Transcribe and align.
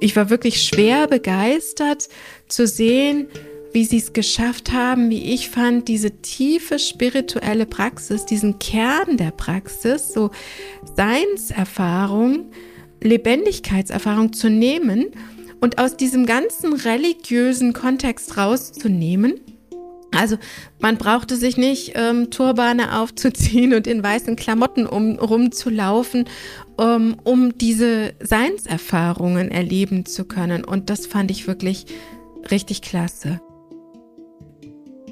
ich 0.00 0.16
war 0.16 0.30
wirklich 0.30 0.62
schwer 0.62 1.06
begeistert 1.06 2.08
zu 2.48 2.66
sehen, 2.66 3.28
wie 3.72 3.84
sie 3.84 3.98
es 3.98 4.12
geschafft 4.12 4.72
haben, 4.72 5.10
wie 5.10 5.34
ich 5.34 5.50
fand, 5.50 5.88
diese 5.88 6.10
tiefe 6.10 6.78
spirituelle 6.78 7.66
Praxis, 7.66 8.24
diesen 8.24 8.58
Kern 8.58 9.16
der 9.16 9.30
Praxis, 9.30 10.12
so 10.12 10.30
Seinserfahrung, 10.96 12.50
Lebendigkeitserfahrung 13.02 14.32
zu 14.32 14.48
nehmen 14.48 15.06
und 15.60 15.78
aus 15.78 15.96
diesem 15.96 16.26
ganzen 16.26 16.72
religiösen 16.72 17.72
Kontext 17.72 18.36
rauszunehmen. 18.36 19.40
Also 20.16 20.36
man 20.80 20.96
brauchte 20.96 21.36
sich 21.36 21.56
nicht 21.56 21.92
ähm, 21.94 22.30
Turbane 22.30 22.98
aufzuziehen 23.00 23.74
und 23.74 23.86
in 23.86 24.02
weißen 24.02 24.36
Klamotten 24.36 24.86
um, 24.86 25.18
rumzulaufen, 25.18 26.28
um, 26.76 27.16
um 27.24 27.56
diese 27.58 28.14
Seinserfahrungen 28.20 29.50
erleben 29.50 30.06
zu 30.06 30.24
können. 30.24 30.64
Und 30.64 30.90
das 30.90 31.06
fand 31.06 31.30
ich 31.30 31.46
wirklich 31.46 31.86
richtig 32.50 32.82
klasse. 32.82 33.40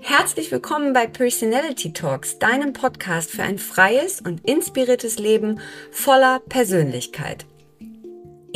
Herzlich 0.09 0.53
willkommen 0.53 0.93
bei 0.93 1.09
Personality 1.09 1.93
Talks, 1.93 2.39
deinem 2.39 2.73
Podcast 2.73 3.29
für 3.29 3.43
ein 3.43 3.59
freies 3.59 4.21
und 4.21 4.49
inspiriertes 4.49 5.19
Leben 5.19 5.59
voller 5.91 6.41
Persönlichkeit. 6.49 7.45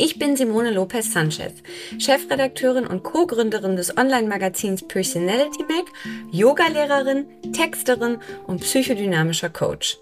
Ich 0.03 0.17
bin 0.17 0.35
Simone 0.35 0.71
Lopez 0.71 1.13
Sanchez, 1.13 1.53
Chefredakteurin 1.99 2.87
und 2.87 3.03
Co-Gründerin 3.03 3.75
des 3.75 3.95
Online-Magazins 3.95 4.81
Personality 4.87 5.63
Mac, 5.69 5.85
Yogalehrerin, 6.31 7.27
Texterin 7.53 8.17
und 8.47 8.61
psychodynamischer 8.61 9.51
Coach. 9.51 9.99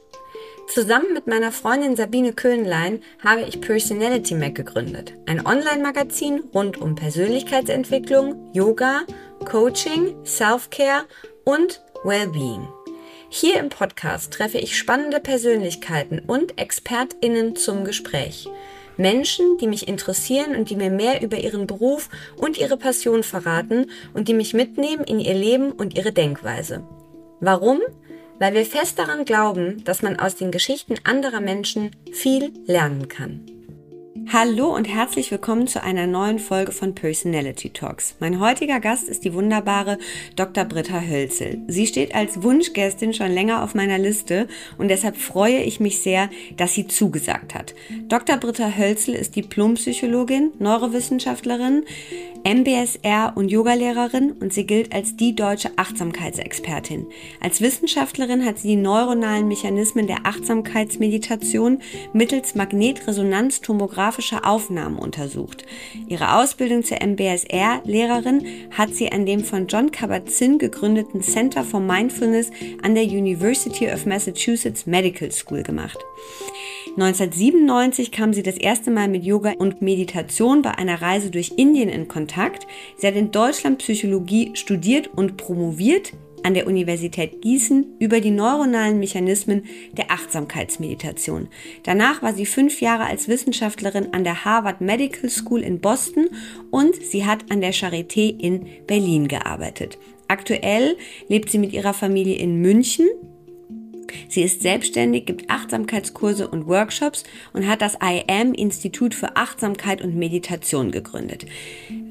Zusammen 0.69 1.13
mit 1.13 1.27
meiner 1.27 1.51
Freundin 1.51 1.97
Sabine 1.97 2.31
Köhnlein 2.31 3.01
habe 3.21 3.41
ich 3.41 3.59
Personality 3.59 4.35
Mac 4.35 4.55
gegründet, 4.55 5.15
ein 5.25 5.45
Online-Magazin 5.45 6.43
rund 6.53 6.77
um 6.77 6.95
Persönlichkeitsentwicklung, 6.95 8.53
Yoga, 8.53 9.01
Coaching, 9.43 10.15
Self-Care 10.23 11.07
und 11.43 11.81
Wellbeing. 12.05 12.69
Hier 13.27 13.59
im 13.59 13.67
Podcast 13.67 14.31
treffe 14.31 14.59
ich 14.59 14.77
spannende 14.77 15.19
Persönlichkeiten 15.19 16.19
und 16.25 16.57
ExpertInnen 16.57 17.57
zum 17.57 17.83
Gespräch. 17.83 18.49
Menschen, 18.99 19.57
die 19.57 19.67
mich 19.67 19.87
interessieren 19.87 20.55
und 20.55 20.69
die 20.69 20.75
mir 20.75 20.91
mehr 20.91 21.21
über 21.23 21.37
ihren 21.37 21.65
Beruf 21.65 22.09
und 22.37 22.57
ihre 22.57 22.77
Passion 22.77 23.23
verraten 23.23 23.89
und 24.13 24.27
die 24.27 24.33
mich 24.33 24.53
mitnehmen 24.53 25.03
in 25.05 25.19
ihr 25.19 25.33
Leben 25.33 25.71
und 25.71 25.97
ihre 25.97 26.11
Denkweise. 26.11 26.83
Warum? 27.39 27.79
Weil 28.37 28.53
wir 28.53 28.65
fest 28.65 28.99
daran 28.99 29.25
glauben, 29.25 29.83
dass 29.85 30.01
man 30.01 30.19
aus 30.19 30.35
den 30.35 30.51
Geschichten 30.51 30.95
anderer 31.03 31.41
Menschen 31.41 31.91
viel 32.11 32.53
lernen 32.65 33.07
kann. 33.07 33.58
Hallo 34.31 34.75
und 34.75 34.85
herzlich 34.85 35.31
willkommen 35.31 35.65
zu 35.65 35.81
einer 35.81 36.05
neuen 36.05 36.37
Folge 36.37 36.71
von 36.71 36.93
Personality 36.93 37.71
Talks. 37.71 38.13
Mein 38.19 38.39
heutiger 38.39 38.79
Gast 38.79 39.09
ist 39.09 39.25
die 39.25 39.33
wunderbare 39.33 39.97
Dr. 40.35 40.65
Britta 40.65 41.01
Hölzel. 41.01 41.57
Sie 41.67 41.87
steht 41.87 42.13
als 42.13 42.43
Wunschgästin 42.43 43.15
schon 43.15 43.31
länger 43.31 43.63
auf 43.63 43.73
meiner 43.73 43.97
Liste 43.97 44.47
und 44.77 44.89
deshalb 44.89 45.17
freue 45.17 45.63
ich 45.63 45.79
mich 45.79 46.01
sehr, 46.01 46.29
dass 46.57 46.75
sie 46.75 46.85
zugesagt 46.85 47.55
hat. 47.55 47.73
Dr. 48.07 48.37
Britta 48.37 48.77
Hölzel 48.77 49.15
ist 49.15 49.35
Diplompsychologin, 49.35 50.51
Neurowissenschaftlerin, 50.59 51.85
MBSR 52.43 53.33
und 53.35 53.49
Yogalehrerin 53.49 54.31
und 54.33 54.53
sie 54.53 54.65
gilt 54.65 54.93
als 54.93 55.17
die 55.17 55.35
deutsche 55.35 55.71
Achtsamkeitsexpertin. 55.75 57.07
Als 57.41 57.61
Wissenschaftlerin 57.61 58.45
hat 58.45 58.59
sie 58.59 58.69
die 58.69 58.75
neuronalen 58.75 59.47
Mechanismen 59.47 60.07
der 60.07 60.25
Achtsamkeitsmeditation 60.25 61.79
mittels 62.13 62.55
Magnetresonanztomographischer 64.19 64.45
Aufnahmen 64.45 64.99
untersucht. 64.99 65.65
Ihre 66.07 66.35
Ausbildung 66.35 66.83
zur 66.83 67.01
MBSR-Lehrerin 67.01 68.45
hat 68.71 68.93
sie 68.93 69.11
an 69.11 69.25
dem 69.25 69.43
von 69.43 69.67
John 69.67 69.91
Kabat-Zinn 69.91 70.57
gegründeten 70.59 71.21
Center 71.21 71.63
for 71.63 71.79
Mindfulness 71.79 72.51
an 72.83 72.95
der 72.95 73.05
University 73.05 73.89
of 73.91 74.05
Massachusetts 74.05 74.85
Medical 74.85 75.31
School 75.31 75.63
gemacht. 75.63 75.97
1997 76.97 78.11
kam 78.11 78.33
sie 78.33 78.43
das 78.43 78.57
erste 78.57 78.91
Mal 78.91 79.07
mit 79.07 79.23
Yoga 79.23 79.53
und 79.57 79.81
Meditation 79.81 80.61
bei 80.61 80.71
einer 80.71 81.01
Reise 81.01 81.29
durch 81.29 81.53
Indien 81.55 81.87
in 81.87 82.07
Kontakt. 82.07 82.67
Sie 82.97 83.07
hat 83.07 83.15
in 83.15 83.31
Deutschland 83.31 83.77
Psychologie 83.79 84.51
studiert 84.55 85.09
und 85.15 85.37
promoviert 85.37 86.13
an 86.43 86.53
der 86.53 86.67
Universität 86.67 87.41
Gießen 87.41 87.85
über 87.99 88.21
die 88.21 88.31
neuronalen 88.31 88.99
Mechanismen 88.99 89.63
der 89.93 90.11
Achtsamkeitsmeditation. 90.11 91.47
Danach 91.83 92.21
war 92.21 92.33
sie 92.33 92.45
fünf 92.45 92.81
Jahre 92.81 93.05
als 93.05 93.27
Wissenschaftlerin 93.27 94.13
an 94.13 94.23
der 94.23 94.45
Harvard 94.45 94.81
Medical 94.81 95.29
School 95.29 95.61
in 95.61 95.79
Boston 95.79 96.27
und 96.71 96.95
sie 96.95 97.25
hat 97.25 97.51
an 97.51 97.61
der 97.61 97.73
Charité 97.73 98.37
in 98.39 98.67
Berlin 98.87 99.27
gearbeitet. 99.27 99.97
Aktuell 100.27 100.95
lebt 101.27 101.49
sie 101.49 101.57
mit 101.57 101.73
ihrer 101.73 101.93
Familie 101.93 102.35
in 102.35 102.61
München 102.61 103.07
Sie 104.27 104.41
ist 104.41 104.61
selbstständig, 104.61 105.25
gibt 105.25 105.49
Achtsamkeitskurse 105.49 106.47
und 106.47 106.67
Workshops 106.67 107.23
und 107.53 107.67
hat 107.67 107.81
das 107.81 107.97
IAM 108.01 108.53
Institut 108.53 109.13
für 109.13 109.35
Achtsamkeit 109.35 110.01
und 110.01 110.15
Meditation 110.15 110.91
gegründet. 110.91 111.45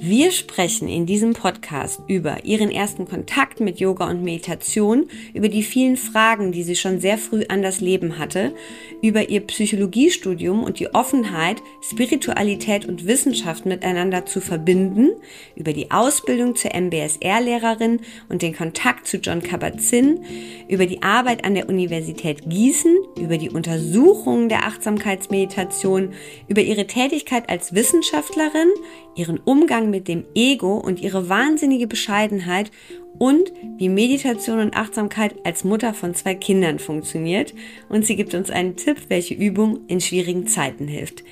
Wir 0.01 0.31
sprechen 0.31 0.89
in 0.89 1.07
diesem 1.07 1.33
Podcast 1.33 2.01
über 2.07 2.45
ihren 2.45 2.71
ersten 2.71 3.07
Kontakt 3.07 3.61
mit 3.61 3.81
Yoga 3.81 4.09
und 4.09 4.23
Meditation, 4.23 5.09
über 5.35 5.49
die 5.49 5.63
vielen 5.63 5.97
Fragen, 5.97 6.53
die 6.53 6.63
sie 6.63 6.77
schon 6.77 7.01
sehr 7.01 7.19
früh 7.19 7.45
an 7.49 7.63
das 7.63 7.81
Leben 7.81 8.19
hatte, 8.19 8.55
über 9.03 9.29
ihr 9.29 9.41
Psychologiestudium 9.41 10.63
und 10.63 10.79
die 10.79 10.95
Offenheit, 10.95 11.57
Spiritualität 11.83 12.87
und 12.87 13.07
Wissenschaft 13.07 13.67
miteinander 13.67 14.25
zu 14.25 14.41
verbinden, 14.41 15.11
über 15.57 15.73
die 15.73 15.91
Ausbildung 15.91 16.55
zur 16.55 16.75
MBSR-Lehrerin 16.75 18.01
und 18.29 18.43
den 18.43 18.57
Kontakt 18.57 19.07
zu 19.09 19.17
John 19.17 19.43
Kabat-Zinn, 19.43 20.25
über 20.69 20.87
die 20.87 21.03
Arbeit 21.03 21.45
an 21.45 21.55
der 21.55 21.69
Universität 21.69 21.88
Gießen, 21.89 22.97
über 23.19 23.39
die 23.39 23.51
Untersuchungen 23.51 24.49
der 24.49 24.67
Achtsamkeitsmeditation, 24.67 26.13
über 26.47 26.61
ihre 26.61 26.87
Tätigkeit 26.87 27.49
als 27.49 27.75
Wissenschaftlerin, 27.75 28.69
ihren 29.15 29.39
Umgang 29.39 29.91
mit 29.91 30.09
dem 30.09 30.25
Ego 30.35 30.77
und 30.77 31.01
ihre 31.01 31.29
wahnsinnige 31.29 31.87
Bescheidenheit 31.87 32.71
und 33.19 33.53
wie 33.77 33.89
Meditation 33.89 34.61
und 34.61 34.77
Achtsamkeit 34.77 35.35
als 35.45 35.65
Mutter 35.65 35.95
von 35.95 36.15
zwei 36.15 36.35
Kindern 36.35 36.79
funktioniert. 36.79 37.55
Und 37.89 38.07
sie 38.07 38.17
gibt 38.17 38.35
uns 38.35 38.51
einen 38.51 38.77
Tipp, 38.77 39.07
welche 39.09 39.35
Übung 39.35 39.81
in 39.89 40.01
schwierigen 40.01 40.47
Zeiten 40.47 40.87
hilft. 40.87 41.25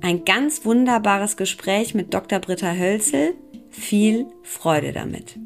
Ein 0.00 0.24
ganz 0.24 0.64
wunderbares 0.64 1.36
Gespräch 1.36 1.94
mit 1.94 2.14
Dr. 2.14 2.38
Britta 2.38 2.72
Hölzel. 2.72 3.34
Viel 3.70 4.26
Freude 4.42 4.92
damit. 4.92 5.38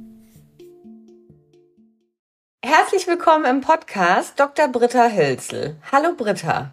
Herzlich 2.64 3.08
willkommen 3.08 3.44
im 3.44 3.60
Podcast 3.60 4.38
Dr. 4.38 4.68
Britta 4.68 5.10
Hölzel. 5.10 5.74
Hallo 5.90 6.14
Britta. 6.16 6.70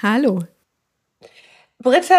Hallo. 0.00 0.44
Britta, 1.80 2.14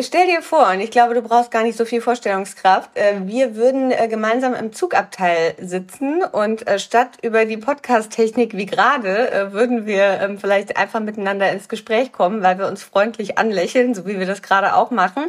stell 0.00 0.26
dir 0.26 0.42
vor, 0.42 0.70
und 0.70 0.80
ich 0.80 0.90
glaube, 0.90 1.14
du 1.14 1.22
brauchst 1.22 1.52
gar 1.52 1.62
nicht 1.62 1.78
so 1.78 1.84
viel 1.84 2.00
Vorstellungskraft, 2.00 2.96
äh, 2.96 3.20
wir 3.26 3.54
würden 3.54 3.92
äh, 3.92 4.08
gemeinsam 4.08 4.54
im 4.54 4.72
Zugabteil 4.72 5.54
sitzen 5.60 6.24
und 6.24 6.66
äh, 6.66 6.80
statt 6.80 7.18
über 7.22 7.44
die 7.44 7.58
Podcast-Technik 7.58 8.56
wie 8.56 8.66
gerade, 8.66 9.50
würden 9.52 9.86
wir 9.86 10.20
ähm, 10.20 10.40
vielleicht 10.40 10.76
einfach 10.76 10.98
miteinander 10.98 11.52
ins 11.52 11.68
Gespräch 11.68 12.10
kommen, 12.10 12.42
weil 12.42 12.58
wir 12.58 12.66
uns 12.66 12.82
freundlich 12.82 13.38
anlächeln, 13.38 13.94
so 13.94 14.04
wie 14.04 14.18
wir 14.18 14.26
das 14.26 14.42
gerade 14.42 14.74
auch 14.74 14.90
machen. 14.90 15.26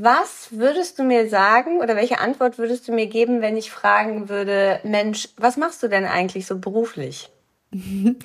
Was 0.00 0.48
würdest 0.50 0.98
du 0.98 1.04
mir 1.04 1.28
sagen 1.28 1.80
oder 1.80 1.96
welche 1.96 2.18
Antwort 2.18 2.58
würdest 2.58 2.88
du 2.88 2.92
mir 2.92 3.06
geben, 3.06 3.40
wenn 3.40 3.56
ich 3.56 3.70
fragen 3.70 4.28
würde, 4.28 4.80
Mensch, 4.84 5.28
was 5.36 5.56
machst 5.56 5.82
du 5.82 5.88
denn 5.88 6.04
eigentlich 6.04 6.46
so 6.46 6.58
beruflich? 6.58 7.30
ähm, 7.72 8.16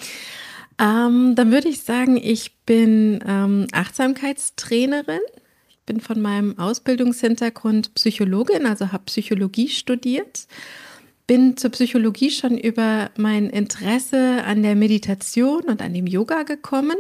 dann 0.77 1.51
würde 1.51 1.69
ich 1.69 1.81
sagen, 1.81 2.17
ich 2.17 2.57
bin 2.65 3.23
ähm, 3.27 3.67
Achtsamkeitstrainerin. 3.71 5.21
Ich 5.67 5.79
bin 5.85 5.99
von 5.99 6.21
meinem 6.21 6.57
Ausbildungshintergrund 6.57 7.93
Psychologin, 7.95 8.65
also 8.65 8.91
habe 8.91 9.03
Psychologie 9.05 9.69
studiert. 9.69 10.47
Bin 11.27 11.57
zur 11.57 11.71
Psychologie 11.71 12.31
schon 12.31 12.57
über 12.57 13.11
mein 13.17 13.49
Interesse 13.49 14.43
an 14.45 14.63
der 14.63 14.75
Meditation 14.75 15.63
und 15.63 15.81
an 15.81 15.93
dem 15.93 16.07
Yoga 16.07 16.43
gekommen 16.43 16.97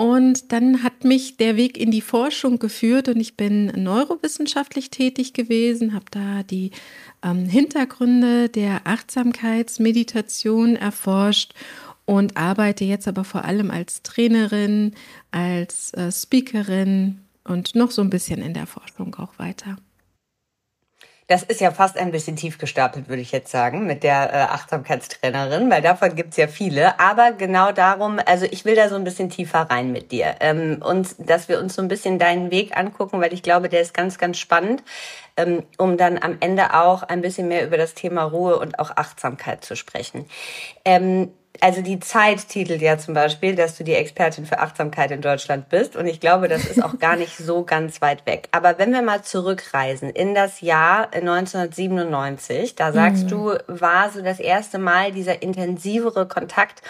und 0.00 0.50
dann 0.50 0.82
hat 0.82 1.04
mich 1.04 1.36
der 1.36 1.58
Weg 1.58 1.76
in 1.76 1.90
die 1.90 2.00
Forschung 2.00 2.58
geführt 2.58 3.10
und 3.10 3.20
ich 3.20 3.36
bin 3.36 3.66
neurowissenschaftlich 3.66 4.88
tätig 4.88 5.34
gewesen, 5.34 5.92
habe 5.92 6.06
da 6.10 6.42
die 6.42 6.70
ähm, 7.22 7.44
Hintergründe 7.44 8.48
der 8.48 8.86
Achtsamkeitsmeditation 8.86 10.76
erforscht 10.76 11.52
und 12.06 12.38
arbeite 12.38 12.86
jetzt 12.86 13.08
aber 13.08 13.24
vor 13.24 13.44
allem 13.44 13.70
als 13.70 14.02
Trainerin, 14.02 14.94
als 15.32 15.92
äh, 15.92 16.10
Speakerin 16.10 17.18
und 17.44 17.74
noch 17.74 17.90
so 17.90 18.00
ein 18.00 18.08
bisschen 18.08 18.40
in 18.40 18.54
der 18.54 18.66
Forschung 18.66 19.14
auch 19.16 19.38
weiter. 19.38 19.76
Das 21.30 21.44
ist 21.44 21.60
ja 21.60 21.70
fast 21.70 21.96
ein 21.96 22.10
bisschen 22.10 22.34
tief 22.34 22.58
gestapelt, 22.58 23.08
würde 23.08 23.22
ich 23.22 23.30
jetzt 23.30 23.52
sagen, 23.52 23.86
mit 23.86 24.02
der 24.02 24.34
äh, 24.34 24.36
Achtsamkeitstrainerin, 24.52 25.70
weil 25.70 25.80
davon 25.80 26.16
gibt's 26.16 26.36
ja 26.36 26.48
viele. 26.48 26.98
Aber 26.98 27.30
genau 27.30 27.70
darum, 27.70 28.18
also 28.26 28.46
ich 28.50 28.64
will 28.64 28.74
da 28.74 28.88
so 28.88 28.96
ein 28.96 29.04
bisschen 29.04 29.30
tiefer 29.30 29.60
rein 29.60 29.92
mit 29.92 30.10
dir. 30.10 30.34
Ähm, 30.40 30.82
und 30.84 31.14
dass 31.18 31.48
wir 31.48 31.60
uns 31.60 31.76
so 31.76 31.82
ein 31.82 31.86
bisschen 31.86 32.18
deinen 32.18 32.50
Weg 32.50 32.76
angucken, 32.76 33.20
weil 33.20 33.32
ich 33.32 33.44
glaube, 33.44 33.68
der 33.68 33.80
ist 33.80 33.94
ganz, 33.94 34.18
ganz 34.18 34.38
spannend, 34.38 34.82
ähm, 35.36 35.62
um 35.78 35.96
dann 35.96 36.18
am 36.20 36.36
Ende 36.40 36.74
auch 36.74 37.04
ein 37.04 37.20
bisschen 37.20 37.46
mehr 37.46 37.64
über 37.64 37.76
das 37.76 37.94
Thema 37.94 38.24
Ruhe 38.24 38.58
und 38.58 38.80
auch 38.80 38.96
Achtsamkeit 38.96 39.64
zu 39.64 39.76
sprechen. 39.76 40.26
Ähm, 40.84 41.30
also 41.60 41.82
die 41.82 42.00
Zeit 42.00 42.48
titelt 42.48 42.82
ja 42.82 42.98
zum 42.98 43.14
Beispiel, 43.14 43.54
dass 43.54 43.76
du 43.76 43.84
die 43.84 43.94
Expertin 43.94 44.46
für 44.46 44.60
Achtsamkeit 44.60 45.10
in 45.10 45.20
Deutschland 45.20 45.68
bist. 45.68 45.96
Und 45.96 46.06
ich 46.06 46.20
glaube, 46.20 46.48
das 46.48 46.64
ist 46.64 46.82
auch 46.82 46.98
gar 46.98 47.16
nicht 47.16 47.36
so 47.36 47.64
ganz 47.64 48.00
weit 48.00 48.26
weg. 48.26 48.48
Aber 48.52 48.78
wenn 48.78 48.92
wir 48.92 49.02
mal 49.02 49.22
zurückreisen 49.22 50.10
in 50.10 50.34
das 50.34 50.60
Jahr 50.60 51.12
1997, 51.12 52.74
da 52.74 52.92
sagst 52.92 53.24
mhm. 53.24 53.28
du, 53.28 53.54
war 53.66 54.10
so 54.10 54.22
das 54.22 54.40
erste 54.40 54.78
Mal 54.78 55.12
dieser 55.12 55.42
intensivere 55.42 56.26
Kontakt 56.26 56.82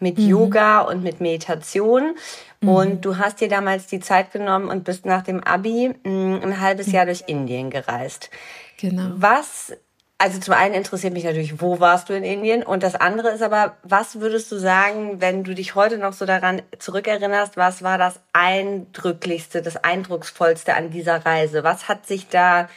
mit 0.00 0.18
mhm. 0.18 0.28
Yoga 0.28 0.80
und 0.80 1.02
mit 1.02 1.20
Meditation. 1.20 2.14
Mhm. 2.60 2.68
Und 2.68 3.04
du 3.04 3.18
hast 3.18 3.40
dir 3.40 3.48
damals 3.48 3.86
die 3.86 4.00
Zeit 4.00 4.32
genommen 4.32 4.68
und 4.68 4.84
bist 4.84 5.06
nach 5.06 5.22
dem 5.22 5.42
Abi 5.42 5.94
mm, 6.04 6.40
ein 6.42 6.60
halbes 6.60 6.90
Jahr 6.92 7.06
durch 7.06 7.24
Indien 7.26 7.70
gereist. 7.70 8.30
Genau. 8.78 9.10
Was 9.14 9.72
also 10.20 10.40
zum 10.40 10.54
einen 10.54 10.74
interessiert 10.74 11.12
mich 11.12 11.22
natürlich, 11.22 11.62
wo 11.62 11.78
warst 11.78 12.08
du 12.08 12.12
in 12.12 12.24
Indien? 12.24 12.64
Und 12.64 12.82
das 12.82 12.96
andere 12.96 13.30
ist 13.30 13.42
aber, 13.42 13.76
was 13.84 14.18
würdest 14.18 14.50
du 14.50 14.58
sagen, 14.58 15.20
wenn 15.20 15.44
du 15.44 15.54
dich 15.54 15.76
heute 15.76 15.96
noch 15.96 16.12
so 16.12 16.26
daran 16.26 16.60
zurückerinnerst, 16.76 17.56
was 17.56 17.84
war 17.84 17.98
das 17.98 18.18
Eindrücklichste, 18.32 19.62
das 19.62 19.76
Eindrucksvollste 19.76 20.74
an 20.74 20.90
dieser 20.90 21.24
Reise? 21.24 21.62
Was 21.62 21.88
hat 21.88 22.08
sich 22.08 22.26
da 22.26 22.68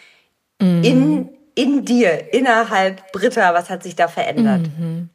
mhm. 0.61 0.83
in, 0.83 1.29
in 1.55 1.83
dir, 1.83 2.31
innerhalb 2.31 3.11
Britta, 3.11 3.55
was 3.55 3.71
hat 3.71 3.81
sich 3.81 3.95
da 3.95 4.07
verändert? 4.07 4.69
Mhm. 4.77 5.09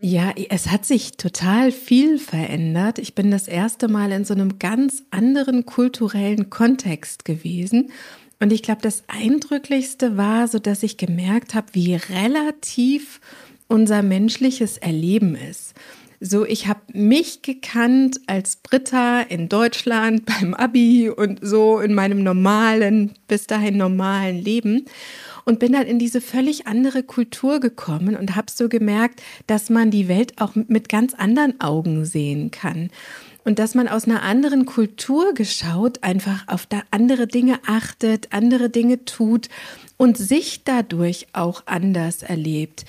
Ja, 0.00 0.32
es 0.50 0.68
hat 0.68 0.84
sich 0.84 1.16
total 1.16 1.70
viel 1.72 2.18
verändert. 2.18 2.98
Ich 2.98 3.14
bin 3.14 3.30
das 3.30 3.48
erste 3.48 3.88
Mal 3.88 4.10
in 4.12 4.24
so 4.24 4.34
einem 4.34 4.58
ganz 4.58 5.02
anderen 5.10 5.64
kulturellen 5.64 6.50
Kontext 6.50 7.24
gewesen 7.24 7.92
und 8.40 8.52
ich 8.52 8.62
glaube, 8.62 8.82
das 8.82 9.04
Eindrücklichste 9.08 10.16
war, 10.16 10.48
so 10.48 10.58
dass 10.58 10.82
ich 10.82 10.96
gemerkt 10.96 11.54
habe, 11.54 11.68
wie 11.72 11.94
relativ 11.94 13.20
unser 13.66 14.02
menschliches 14.02 14.78
Erleben 14.78 15.34
ist. 15.34 15.74
So, 16.20 16.44
ich 16.44 16.66
habe 16.66 16.80
mich 16.92 17.42
gekannt 17.42 18.20
als 18.26 18.56
Britta 18.56 19.20
in 19.20 19.48
Deutschland 19.48 20.26
beim 20.40 20.54
Abi 20.54 21.10
und 21.10 21.38
so 21.42 21.78
in 21.78 21.94
meinem 21.94 22.22
normalen, 22.22 23.12
bis 23.28 23.46
dahin 23.46 23.76
normalen 23.76 24.36
Leben 24.36 24.86
und 25.44 25.60
bin 25.60 25.72
dann 25.72 25.86
in 25.86 25.98
diese 25.98 26.20
völlig 26.20 26.66
andere 26.66 27.04
Kultur 27.04 27.60
gekommen 27.60 28.16
und 28.16 28.34
habe 28.34 28.50
so 28.52 28.68
gemerkt, 28.68 29.22
dass 29.46 29.70
man 29.70 29.90
die 29.90 30.08
Welt 30.08 30.40
auch 30.40 30.54
mit 30.54 30.88
ganz 30.88 31.14
anderen 31.14 31.60
Augen 31.60 32.04
sehen 32.04 32.50
kann 32.50 32.90
und 33.44 33.58
dass 33.58 33.74
man 33.74 33.88
aus 33.88 34.04
einer 34.04 34.22
anderen 34.22 34.66
Kultur 34.66 35.34
geschaut 35.34 36.02
einfach 36.02 36.46
auf 36.48 36.68
andere 36.90 37.26
Dinge 37.26 37.60
achtet, 37.66 38.32
andere 38.32 38.70
Dinge 38.70 39.04
tut 39.04 39.48
und 39.96 40.16
sich 40.16 40.64
dadurch 40.64 41.28
auch 41.32 41.62
anders 41.66 42.22
erlebt. 42.22 42.84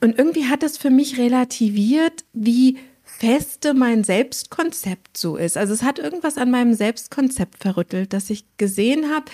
Und 0.00 0.18
irgendwie 0.18 0.46
hat 0.46 0.62
es 0.62 0.78
für 0.78 0.90
mich 0.90 1.18
relativiert, 1.18 2.24
wie 2.32 2.78
feste 3.02 3.74
mein 3.74 4.02
Selbstkonzept 4.02 5.16
so 5.16 5.36
ist. 5.36 5.56
Also 5.56 5.72
es 5.72 5.82
hat 5.82 5.98
irgendwas 5.98 6.36
an 6.36 6.50
meinem 6.50 6.74
Selbstkonzept 6.74 7.62
verrüttelt, 7.62 8.12
dass 8.12 8.30
ich 8.30 8.44
gesehen 8.56 9.10
habe, 9.10 9.26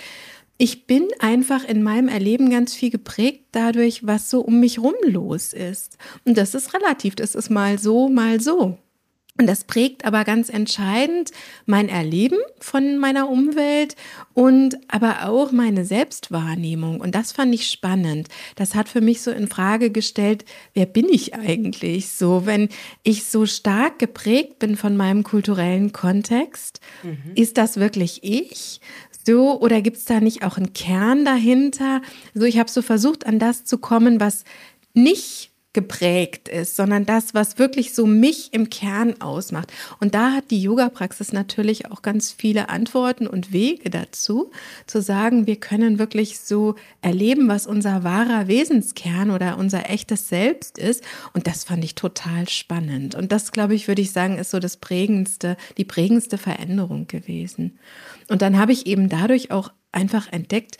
ich 0.57 0.85
bin 0.85 1.07
einfach 1.17 1.63
in 1.63 1.81
meinem 1.81 2.07
Erleben 2.07 2.51
ganz 2.51 2.75
viel 2.75 2.91
geprägt 2.91 3.45
dadurch, 3.51 4.05
was 4.05 4.29
so 4.29 4.41
um 4.41 4.59
mich 4.59 4.77
rum 4.77 4.93
los 5.03 5.53
ist. 5.53 5.97
Und 6.23 6.37
das 6.37 6.53
ist 6.53 6.75
relativ, 6.75 7.15
das 7.15 7.33
ist 7.33 7.49
mal 7.49 7.79
so, 7.79 8.09
mal 8.09 8.39
so. 8.39 8.77
Und 9.37 9.47
das 9.47 9.63
prägt 9.63 10.05
aber 10.05 10.23
ganz 10.23 10.49
entscheidend 10.49 11.31
mein 11.65 11.89
Erleben 11.89 12.37
von 12.59 12.97
meiner 12.97 13.29
Umwelt 13.29 13.95
und 14.33 14.77
aber 14.87 15.27
auch 15.27 15.51
meine 15.51 15.85
Selbstwahrnehmung. 15.85 16.99
Und 16.99 17.15
das 17.15 17.31
fand 17.31 17.55
ich 17.55 17.67
spannend. 17.67 18.27
Das 18.55 18.75
hat 18.75 18.89
für 18.89 19.01
mich 19.01 19.21
so 19.21 19.31
in 19.31 19.47
Frage 19.47 19.89
gestellt, 19.89 20.45
wer 20.73 20.85
bin 20.85 21.07
ich 21.09 21.33
eigentlich 21.33 22.09
so, 22.09 22.45
wenn 22.45 22.69
ich 23.03 23.23
so 23.23 23.45
stark 23.45 23.99
geprägt 23.99 24.59
bin 24.59 24.75
von 24.75 24.97
meinem 24.97 25.23
kulturellen 25.23 25.93
Kontext? 25.93 26.81
Mhm. 27.01 27.31
Ist 27.35 27.57
das 27.57 27.77
wirklich 27.77 28.23
ich? 28.23 28.81
So, 29.25 29.59
oder 29.61 29.81
gibt 29.81 29.97
es 29.97 30.05
da 30.05 30.19
nicht 30.19 30.43
auch 30.43 30.57
einen 30.57 30.73
Kern 30.73 31.25
dahinter? 31.25 32.01
So, 32.33 32.43
ich 32.43 32.59
habe 32.59 32.69
so 32.69 32.81
versucht, 32.81 33.25
an 33.25 33.39
das 33.39 33.63
zu 33.65 33.77
kommen, 33.77 34.19
was 34.19 34.43
nicht 34.93 35.50
geprägt 35.73 36.49
ist, 36.49 36.75
sondern 36.75 37.05
das, 37.05 37.33
was 37.33 37.57
wirklich 37.57 37.93
so 37.93 38.05
mich 38.05 38.53
im 38.53 38.69
Kern 38.69 39.21
ausmacht. 39.21 39.71
Und 39.99 40.13
da 40.13 40.31
hat 40.33 40.51
die 40.51 40.61
Yoga-Praxis 40.61 41.31
natürlich 41.31 41.89
auch 41.89 42.01
ganz 42.01 42.31
viele 42.31 42.67
Antworten 42.69 43.25
und 43.25 43.53
Wege 43.53 43.89
dazu, 43.89 44.51
zu 44.85 45.01
sagen, 45.01 45.47
wir 45.47 45.55
können 45.55 45.97
wirklich 45.97 46.39
so 46.39 46.75
erleben, 47.01 47.47
was 47.47 47.67
unser 47.67 48.03
wahrer 48.03 48.49
Wesenskern 48.49 49.31
oder 49.31 49.57
unser 49.57 49.89
echtes 49.89 50.27
Selbst 50.27 50.77
ist. 50.77 51.03
Und 51.33 51.47
das 51.47 51.63
fand 51.63 51.83
ich 51.85 51.95
total 51.95 52.49
spannend. 52.49 53.15
Und 53.15 53.31
das, 53.31 53.53
glaube 53.53 53.73
ich, 53.73 53.87
würde 53.87 54.01
ich 54.01 54.11
sagen, 54.11 54.37
ist 54.37 54.51
so 54.51 54.59
das 54.59 54.75
prägendste, 54.75 55.55
die 55.77 55.85
prägendste 55.85 56.37
Veränderung 56.37 57.07
gewesen. 57.07 57.79
Und 58.27 58.41
dann 58.41 58.57
habe 58.57 58.73
ich 58.73 58.87
eben 58.87 59.07
dadurch 59.07 59.51
auch 59.51 59.71
einfach 59.91 60.31
entdeckt, 60.31 60.77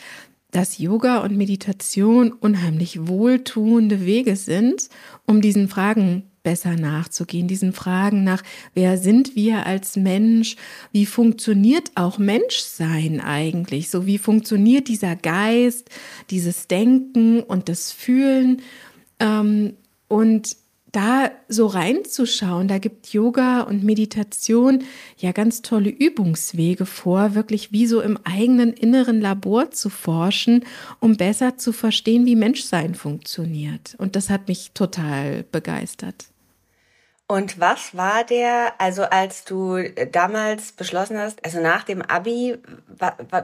dass 0.51 0.77
Yoga 0.77 1.19
und 1.19 1.35
Meditation 1.37 2.31
unheimlich 2.31 3.07
wohltuende 3.07 4.05
Wege 4.05 4.35
sind, 4.35 4.89
um 5.25 5.41
diesen 5.41 5.67
Fragen 5.67 6.23
besser 6.43 6.75
nachzugehen, 6.75 7.47
diesen 7.47 7.73
Fragen 7.73 8.23
nach, 8.23 8.43
wer 8.73 8.97
sind 8.97 9.35
wir 9.35 9.65
als 9.65 9.95
Mensch, 9.95 10.55
wie 10.91 11.05
funktioniert 11.05 11.91
auch 11.95 12.17
Menschsein 12.17 13.21
eigentlich, 13.21 13.89
so 13.89 14.05
wie 14.05 14.17
funktioniert 14.17 14.87
dieser 14.87 15.15
Geist, 15.15 15.89
dieses 16.29 16.67
Denken 16.67 17.41
und 17.41 17.69
das 17.69 17.91
Fühlen? 17.91 18.61
Ähm, 19.19 19.73
und 20.07 20.57
da 20.91 21.31
so 21.47 21.67
reinzuschauen, 21.67 22.67
da 22.67 22.77
gibt 22.77 23.13
Yoga 23.13 23.61
und 23.61 23.83
Meditation 23.83 24.83
ja 25.17 25.31
ganz 25.31 25.61
tolle 25.61 25.89
Übungswege 25.89 26.85
vor, 26.85 27.33
wirklich 27.33 27.71
wie 27.71 27.87
so 27.87 28.01
im 28.01 28.19
eigenen 28.23 28.73
inneren 28.73 29.21
Labor 29.21 29.71
zu 29.71 29.89
forschen, 29.89 30.65
um 30.99 31.15
besser 31.15 31.57
zu 31.57 31.71
verstehen, 31.71 32.25
wie 32.25 32.35
Menschsein 32.35 32.95
funktioniert. 32.95 33.95
Und 33.97 34.15
das 34.15 34.29
hat 34.29 34.47
mich 34.47 34.71
total 34.73 35.43
begeistert. 35.51 36.25
Und 37.27 37.61
was 37.61 37.95
war 37.95 38.25
der, 38.25 38.73
also 38.77 39.03
als 39.03 39.45
du 39.45 39.81
damals 40.11 40.73
beschlossen 40.73 41.17
hast, 41.17 41.45
also 41.45 41.61
nach 41.61 41.83
dem 41.83 42.01
Abi, 42.01 42.57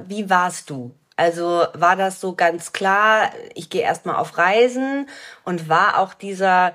wie 0.08 0.30
warst 0.30 0.70
du? 0.70 0.92
Also 1.16 1.66
war 1.74 1.96
das 1.96 2.20
so 2.20 2.36
ganz 2.36 2.74
klar, 2.74 3.32
ich 3.56 3.70
gehe 3.70 3.82
erstmal 3.82 4.18
auf 4.18 4.38
Reisen 4.38 5.08
und 5.46 5.70
war 5.70 6.00
auch 6.00 6.14
dieser 6.14 6.74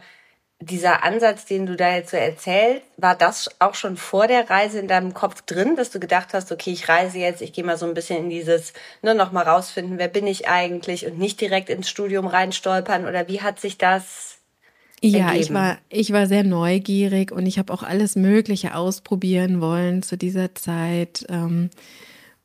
dieser 0.64 1.02
Ansatz, 1.04 1.44
den 1.44 1.66
du 1.66 1.76
da 1.76 1.94
jetzt 1.94 2.10
so 2.10 2.16
erzählst, 2.16 2.82
war 2.96 3.14
das 3.14 3.50
auch 3.58 3.74
schon 3.74 3.96
vor 3.96 4.26
der 4.26 4.48
Reise 4.48 4.78
in 4.78 4.88
deinem 4.88 5.14
Kopf 5.14 5.42
drin, 5.42 5.76
dass 5.76 5.90
du 5.90 6.00
gedacht 6.00 6.28
hast, 6.32 6.52
okay, 6.52 6.70
ich 6.70 6.88
reise 6.88 7.18
jetzt, 7.18 7.42
ich 7.42 7.52
gehe 7.52 7.64
mal 7.64 7.76
so 7.76 7.86
ein 7.86 7.94
bisschen 7.94 8.24
in 8.24 8.30
dieses, 8.30 8.72
nur 9.02 9.14
ne, 9.14 9.18
noch 9.18 9.32
mal 9.32 9.42
rausfinden, 9.42 9.98
wer 9.98 10.08
bin 10.08 10.26
ich 10.26 10.48
eigentlich 10.48 11.06
und 11.06 11.18
nicht 11.18 11.40
direkt 11.40 11.68
ins 11.68 11.88
Studium 11.88 12.26
reinstolpern 12.26 13.06
oder 13.06 13.28
wie 13.28 13.40
hat 13.40 13.60
sich 13.60 13.78
das 13.78 14.38
ja, 15.02 15.26
ergeben? 15.26 15.42
ich 15.42 15.52
war, 15.52 15.78
ich 15.88 16.12
war 16.12 16.26
sehr 16.26 16.44
neugierig 16.44 17.32
und 17.32 17.46
ich 17.46 17.58
habe 17.58 17.72
auch 17.72 17.82
alles 17.82 18.14
Mögliche 18.16 18.74
ausprobieren 18.74 19.60
wollen 19.60 20.02
zu 20.02 20.16
dieser 20.16 20.54
Zeit. 20.54 21.24
Ähm, 21.28 21.70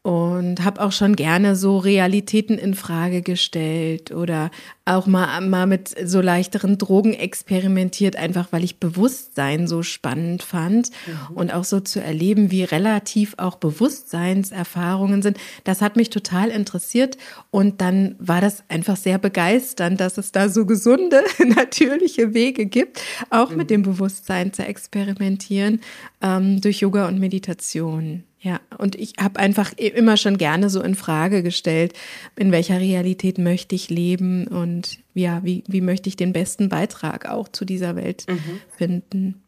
und 0.07 0.63
habe 0.63 0.79
auch 0.79 0.93
schon 0.93 1.17
gerne 1.17 1.57
so 1.57 1.79
Realitäten 1.79 2.57
in 2.57 2.75
Frage 2.75 3.21
gestellt 3.21 4.11
oder 4.11 4.51
auch 4.85 5.05
mal, 5.05 5.41
mal 5.41 5.67
mit 5.67 5.93
so 6.01 6.21
leichteren 6.21 6.77
Drogen 6.77 7.13
experimentiert, 7.13 8.15
einfach 8.15 8.53
weil 8.53 8.63
ich 8.63 8.79
Bewusstsein 8.79 9.67
so 9.67 9.83
spannend 9.83 10.43
fand 10.43 10.91
mhm. 11.07 11.35
und 11.35 11.53
auch 11.53 11.65
so 11.65 11.81
zu 11.81 12.01
erleben, 12.01 12.51
wie 12.51 12.63
relativ 12.63 13.33
auch 13.35 13.57
Bewusstseinserfahrungen 13.57 15.23
sind. 15.23 15.35
Das 15.65 15.81
hat 15.81 15.97
mich 15.97 16.09
total 16.09 16.51
interessiert 16.51 17.17
und 17.51 17.81
dann 17.81 18.15
war 18.17 18.39
das 18.39 18.63
einfach 18.69 18.95
sehr 18.95 19.17
begeisternd, 19.17 19.99
dass 19.99 20.17
es 20.17 20.31
da 20.31 20.47
so 20.47 20.65
gesunde, 20.65 21.21
natürliche 21.53 22.33
Wege 22.33 22.65
gibt, 22.65 23.01
auch 23.29 23.49
mhm. 23.49 23.57
mit 23.57 23.69
dem 23.69 23.81
Bewusstsein 23.81 24.53
zu 24.53 24.63
experimentieren 24.63 25.81
ähm, 26.21 26.61
durch 26.61 26.79
Yoga 26.79 27.09
und 27.09 27.19
Meditation. 27.19 28.23
Ja, 28.39 28.59
und 28.77 28.95
ich 28.95 29.13
habe 29.19 29.39
einfach 29.39 29.73
immer 29.73 30.15
schon 30.15 30.37
gerne 30.37 30.69
so 30.69 30.81
in 30.81 30.93
Frage 30.93 31.41
gestellt, 31.41 31.93
in 32.35 32.51
welcher 32.51 32.79
Realität 32.79 33.39
möchte 33.39 33.73
ich 33.73 33.89
leben 33.89 34.47
und 34.47 34.99
ja, 35.15 35.43
wie, 35.43 35.63
wie 35.67 35.81
möchte 35.81 36.07
ich 36.07 36.15
den 36.15 36.33
besten 36.33 36.69
Beitrag 36.69 37.27
auch 37.27 37.47
zu 37.47 37.65
dieser 37.65 37.95
Welt 37.95 38.25
mhm. 38.29 38.61
finden. 38.77 39.43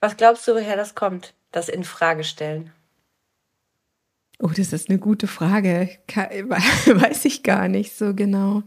Was 0.00 0.16
glaubst 0.16 0.46
du, 0.46 0.52
woher 0.52 0.76
das 0.76 0.94
kommt, 0.94 1.34
das 1.52 1.70
in 1.70 1.84
Frage 1.84 2.22
stellen? 2.22 2.70
Oh, 4.40 4.50
das 4.54 4.72
ist 4.72 4.88
eine 4.88 4.98
gute 4.98 5.26
Frage. 5.26 5.88
Weiß 6.14 7.24
ich 7.24 7.42
gar 7.42 7.66
nicht 7.68 7.96
so 7.96 8.14
genau. 8.14 8.62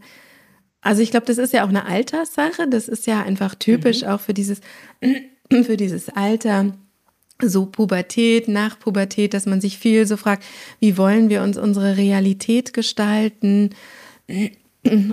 Also 0.82 1.00
ich 1.00 1.12
glaube, 1.12 1.26
das 1.26 1.38
ist 1.38 1.52
ja 1.52 1.64
auch 1.64 1.68
eine 1.68 1.86
Alterssache. 1.86 2.68
Das 2.68 2.88
ist 2.88 3.06
ja 3.06 3.22
einfach 3.22 3.54
typisch 3.54 4.02
mhm. 4.02 4.08
auch 4.08 4.20
für 4.20 4.34
dieses, 4.34 4.60
für 5.50 5.76
dieses 5.76 6.08
Alter. 6.10 6.74
So 7.44 7.66
Pubertät, 7.66 8.48
nach 8.48 8.78
Pubertät, 8.78 9.34
dass 9.34 9.46
man 9.46 9.60
sich 9.60 9.78
viel 9.78 10.06
so 10.06 10.16
fragt, 10.16 10.44
wie 10.80 10.96
wollen 10.96 11.28
wir 11.28 11.42
uns 11.42 11.58
unsere 11.58 11.96
Realität 11.96 12.72
gestalten? 12.72 13.70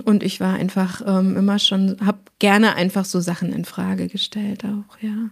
Und 0.04 0.22
ich 0.22 0.40
war 0.40 0.54
einfach 0.54 1.02
ähm, 1.06 1.36
immer 1.36 1.58
schon, 1.58 1.96
habe 2.04 2.18
gerne 2.38 2.74
einfach 2.76 3.04
so 3.04 3.20
Sachen 3.20 3.52
in 3.52 3.64
Frage 3.64 4.08
gestellt 4.08 4.64
auch, 4.64 4.98
ja. 5.00 5.30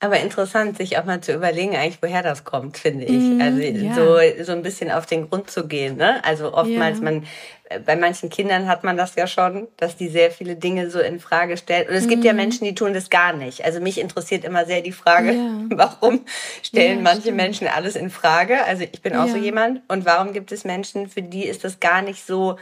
Aber 0.00 0.20
interessant, 0.20 0.76
sich 0.76 0.98
auch 0.98 1.04
mal 1.04 1.20
zu 1.20 1.32
überlegen, 1.32 1.76
eigentlich, 1.76 2.02
woher 2.02 2.22
das 2.22 2.44
kommt, 2.44 2.76
finde 2.76 3.06
ich. 3.06 3.12
Mm, 3.12 3.40
also 3.40 3.60
ja. 3.60 3.94
so, 3.94 4.44
so 4.44 4.52
ein 4.52 4.62
bisschen 4.62 4.90
auf 4.90 5.06
den 5.06 5.30
Grund 5.30 5.50
zu 5.50 5.66
gehen. 5.66 5.96
Ne? 5.96 6.22
Also 6.24 6.52
oftmals, 6.52 6.98
ja. 6.98 7.04
man, 7.04 7.26
äh, 7.70 7.78
bei 7.78 7.96
manchen 7.96 8.28
Kindern 8.28 8.68
hat 8.68 8.84
man 8.84 8.96
das 8.96 9.14
ja 9.14 9.26
schon, 9.26 9.68
dass 9.76 9.96
die 9.96 10.08
sehr 10.08 10.30
viele 10.30 10.56
Dinge 10.56 10.90
so 10.90 10.98
in 10.98 11.20
Frage 11.20 11.56
stellen. 11.56 11.88
Und 11.88 11.94
es 11.94 12.06
mm. 12.06 12.08
gibt 12.08 12.24
ja 12.24 12.32
mhm. 12.32 12.38
Menschen, 12.38 12.64
die 12.64 12.74
tun 12.74 12.92
das 12.92 13.08
gar 13.08 13.32
nicht. 13.32 13.64
Also 13.64 13.80
mich 13.80 13.98
interessiert 13.98 14.44
immer 14.44 14.66
sehr 14.66 14.82
die 14.82 14.92
Frage, 14.92 15.32
ja. 15.32 15.64
warum 15.70 16.26
stellen 16.62 17.02
manche 17.02 17.22
stimmt. 17.22 17.36
Menschen 17.36 17.68
alles 17.68 17.96
in 17.96 18.10
Frage? 18.10 18.64
Also 18.64 18.82
ich 18.82 19.00
bin 19.00 19.14
auch 19.16 19.28
so 19.28 19.36
jemand. 19.36 19.80
Und 19.88 20.04
warum 20.04 20.32
gibt 20.32 20.52
es 20.52 20.64
Menschen, 20.64 21.08
für 21.08 21.22
die 21.22 21.44
ist 21.46 21.64
das 21.64 21.80
gar 21.80 22.02
nicht 22.02 22.26
so, 22.26 22.58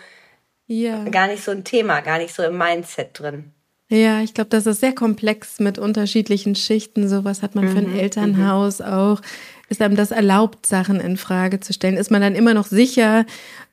gar 0.69 1.27
nicht 1.27 1.43
so 1.43 1.51
ein 1.51 1.65
Thema, 1.65 2.03
gar 2.03 2.19
nicht 2.19 2.35
so 2.35 2.45
im 2.45 2.57
Mindset 2.57 3.19
drin? 3.19 3.53
Ja, 3.93 4.23
ich 4.23 4.33
glaube, 4.33 4.49
das 4.49 4.65
ist 4.65 4.81
sehr 4.81 4.95
komplex 4.95 5.61
mit 5.61 5.79
unterschiedlichen 5.79 6.55
Schichten. 6.55 7.09
So 7.11 7.25
was 7.25 7.43
hat 7.43 7.55
man 7.55 7.69
für 7.69 7.79
ein 7.79 7.91
mhm, 7.91 7.99
Elternhaus 7.99 8.79
mhm. 8.79 8.87
auch. 8.87 9.21
Ist 9.69 9.83
einem 9.83 9.97
das 9.97 10.13
erlaubt, 10.13 10.65
Sachen 10.65 10.99
in 10.99 11.19
Frage 11.19 11.61
zu 11.61 11.75
stellen? 11.75 11.99
Ist 11.99 12.11
man 12.11 12.23
dann 12.23 12.35
immer 12.35 12.55
noch 12.55 12.67
sicher? 12.67 13.27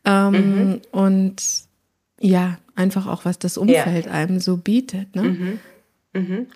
Ähm, 0.04 0.34
mhm. 0.34 0.82
Und 0.92 1.38
ja, 2.20 2.58
einfach 2.76 3.08
auch, 3.08 3.24
was 3.24 3.40
das 3.40 3.58
Umfeld 3.58 4.08
ja. 4.08 4.12
einem 4.12 4.42
so 4.42 4.58
bietet. 4.58 5.16
Ne? 5.16 5.22
Mhm. 5.22 5.60
Mhm. 6.12 6.48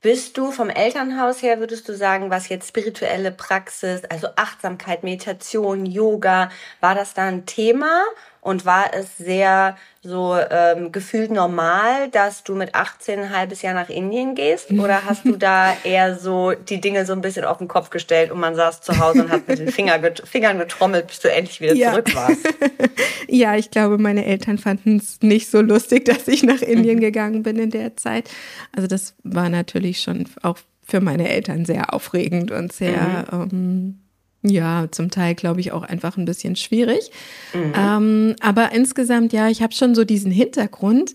Bist 0.00 0.38
du 0.38 0.50
vom 0.50 0.70
Elternhaus 0.70 1.42
her, 1.42 1.60
würdest 1.60 1.86
du 1.88 1.94
sagen, 1.94 2.30
was 2.30 2.48
jetzt 2.48 2.68
spirituelle 2.68 3.32
Praxis, 3.32 4.02
also 4.04 4.28
Achtsamkeit, 4.36 5.02
Meditation, 5.02 5.84
Yoga, 5.84 6.50
war 6.80 6.94
das 6.94 7.12
da 7.12 7.24
ein 7.24 7.44
Thema? 7.44 8.02
Und 8.44 8.66
war 8.66 8.92
es 8.92 9.16
sehr 9.16 9.74
so 10.02 10.36
ähm, 10.50 10.92
gefühlt 10.92 11.30
normal, 11.30 12.10
dass 12.10 12.44
du 12.44 12.54
mit 12.54 12.74
18 12.74 13.18
ein 13.18 13.30
halbes 13.34 13.62
Jahr 13.62 13.72
nach 13.72 13.88
Indien 13.88 14.34
gehst? 14.34 14.70
Oder 14.70 15.06
hast 15.06 15.24
du 15.24 15.36
da 15.36 15.74
eher 15.84 16.18
so 16.18 16.52
die 16.52 16.78
Dinge 16.78 17.06
so 17.06 17.14
ein 17.14 17.22
bisschen 17.22 17.46
auf 17.46 17.56
den 17.56 17.68
Kopf 17.68 17.88
gestellt 17.88 18.30
und 18.30 18.38
man 18.38 18.54
saß 18.54 18.82
zu 18.82 18.98
Hause 18.98 19.24
und 19.24 19.30
hat 19.30 19.48
mit 19.48 19.58
den 19.60 19.68
Finger 19.68 19.98
get 19.98 20.22
Fingern 20.28 20.58
getrommelt, 20.58 21.06
bis 21.06 21.20
du 21.20 21.32
endlich 21.32 21.62
wieder 21.62 21.74
ja. 21.74 21.92
zurück 21.92 22.14
warst? 22.14 22.46
ja, 23.28 23.56
ich 23.56 23.70
glaube, 23.70 23.96
meine 23.96 24.26
Eltern 24.26 24.58
fanden 24.58 24.98
es 24.98 25.22
nicht 25.22 25.50
so 25.50 25.62
lustig, 25.62 26.04
dass 26.04 26.28
ich 26.28 26.42
nach 26.42 26.60
Indien 26.60 26.96
mhm. 26.96 27.00
gegangen 27.00 27.42
bin 27.42 27.58
in 27.58 27.70
der 27.70 27.96
Zeit. 27.96 28.28
Also 28.76 28.86
das 28.86 29.14
war 29.22 29.48
natürlich 29.48 30.02
schon 30.02 30.26
auch 30.42 30.58
für 30.86 31.00
meine 31.00 31.30
Eltern 31.30 31.64
sehr 31.64 31.94
aufregend 31.94 32.50
und 32.50 32.74
sehr 32.74 33.24
mhm. 33.32 33.42
ähm, 33.50 34.03
ja, 34.44 34.86
zum 34.90 35.10
Teil 35.10 35.34
glaube 35.34 35.60
ich 35.60 35.72
auch 35.72 35.82
einfach 35.82 36.16
ein 36.16 36.26
bisschen 36.26 36.54
schwierig. 36.54 37.10
Mhm. 37.54 37.72
Ähm, 37.76 38.36
aber 38.40 38.72
insgesamt, 38.72 39.32
ja, 39.32 39.48
ich 39.48 39.62
habe 39.62 39.72
schon 39.72 39.94
so 39.94 40.04
diesen 40.04 40.30
Hintergrund. 40.30 41.14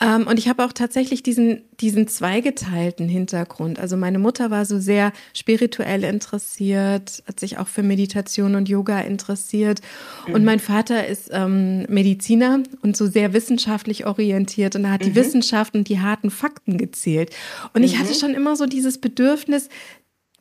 Ähm, 0.00 0.26
und 0.26 0.40
ich 0.40 0.48
habe 0.48 0.64
auch 0.64 0.72
tatsächlich 0.72 1.22
diesen, 1.22 1.62
diesen 1.80 2.08
zweigeteilten 2.08 3.08
Hintergrund. 3.08 3.78
Also 3.78 3.96
meine 3.96 4.18
Mutter 4.18 4.50
war 4.50 4.64
so 4.64 4.80
sehr 4.80 5.12
spirituell 5.34 6.02
interessiert, 6.02 7.22
hat 7.28 7.38
sich 7.38 7.58
auch 7.58 7.68
für 7.68 7.84
Meditation 7.84 8.56
und 8.56 8.68
Yoga 8.68 9.00
interessiert. 9.00 9.80
Mhm. 10.26 10.34
Und 10.34 10.44
mein 10.44 10.58
Vater 10.58 11.06
ist 11.06 11.30
ähm, 11.32 11.82
Mediziner 11.88 12.60
und 12.82 12.96
so 12.96 13.06
sehr 13.06 13.32
wissenschaftlich 13.32 14.04
orientiert. 14.04 14.74
Und 14.74 14.84
er 14.84 14.90
hat 14.90 15.02
mhm. 15.02 15.06
die 15.06 15.14
Wissenschaft 15.14 15.76
und 15.76 15.88
die 15.88 16.00
harten 16.00 16.30
Fakten 16.30 16.76
gezählt. 16.76 17.30
Und 17.72 17.84
ich 17.84 17.96
hatte 17.96 18.10
mhm. 18.10 18.18
schon 18.18 18.34
immer 18.34 18.56
so 18.56 18.66
dieses 18.66 18.98
Bedürfnis, 18.98 19.68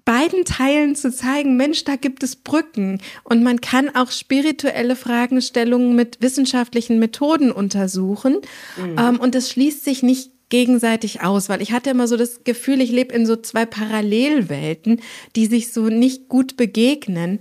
beiden 0.06 0.46
Teilen 0.46 0.96
zu 0.96 1.12
zeigen, 1.12 1.56
Mensch, 1.56 1.86
da 1.86 1.96
gibt 1.96 2.24
es 2.24 2.36
Brücken 2.36 3.00
und 3.24 3.44
man 3.44 3.62
kann 3.62 3.96
auch 3.96 4.12
spirituelle 4.12 4.96
Fragestellungen 4.96 5.96
mit 5.96 6.22
wissenschaftlichen 6.22 7.00
Methoden 7.00 7.52
untersuchen 7.52 8.38
mhm. 8.78 8.98
ähm, 8.98 9.20
und 9.20 9.36
es 9.36 9.50
schließt 9.50 9.84
sich 9.84 10.04
nicht 10.04 10.32
gegenseitig 10.54 11.22
aus, 11.22 11.50
weil 11.50 11.64
ich 11.64 11.72
hatte 11.72 11.90
immer 11.90 12.08
so 12.08 12.16
das 12.16 12.44
Gefühl, 12.44 12.80
ich 12.80 12.92
lebe 12.92 13.12
in 13.12 13.26
so 13.26 13.36
zwei 13.36 13.66
Parallelwelten, 13.66 15.02
die 15.36 15.48
sich 15.48 15.74
so 15.74 15.88
nicht 15.88 16.30
gut 16.30 16.58
begegnen. 16.58 17.40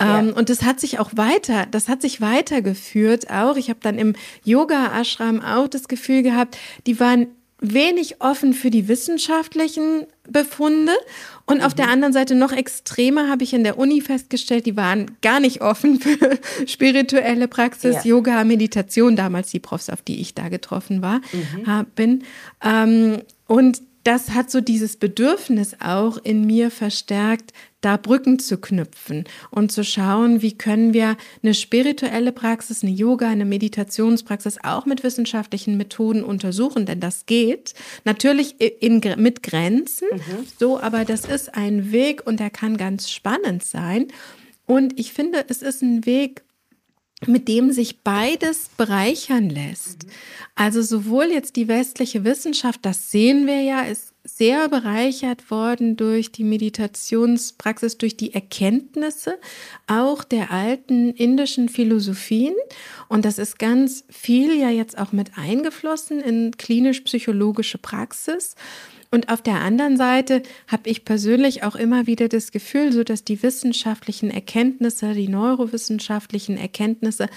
Ja. 0.00 0.20
Ähm, 0.20 0.32
und 0.32 0.48
das 0.48 0.62
hat 0.62 0.80
sich 0.80 0.98
auch 0.98 1.10
weiter, 1.14 1.66
das 1.70 1.88
hat 1.88 2.00
sich 2.00 2.22
weitergeführt 2.22 3.28
auch. 3.28 3.56
Ich 3.56 3.68
habe 3.68 3.80
dann 3.82 3.98
im 3.98 4.14
Yoga-Ashram 4.44 5.42
auch 5.42 5.68
das 5.68 5.88
Gefühl 5.88 6.22
gehabt, 6.22 6.56
die 6.86 6.98
waren 6.98 7.26
wenig 7.60 8.20
offen 8.20 8.54
für 8.54 8.70
die 8.70 8.88
wissenschaftlichen 8.88 10.06
Befunde. 10.28 10.92
Und 11.46 11.62
auf 11.62 11.74
der 11.74 11.86
mhm. 11.86 11.92
anderen 11.92 12.12
Seite 12.12 12.34
noch 12.34 12.52
extremer 12.52 13.28
habe 13.28 13.44
ich 13.44 13.52
in 13.52 13.64
der 13.64 13.78
Uni 13.78 14.00
festgestellt, 14.00 14.64
die 14.66 14.76
waren 14.76 15.10
gar 15.20 15.40
nicht 15.40 15.60
offen 15.60 16.00
für 16.00 16.38
spirituelle 16.66 17.48
Praxis, 17.48 17.96
ja. 17.96 18.04
Yoga, 18.04 18.44
Meditation, 18.44 19.16
damals 19.16 19.50
die 19.50 19.60
Profs, 19.60 19.90
auf 19.90 20.02
die 20.02 20.20
ich 20.20 20.34
da 20.34 20.48
getroffen 20.48 21.02
war, 21.02 21.20
mhm. 21.32 21.86
bin. 21.94 22.24
Ähm, 22.62 23.18
und 23.46 23.82
das 24.04 24.30
hat 24.30 24.50
so 24.50 24.60
dieses 24.60 24.96
Bedürfnis 24.96 25.76
auch 25.80 26.18
in 26.18 26.46
mir 26.46 26.70
verstärkt, 26.70 27.52
da 27.84 27.96
Brücken 27.96 28.38
zu 28.38 28.58
knüpfen 28.58 29.24
und 29.50 29.70
zu 29.70 29.84
schauen, 29.84 30.42
wie 30.42 30.56
können 30.56 30.94
wir 30.94 31.16
eine 31.42 31.54
spirituelle 31.54 32.32
Praxis, 32.32 32.82
eine 32.82 32.92
Yoga, 32.92 33.28
eine 33.28 33.44
Meditationspraxis 33.44 34.58
auch 34.62 34.86
mit 34.86 35.04
wissenschaftlichen 35.04 35.76
Methoden 35.76 36.24
untersuchen, 36.24 36.86
denn 36.86 37.00
das 37.00 37.26
geht 37.26 37.74
natürlich 38.04 38.60
in, 38.60 39.02
mit 39.18 39.42
Grenzen, 39.42 40.08
mhm. 40.12 40.46
so, 40.58 40.80
aber 40.80 41.04
das 41.04 41.24
ist 41.24 41.54
ein 41.54 41.92
Weg 41.92 42.26
und 42.26 42.40
der 42.40 42.50
kann 42.50 42.76
ganz 42.76 43.10
spannend 43.10 43.62
sein. 43.64 44.08
Und 44.66 44.98
ich 44.98 45.12
finde, 45.12 45.44
es 45.48 45.60
ist 45.60 45.82
ein 45.82 46.06
Weg, 46.06 46.42
mit 47.26 47.48
dem 47.48 47.70
sich 47.70 48.02
beides 48.02 48.70
bereichern 48.76 49.48
lässt. 49.50 50.06
Also 50.54 50.82
sowohl 50.82 51.26
jetzt 51.26 51.56
die 51.56 51.68
westliche 51.68 52.24
Wissenschaft, 52.24 52.80
das 52.82 53.10
sehen 53.10 53.46
wir 53.46 53.60
ja, 53.60 53.82
ist 53.82 54.13
sehr 54.24 54.70
bereichert 54.70 55.50
worden 55.50 55.96
durch 55.96 56.32
die 56.32 56.44
Meditationspraxis, 56.44 57.98
durch 57.98 58.16
die 58.16 58.32
Erkenntnisse 58.32 59.38
auch 59.86 60.24
der 60.24 60.50
alten 60.50 61.12
indischen 61.12 61.68
Philosophien. 61.68 62.54
Und 63.08 63.26
das 63.26 63.38
ist 63.38 63.58
ganz 63.58 64.04
viel 64.08 64.58
ja 64.58 64.70
jetzt 64.70 64.98
auch 64.98 65.12
mit 65.12 65.36
eingeflossen 65.36 66.20
in 66.20 66.56
klinisch-psychologische 66.56 67.78
Praxis. 67.78 68.56
Und 69.14 69.28
auf 69.28 69.42
der 69.42 69.60
anderen 69.60 69.96
Seite 69.96 70.42
habe 70.66 70.90
ich 70.90 71.04
persönlich 71.04 71.62
auch 71.62 71.76
immer 71.76 72.08
wieder 72.08 72.26
das 72.26 72.50
Gefühl, 72.50 72.90
so 72.90 73.04
dass 73.04 73.22
die 73.22 73.44
wissenschaftlichen 73.44 74.28
Erkenntnisse, 74.28 75.12
die 75.12 75.28
neurowissenschaftlichen 75.28 76.58
Erkenntnisse 76.58 77.28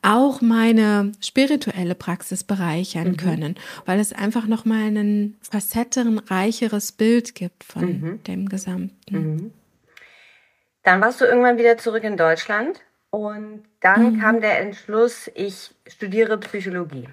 auch 0.00 0.40
meine 0.40 1.10
spirituelle 1.20 1.96
Praxis 1.96 2.44
bereichern 2.44 3.08
mhm. 3.08 3.16
können, 3.16 3.54
weil 3.84 3.98
es 3.98 4.12
einfach 4.12 4.46
noch 4.46 4.64
mal 4.64 4.96
ein 4.96 5.36
facettenreicheres 5.40 6.92
Bild 6.92 7.34
gibt 7.34 7.64
von 7.64 7.84
mhm. 7.84 8.22
dem 8.22 8.48
Gesamten. 8.48 9.16
Mhm. 9.16 9.52
Dann 10.84 11.00
warst 11.00 11.20
du 11.20 11.24
irgendwann 11.24 11.58
wieder 11.58 11.78
zurück 11.78 12.04
in 12.04 12.16
Deutschland 12.16 12.80
und 13.10 13.64
dann 13.80 14.12
mhm. 14.12 14.20
kam 14.20 14.40
der 14.40 14.60
Entschluss, 14.60 15.28
ich 15.34 15.72
studiere 15.88 16.38
Psychologie. 16.38 17.08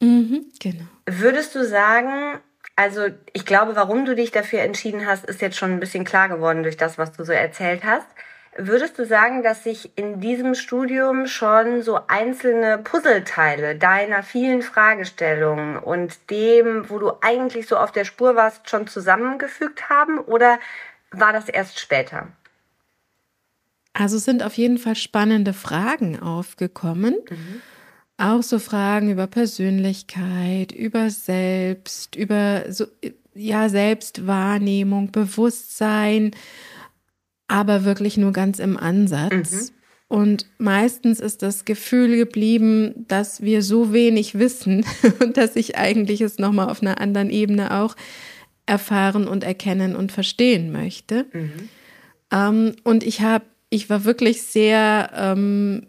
Mhm, 0.00 0.46
genau. 0.58 0.84
Würdest 1.04 1.54
du 1.54 1.62
sagen, 1.66 2.40
also 2.76 3.06
ich 3.32 3.46
glaube, 3.46 3.76
warum 3.76 4.04
du 4.04 4.14
dich 4.14 4.32
dafür 4.32 4.60
entschieden 4.60 5.06
hast, 5.06 5.24
ist 5.24 5.40
jetzt 5.40 5.56
schon 5.56 5.72
ein 5.72 5.80
bisschen 5.80 6.04
klar 6.04 6.28
geworden 6.28 6.62
durch 6.62 6.76
das, 6.76 6.98
was 6.98 7.12
du 7.12 7.24
so 7.24 7.32
erzählt 7.32 7.84
hast. 7.84 8.06
Würdest 8.56 8.98
du 8.98 9.04
sagen, 9.04 9.42
dass 9.42 9.64
sich 9.64 9.96
in 9.98 10.20
diesem 10.20 10.54
Studium 10.54 11.26
schon 11.26 11.82
so 11.82 11.98
einzelne 12.06 12.78
Puzzleteile 12.78 13.74
deiner 13.76 14.22
vielen 14.22 14.62
Fragestellungen 14.62 15.76
und 15.76 16.30
dem, 16.30 16.88
wo 16.88 16.98
du 16.98 17.12
eigentlich 17.20 17.66
so 17.66 17.76
auf 17.76 17.90
der 17.90 18.04
Spur 18.04 18.36
warst, 18.36 18.70
schon 18.70 18.86
zusammengefügt 18.86 19.88
haben 19.88 20.18
oder 20.18 20.60
war 21.10 21.32
das 21.32 21.48
erst 21.48 21.80
später? 21.80 22.28
Also 23.92 24.18
sind 24.18 24.42
auf 24.42 24.54
jeden 24.54 24.78
Fall 24.78 24.96
spannende 24.96 25.52
Fragen 25.52 26.20
aufgekommen. 26.20 27.16
Mhm. 27.28 27.62
Auch 28.16 28.42
so 28.42 28.58
Fragen 28.58 29.10
über 29.10 29.26
Persönlichkeit, 29.26 30.72
über 30.72 31.10
Selbst, 31.10 32.14
über 32.14 32.70
so, 32.70 32.86
ja, 33.34 33.68
Selbstwahrnehmung, 33.68 35.10
Bewusstsein, 35.10 36.30
aber 37.48 37.84
wirklich 37.84 38.16
nur 38.16 38.32
ganz 38.32 38.58
im 38.58 38.76
Ansatz. 38.76 39.52
Mhm. 39.52 39.74
Und 40.06 40.46
meistens 40.58 41.18
ist 41.18 41.42
das 41.42 41.64
Gefühl 41.64 42.16
geblieben, 42.16 43.04
dass 43.08 43.42
wir 43.42 43.62
so 43.62 43.92
wenig 43.92 44.38
wissen 44.38 44.84
und 45.20 45.36
dass 45.36 45.56
ich 45.56 45.76
eigentlich 45.76 46.20
es 46.20 46.38
nochmal 46.38 46.70
auf 46.70 46.82
einer 46.82 47.00
anderen 47.00 47.30
Ebene 47.30 47.74
auch 47.76 47.96
erfahren 48.66 49.26
und 49.26 49.42
erkennen 49.44 49.96
und 49.96 50.12
verstehen 50.12 50.70
möchte. 50.70 51.26
Mhm. 51.32 51.68
Ähm, 52.30 52.76
und 52.84 53.02
ich 53.02 53.22
habe 53.22 53.44
ich 53.70 53.90
war 53.90 54.04
wirklich 54.04 54.42
sehr 54.42 55.10
ähm, 55.16 55.88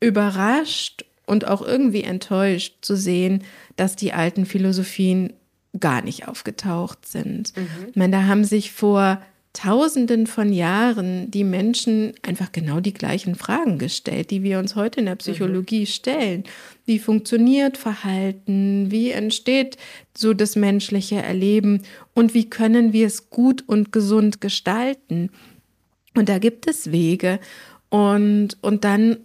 überrascht 0.00 1.04
und 1.26 1.46
auch 1.46 1.62
irgendwie 1.62 2.02
enttäuscht 2.02 2.76
zu 2.82 2.96
sehen, 2.96 3.44
dass 3.76 3.96
die 3.96 4.12
alten 4.12 4.46
Philosophien 4.46 5.32
gar 5.80 6.02
nicht 6.02 6.28
aufgetaucht 6.28 7.06
sind. 7.06 7.56
Mhm. 7.56 7.66
Ich 7.90 7.96
meine, 7.96 8.16
da 8.16 8.22
haben 8.24 8.44
sich 8.44 8.72
vor 8.72 9.20
Tausenden 9.54 10.26
von 10.26 10.52
Jahren 10.52 11.30
die 11.30 11.44
Menschen 11.44 12.12
einfach 12.22 12.50
genau 12.50 12.80
die 12.80 12.92
gleichen 12.92 13.36
Fragen 13.36 13.78
gestellt, 13.78 14.32
die 14.32 14.42
wir 14.42 14.58
uns 14.58 14.74
heute 14.74 14.98
in 14.98 15.06
der 15.06 15.14
Psychologie 15.14 15.82
mhm. 15.82 15.86
stellen. 15.86 16.44
Wie 16.86 16.98
funktioniert 16.98 17.76
Verhalten? 17.76 18.90
Wie 18.90 19.12
entsteht 19.12 19.76
so 20.16 20.34
das 20.34 20.56
menschliche 20.56 21.22
Erleben? 21.22 21.82
Und 22.14 22.34
wie 22.34 22.50
können 22.50 22.92
wir 22.92 23.06
es 23.06 23.30
gut 23.30 23.62
und 23.68 23.92
gesund 23.92 24.40
gestalten? 24.40 25.30
Und 26.16 26.28
da 26.28 26.38
gibt 26.38 26.66
es 26.66 26.90
Wege. 26.90 27.38
Und, 27.90 28.56
und 28.60 28.82
dann 28.82 29.18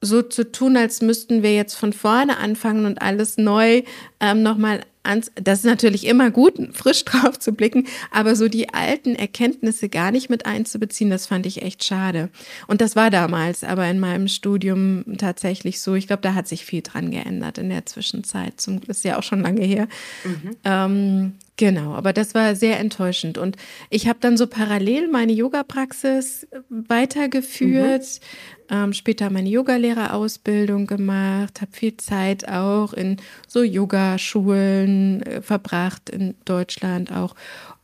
so 0.00 0.22
zu 0.22 0.50
tun, 0.50 0.76
als 0.76 1.02
müssten 1.02 1.42
wir 1.42 1.54
jetzt 1.54 1.74
von 1.74 1.92
vorne 1.92 2.38
anfangen 2.38 2.86
und 2.86 3.02
alles 3.02 3.36
neu 3.36 3.82
ähm, 4.20 4.42
nochmal 4.42 4.82
ans. 5.02 5.32
Das 5.34 5.60
ist 5.60 5.64
natürlich 5.64 6.06
immer 6.06 6.30
gut, 6.30 6.54
frisch 6.72 7.04
drauf 7.06 7.38
zu 7.38 7.52
blicken, 7.52 7.86
aber 8.10 8.36
so 8.36 8.48
die 8.48 8.72
alten 8.72 9.16
Erkenntnisse 9.16 9.88
gar 9.88 10.10
nicht 10.10 10.30
mit 10.30 10.46
einzubeziehen, 10.46 11.10
das 11.10 11.26
fand 11.26 11.46
ich 11.46 11.62
echt 11.62 11.82
schade. 11.82 12.30
Und 12.66 12.80
das 12.80 12.94
war 12.94 13.10
damals 13.10 13.64
aber 13.64 13.88
in 13.88 13.98
meinem 13.98 14.28
Studium 14.28 15.04
tatsächlich 15.18 15.80
so. 15.80 15.94
Ich 15.94 16.06
glaube, 16.06 16.22
da 16.22 16.34
hat 16.34 16.46
sich 16.46 16.64
viel 16.64 16.82
dran 16.82 17.10
geändert 17.10 17.58
in 17.58 17.68
der 17.68 17.86
Zwischenzeit. 17.86 18.60
Zum, 18.60 18.80
ist 18.86 19.04
ja 19.04 19.18
auch 19.18 19.22
schon 19.24 19.40
lange 19.40 19.64
her. 19.64 19.88
Mhm. 20.24 20.56
Ähm, 20.64 21.32
Genau, 21.58 21.94
aber 21.94 22.12
das 22.12 22.36
war 22.36 22.54
sehr 22.54 22.78
enttäuschend. 22.78 23.36
Und 23.36 23.56
ich 23.90 24.06
habe 24.06 24.20
dann 24.20 24.36
so 24.36 24.46
parallel 24.46 25.08
meine 25.08 25.32
Yoga-Praxis 25.32 26.46
weitergeführt, 26.68 28.20
mhm. 28.70 28.76
ähm, 28.76 28.92
später 28.92 29.28
meine 29.28 29.48
Yogalehrerausbildung 29.48 30.86
gemacht, 30.86 31.60
habe 31.60 31.72
viel 31.72 31.96
Zeit 31.96 32.48
auch 32.48 32.92
in 32.92 33.16
so 33.48 33.64
Yogaschulen 33.64 35.22
äh, 35.22 35.42
verbracht 35.42 36.08
in 36.10 36.36
Deutschland 36.44 37.10
auch 37.12 37.34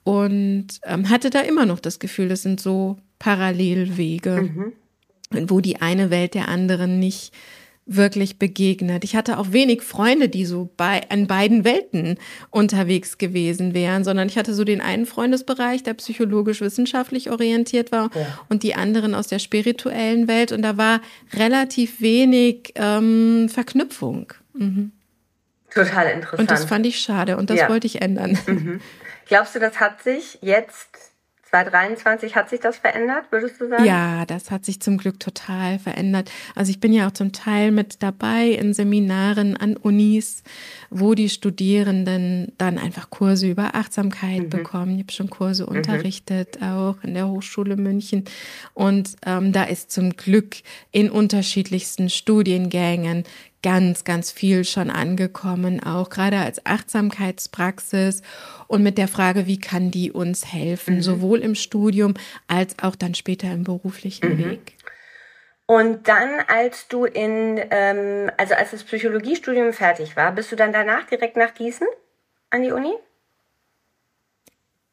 und 0.04 0.68
ähm, 0.84 1.10
hatte 1.10 1.30
da 1.30 1.40
immer 1.40 1.66
noch 1.66 1.80
das 1.80 1.98
Gefühl, 1.98 2.28
das 2.28 2.42
sind 2.42 2.60
so 2.60 2.96
Parallelwege, 3.18 4.50
mhm. 5.32 5.50
wo 5.50 5.60
die 5.60 5.82
eine 5.82 6.10
Welt 6.10 6.34
der 6.34 6.46
anderen 6.46 7.00
nicht 7.00 7.32
wirklich 7.86 8.38
begegnet. 8.38 9.04
Ich 9.04 9.14
hatte 9.14 9.38
auch 9.38 9.52
wenig 9.52 9.82
Freunde, 9.82 10.28
die 10.28 10.46
so 10.46 10.70
bei 10.76 11.02
an 11.10 11.26
beiden 11.26 11.64
Welten 11.64 12.18
unterwegs 12.50 13.18
gewesen 13.18 13.74
wären, 13.74 14.04
sondern 14.04 14.28
ich 14.28 14.38
hatte 14.38 14.54
so 14.54 14.64
den 14.64 14.80
einen 14.80 15.04
Freundesbereich, 15.04 15.82
der 15.82 15.94
psychologisch-wissenschaftlich 15.94 17.30
orientiert 17.30 17.92
war 17.92 18.10
ja. 18.14 18.38
und 18.48 18.62
die 18.62 18.74
anderen 18.74 19.14
aus 19.14 19.26
der 19.26 19.38
spirituellen 19.38 20.28
Welt 20.28 20.52
und 20.52 20.62
da 20.62 20.78
war 20.78 21.00
relativ 21.34 22.00
wenig 22.00 22.72
ähm, 22.76 23.48
Verknüpfung. 23.50 24.32
Mhm. 24.54 24.92
Total 25.70 26.06
interessant. 26.06 26.40
Und 26.40 26.50
das 26.50 26.64
fand 26.64 26.86
ich 26.86 27.00
schade 27.00 27.36
und 27.36 27.50
das 27.50 27.58
ja. 27.58 27.68
wollte 27.68 27.86
ich 27.86 28.00
ändern. 28.00 28.38
Mhm. 28.46 28.80
Glaubst 29.26 29.54
du, 29.54 29.58
das 29.58 29.80
hat 29.80 30.02
sich 30.02 30.38
jetzt 30.40 31.13
2023 31.54 32.34
hat 32.34 32.50
sich 32.50 32.58
das 32.58 32.78
verändert, 32.78 33.26
würdest 33.30 33.60
du 33.60 33.68
sagen? 33.68 33.84
Ja, 33.84 34.26
das 34.26 34.50
hat 34.50 34.64
sich 34.64 34.80
zum 34.80 34.98
Glück 34.98 35.20
total 35.20 35.78
verändert. 35.78 36.30
Also 36.56 36.70
ich 36.70 36.80
bin 36.80 36.92
ja 36.92 37.06
auch 37.06 37.12
zum 37.12 37.32
Teil 37.32 37.70
mit 37.70 38.02
dabei 38.02 38.48
in 38.48 38.74
Seminaren 38.74 39.56
an 39.56 39.76
Unis, 39.76 40.42
wo 40.90 41.14
die 41.14 41.28
Studierenden 41.28 42.52
dann 42.58 42.76
einfach 42.76 43.08
Kurse 43.10 43.48
über 43.48 43.76
Achtsamkeit 43.76 44.44
mhm. 44.44 44.50
bekommen. 44.50 44.94
Ich 44.96 45.02
habe 45.02 45.12
schon 45.12 45.30
Kurse 45.30 45.62
mhm. 45.62 45.76
unterrichtet, 45.76 46.60
auch 46.60 46.96
in 47.04 47.14
der 47.14 47.28
Hochschule 47.28 47.76
München. 47.76 48.24
Und 48.72 49.14
ähm, 49.24 49.52
da 49.52 49.62
ist 49.62 49.92
zum 49.92 50.16
Glück 50.16 50.56
in 50.90 51.08
unterschiedlichsten 51.08 52.10
Studiengängen 52.10 53.24
ganz, 53.64 54.04
ganz 54.04 54.30
viel 54.30 54.62
schon 54.64 54.90
angekommen, 54.90 55.82
auch 55.82 56.10
gerade 56.10 56.36
als 56.36 56.64
Achtsamkeitspraxis 56.66 58.20
und 58.68 58.82
mit 58.82 58.98
der 58.98 59.08
Frage, 59.08 59.46
wie 59.46 59.58
kann 59.58 59.90
die 59.90 60.12
uns 60.12 60.52
helfen, 60.52 60.96
mhm. 60.96 61.02
sowohl 61.02 61.40
im 61.40 61.54
Studium 61.54 62.12
als 62.46 62.76
auch 62.82 62.94
dann 62.94 63.14
später 63.14 63.50
im 63.50 63.64
beruflichen 63.64 64.34
mhm. 64.34 64.44
Weg. 64.44 64.76
Und 65.64 66.08
dann, 66.08 66.40
als 66.46 66.88
du 66.88 67.06
in, 67.06 67.58
ähm, 67.70 68.30
also 68.36 68.52
als 68.52 68.72
das 68.72 68.84
Psychologiestudium 68.84 69.72
fertig 69.72 70.14
war, 70.14 70.32
bist 70.32 70.52
du 70.52 70.56
dann 70.56 70.74
danach 70.74 71.04
direkt 71.04 71.38
nach 71.38 71.54
Gießen 71.54 71.86
an 72.50 72.62
die 72.62 72.70
Uni? 72.70 72.92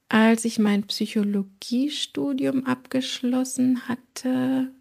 Als 0.08 0.46
ich 0.46 0.60
mein 0.60 0.88
Psychologiestudium 0.88 2.66
abgeschlossen 2.66 3.82
hatte, 3.90 4.72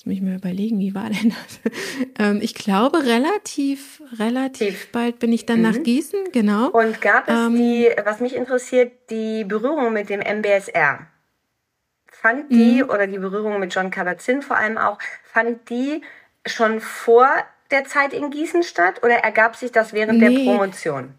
Jetzt 0.00 0.06
muss 0.06 0.14
ich 0.14 0.22
mir 0.22 0.36
überlegen, 0.36 0.78
wie 0.78 0.94
war 0.94 1.10
denn 1.10 1.28
das? 1.28 1.72
Ähm, 2.18 2.40
ich 2.40 2.54
glaube, 2.54 3.04
relativ, 3.04 4.02
relativ 4.18 4.90
bald 4.92 5.18
bin 5.18 5.30
ich 5.30 5.44
dann 5.44 5.58
mhm. 5.58 5.62
nach 5.62 5.82
Gießen, 5.82 6.32
genau. 6.32 6.70
Und 6.70 7.02
gab 7.02 7.28
es 7.28 7.34
ähm, 7.34 7.56
die, 7.56 7.90
was 8.02 8.20
mich 8.20 8.34
interessiert, 8.34 8.92
die 9.10 9.44
Berührung 9.44 9.92
mit 9.92 10.08
dem 10.08 10.20
MBSR? 10.20 11.06
Fand 12.10 12.50
die, 12.50 12.82
mhm. 12.82 12.88
oder 12.88 13.06
die 13.06 13.18
Berührung 13.18 13.60
mit 13.60 13.74
John 13.74 13.90
Kabat-Zinn 13.90 14.40
vor 14.40 14.56
allem 14.56 14.78
auch, 14.78 14.98
fand 15.22 15.68
die 15.68 16.00
schon 16.46 16.80
vor 16.80 17.28
der 17.70 17.84
Zeit 17.84 18.14
in 18.14 18.30
Gießen 18.30 18.62
statt 18.62 19.02
oder 19.02 19.16
ergab 19.16 19.54
sich 19.54 19.70
das 19.70 19.92
während 19.92 20.20
nee. 20.20 20.34
der 20.34 20.44
Promotion? 20.44 21.14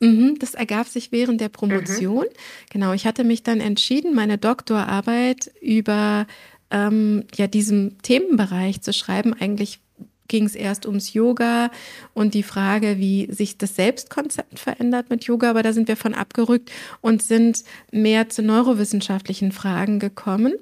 Mhm, 0.00 0.36
das 0.40 0.54
ergab 0.54 0.88
sich 0.88 1.12
während 1.12 1.40
der 1.40 1.48
Promotion. 1.48 2.24
Mhm. 2.24 2.70
Genau, 2.72 2.92
ich 2.92 3.06
hatte 3.06 3.22
mich 3.22 3.44
dann 3.44 3.60
entschieden, 3.60 4.16
meine 4.16 4.38
Doktorarbeit 4.38 5.52
über 5.60 6.26
ähm, 6.70 7.24
ja 7.34 7.46
diesem 7.46 8.00
Themenbereich 8.02 8.80
zu 8.82 8.92
schreiben. 8.92 9.34
Eigentlich 9.34 9.80
ging 10.28 10.44
es 10.44 10.54
erst 10.54 10.86
ums 10.86 11.14
Yoga 11.14 11.70
und 12.14 12.34
die 12.34 12.42
Frage, 12.42 12.98
wie 12.98 13.32
sich 13.32 13.58
das 13.58 13.74
Selbstkonzept 13.74 14.58
verändert 14.58 15.10
mit 15.10 15.24
Yoga, 15.24 15.50
aber 15.50 15.62
da 15.62 15.72
sind 15.72 15.88
wir 15.88 15.96
von 15.96 16.14
abgerückt 16.14 16.70
und 17.00 17.22
sind 17.22 17.64
mehr 17.90 18.28
zu 18.28 18.42
neurowissenschaftlichen 18.42 19.52
Fragen 19.52 19.98
gekommen. 19.98 20.54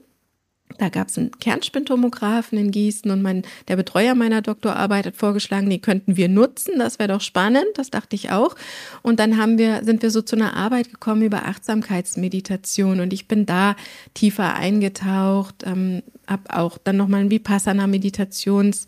Da 0.79 0.90
gab 0.90 1.09
es 1.09 1.16
einen 1.16 1.31
Kernspintomographen 1.38 2.59
in 2.59 2.70
Gießen 2.70 3.11
und 3.11 3.22
mein, 3.22 3.42
der 3.68 3.76
Betreuer 3.76 4.14
meiner 4.14 4.42
Doktorarbeit 4.42 5.07
hat 5.07 5.16
vorgeschlagen, 5.16 5.70
die 5.70 5.81
könnten 5.81 6.16
wir 6.16 6.29
nutzen. 6.29 6.79
Das 6.79 6.98
wäre 6.98 7.12
doch 7.12 7.22
spannend, 7.22 7.66
das 7.76 7.90
dachte 7.90 8.14
ich 8.14 8.31
auch. 8.31 8.55
Und 9.02 9.18
dann 9.18 9.38
haben 9.38 9.59
wir, 9.59 9.85
sind 9.85 10.02
wir 10.02 10.11
so 10.11 10.20
zu 10.20 10.37
einer 10.37 10.55
Arbeit 10.55 10.90
gekommen 10.90 11.22
über 11.22 11.46
Achtsamkeitsmeditation 11.46 13.00
und 13.00 13.12
ich 13.12 13.26
bin 13.26 13.46
da 13.46 13.76
tiefer 14.12 14.55
eingetaucht, 14.55 15.64
ähm, 15.64 16.02
habe 16.26 16.42
auch 16.55 16.76
dann 16.79 16.96
nochmal 16.96 17.20
ein 17.20 17.31
Vipassana-Meditations- 17.31 18.87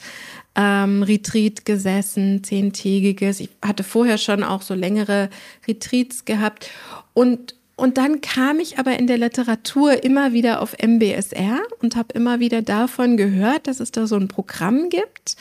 ähm, 0.59 1.05
Retreat 1.05 1.64
gesessen, 1.64 2.43
zehntägiges. 2.43 3.38
Ich 3.38 3.51
hatte 3.62 3.85
vorher 3.85 4.19
schon 4.19 4.43
auch 4.43 4.62
so 4.62 4.75
längere 4.75 5.31
Retreats 5.69 6.25
gehabt 6.25 6.71
und 7.14 7.55
und 7.79 7.97
dann 7.97 8.21
kam 8.21 8.59
ich 8.59 8.81
aber 8.81 8.99
in 8.99 9.07
der 9.07 9.19
Literatur 9.19 10.03
immer 10.03 10.33
wieder 10.33 10.62
auf 10.62 10.75
MBSR 10.83 11.61
und 11.81 11.95
habe 11.95 12.12
immer 12.12 12.41
wieder 12.41 12.61
davon 12.61 13.17
gehört, 13.17 13.69
dass 13.69 13.79
es 13.79 13.93
da 13.93 14.09
so 14.09 14.17
ein 14.17 14.27
Programm 14.27 14.88
gibt. 14.88 15.37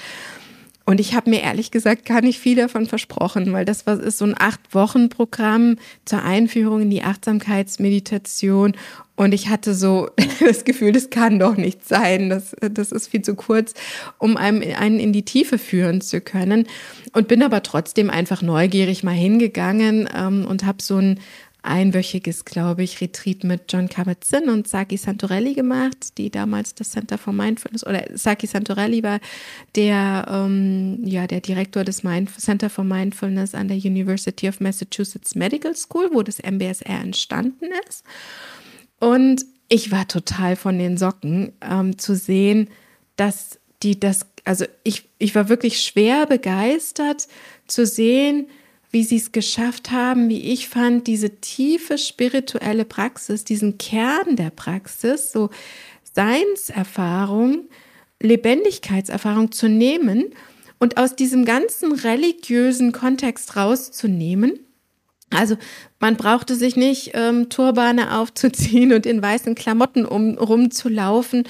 Und 0.85 1.01
ich 1.01 1.15
habe 1.15 1.31
mir 1.31 1.41
ehrlich 1.41 1.71
gesagt 1.71 2.05
gar 2.05 2.21
nicht 2.21 2.39
viel 2.39 2.55
davon 2.55 2.85
versprochen, 2.85 3.51
weil 3.53 3.65
das 3.65 3.81
ist 3.81 4.19
so 4.19 4.25
ein 4.25 4.35
Acht-Wochen-Programm 4.39 5.77
zur 6.05 6.23
Einführung 6.23 6.83
in 6.83 6.89
die 6.91 7.01
Achtsamkeitsmeditation. 7.01 8.73
Und 9.15 9.33
ich 9.33 9.49
hatte 9.49 9.73
so 9.73 10.09
das 10.39 10.63
Gefühl, 10.63 10.91
das 10.91 11.09
kann 11.09 11.39
doch 11.39 11.57
nicht 11.57 11.85
sein. 11.85 12.29
Das, 12.29 12.55
das 12.61 12.91
ist 12.91 13.07
viel 13.07 13.23
zu 13.23 13.33
kurz, 13.33 13.73
um 14.19 14.37
einem, 14.37 14.61
einen 14.77 14.99
in 14.99 15.11
die 15.11 15.25
Tiefe 15.25 15.57
führen 15.57 16.01
zu 16.01 16.21
können. 16.21 16.67
Und 17.13 17.27
bin 17.27 17.41
aber 17.41 17.63
trotzdem 17.63 18.09
einfach 18.11 18.41
neugierig 18.41 19.03
mal 19.03 19.11
hingegangen 19.11 20.07
ähm, 20.15 20.45
und 20.45 20.65
habe 20.65 20.83
so 20.83 20.97
ein 20.97 21.19
einwöchiges, 21.67 22.45
glaube 22.45 22.83
ich, 22.83 23.01
Retreat 23.01 23.43
mit 23.43 23.71
John 23.71 23.89
Kabat-Zinn 23.89 24.49
und 24.49 24.67
Saki 24.67 24.97
Santorelli 24.97 25.53
gemacht, 25.53 26.17
die 26.17 26.29
damals 26.29 26.73
das 26.73 26.91
Center 26.91 27.17
for 27.17 27.33
Mindfulness 27.33 27.85
oder 27.85 28.05
Saki 28.13 28.47
Santorelli 28.47 29.03
war 29.03 29.19
der, 29.75 30.25
ähm, 30.29 30.99
ja, 31.03 31.27
der 31.27 31.41
Direktor 31.41 31.83
des 31.83 32.03
Mind 32.03 32.29
Center 32.39 32.69
for 32.69 32.83
Mindfulness 32.83 33.53
an 33.53 33.67
der 33.67 33.77
University 33.77 34.47
of 34.47 34.59
Massachusetts 34.59 35.35
Medical 35.35 35.75
School, 35.75 36.09
wo 36.13 36.23
das 36.23 36.39
MBSR 36.39 37.01
entstanden 37.01 37.67
ist. 37.87 38.03
Und 38.99 39.45
ich 39.69 39.91
war 39.91 40.07
total 40.07 40.55
von 40.55 40.79
den 40.79 40.97
Socken 40.97 41.51
ähm, 41.61 41.97
zu 41.97 42.15
sehen, 42.15 42.69
dass 43.17 43.59
die 43.83 43.99
das, 43.99 44.25
also 44.45 44.65
ich, 44.83 45.03
ich 45.19 45.35
war 45.35 45.49
wirklich 45.49 45.81
schwer 45.81 46.25
begeistert 46.25 47.27
zu 47.67 47.85
sehen, 47.85 48.47
wie 48.91 49.03
sie 49.03 49.17
es 49.17 49.31
geschafft 49.31 49.91
haben, 49.91 50.29
wie 50.29 50.51
ich 50.53 50.69
fand, 50.69 51.07
diese 51.07 51.29
tiefe 51.41 51.97
spirituelle 51.97 52.85
Praxis, 52.85 53.43
diesen 53.43 53.77
Kern 53.77 54.35
der 54.35 54.49
Praxis, 54.49 55.31
so 55.31 55.49
Seinserfahrung, 56.13 57.69
Lebendigkeitserfahrung 58.21 59.51
zu 59.51 59.67
nehmen 59.69 60.25
und 60.79 60.97
aus 60.97 61.15
diesem 61.15 61.45
ganzen 61.45 61.91
religiösen 61.91 62.91
Kontext 62.91 63.55
rauszunehmen 63.55 64.59
Also 65.29 65.57
man 65.99 66.15
brauchte 66.15 66.55
sich 66.55 66.75
nicht 66.75 67.11
ähm, 67.13 67.49
Turbane 67.49 68.17
aufzuziehen 68.17 68.93
und 68.93 69.05
in 69.05 69.21
weißen 69.21 69.55
Klamotten 69.55 70.05
um, 70.05 70.37
rumzulaufen, 70.37 71.43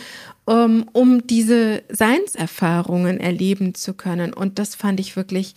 um, 0.46 0.86
um 0.94 1.28
diese 1.28 1.84
Seinserfahrungen 1.90 3.20
erleben 3.20 3.76
zu 3.76 3.94
können. 3.94 4.34
Und 4.34 4.60
das 4.60 4.76
fand 4.76 5.00
ich 5.00 5.16
wirklich 5.16 5.56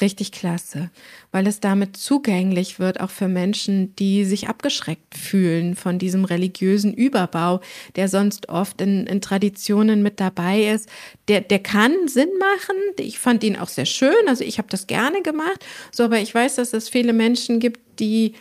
richtig 0.00 0.32
klasse, 0.32 0.90
weil 1.32 1.46
es 1.46 1.60
damit 1.60 1.96
zugänglich 1.96 2.78
wird, 2.78 3.00
auch 3.00 3.10
für 3.10 3.26
Menschen, 3.26 3.96
die 3.96 4.24
sich 4.24 4.48
abgeschreckt 4.48 5.16
fühlen 5.16 5.74
von 5.74 5.98
diesem 5.98 6.24
religiösen 6.24 6.92
Überbau, 6.92 7.60
der 7.96 8.08
sonst 8.08 8.48
oft 8.48 8.80
in, 8.80 9.06
in 9.06 9.20
Traditionen 9.20 10.02
mit 10.02 10.20
dabei 10.20 10.64
ist. 10.64 10.88
Der, 11.28 11.40
der 11.40 11.58
kann 11.58 12.06
Sinn 12.06 12.30
machen. 12.38 12.76
Ich 12.98 13.18
fand 13.18 13.42
ihn 13.42 13.56
auch 13.56 13.68
sehr 13.68 13.86
schön, 13.86 14.28
also 14.28 14.44
ich 14.44 14.58
habe 14.58 14.68
das 14.70 14.86
gerne 14.86 15.22
gemacht. 15.22 15.64
So, 15.90 16.04
aber 16.04 16.18
ich 16.18 16.34
weiß, 16.34 16.56
dass 16.56 16.72
es 16.72 16.88
viele 16.88 17.12
Menschen 17.12 17.58
gibt, 17.58 17.80
die 17.98 18.34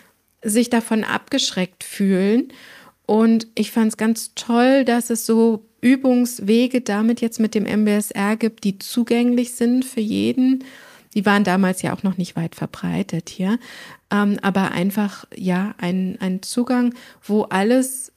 sich 0.44 0.70
davon 0.70 1.04
abgeschreckt 1.04 1.84
fühlen. 1.84 2.54
Und 3.06 3.48
ich 3.56 3.72
fand 3.72 3.88
es 3.88 3.98
ganz 3.98 4.34
toll, 4.36 4.84
dass 4.84 5.10
es 5.10 5.26
so 5.26 5.64
Übungswege 5.80 6.82
damit 6.82 7.22
jetzt 7.22 7.40
mit 7.40 7.56
dem 7.56 7.64
MBSR 7.64 8.36
gibt, 8.36 8.66
die 8.66 8.80
zugänglich 8.80 9.54
sind 9.54 9.86
für 9.86 10.02
jeden 10.02 10.66
die 11.18 11.26
waren 11.26 11.44
damals 11.44 11.82
ja 11.82 11.94
auch 11.94 12.04
noch 12.04 12.20
nicht 12.20 12.36
weit 12.36 12.54
verbreitet 12.54 13.28
hier, 13.28 13.58
ähm, 14.12 14.38
aber 14.44 14.70
einfach 14.70 15.26
ja 15.36 15.74
ein, 15.80 16.16
ein 16.22 16.44
Zugang, 16.44 16.94
wo 17.24 17.42
alles 17.42 18.12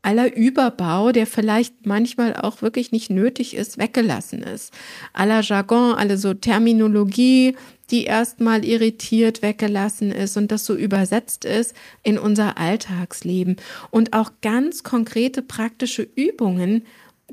aller 0.00 0.34
Überbau, 0.34 1.12
der 1.12 1.26
vielleicht 1.26 1.84
manchmal 1.84 2.34
auch 2.34 2.62
wirklich 2.62 2.92
nicht 2.92 3.10
nötig 3.10 3.54
ist, 3.54 3.76
weggelassen 3.76 4.42
ist. 4.42 4.72
Aller 5.12 5.42
Jargon, 5.42 5.92
alle 5.92 6.16
so 6.16 6.32
Terminologie, 6.32 7.56
die 7.90 8.04
erstmal 8.04 8.64
irritiert 8.64 9.42
weggelassen 9.42 10.10
ist 10.10 10.38
und 10.38 10.50
das 10.50 10.64
so 10.64 10.74
übersetzt 10.74 11.44
ist 11.44 11.74
in 12.02 12.18
unser 12.18 12.56
Alltagsleben 12.56 13.56
und 13.90 14.14
auch 14.14 14.30
ganz 14.40 14.82
konkrete 14.82 15.42
praktische 15.42 16.08
Übungen 16.14 16.86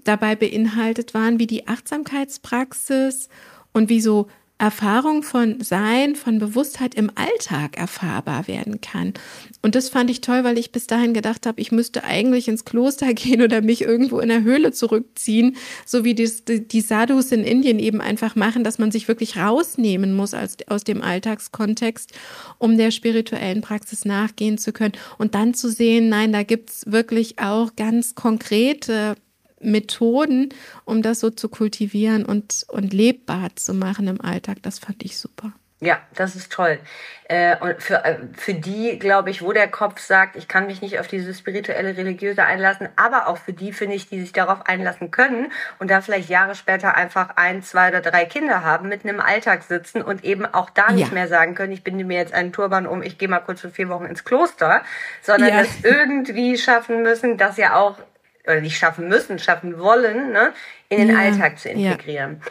dabei 0.03 0.35
beinhaltet 0.35 1.13
waren, 1.13 1.39
wie 1.39 1.47
die 1.47 1.65
Achtsamkeitspraxis 1.65 3.29
und 3.71 3.87
wie 3.87 4.01
so 4.01 4.27
Erfahrung 4.59 5.21
von 5.21 5.61
Sein, 5.61 6.15
von 6.15 6.39
Bewusstheit 6.39 6.95
im 6.95 7.11
Alltag 7.13 7.77
erfahrbar 7.77 8.47
werden 8.47 8.81
kann. 8.81 9.13
Und 9.61 9.75
das 9.75 9.89
fand 9.89 10.09
ich 10.09 10.21
toll, 10.21 10.43
weil 10.43 10.57
ich 10.57 10.71
bis 10.71 10.87
dahin 10.87 11.13
gedacht 11.13 11.45
habe, 11.45 11.61
ich 11.61 11.71
müsste 11.71 12.03
eigentlich 12.03 12.47
ins 12.47 12.65
Kloster 12.65 13.13
gehen 13.13 13.43
oder 13.43 13.61
mich 13.61 13.81
irgendwo 13.81 14.19
in 14.19 14.29
der 14.29 14.41
Höhle 14.41 14.71
zurückziehen, 14.71 15.57
so 15.85 16.03
wie 16.03 16.15
die, 16.15 16.29
die 16.67 16.81
Sadhus 16.81 17.31
in 17.31 17.43
Indien 17.43 17.77
eben 17.77 18.01
einfach 18.01 18.35
machen, 18.35 18.63
dass 18.63 18.79
man 18.79 18.91
sich 18.91 19.07
wirklich 19.07 19.37
rausnehmen 19.37 20.15
muss 20.15 20.33
als, 20.33 20.57
aus 20.67 20.83
dem 20.83 21.03
Alltagskontext, 21.03 22.13
um 22.57 22.77
der 22.77 22.89
spirituellen 22.89 23.61
Praxis 23.61 24.05
nachgehen 24.05 24.57
zu 24.57 24.73
können. 24.73 24.93
Und 25.19 25.35
dann 25.35 25.53
zu 25.53 25.69
sehen, 25.69 26.09
nein, 26.09 26.33
da 26.33 26.41
gibt's 26.41 26.83
wirklich 26.87 27.37
auch 27.37 27.75
ganz 27.75 28.15
konkrete 28.15 29.15
Methoden, 29.59 30.49
um 30.85 31.01
das 31.01 31.19
so 31.19 31.29
zu 31.29 31.49
kultivieren 31.49 32.25
und, 32.25 32.65
und 32.69 32.93
lebbar 32.93 33.55
zu 33.55 33.73
machen 33.73 34.07
im 34.07 34.21
Alltag. 34.21 34.57
Das 34.61 34.79
fand 34.79 35.03
ich 35.03 35.17
super. 35.17 35.53
Ja, 35.79 35.99
das 36.15 36.35
ist 36.35 36.51
toll. 36.51 36.79
Äh, 37.25 37.55
und 37.57 37.83
für, 37.83 38.03
äh, 38.03 38.17
für 38.35 38.55
die, 38.55 38.97
glaube 38.97 39.29
ich, 39.29 39.43
wo 39.43 39.51
der 39.51 39.67
Kopf 39.67 39.99
sagt, 39.99 40.35
ich 40.35 40.47
kann 40.47 40.65
mich 40.65 40.81
nicht 40.81 40.99
auf 40.99 41.07
diese 41.07 41.35
spirituelle, 41.35 41.95
religiöse 41.95 42.43
einlassen, 42.43 42.89
aber 42.95 43.27
auch 43.27 43.37
für 43.37 43.53
die, 43.53 43.71
finde 43.71 43.93
ich, 43.93 44.09
die 44.09 44.19
sich 44.19 44.31
darauf 44.31 44.65
einlassen 44.65 45.11
können 45.11 45.51
und 45.77 45.91
da 45.91 46.01
vielleicht 46.01 46.29
Jahre 46.29 46.55
später 46.55 46.95
einfach 46.95 47.35
ein, 47.35 47.61
zwei 47.61 47.89
oder 47.89 48.01
drei 48.01 48.25
Kinder 48.25 48.63
haben, 48.63 48.89
mitten 48.89 49.07
im 49.07 49.19
Alltag 49.19 49.61
sitzen 49.61 50.01
und 50.01 50.23
eben 50.23 50.47
auch 50.47 50.71
da 50.71 50.91
nicht 50.91 51.09
ja. 51.09 51.13
mehr 51.13 51.27
sagen 51.27 51.53
können, 51.53 51.73
ich 51.73 51.83
binde 51.83 52.05
mir 52.05 52.17
jetzt 52.17 52.33
einen 52.33 52.53
Turban 52.53 52.87
um, 52.87 53.03
ich 53.03 53.19
gehe 53.19 53.27
mal 53.27 53.41
kurz 53.41 53.61
für 53.61 53.69
vier 53.69 53.89
Wochen 53.89 54.05
ins 54.05 54.23
Kloster, 54.23 54.81
sondern 55.21 55.49
ja. 55.49 55.59
das 55.59 55.69
irgendwie 55.83 56.57
schaffen 56.57 57.03
müssen, 57.03 57.37
dass 57.37 57.57
ja 57.57 57.75
auch 57.75 57.99
oder 58.47 58.61
nicht 58.61 58.77
schaffen 58.77 59.07
müssen, 59.07 59.37
schaffen 59.39 59.79
wollen, 59.79 60.31
ne, 60.31 60.53
in 60.89 60.99
den 60.99 61.09
ja, 61.09 61.19
Alltag 61.19 61.59
zu 61.59 61.69
integrieren. 61.69 62.41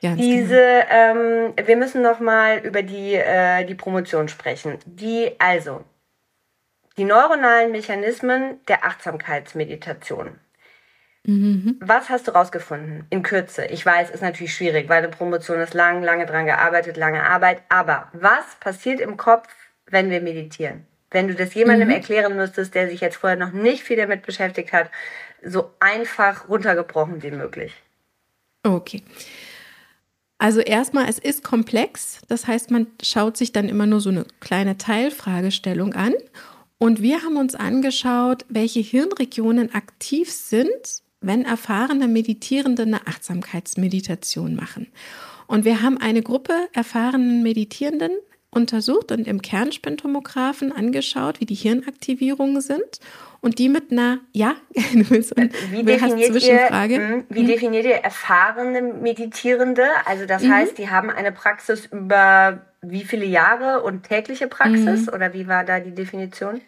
Ja. 0.00 0.14
Diese, 0.14 0.54
genau. 0.54 1.20
ähm, 1.20 1.54
wir 1.64 1.76
müssen 1.76 2.02
noch 2.02 2.20
mal 2.20 2.58
über 2.58 2.82
die 2.82 3.14
äh, 3.14 3.64
die 3.64 3.74
Promotion 3.74 4.28
sprechen. 4.28 4.78
Die 4.84 5.32
also 5.38 5.84
die 6.96 7.04
neuronalen 7.04 7.72
Mechanismen 7.72 8.60
der 8.66 8.84
Achtsamkeitsmeditation. 8.84 10.38
Mhm. 11.24 11.76
Was 11.80 12.08
hast 12.08 12.26
du 12.26 12.32
rausgefunden? 12.32 13.06
In 13.10 13.22
Kürze. 13.22 13.66
Ich 13.66 13.84
weiß, 13.84 14.10
ist 14.10 14.22
natürlich 14.22 14.54
schwierig, 14.54 14.88
weil 14.88 14.98
eine 14.98 15.08
Promotion 15.08 15.60
ist 15.60 15.74
lang, 15.74 16.02
lange 16.02 16.26
dran 16.26 16.46
gearbeitet, 16.46 16.96
lange 16.96 17.22
Arbeit. 17.22 17.62
Aber 17.68 18.08
was 18.12 18.56
passiert 18.60 19.00
im 19.00 19.16
Kopf, 19.16 19.48
wenn 19.86 20.10
wir 20.10 20.20
meditieren? 20.20 20.86
Wenn 21.10 21.28
du 21.28 21.34
das 21.34 21.54
jemandem 21.54 21.88
mhm. 21.88 21.94
erklären 21.94 22.36
müsstest, 22.36 22.74
der 22.74 22.88
sich 22.88 23.00
jetzt 23.00 23.16
vorher 23.16 23.38
noch 23.38 23.52
nicht 23.52 23.82
viel 23.82 23.96
damit 23.96 24.22
beschäftigt 24.22 24.72
hat, 24.72 24.90
so 25.44 25.70
einfach 25.80 26.48
runtergebrochen 26.48 27.22
wie 27.22 27.30
möglich. 27.30 27.72
Okay. 28.62 29.02
Also 30.38 30.60
erstmal, 30.60 31.08
es 31.08 31.18
ist 31.18 31.42
komplex. 31.42 32.20
Das 32.28 32.46
heißt, 32.46 32.70
man 32.70 32.86
schaut 33.02 33.36
sich 33.36 33.52
dann 33.52 33.68
immer 33.68 33.86
nur 33.86 34.00
so 34.00 34.10
eine 34.10 34.24
kleine 34.40 34.78
Teilfragestellung 34.78 35.94
an. 35.94 36.14
Und 36.78 37.02
wir 37.02 37.22
haben 37.22 37.36
uns 37.36 37.56
angeschaut, 37.56 38.44
welche 38.48 38.78
Hirnregionen 38.80 39.74
aktiv 39.74 40.30
sind, 40.30 41.02
wenn 41.20 41.44
erfahrene 41.44 42.06
Meditierende 42.06 42.82
eine 42.82 43.06
Achtsamkeitsmeditation 43.08 44.54
machen. 44.54 44.86
Und 45.48 45.64
wir 45.64 45.82
haben 45.82 45.98
eine 45.98 46.22
Gruppe 46.22 46.54
erfahrenen 46.72 47.42
Meditierenden 47.42 48.12
untersucht 48.50 49.12
und 49.12 49.26
im 49.26 49.42
Kernspintomographen 49.42 50.72
angeschaut, 50.72 51.40
wie 51.40 51.46
die 51.46 51.54
Hirnaktivierungen 51.54 52.60
sind 52.60 53.00
und 53.40 53.58
die 53.58 53.68
mit 53.68 53.92
einer, 53.92 54.18
ja, 54.32 54.54
du 54.74 55.10
willst, 55.10 55.36
äh, 55.36 55.50
wie 55.70 55.82
definiert 55.82 56.32
Zwischenfrage. 56.32 56.94
Ihr, 56.94 57.08
hm, 57.08 57.24
wie 57.28 57.42
mhm. 57.42 57.46
definiert 57.46 57.84
ihr 57.84 57.96
erfahrene 57.96 58.82
Meditierende? 58.82 59.84
Also 60.06 60.26
das 60.26 60.42
mhm. 60.42 60.52
heißt, 60.52 60.78
die 60.78 60.90
haben 60.90 61.10
eine 61.10 61.32
Praxis 61.32 61.86
über 61.86 62.62
wie 62.80 63.04
viele 63.04 63.26
Jahre 63.26 63.82
und 63.82 64.04
tägliche 64.04 64.46
Praxis 64.46 65.06
mhm. 65.06 65.12
oder 65.12 65.34
wie 65.34 65.48
war 65.48 65.64
da 65.64 65.80
die 65.80 65.94
Definition? 65.94 66.60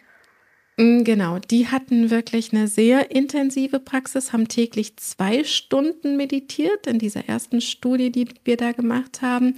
Mm, 0.81 1.03
genau, 1.03 1.37
die 1.37 1.67
hatten 1.67 2.09
wirklich 2.09 2.53
eine 2.53 2.67
sehr 2.67 3.11
intensive 3.11 3.79
Praxis, 3.79 4.33
haben 4.33 4.47
täglich 4.47 4.97
zwei 4.97 5.43
Stunden 5.43 6.17
meditiert 6.17 6.87
in 6.87 6.97
dieser 6.97 7.29
ersten 7.29 7.61
Studie, 7.61 8.11
die 8.11 8.27
wir 8.43 8.57
da 8.57 8.71
gemacht 8.71 9.21
haben 9.21 9.55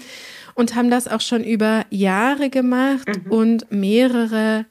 und 0.54 0.76
haben 0.76 0.90
das 0.90 1.08
auch 1.08 1.22
schon 1.22 1.44
über 1.44 1.86
Jahre 1.90 2.50
gemacht 2.50 3.08
mhm. 3.08 3.32
und 3.32 3.72
mehrere 3.72 4.66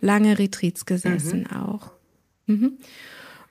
lange 0.00 0.38
Retreats 0.38 0.86
gesessen 0.86 1.48
mhm. 1.50 1.56
auch. 1.56 1.90
Mhm. 2.46 2.78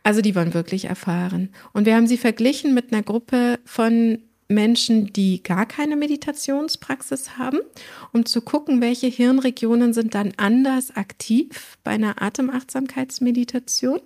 Also 0.04 0.22
die 0.22 0.34
waren 0.34 0.54
wirklich 0.54 0.86
erfahren. 0.86 1.50
Und 1.74 1.86
wir 1.86 1.96
haben 1.96 2.08
sie 2.08 2.18
verglichen 2.18 2.74
mit 2.74 2.94
einer 2.94 3.04
Gruppe 3.04 3.60
von 3.66 4.20
Menschen, 4.50 5.14
die 5.14 5.42
gar 5.44 5.68
keine 5.68 5.96
Meditationspraxis 5.96 7.38
haben, 7.38 7.60
um 8.12 8.26
zu 8.26 8.42
gucken, 8.42 8.82
welche 8.82 9.08
Hirnregionen 9.08 9.94
sind 9.94 10.16
dann 10.16 10.34
anders 10.38 10.96
aktiv 10.96 11.78
bei 11.84 11.92
einer 11.92 12.20
Atemachtsamkeitsmeditation 12.22 14.02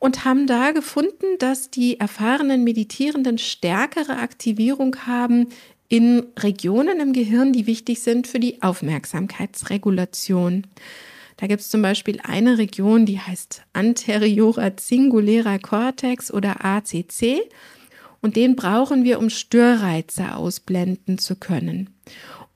und 0.00 0.24
haben 0.24 0.48
da 0.48 0.72
gefunden, 0.72 1.38
dass 1.38 1.70
die 1.70 2.00
erfahrenen 2.00 2.64
Meditierenden 2.64 3.38
stärkere 3.38 4.18
Aktivierung 4.18 4.96
haben 5.06 5.46
in 5.88 6.26
Regionen 6.38 6.98
im 7.00 7.12
Gehirn, 7.12 7.52
die 7.52 7.68
wichtig 7.68 8.00
sind 8.00 8.26
für 8.26 8.40
die 8.40 8.62
Aufmerksamkeitsregulation. 8.62 10.66
Da 11.36 11.46
gibt 11.46 11.60
es 11.60 11.70
zum 11.70 11.82
Beispiel 11.82 12.18
eine 12.22 12.58
Region, 12.58 13.06
die 13.06 13.20
heißt 13.20 13.62
Anteriorer 13.72 14.72
Singulärer 14.78 15.60
Cortex 15.60 16.32
oder 16.32 16.64
ACC. 16.64 17.48
Und 18.20 18.36
den 18.36 18.56
brauchen 18.56 19.04
wir, 19.04 19.18
um 19.18 19.30
Störreize 19.30 20.34
ausblenden 20.34 21.18
zu 21.18 21.36
können. 21.36 21.90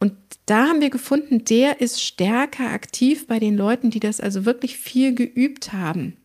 Und 0.00 0.14
da 0.46 0.68
haben 0.68 0.80
wir 0.80 0.90
gefunden, 0.90 1.44
der 1.44 1.80
ist 1.80 2.02
stärker 2.02 2.70
aktiv 2.70 3.26
bei 3.26 3.38
den 3.38 3.56
Leuten, 3.56 3.90
die 3.90 4.00
das 4.00 4.20
also 4.20 4.44
wirklich 4.44 4.76
viel 4.76 5.14
geübt 5.14 5.72
haben. 5.72 6.16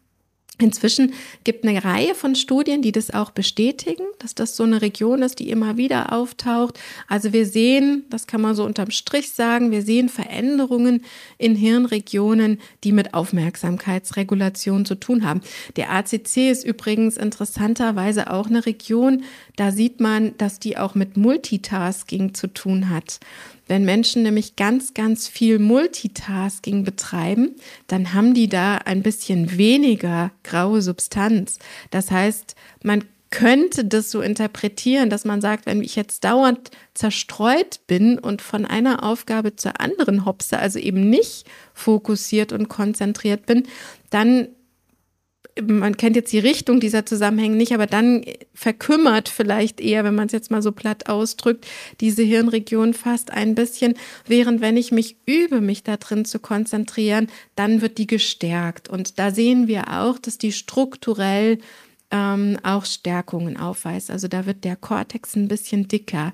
Inzwischen 0.60 1.14
gibt 1.44 1.66
eine 1.66 1.84
Reihe 1.84 2.16
von 2.16 2.34
Studien, 2.34 2.82
die 2.82 2.92
das 2.92 3.14
auch 3.14 3.30
bestätigen, 3.30 4.04
dass 4.18 4.34
das 4.34 4.56
so 4.56 4.64
eine 4.64 4.82
Region 4.82 5.22
ist, 5.22 5.38
die 5.38 5.52
immer 5.52 5.78
wieder 5.78 6.12
auftaucht. 6.14 6.80
Also 7.08 7.32
wir 7.32 7.46
sehen, 7.46 8.06
das 8.10 8.26
kann 8.26 8.42
man 8.42 8.56
so 8.56 8.64
unterm 8.64 8.90
Strich 8.90 9.32
sagen, 9.32 9.70
wir 9.70 9.84
sehen 9.84 10.10
Veränderungen 10.10 11.06
in 11.38 11.56
Hirnregionen, 11.56 12.60
die 12.84 12.92
mit 12.92 13.14
Aufmerksamkeitsregulation 13.14 14.86
zu 14.86 14.96
tun 14.96 15.24
haben. 15.24 15.42
Der 15.76 15.92
ACC 15.92 16.50
ist 16.50 16.66
übrigens 16.66 17.18
interessanterweise 17.18 18.32
auch 18.32 18.48
eine 18.48 18.66
Region, 18.66 19.24
da 19.58 19.72
sieht 19.72 20.00
man, 20.00 20.38
dass 20.38 20.60
die 20.60 20.78
auch 20.78 20.96
mit 20.96 21.18
Multitasking 21.18 22.34
zu 22.34 22.48
tun 22.48 22.90
hat. 22.90 23.20
Wenn 23.68 23.84
Menschen 23.84 24.24
nämlich 24.24 24.56
ganz, 24.56 24.94
ganz 24.94 25.28
viel 25.28 25.60
Multitasking 25.60 26.86
betreiben, 26.86 27.56
dann 27.88 28.14
haben 28.14 28.34
die 28.34 28.48
da 28.48 28.78
ein 28.78 29.04
bisschen 29.04 29.58
weniger 29.58 30.32
graue 30.44 30.82
Substanz. 30.82 31.60
Das 31.92 32.12
heißt, 32.12 32.56
man 32.84 33.04
könnte 33.30 33.84
das 33.84 34.12
so 34.12 34.22
interpretieren, 34.22 35.10
dass 35.10 35.26
man 35.26 35.42
sagt, 35.42 35.66
wenn 35.66 35.82
ich 35.82 35.96
jetzt 35.96 36.24
dauernd 36.24 36.72
zerstreut 36.94 37.82
bin 37.88 38.20
und 38.20 38.42
von 38.42 38.66
einer 38.66 39.04
Aufgabe 39.04 39.56
zur 39.56 39.82
anderen 39.82 40.24
hopse, 40.24 40.60
also 40.60 40.80
eben 40.80 41.10
nicht 41.10 41.46
fokussiert 41.74 42.54
und 42.54 42.70
konzentriert 42.70 43.46
bin, 43.46 43.64
dann 44.12 44.48
man 45.66 45.98
kennt 45.98 46.16
jetzt 46.16 46.32
die 46.34 46.40
Richtung 46.40 46.80
dieser 46.80 47.06
Zusammenhänge 47.06 47.56
nicht, 47.56 47.74
aber 47.74 47.88
dann 47.88 48.24
verkümmert 48.54 49.30
vielleicht 49.30 49.80
eher, 49.80 50.04
wenn 50.04 50.16
man 50.16 50.28
es 50.28 50.34
jetzt 50.34 50.52
mal 50.52 50.62
so 50.62 50.72
platt 50.72 51.10
ausdrückt, 51.10 51.66
diese 52.02 52.24
Hirnregion 52.24 52.94
fast 52.94 53.32
ein 53.32 53.56
bisschen, 53.56 53.96
während 54.26 54.62
wenn 54.62 54.78
ich 54.78 54.92
mich 54.92 55.18
übe, 55.26 55.62
mich 55.62 55.84
da 55.84 55.98
drin 55.98 56.26
zu 56.26 56.40
konzentrieren, 56.40 57.28
dann 57.56 57.82
wird 57.82 57.98
die 57.98 58.08
gestärkt. 58.08 58.90
Und 58.90 59.20
da 59.20 59.32
sehen 59.32 59.68
wir 59.68 60.00
auch, 60.00 60.20
dass 60.20 60.38
die 60.38 60.52
strukturell 60.52 61.60
ähm, 62.10 62.58
auch 62.64 62.86
Stärkungen 62.86 63.58
aufweist. 63.58 64.10
Also 64.10 64.28
da 64.28 64.46
wird 64.46 64.64
der 64.64 64.76
Kortex 64.76 65.36
ein 65.36 65.48
bisschen 65.48 65.88
dicker. 65.88 66.34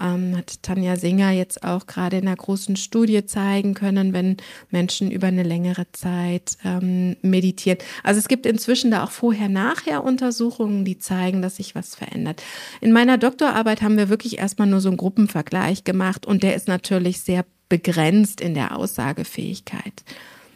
Ähm, 0.00 0.36
hat 0.36 0.62
Tanja 0.62 0.96
Singer 0.96 1.30
jetzt 1.30 1.64
auch 1.64 1.86
gerade 1.86 2.18
in 2.18 2.26
einer 2.26 2.36
großen 2.36 2.76
Studie 2.76 3.24
zeigen 3.24 3.74
können, 3.74 4.12
wenn 4.12 4.36
Menschen 4.70 5.10
über 5.10 5.28
eine 5.28 5.42
längere 5.42 5.90
Zeit 5.92 6.58
ähm, 6.64 7.16
meditieren. 7.22 7.78
Also 8.02 8.18
es 8.18 8.28
gibt 8.28 8.44
inzwischen 8.44 8.90
da 8.90 9.04
auch 9.04 9.10
vorher-nachher 9.10 10.04
Untersuchungen, 10.04 10.84
die 10.84 10.98
zeigen, 10.98 11.40
dass 11.40 11.56
sich 11.56 11.74
was 11.74 11.94
verändert. 11.94 12.42
In 12.80 12.92
meiner 12.92 13.16
Doktorarbeit 13.16 13.82
haben 13.82 13.96
wir 13.96 14.10
wirklich 14.10 14.38
erstmal 14.38 14.68
nur 14.68 14.80
so 14.80 14.88
einen 14.88 14.98
Gruppenvergleich 14.98 15.84
gemacht 15.84 16.26
und 16.26 16.42
der 16.42 16.54
ist 16.54 16.68
natürlich 16.68 17.20
sehr 17.20 17.44
begrenzt 17.70 18.40
in 18.40 18.54
der 18.54 18.76
Aussagefähigkeit. 18.76 20.04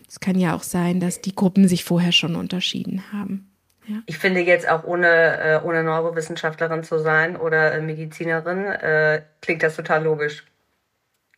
Es 0.08 0.20
kann 0.20 0.38
ja 0.38 0.54
auch 0.54 0.62
sein, 0.62 1.00
dass 1.00 1.20
die 1.20 1.34
Gruppen 1.34 1.68
sich 1.68 1.84
vorher 1.84 2.12
schon 2.12 2.36
unterschieden 2.36 3.02
haben. 3.12 3.47
Ja. 3.88 3.96
Ich 4.06 4.18
finde 4.18 4.40
jetzt 4.40 4.68
auch 4.68 4.84
ohne, 4.84 5.40
äh, 5.40 5.60
ohne 5.64 5.82
Neurowissenschaftlerin 5.82 6.84
zu 6.84 6.98
sein 6.98 7.36
oder 7.36 7.72
äh, 7.72 7.80
Medizinerin, 7.80 8.66
äh, 8.66 9.22
klingt 9.40 9.62
das 9.62 9.76
total 9.76 10.04
logisch. 10.04 10.44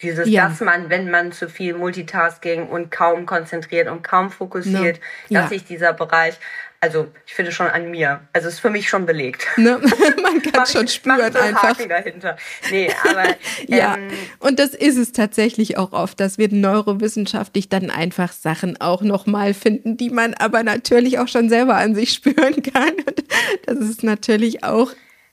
Dieses, 0.02 0.28
ja. 0.28 0.48
dass 0.48 0.60
man, 0.60 0.90
wenn 0.90 1.10
man 1.10 1.30
zu 1.30 1.48
viel 1.48 1.74
Multitasking 1.74 2.68
und 2.68 2.90
kaum 2.90 3.26
konzentriert 3.26 3.88
und 3.88 4.02
kaum 4.02 4.30
fokussiert, 4.30 4.98
no. 5.28 5.40
dass 5.40 5.44
ja. 5.44 5.48
sich 5.48 5.64
dieser 5.64 5.92
Bereich 5.92 6.38
also 6.80 7.08
ich 7.26 7.34
finde 7.34 7.52
schon 7.52 7.66
an 7.66 7.90
mir. 7.90 8.26
Also 8.32 8.48
es 8.48 8.54
ist 8.54 8.60
für 8.60 8.70
mich 8.70 8.88
schon 8.88 9.04
belegt. 9.04 9.46
Ne? 9.56 9.78
Man 10.22 10.40
kann 10.40 10.66
schon 10.66 10.88
spüren 10.88 11.36
einfach. 11.36 11.62
Haken 11.62 11.88
dahinter. 11.90 12.36
Nee, 12.70 12.90
aber 13.04 13.36
ja. 13.66 13.96
Ähm, 13.96 14.10
und 14.38 14.58
das 14.58 14.70
ist 14.70 14.96
es 14.96 15.12
tatsächlich 15.12 15.76
auch 15.76 15.92
oft, 15.92 16.18
dass 16.20 16.38
wir 16.38 16.48
neurowissenschaftlich 16.50 17.68
dann 17.68 17.90
einfach 17.90 18.32
Sachen 18.32 18.80
auch 18.80 19.02
nochmal 19.02 19.52
finden, 19.52 19.98
die 19.98 20.08
man 20.08 20.32
aber 20.32 20.62
natürlich 20.62 21.18
auch 21.18 21.28
schon 21.28 21.50
selber 21.50 21.76
an 21.76 21.94
sich 21.94 22.12
spüren 22.12 22.62
kann. 22.74 22.94
Und 22.94 23.24
das 23.66 23.78
ist 23.78 24.02
natürlich 24.02 24.64
auch 24.64 24.92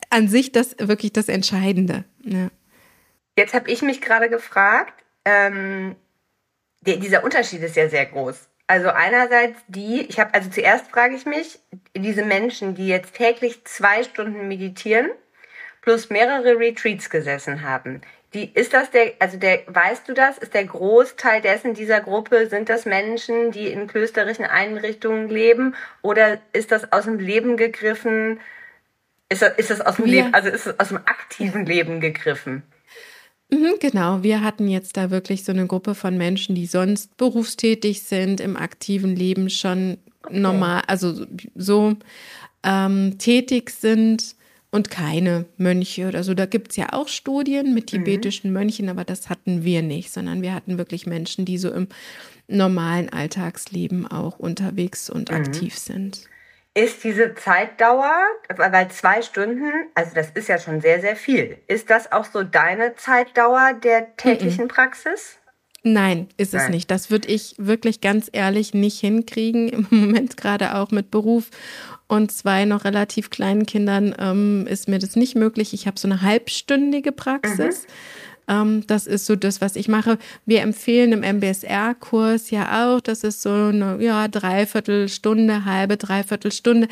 an 0.10 0.28
sich 0.28 0.52
das 0.52 0.76
wirklich 0.80 1.14
das 1.14 1.30
Entscheidende. 1.30 2.04
Ja. 2.24 2.50
Jetzt 3.38 3.54
habe 3.54 3.72
ich 3.72 3.82
mich 3.82 4.02
gerade 4.02 4.30
gefragt, 4.30 4.94
ähm, 5.24 5.96
der, 6.82 6.98
dieser 6.98 7.24
Unterschied 7.24 7.62
ist 7.62 7.76
ja 7.78 7.88
sehr 7.88 8.06
groß. 8.06 8.50
Also 8.68 8.90
einerseits 8.90 9.60
die, 9.68 10.02
ich 10.02 10.20
habe, 10.20 10.34
also 10.34 10.50
zuerst 10.50 10.92
frage 10.92 11.16
ich 11.16 11.26
mich, 11.26 11.60
diese 11.96 12.24
Menschen, 12.24 12.76
die 12.76 12.88
jetzt 12.88 13.16
täglich 13.16 13.64
zwei 13.64 14.04
Stunden 14.04 14.50
meditieren, 14.50 15.10
plus 15.82 16.10
mehrere 16.10 16.60
Retreats 16.60 17.10
gesessen 17.10 17.62
haben, 17.62 18.02
die, 18.34 18.52
ist 18.54 18.74
das 18.74 18.92
der, 18.92 19.14
also 19.20 19.38
der, 19.38 19.62
weißt 19.68 20.10
du 20.10 20.14
das, 20.14 20.38
ist 20.38 20.54
der 20.54 20.66
Großteil 20.66 21.42
dessen 21.42 21.76
dieser 21.76 22.02
Gruppe, 22.02 22.48
sind 22.48 22.68
das 22.68 22.86
Menschen, 22.86 23.52
die 23.52 23.72
in 23.72 23.88
klösterlichen 23.88 24.44
Einrichtungen 24.44 25.30
leben 25.30 25.76
oder 26.02 26.40
ist 26.52 26.74
das 26.74 26.92
aus 26.92 27.06
dem 27.06 27.20
Leben 27.20 27.56
gegriffen, 27.56 28.42
ist 29.30 29.42
das, 29.42 29.58
ist 29.58 29.70
das 29.70 29.80
aus 29.80 29.96
dem 29.96 30.08
ja. 30.08 30.12
Leben, 30.12 30.34
also 30.34 30.50
ist 30.50 30.68
es 30.68 30.78
aus 30.78 30.90
dem 30.90 30.98
aktiven 30.98 31.66
Leben 31.66 32.02
gegriffen? 32.02 32.64
Mhm, 33.50 33.76
genau, 33.80 34.24
wir 34.24 34.42
hatten 34.42 34.68
jetzt 34.68 34.98
da 34.98 35.10
wirklich 35.10 35.46
so 35.46 35.52
eine 35.52 35.68
Gruppe 35.68 35.96
von 35.96 36.18
Menschen, 36.18 36.54
die 36.54 36.66
sonst 36.66 37.16
berufstätig 37.18 38.04
sind, 38.04 38.42
im 38.42 38.58
aktiven 38.58 39.16
Leben 39.16 39.50
schon 39.50 39.98
okay. 40.24 40.40
normal, 40.40 40.82
also 40.88 41.26
so 41.56 41.96
ähm, 42.64 43.18
tätig 43.18 43.70
sind 43.70 44.36
und 44.70 44.90
keine 44.90 45.46
Mönche 45.58 46.10
oder 46.10 46.26
so. 46.26 46.34
Da 46.34 46.46
gibt 46.46 46.72
es 46.72 46.78
ja 46.78 46.92
auch 46.92 47.08
Studien 47.08 47.74
mit 47.74 47.86
mhm. 47.94 48.04
tibetischen. 48.04 48.52
Mönchen, 48.52 48.90
aber 48.90 49.06
das 49.06 49.30
hatten 49.30 49.64
wir 49.64 49.82
nicht, 49.82 50.12
sondern 50.12 50.42
wir 50.42 50.54
hatten 50.54 50.78
wirklich 50.78 51.06
Menschen, 51.06 51.46
die 51.46 51.58
so 51.58 51.72
im 51.72 51.88
normalen 52.50 53.10
Alltagsleben 53.10 54.08
auch 54.08 54.40
unterwegs 54.40 55.10
und 55.10 55.32
mhm. 55.32 55.38
aktiv 55.38 55.78
sind 55.78 56.28
ist 56.78 57.04
diese 57.04 57.34
Zeitdauer, 57.34 58.14
weil 58.56 58.90
zwei 58.90 59.24
Stunden, 59.24 59.72
also 59.96 60.12
das 60.14 60.30
ist 60.30 60.48
ja 60.48 60.60
schon 60.60 60.80
sehr, 60.80 61.02
sehr 61.02 61.16
viel. 61.16 61.58
Ist 61.68 61.90
das 61.90 62.12
auch 62.12 62.26
so 62.26 62.44
deine 62.44 62.96
Zeitdauer 62.96 63.74
der 63.74 64.16
täglichen 64.16 64.66
mm 64.66 64.68
-mm. 64.68 64.74
Praxis? 64.74 65.38
Nein, 65.82 66.28
ist 66.38 66.54
Nein. 66.54 66.64
es 66.64 66.70
nicht. 66.70 66.92
Das 66.92 67.10
würde 67.10 67.30
ich 67.30 67.56
wirklich 67.58 68.00
ganz 68.00 68.30
ehrlich 68.32 68.76
nicht 68.76 69.00
hinkriegen. 69.00 69.70
Im 69.70 69.88
Moment 69.90 70.38
gerade 70.38 70.76
auch 70.76 70.92
mit 70.92 71.10
Beruf 71.10 71.50
und 72.08 72.32
zwei 72.32 72.66
noch 72.66 72.86
relativ 72.86 73.32
kleinen 73.32 73.66
Kindern 73.66 74.16
ähm, 74.20 74.68
ist 74.68 74.88
mir 74.88 75.00
das 75.00 75.16
nicht 75.16 75.36
möglich. 75.36 75.74
Ich 75.74 75.88
habe 75.88 76.00
so 76.00 76.08
eine 76.08 76.22
halbstündige 76.22 77.12
Praxis. 77.12 77.84
Mhm. 77.84 77.92
Ähm, 78.48 78.86
das 78.88 79.08
ist 79.08 79.26
so 79.26 79.36
das, 79.36 79.62
was 79.62 79.76
ich 79.76 79.88
mache. 79.88 80.18
Wir 80.46 80.62
empfehlen 80.62 81.12
im 81.12 81.38
MBSR-Kurs 81.38 82.50
ja 82.50 82.88
auch, 82.88 83.02
das 83.02 83.24
ist 83.24 83.42
so 83.42 83.50
eine 83.50 83.98
ja, 84.02 84.28
Dreiviertelstunde, 84.28 85.66
halbe 85.66 85.98
Dreiviertelstunde. 85.98 86.88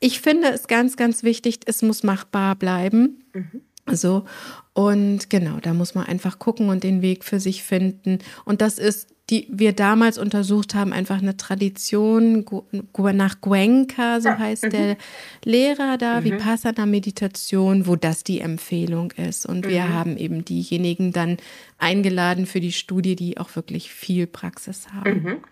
Ich 0.00 0.20
finde 0.20 0.48
es 0.48 0.66
ganz, 0.68 0.96
ganz 0.96 1.22
wichtig, 1.22 1.60
es 1.66 1.82
muss 1.82 2.02
machbar 2.02 2.56
bleiben. 2.56 3.24
Mhm. 3.32 3.62
So. 3.96 4.24
Und 4.72 5.30
genau, 5.30 5.58
da 5.60 5.74
muss 5.74 5.94
man 5.94 6.06
einfach 6.06 6.38
gucken 6.38 6.68
und 6.68 6.84
den 6.84 7.02
Weg 7.02 7.24
für 7.24 7.40
sich 7.40 7.62
finden. 7.64 8.18
Und 8.44 8.60
das 8.60 8.78
ist 8.78 9.08
die 9.30 9.46
wir 9.50 9.72
damals 9.72 10.16
untersucht 10.16 10.74
haben, 10.74 10.92
einfach 10.92 11.20
eine 11.20 11.36
Tradition 11.36 12.46
nach 12.94 13.40
Guenka, 13.40 14.20
so 14.20 14.30
heißt 14.30 14.64
mhm. 14.64 14.70
der 14.70 14.96
Lehrer 15.44 15.98
da, 15.98 16.20
mhm. 16.20 16.24
Vipassana-Meditation, 16.24 17.86
wo 17.86 17.96
das 17.96 18.24
die 18.24 18.40
Empfehlung 18.40 19.12
ist. 19.12 19.44
Und 19.44 19.66
mhm. 19.66 19.70
wir 19.70 19.92
haben 19.92 20.16
eben 20.16 20.44
diejenigen 20.44 21.12
dann 21.12 21.36
eingeladen 21.76 22.46
für 22.46 22.60
die 22.60 22.72
Studie, 22.72 23.16
die 23.16 23.36
auch 23.36 23.54
wirklich 23.54 23.92
viel 23.92 24.26
Praxis 24.26 24.88
haben. 24.92 25.42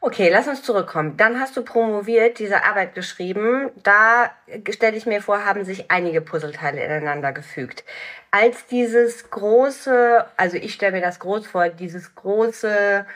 Okay, 0.00 0.28
lass 0.28 0.46
uns 0.46 0.62
zurückkommen. 0.62 1.16
Dann 1.16 1.40
hast 1.40 1.56
du 1.56 1.62
promoviert, 1.62 2.38
diese 2.38 2.64
Arbeit 2.64 2.94
geschrieben. 2.94 3.70
Da 3.82 4.30
stelle 4.70 4.96
ich 4.96 5.06
mir 5.06 5.22
vor, 5.22 5.44
haben 5.44 5.64
sich 5.64 5.90
einige 5.90 6.20
Puzzleteile 6.20 6.84
ineinander 6.84 7.32
gefügt. 7.32 7.82
Als 8.30 8.66
dieses 8.66 9.30
große, 9.30 10.24
also 10.36 10.56
ich 10.58 10.74
stelle 10.74 10.92
mir 10.92 11.00
das 11.00 11.18
groß 11.18 11.46
vor, 11.46 11.70
dieses 11.70 12.14
große, 12.14 13.06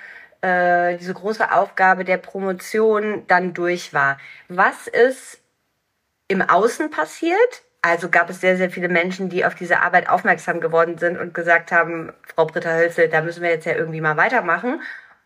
äh, 0.41 0.97
diese 0.97 1.15
große 1.15 1.53
Aufgabe 1.53 2.05
der 2.05 2.17
Promotion 2.17 3.25
dann 3.29 3.53
durch 3.53 3.93
war. 3.93 4.19
Was 4.49 4.87
ist 4.87 5.41
im 6.29 6.41
Außen 6.43 6.91
passiert? 6.91 7.63
Also 7.83 8.09
gab 8.09 8.31
es 8.31 8.41
sehr, 8.41 8.57
sehr 8.57 8.71
viele 8.71 8.89
Menschen, 8.89 9.29
die 9.29 9.45
auf 9.45 9.55
diese 9.55 9.81
Arbeit 9.81 10.09
aufmerksam 10.09 10.61
geworden 10.61 10.99
sind 10.99 11.19
und 11.19 11.35
gesagt 11.35 11.73
haben, 11.73 12.13
Frau 12.35 12.47
Britta-Hölzel, 12.47 13.09
da 13.09 13.23
müssen 13.23 13.43
wir 13.43 13.51
jetzt 13.51 13.67
ja 13.67 13.75
irgendwie 13.75 14.01
mal 14.01 14.17
weitermachen. 14.17 14.81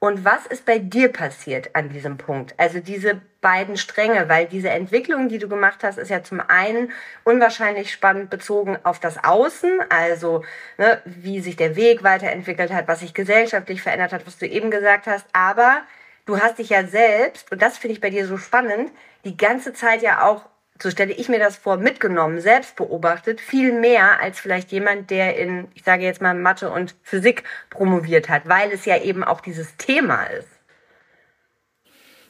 Und 0.04 0.22
was 0.22 0.44
ist 0.44 0.66
bei 0.66 0.78
dir 0.78 1.10
passiert 1.10 1.70
an 1.74 1.88
diesem 1.88 2.18
Punkt? 2.18 2.52
Also 2.58 2.78
diese 2.78 3.22
beiden 3.40 3.78
Stränge, 3.78 4.28
weil 4.28 4.44
diese 4.44 4.68
Entwicklung, 4.68 5.30
die 5.30 5.38
du 5.38 5.48
gemacht 5.48 5.82
hast, 5.82 5.96
ist 5.96 6.10
ja 6.10 6.22
zum 6.22 6.42
einen 6.46 6.92
unwahrscheinlich 7.24 7.90
spannend 7.90 8.28
bezogen 8.28 8.76
auf 8.82 9.00
das 9.00 9.24
Außen, 9.24 9.80
also 9.88 10.44
ne, 10.76 11.00
wie 11.06 11.40
sich 11.40 11.56
der 11.56 11.74
Weg 11.74 12.02
weiterentwickelt 12.02 12.70
hat, 12.70 12.86
was 12.86 13.00
sich 13.00 13.14
gesellschaftlich 13.14 13.80
verändert 13.80 14.12
hat, 14.12 14.26
was 14.26 14.36
du 14.36 14.46
eben 14.46 14.70
gesagt 14.70 15.06
hast. 15.06 15.24
Aber 15.32 15.80
du 16.26 16.38
hast 16.38 16.58
dich 16.58 16.68
ja 16.68 16.86
selbst, 16.86 17.50
und 17.50 17.62
das 17.62 17.78
finde 17.78 17.94
ich 17.94 18.02
bei 18.02 18.10
dir 18.10 18.26
so 18.26 18.36
spannend, 18.36 18.92
die 19.24 19.38
ganze 19.38 19.72
Zeit 19.72 20.02
ja 20.02 20.22
auch 20.22 20.44
so 20.82 20.90
stelle 20.90 21.12
ich 21.12 21.28
mir 21.28 21.38
das 21.38 21.56
vor, 21.56 21.76
mitgenommen, 21.76 22.40
selbst 22.40 22.76
beobachtet, 22.76 23.40
viel 23.40 23.72
mehr 23.72 24.20
als 24.20 24.40
vielleicht 24.40 24.72
jemand, 24.72 25.10
der 25.10 25.36
in, 25.38 25.68
ich 25.74 25.84
sage 25.84 26.02
jetzt 26.02 26.20
mal, 26.20 26.34
Mathe 26.34 26.70
und 26.70 26.94
Physik 27.02 27.44
promoviert 27.70 28.28
hat, 28.28 28.48
weil 28.48 28.72
es 28.72 28.84
ja 28.84 29.00
eben 29.00 29.22
auch 29.22 29.40
dieses 29.40 29.76
Thema 29.76 30.24
ist. 30.24 30.48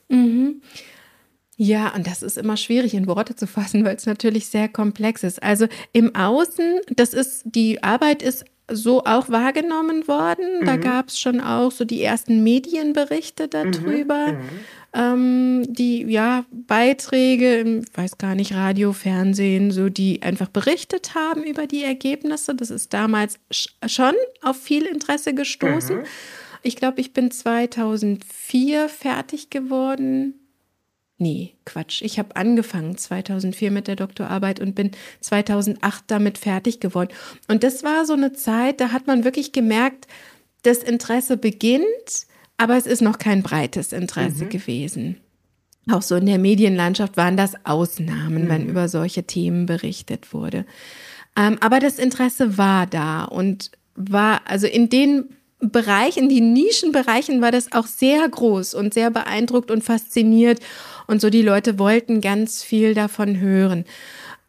Mhm. 0.08 0.62
Ja, 1.56 1.94
und 1.94 2.06
das 2.06 2.22
ist 2.22 2.36
immer 2.36 2.56
schwierig 2.56 2.94
in 2.94 3.06
Worte 3.06 3.36
zu 3.36 3.46
fassen, 3.46 3.84
weil 3.84 3.96
es 3.96 4.06
natürlich 4.06 4.48
sehr 4.48 4.68
komplex 4.68 5.22
ist. 5.22 5.42
Also 5.42 5.66
im 5.92 6.14
Außen, 6.14 6.80
das 6.90 7.14
ist, 7.14 7.42
die 7.44 7.82
Arbeit 7.82 8.22
ist 8.22 8.44
so 8.70 9.04
auch 9.04 9.28
wahrgenommen 9.28 10.08
worden. 10.08 10.60
Mhm. 10.60 10.66
Da 10.66 10.76
gab 10.76 11.08
es 11.08 11.18
schon 11.18 11.40
auch 11.40 11.70
so 11.70 11.84
die 11.84 12.02
ersten 12.02 12.42
Medienberichte 12.42 13.48
darüber. 13.48 14.32
Mhm. 14.32 14.48
Ähm, 14.94 15.64
die 15.68 16.02
ja 16.02 16.44
Beiträge, 16.52 17.82
ich 17.82 17.98
weiß 17.98 18.16
gar 18.16 18.36
nicht, 18.36 18.54
Radio, 18.54 18.92
Fernsehen, 18.92 19.72
so 19.72 19.88
die 19.88 20.22
einfach 20.22 20.48
berichtet 20.48 21.16
haben 21.16 21.42
über 21.42 21.66
die 21.66 21.82
Ergebnisse. 21.82 22.54
Das 22.54 22.70
ist 22.70 22.94
damals 22.94 23.40
schon 23.50 24.14
auf 24.42 24.56
viel 24.56 24.84
Interesse 24.84 25.34
gestoßen. 25.34 25.98
Mhm. 25.98 26.04
Ich 26.62 26.76
glaube, 26.76 27.00
ich 27.00 27.12
bin 27.12 27.30
2004 27.30 28.88
fertig 28.88 29.50
geworden. 29.50 30.34
Nee, 31.18 31.54
Quatsch. 31.64 32.02
Ich 32.02 32.18
habe 32.18 32.34
angefangen 32.36 32.96
2004 32.96 33.70
mit 33.70 33.86
der 33.86 33.96
Doktorarbeit 33.96 34.60
und 34.60 34.74
bin 34.74 34.90
2008 35.20 36.04
damit 36.08 36.38
fertig 36.38 36.80
geworden. 36.80 37.10
Und 37.48 37.62
das 37.62 37.84
war 37.84 38.04
so 38.04 38.14
eine 38.14 38.32
Zeit, 38.32 38.80
da 38.80 38.92
hat 38.92 39.06
man 39.06 39.24
wirklich 39.24 39.52
gemerkt, 39.52 40.06
das 40.62 40.78
Interesse 40.78 41.36
beginnt, 41.36 42.26
aber 42.56 42.76
es 42.76 42.86
ist 42.86 43.02
noch 43.02 43.18
kein 43.18 43.42
breites 43.42 43.92
Interesse 43.92 44.44
mhm. 44.44 44.48
gewesen. 44.48 45.16
Auch 45.90 46.02
so 46.02 46.16
in 46.16 46.26
der 46.26 46.38
Medienlandschaft 46.38 47.16
waren 47.16 47.36
das 47.36 47.54
Ausnahmen, 47.64 48.44
mhm. 48.44 48.48
wenn 48.48 48.68
über 48.68 48.88
solche 48.88 49.24
Themen 49.24 49.66
berichtet 49.66 50.32
wurde. 50.32 50.64
Ähm, 51.36 51.58
aber 51.60 51.80
das 51.80 51.98
Interesse 51.98 52.56
war 52.56 52.86
da 52.86 53.24
und 53.24 53.70
war, 53.94 54.42
also 54.46 54.66
in 54.66 54.88
den 54.88 55.28
Bereichen, 55.60 56.28
die 56.28 56.40
Nischenbereichen 56.40 57.40
war 57.40 57.50
das 57.50 57.72
auch 57.72 57.86
sehr 57.86 58.28
groß 58.28 58.74
und 58.74 58.94
sehr 58.94 59.10
beeindruckt 59.10 59.70
und 59.70 59.82
fasziniert. 59.84 60.60
Und 61.06 61.20
so 61.20 61.30
die 61.30 61.42
Leute 61.42 61.78
wollten 61.78 62.20
ganz 62.20 62.62
viel 62.62 62.94
davon 62.94 63.40
hören. 63.40 63.84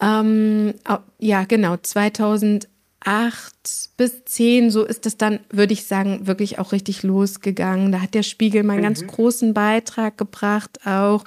Ähm, 0.02 0.74
ja, 1.20 1.46
genau, 1.46 1.78
2008 3.06 3.92
bis 3.98 4.26
10, 4.26 4.72
so 4.72 4.84
ist 4.84 5.06
es 5.06 5.18
dann, 5.18 5.40
würde 5.50 5.74
ich 5.74 5.86
sagen, 5.86 6.28
wirklich 6.28 6.60
auch 6.60 6.72
richtig 6.72 7.04
losgegangen. 7.04 7.92
Da 7.92 8.02
hat 8.02 8.14
der 8.14 8.24
Spiegel 8.24 8.64
mal 8.64 8.74
einen 8.74 8.82
mhm. 8.82 8.86
ganz 8.86 9.08
großen 9.08 9.54
Beitrag 9.54 10.18
gebracht, 10.18 10.86
auch. 10.86 11.24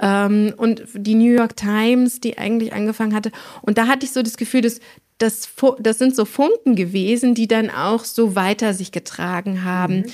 Ähm, 0.00 0.54
und 0.56 0.82
die 0.94 1.14
New 1.14 1.32
York 1.32 1.56
Times, 1.56 2.20
die 2.20 2.38
eigentlich 2.38 2.72
angefangen 2.72 3.14
hatte. 3.14 3.30
Und 3.62 3.78
da 3.78 3.86
hatte 3.86 4.06
ich 4.06 4.12
so 4.12 4.22
das 4.22 4.38
Gefühl, 4.38 4.62
dass 4.62 4.80
das, 5.20 5.50
das 5.78 5.98
sind 5.98 6.16
so 6.16 6.24
Funken 6.24 6.76
gewesen, 6.76 7.34
die 7.34 7.46
dann 7.46 7.68
auch 7.68 8.04
so 8.04 8.34
weiter 8.34 8.72
sich 8.72 8.90
getragen 8.90 9.64
haben. 9.64 9.98
Mhm. 9.98 10.04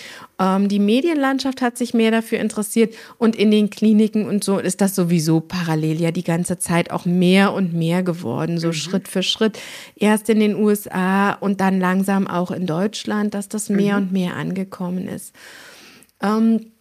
Ähm, 0.40 0.68
die 0.68 0.80
Medienlandschaft 0.80 1.62
hat 1.62 1.78
sich 1.78 1.94
mehr 1.94 2.10
dafür 2.10 2.40
interessiert 2.40 2.92
und 3.16 3.36
in 3.36 3.52
den 3.52 3.70
Kliniken 3.70 4.26
und 4.26 4.42
so 4.42 4.58
ist 4.58 4.80
das 4.80 4.96
sowieso 4.96 5.38
parallel 5.38 6.00
ja 6.00 6.10
die 6.10 6.24
ganze 6.24 6.58
Zeit 6.58 6.90
auch 6.90 7.04
mehr 7.04 7.52
und 7.52 7.72
mehr 7.72 8.02
geworden, 8.02 8.58
so 8.58 8.68
mhm. 8.68 8.72
Schritt 8.72 9.06
für 9.06 9.22
Schritt. 9.22 9.58
Erst 9.94 10.28
in 10.28 10.40
den 10.40 10.56
USA 10.56 11.34
und 11.34 11.60
dann 11.60 11.78
langsam 11.78 12.26
auch 12.26 12.50
in 12.50 12.66
Deutschland, 12.66 13.32
dass 13.34 13.48
das 13.48 13.68
mehr 13.68 14.00
mhm. 14.00 14.06
und 14.06 14.12
mehr 14.12 14.34
angekommen 14.34 15.06
ist. 15.06 15.32
Ähm, 16.20 16.72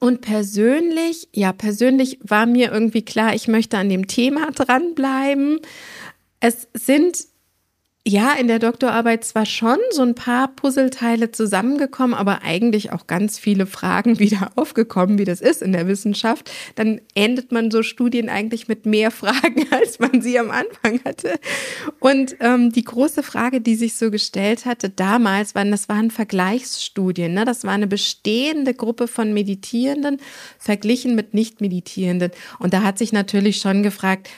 und 0.00 0.20
persönlich, 0.20 1.28
ja, 1.32 1.52
persönlich 1.52 2.18
war 2.24 2.46
mir 2.46 2.72
irgendwie 2.72 3.02
klar, 3.02 3.36
ich 3.36 3.46
möchte 3.46 3.78
an 3.78 3.88
dem 3.88 4.08
Thema 4.08 4.50
dranbleiben. 4.50 5.60
Es 6.40 6.66
sind 6.74 7.18
ja, 8.08 8.34
in 8.34 8.46
der 8.46 8.60
Doktorarbeit 8.60 9.24
zwar 9.24 9.46
schon 9.46 9.78
so 9.90 10.02
ein 10.02 10.14
paar 10.14 10.46
Puzzleteile 10.54 11.32
zusammengekommen, 11.32 12.14
aber 12.14 12.42
eigentlich 12.42 12.92
auch 12.92 13.08
ganz 13.08 13.36
viele 13.36 13.66
Fragen 13.66 14.18
wieder 14.20 14.52
aufgekommen, 14.54 15.18
wie 15.18 15.24
das 15.24 15.40
ist 15.40 15.60
in 15.60 15.72
der 15.72 15.88
Wissenschaft. 15.88 16.52
Dann 16.76 17.00
endet 17.16 17.50
man 17.50 17.72
so 17.72 17.82
Studien 17.82 18.28
eigentlich 18.28 18.68
mit 18.68 18.86
mehr 18.86 19.10
Fragen, 19.10 19.66
als 19.72 19.98
man 19.98 20.22
sie 20.22 20.38
am 20.38 20.52
Anfang 20.52 21.00
hatte. 21.04 21.40
Und 21.98 22.36
ähm, 22.38 22.70
die 22.70 22.84
große 22.84 23.24
Frage, 23.24 23.60
die 23.60 23.74
sich 23.74 23.96
so 23.96 24.12
gestellt 24.12 24.66
hatte 24.66 24.88
damals, 24.88 25.56
waren, 25.56 25.72
das 25.72 25.88
waren 25.88 26.12
Vergleichsstudien. 26.12 27.34
Ne? 27.34 27.44
Das 27.44 27.64
war 27.64 27.72
eine 27.72 27.88
bestehende 27.88 28.74
Gruppe 28.74 29.08
von 29.08 29.34
Meditierenden 29.34 30.18
verglichen 30.60 31.16
mit 31.16 31.34
Nicht-Meditierenden. 31.34 32.30
Und 32.60 32.72
da 32.72 32.82
hat 32.82 32.98
sich 32.98 33.12
natürlich 33.12 33.56
schon 33.56 33.82
gefragt, 33.82 34.28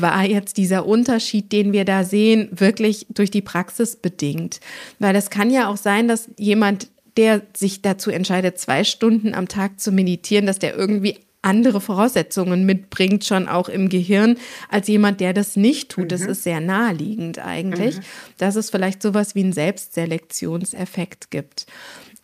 war 0.00 0.24
jetzt 0.24 0.56
dieser 0.56 0.86
Unterschied, 0.86 1.52
den 1.52 1.72
wir 1.72 1.84
da 1.84 2.04
sehen, 2.04 2.48
wirklich 2.52 3.06
durch 3.10 3.30
die 3.30 3.42
Praxis 3.42 3.96
bedingt? 3.96 4.60
Weil 4.98 5.16
es 5.16 5.30
kann 5.30 5.50
ja 5.50 5.68
auch 5.68 5.76
sein, 5.76 6.08
dass 6.08 6.28
jemand, 6.38 6.88
der 7.16 7.42
sich 7.56 7.82
dazu 7.82 8.10
entscheidet, 8.10 8.58
zwei 8.58 8.84
Stunden 8.84 9.34
am 9.34 9.48
Tag 9.48 9.80
zu 9.80 9.92
meditieren, 9.92 10.46
dass 10.46 10.58
der 10.58 10.76
irgendwie 10.76 11.18
andere 11.44 11.80
Voraussetzungen 11.80 12.64
mitbringt, 12.64 13.24
schon 13.24 13.48
auch 13.48 13.68
im 13.68 13.88
Gehirn, 13.88 14.38
als 14.70 14.88
jemand, 14.88 15.20
der 15.20 15.32
das 15.32 15.56
nicht 15.56 15.90
tut. 15.90 16.04
Mhm. 16.04 16.08
Das 16.08 16.22
ist 16.22 16.42
sehr 16.42 16.60
naheliegend 16.60 17.38
eigentlich, 17.38 17.98
mhm. 17.98 18.02
dass 18.38 18.56
es 18.56 18.70
vielleicht 18.70 19.02
sowas 19.02 19.34
wie 19.34 19.42
einen 19.42 19.52
Selbstselektionseffekt 19.52 21.30
gibt. 21.30 21.66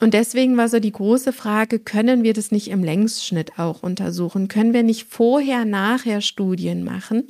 Und 0.00 0.14
deswegen 0.14 0.56
war 0.56 0.68
so 0.68 0.80
die 0.80 0.92
große 0.92 1.32
Frage, 1.32 1.78
können 1.78 2.22
wir 2.22 2.32
das 2.32 2.50
nicht 2.50 2.68
im 2.68 2.82
Längsschnitt 2.82 3.58
auch 3.58 3.82
untersuchen? 3.82 4.48
Können 4.48 4.72
wir 4.72 4.82
nicht 4.82 5.06
vorher, 5.08 5.64
nachher 5.66 6.22
Studien 6.22 6.82
machen? 6.84 7.24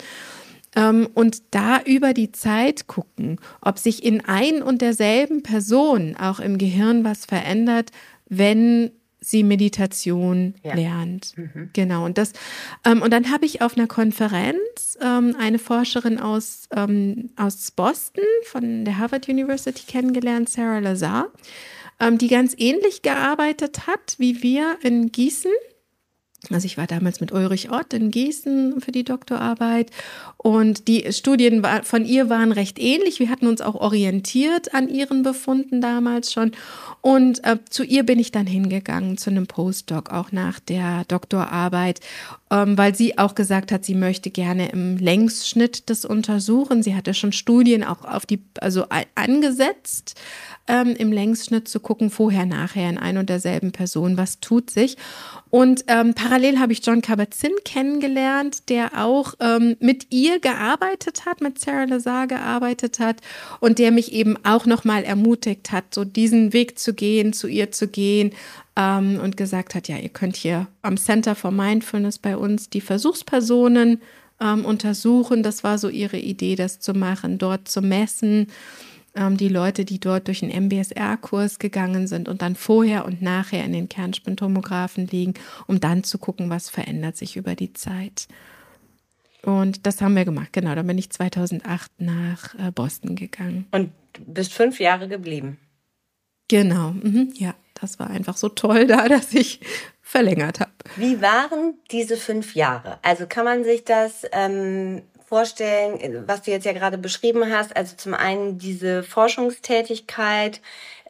Ähm, 0.76 1.08
und 1.14 1.42
da 1.50 1.80
über 1.82 2.14
die 2.14 2.30
Zeit 2.30 2.86
gucken, 2.86 3.40
ob 3.60 3.78
sich 3.78 4.04
in 4.04 4.24
ein 4.24 4.62
und 4.62 4.82
derselben 4.82 5.42
Person 5.42 6.16
auch 6.16 6.38
im 6.38 6.58
Gehirn 6.58 7.02
was 7.02 7.26
verändert, 7.26 7.90
wenn 8.28 8.92
sie 9.18 9.42
Meditation 9.42 10.54
ja. 10.62 10.74
lernt. 10.74 11.36
Mhm. 11.36 11.70
Genau. 11.72 12.04
Und 12.04 12.18
das, 12.18 12.32
ähm, 12.84 13.02
und 13.02 13.12
dann 13.12 13.30
habe 13.32 13.46
ich 13.46 13.62
auf 13.62 13.76
einer 13.76 13.88
Konferenz 13.88 14.96
ähm, 15.02 15.36
eine 15.38 15.58
Forscherin 15.58 16.18
aus, 16.18 16.68
ähm, 16.74 17.30
aus 17.36 17.72
Boston 17.72 18.24
von 18.44 18.84
der 18.84 18.96
Harvard 18.98 19.28
University 19.28 19.82
kennengelernt, 19.86 20.48
Sarah 20.48 20.78
Lazar 20.78 21.30
ähm, 22.00 22.18
die 22.18 22.28
ganz 22.28 22.54
ähnlich 22.56 23.02
gearbeitet 23.02 23.86
hat 23.86 24.14
wie 24.18 24.42
wir 24.42 24.78
in 24.82 25.12
Gießen. 25.12 25.52
Also 26.48 26.64
ich 26.64 26.78
war 26.78 26.86
damals 26.86 27.20
mit 27.20 27.32
Ulrich 27.32 27.70
Ott 27.70 27.92
in 27.92 28.10
Gießen 28.10 28.80
für 28.80 28.92
die 28.92 29.04
Doktorarbeit 29.04 29.90
und 30.38 30.88
die 30.88 31.12
Studien 31.12 31.62
von 31.82 32.06
ihr 32.06 32.30
waren 32.30 32.52
recht 32.52 32.78
ähnlich. 32.78 33.20
Wir 33.20 33.28
hatten 33.28 33.46
uns 33.46 33.60
auch 33.60 33.74
orientiert 33.74 34.74
an 34.74 34.88
ihren 34.88 35.22
Befunden 35.22 35.82
damals 35.82 36.32
schon 36.32 36.52
und 37.02 37.44
äh, 37.44 37.58
zu 37.68 37.84
ihr 37.84 38.04
bin 38.04 38.18
ich 38.18 38.32
dann 38.32 38.46
hingegangen 38.46 39.18
zu 39.18 39.28
einem 39.28 39.46
Postdoc 39.46 40.10
auch 40.10 40.32
nach 40.32 40.60
der 40.60 41.04
Doktorarbeit, 41.08 42.00
ähm, 42.50 42.78
weil 42.78 42.94
sie 42.94 43.18
auch 43.18 43.34
gesagt 43.34 43.70
hat, 43.70 43.84
sie 43.84 43.94
möchte 43.94 44.30
gerne 44.30 44.70
im 44.70 44.96
Längsschnitt 44.96 45.90
das 45.90 46.06
untersuchen. 46.06 46.82
Sie 46.82 46.94
hatte 46.94 47.12
schon 47.12 47.32
Studien 47.32 47.84
auch 47.84 48.04
auf 48.04 48.24
die 48.24 48.42
also 48.60 48.86
angesetzt 49.14 50.18
ähm, 50.66 50.94
im 50.96 51.12
Längsschnitt 51.12 51.68
zu 51.68 51.80
gucken, 51.80 52.10
vorher, 52.10 52.46
nachher 52.46 52.88
in 52.88 52.98
ein 52.98 53.18
und 53.18 53.28
derselben 53.28 53.72
Person, 53.72 54.16
was 54.16 54.40
tut 54.40 54.70
sich. 54.70 54.96
Und 55.50 55.84
ähm, 55.88 56.14
parallel 56.14 56.60
habe 56.60 56.72
ich 56.72 56.84
John 56.84 57.02
Kabat-Zinn 57.02 57.52
kennengelernt, 57.64 58.68
der 58.68 59.04
auch 59.04 59.34
ähm, 59.40 59.76
mit 59.80 60.06
ihr 60.10 60.38
gearbeitet 60.38 61.26
hat, 61.26 61.40
mit 61.40 61.58
Sarah 61.58 61.84
Lazar 61.84 62.26
gearbeitet 62.28 63.00
hat 63.00 63.16
und 63.58 63.78
der 63.78 63.90
mich 63.90 64.12
eben 64.12 64.36
auch 64.44 64.66
nochmal 64.66 65.02
ermutigt 65.02 65.72
hat, 65.72 65.92
so 65.92 66.04
diesen 66.04 66.52
Weg 66.52 66.78
zu 66.78 66.94
gehen, 66.94 67.32
zu 67.32 67.48
ihr 67.48 67.72
zu 67.72 67.88
gehen 67.88 68.32
ähm, 68.76 69.18
und 69.22 69.36
gesagt 69.36 69.74
hat, 69.74 69.88
ja, 69.88 69.96
ihr 69.96 70.08
könnt 70.08 70.36
hier 70.36 70.68
am 70.82 70.96
Center 70.96 71.34
for 71.34 71.50
Mindfulness 71.50 72.18
bei 72.18 72.36
uns 72.36 72.70
die 72.70 72.80
Versuchspersonen 72.80 74.00
ähm, 74.40 74.64
untersuchen. 74.64 75.42
Das 75.42 75.64
war 75.64 75.78
so 75.78 75.88
ihre 75.88 76.18
Idee, 76.18 76.54
das 76.54 76.78
zu 76.78 76.94
machen, 76.94 77.38
dort 77.38 77.68
zu 77.68 77.82
messen 77.82 78.46
ähm, 79.14 79.36
die 79.36 79.48
Leute, 79.48 79.84
die 79.84 80.00
dort 80.00 80.28
durch 80.28 80.42
einen 80.42 80.66
MBSR-Kurs 80.66 81.58
gegangen 81.58 82.06
sind 82.06 82.28
und 82.28 82.42
dann 82.42 82.56
vorher 82.56 83.04
und 83.04 83.22
nachher 83.22 83.64
in 83.64 83.72
den 83.72 83.88
Kernspintomographen 83.88 85.06
liegen, 85.06 85.34
um 85.66 85.80
dann 85.80 86.04
zu 86.04 86.18
gucken, 86.18 86.50
was 86.50 86.70
verändert 86.70 87.16
sich 87.16 87.36
über 87.36 87.54
die 87.54 87.72
Zeit. 87.72 88.28
Und 89.42 89.86
das 89.86 90.00
haben 90.02 90.16
wir 90.16 90.24
gemacht, 90.24 90.52
genau. 90.52 90.74
Dann 90.74 90.86
bin 90.86 90.98
ich 90.98 91.10
2008 91.10 91.90
nach 91.98 92.54
äh, 92.54 92.70
Boston 92.70 93.16
gegangen. 93.16 93.66
Und 93.70 93.90
bist 94.26 94.52
fünf 94.52 94.80
Jahre 94.80 95.08
geblieben. 95.08 95.58
Genau, 96.48 96.90
mhm, 96.90 97.32
ja. 97.36 97.54
Das 97.80 97.98
war 97.98 98.10
einfach 98.10 98.36
so 98.36 98.50
toll 98.50 98.86
da, 98.86 99.08
dass 99.08 99.32
ich 99.32 99.60
verlängert 100.02 100.60
habe. 100.60 100.72
Wie 100.96 101.22
waren 101.22 101.74
diese 101.90 102.16
fünf 102.16 102.54
Jahre? 102.54 102.98
Also 103.02 103.26
kann 103.26 103.44
man 103.44 103.64
sich 103.64 103.84
das 103.84 104.26
ähm, 104.32 105.02
vorstellen, 105.30 106.24
was 106.26 106.42
du 106.42 106.50
jetzt 106.50 106.66
ja 106.66 106.72
gerade 106.72 106.98
beschrieben 106.98 107.50
hast. 107.50 107.76
Also 107.76 107.94
zum 107.96 108.14
einen 108.14 108.58
diese 108.58 109.04
Forschungstätigkeit, 109.04 110.60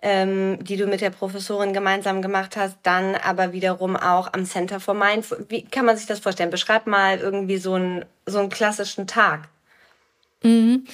ähm, 0.03 0.63
die 0.63 0.77
du 0.77 0.87
mit 0.87 1.01
der 1.01 1.09
Professorin 1.09 1.73
gemeinsam 1.73 2.21
gemacht 2.21 2.55
hast, 2.55 2.77
dann 2.83 3.15
aber 3.15 3.55
wiederum 3.55 3.97
auch 3.97 4.31
am 4.35 4.45
Center 4.45 4.79
for 4.79 4.93
Mind. 4.93 5.25
Wie 5.49 5.63
kann 5.65 5.87
man 5.87 5.97
sich 5.97 6.07
das 6.07 6.21
vorstellen? 6.21 6.51
Beschreib 6.51 6.87
mal 6.87 7.19
irgendwie 7.19 7.57
so 7.57 7.73
einen, 7.75 8.05
so 8.27 8.39
einen 8.41 8.51
klassischen 8.51 9.07
Tag. 9.07 9.49
Mhm. 10.43 10.85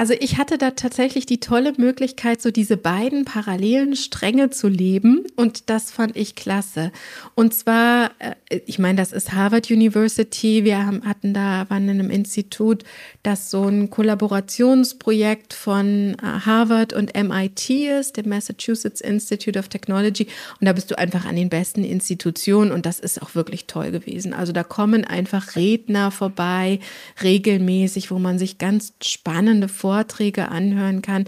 Also 0.00 0.14
ich 0.18 0.38
hatte 0.38 0.56
da 0.56 0.70
tatsächlich 0.70 1.26
die 1.26 1.40
tolle 1.40 1.74
Möglichkeit, 1.76 2.40
so 2.40 2.50
diese 2.50 2.78
beiden 2.78 3.26
parallelen 3.26 3.94
Stränge 3.94 4.48
zu 4.48 4.66
leben 4.66 5.26
und 5.36 5.68
das 5.68 5.90
fand 5.90 6.16
ich 6.16 6.36
klasse. 6.36 6.90
Und 7.34 7.52
zwar, 7.52 8.12
äh, 8.18 8.60
ich 8.64 8.78
meine, 8.78 8.96
das 8.96 9.12
ist 9.12 9.34
Harvard 9.34 9.70
University. 9.70 10.64
Wir 10.64 10.86
hatten 10.86 11.34
da, 11.34 11.66
waren 11.68 11.86
in 11.86 12.00
einem 12.00 12.08
Institut, 12.08 12.82
das 13.22 13.50
so 13.50 13.64
ein 13.64 13.90
Kollaborationsprojekt 13.90 15.52
von 15.52 16.14
äh, 16.14 16.46
Harvard 16.46 16.94
und 16.94 17.14
MIT 17.14 17.68
ist, 17.68 18.16
dem 18.16 18.30
Massachusetts 18.30 19.02
Institute 19.02 19.58
of 19.58 19.68
Technology. 19.68 20.28
Und 20.60 20.66
da 20.66 20.72
bist 20.72 20.90
du 20.90 20.96
einfach 20.96 21.26
an 21.26 21.36
den 21.36 21.50
besten 21.50 21.84
Institutionen 21.84 22.72
und 22.72 22.86
das 22.86 23.00
ist 23.00 23.20
auch 23.20 23.34
wirklich 23.34 23.66
toll 23.66 23.90
gewesen. 23.90 24.32
Also 24.32 24.52
da 24.52 24.64
kommen 24.64 25.04
einfach 25.04 25.56
Redner 25.56 26.10
vorbei, 26.10 26.80
regelmäßig, 27.22 28.10
wo 28.10 28.18
man 28.18 28.38
sich 28.38 28.56
ganz 28.56 28.94
spannende 29.02 29.68
Vorträge 29.68 29.89
Vorträge 29.90 30.50
anhören 30.50 31.02
kann. 31.02 31.24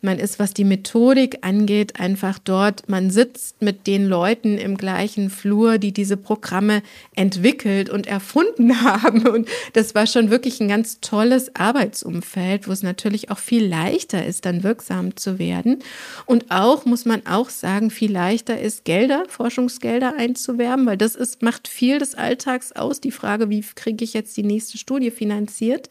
Man 0.00 0.18
ist, 0.18 0.38
was 0.38 0.54
die 0.54 0.64
Methodik 0.64 1.38
angeht, 1.42 2.00
einfach 2.00 2.38
dort. 2.38 2.88
Man 2.88 3.10
sitzt 3.10 3.60
mit 3.60 3.86
den 3.86 4.06
Leuten 4.06 4.56
im 4.56 4.78
gleichen 4.78 5.28
Flur, 5.28 5.76
die 5.76 5.92
diese 5.92 6.16
Programme 6.16 6.82
entwickelt 7.14 7.90
und 7.90 8.06
erfunden 8.06 8.82
haben. 8.82 9.26
Und 9.26 9.48
das 9.74 9.94
war 9.94 10.06
schon 10.06 10.30
wirklich 10.30 10.60
ein 10.60 10.68
ganz 10.68 11.00
tolles 11.00 11.54
Arbeitsumfeld, 11.56 12.68
wo 12.68 12.72
es 12.72 12.82
natürlich 12.82 13.30
auch 13.30 13.38
viel 13.38 13.66
leichter 13.66 14.24
ist, 14.24 14.46
dann 14.46 14.62
wirksam 14.62 15.14
zu 15.16 15.38
werden. 15.38 15.80
Und 16.24 16.50
auch, 16.50 16.86
muss 16.86 17.04
man 17.04 17.26
auch 17.26 17.50
sagen, 17.50 17.90
viel 17.90 18.12
leichter 18.12 18.58
ist, 18.58 18.86
Gelder, 18.86 19.24
Forschungsgelder 19.28 20.14
einzuwerben, 20.16 20.86
weil 20.86 20.96
das 20.96 21.16
ist, 21.16 21.42
macht 21.42 21.68
viel 21.68 21.98
des 21.98 22.14
Alltags 22.14 22.72
aus. 22.72 23.02
Die 23.02 23.10
Frage, 23.10 23.50
wie 23.50 23.62
kriege 23.74 24.02
ich 24.04 24.14
jetzt 24.14 24.38
die 24.38 24.42
nächste 24.42 24.78
Studie 24.78 25.10
finanziert? 25.10 25.90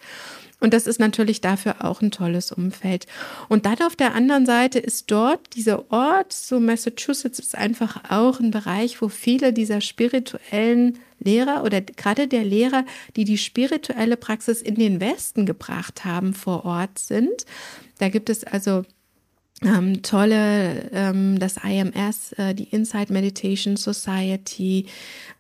Und 0.66 0.74
das 0.74 0.88
ist 0.88 1.00
natürlich 1.00 1.42
dafür 1.42 1.86
auch 1.86 2.02
ein 2.02 2.10
tolles 2.10 2.52
Umfeld. 2.52 3.06
Und 3.50 3.68
dann 3.68 3.84
auf 3.84 3.96
der 3.96 4.16
anderen 4.16 4.48
Seite 4.48 4.80
ist 4.80 5.12
dort 5.12 5.54
dieser 5.54 5.92
Ort, 5.92 6.34
so 6.34 6.60
Massachusetts 6.60 7.38
ist 7.38 7.56
einfach 7.56 8.10
auch 8.10 8.40
ein 8.40 8.50
Bereich, 8.50 9.00
wo 9.00 9.08
viele 9.08 9.54
dieser 9.54 9.80
spirituellen 9.80 10.98
Lehrer 11.20 11.64
oder 11.64 11.82
gerade 11.82 12.28
der 12.28 12.44
Lehrer, 12.44 12.84
die 13.16 13.26
die 13.26 13.38
spirituelle 13.38 14.18
Praxis 14.18 14.64
in 14.64 14.74
den 14.74 15.00
Westen 15.00 15.46
gebracht 15.46 16.04
haben, 16.04 16.34
vor 16.34 16.66
Ort 16.66 16.98
sind. 16.98 17.46
Da 18.00 18.10
gibt 18.10 18.32
es 18.32 18.44
also 18.44 18.86
ähm, 19.64 20.02
tolle, 20.02 20.90
ähm, 20.92 21.40
das 21.40 21.58
IMS, 21.58 22.34
äh, 22.34 22.54
die 22.54 22.66
Inside 22.66 23.12
Meditation 23.12 23.78
Society, 23.78 24.86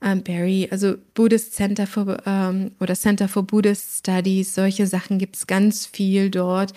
ähm, 0.02 0.24
Barry, 0.24 0.70
also 0.72 0.96
Buddhist 1.14 1.54
Center 1.54 1.86
for 1.86 2.18
ähm, 2.26 2.72
oder 2.80 2.96
Center 2.96 3.28
for 3.28 3.44
Buddhist 3.44 4.00
Studies, 4.00 4.56
solche 4.56 4.88
Sachen 4.88 5.18
gibt 5.18 5.36
es 5.36 5.48
ganz 5.48 5.86
viel 5.86 6.30
dort. 6.30 6.74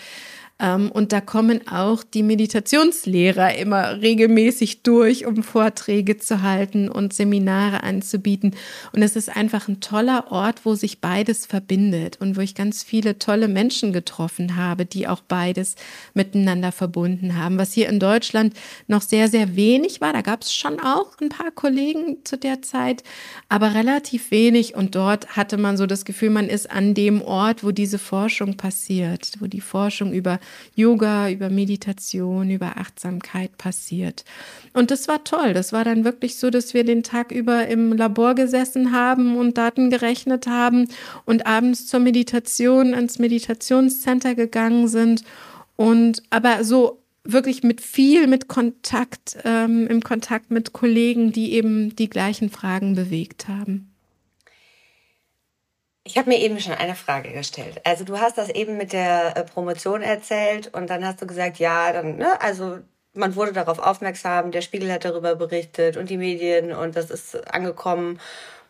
Ähm, 0.60 0.90
und 0.90 1.12
da 1.12 1.20
kommen 1.20 1.66
auch 1.68 2.02
die 2.02 2.22
Meditationslehrer 2.22 3.56
immer 3.56 4.00
regelmäßig 4.00 4.82
durch, 4.82 5.26
um 5.26 5.42
Vorträge 5.42 6.18
zu 6.18 6.42
halten 6.42 6.88
und 6.88 7.12
Seminare 7.12 7.82
anzubieten. 7.82 8.54
Und 8.92 9.02
es 9.02 9.16
ist 9.16 9.34
einfach 9.34 9.68
ein 9.68 9.80
toller 9.80 10.32
Ort, 10.32 10.64
wo 10.64 10.74
sich 10.74 11.00
beides 11.00 11.46
verbindet 11.46 12.20
und 12.20 12.36
wo 12.36 12.40
ich 12.40 12.54
ganz 12.54 12.82
viele 12.82 13.18
tolle 13.18 13.48
Menschen 13.48 13.92
getroffen 13.92 14.56
habe, 14.56 14.84
die 14.84 15.06
auch 15.06 15.20
beides 15.20 15.76
miteinander 16.14 16.72
verbunden 16.72 17.36
haben. 17.36 17.58
Was 17.58 17.72
hier 17.72 17.88
in 17.88 18.00
Deutschland 18.00 18.54
noch 18.86 19.02
sehr, 19.02 19.28
sehr 19.28 19.54
wenig 19.54 20.00
war. 20.00 20.12
Da 20.12 20.22
gab 20.22 20.42
es 20.42 20.52
schon 20.52 20.80
auch 20.80 21.16
ein 21.20 21.28
paar 21.28 21.50
Kollegen 21.50 22.24
zu 22.24 22.36
der 22.36 22.62
Zeit, 22.62 23.04
aber 23.48 23.74
relativ 23.74 24.30
wenig. 24.30 24.74
Und 24.74 24.94
dort 24.94 25.36
hatte 25.36 25.56
man 25.56 25.76
so 25.76 25.86
das 25.86 26.04
Gefühl, 26.04 26.30
man 26.30 26.48
ist 26.48 26.70
an 26.70 26.94
dem 26.94 27.22
Ort, 27.22 27.62
wo 27.62 27.70
diese 27.70 27.98
Forschung 27.98 28.56
passiert, 28.56 29.32
wo 29.38 29.46
die 29.46 29.60
Forschung 29.60 30.12
über 30.12 30.40
Yoga, 30.74 31.30
über 31.30 31.50
Meditation, 31.50 32.50
über 32.50 32.76
Achtsamkeit 32.76 33.56
passiert. 33.58 34.24
Und 34.72 34.90
das 34.90 35.08
war 35.08 35.24
toll. 35.24 35.54
Das 35.54 35.72
war 35.72 35.84
dann 35.84 36.04
wirklich 36.04 36.36
so, 36.36 36.50
dass 36.50 36.74
wir 36.74 36.84
den 36.84 37.02
Tag 37.02 37.32
über 37.32 37.66
im 37.66 37.92
Labor 37.92 38.34
gesessen 38.34 38.92
haben 38.92 39.36
und 39.36 39.58
Daten 39.58 39.90
gerechnet 39.90 40.46
haben 40.46 40.88
und 41.24 41.46
abends 41.46 41.86
zur 41.86 42.00
Meditation 42.00 42.92
ins 42.94 43.18
Meditationscenter 43.18 44.34
gegangen 44.34 44.88
sind. 44.88 45.22
Und 45.76 46.22
aber 46.30 46.64
so 46.64 47.02
wirklich 47.24 47.62
mit 47.62 47.80
viel 47.80 48.26
mit 48.26 48.48
Kontakt, 48.48 49.36
ähm, 49.44 49.86
im 49.86 50.02
Kontakt 50.02 50.50
mit 50.50 50.72
Kollegen, 50.72 51.30
die 51.30 51.52
eben 51.52 51.94
die 51.94 52.08
gleichen 52.08 52.50
Fragen 52.50 52.94
bewegt 52.94 53.48
haben. 53.48 53.90
Ich 56.08 56.16
habe 56.16 56.30
mir 56.30 56.38
eben 56.38 56.58
schon 56.58 56.72
eine 56.72 56.94
Frage 56.94 57.32
gestellt. 57.32 57.82
Also 57.84 58.02
du 58.02 58.18
hast 58.18 58.38
das 58.38 58.48
eben 58.48 58.78
mit 58.78 58.94
der 58.94 59.36
äh, 59.36 59.44
Promotion 59.44 60.00
erzählt 60.00 60.72
und 60.74 60.88
dann 60.88 61.04
hast 61.04 61.20
du 61.20 61.26
gesagt, 61.26 61.58
ja, 61.58 61.92
dann, 61.92 62.16
ne, 62.16 62.40
also 62.40 62.78
man 63.12 63.36
wurde 63.36 63.52
darauf 63.52 63.78
aufmerksam, 63.78 64.50
der 64.50 64.62
Spiegel 64.62 64.90
hat 64.90 65.04
darüber 65.04 65.36
berichtet 65.36 65.98
und 65.98 66.08
die 66.08 66.16
Medien 66.16 66.72
und 66.72 66.96
das 66.96 67.10
ist 67.10 67.52
angekommen. 67.52 68.20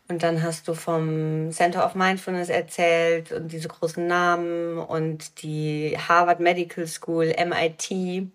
Und 0.09 0.25
dann 0.25 0.43
hast 0.43 0.67
du 0.67 0.75
vom 0.75 1.53
Center 1.53 1.87
of 1.87 1.95
Mindfulness 1.95 2.49
erzählt 2.49 3.31
und 3.31 3.53
diese 3.53 3.69
großen 3.69 4.05
Namen 4.05 4.79
und 4.79 5.41
die 5.43 5.97
Harvard 5.97 6.41
Medical 6.41 6.89
School, 6.89 7.37
MIT. 7.39 8.33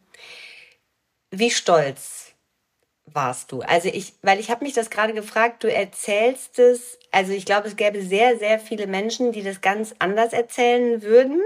Wie 1.32 1.52
stolz 1.52 2.33
warst 3.06 3.52
du? 3.52 3.62
Also 3.62 3.90
ich, 3.90 4.14
weil 4.22 4.40
ich 4.40 4.50
habe 4.50 4.64
mich 4.64 4.74
das 4.74 4.90
gerade 4.90 5.14
gefragt, 5.14 5.64
du 5.64 5.74
erzählst 5.74 6.60
es, 6.60 6.98
also 7.12 7.34
ich 7.34 7.46
glaube, 7.46 7.68
es 7.68 7.76
gäbe 7.76 8.02
sehr, 8.02 8.38
sehr 8.38 8.60
viele 8.60 8.88
Menschen, 8.88 9.32
die 9.32 9.44
das 9.44 9.62
ganz 9.62 9.94
anders 10.00 10.34
erzählen 10.34 11.02
würden. 11.02 11.42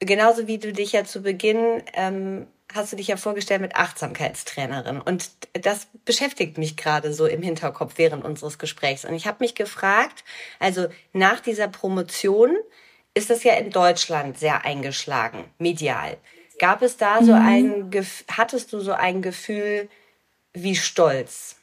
Genauso 0.00 0.46
wie 0.46 0.58
du 0.58 0.72
dich 0.72 0.92
ja 0.92 1.04
zu 1.04 1.22
Beginn, 1.22 1.82
ähm, 1.94 2.46
hast 2.74 2.92
du 2.92 2.96
dich 2.96 3.08
ja 3.08 3.16
vorgestellt 3.16 3.60
mit 3.60 3.76
Achtsamkeitstrainerin. 3.76 5.00
Und 5.00 5.30
das 5.52 5.86
beschäftigt 6.04 6.58
mich 6.58 6.76
gerade 6.76 7.12
so 7.12 7.26
im 7.26 7.42
Hinterkopf 7.42 7.94
während 7.96 8.24
unseres 8.24 8.58
Gesprächs. 8.58 9.04
Und 9.04 9.14
ich 9.14 9.26
habe 9.26 9.38
mich 9.40 9.54
gefragt, 9.54 10.24
also 10.58 10.86
nach 11.12 11.40
dieser 11.40 11.68
Promotion 11.68 12.56
ist 13.14 13.30
das 13.30 13.44
ja 13.44 13.54
in 13.54 13.70
Deutschland 13.70 14.38
sehr 14.38 14.64
eingeschlagen, 14.64 15.44
medial. 15.58 16.16
Gab 16.58 16.82
es 16.82 16.96
da 16.96 17.22
so 17.22 17.32
mhm. 17.32 17.90
ein, 17.92 18.06
hattest 18.30 18.72
du 18.72 18.80
so 18.80 18.92
ein 18.92 19.20
Gefühl, 19.20 19.88
wie 20.54 20.76
stolz? 20.76 21.56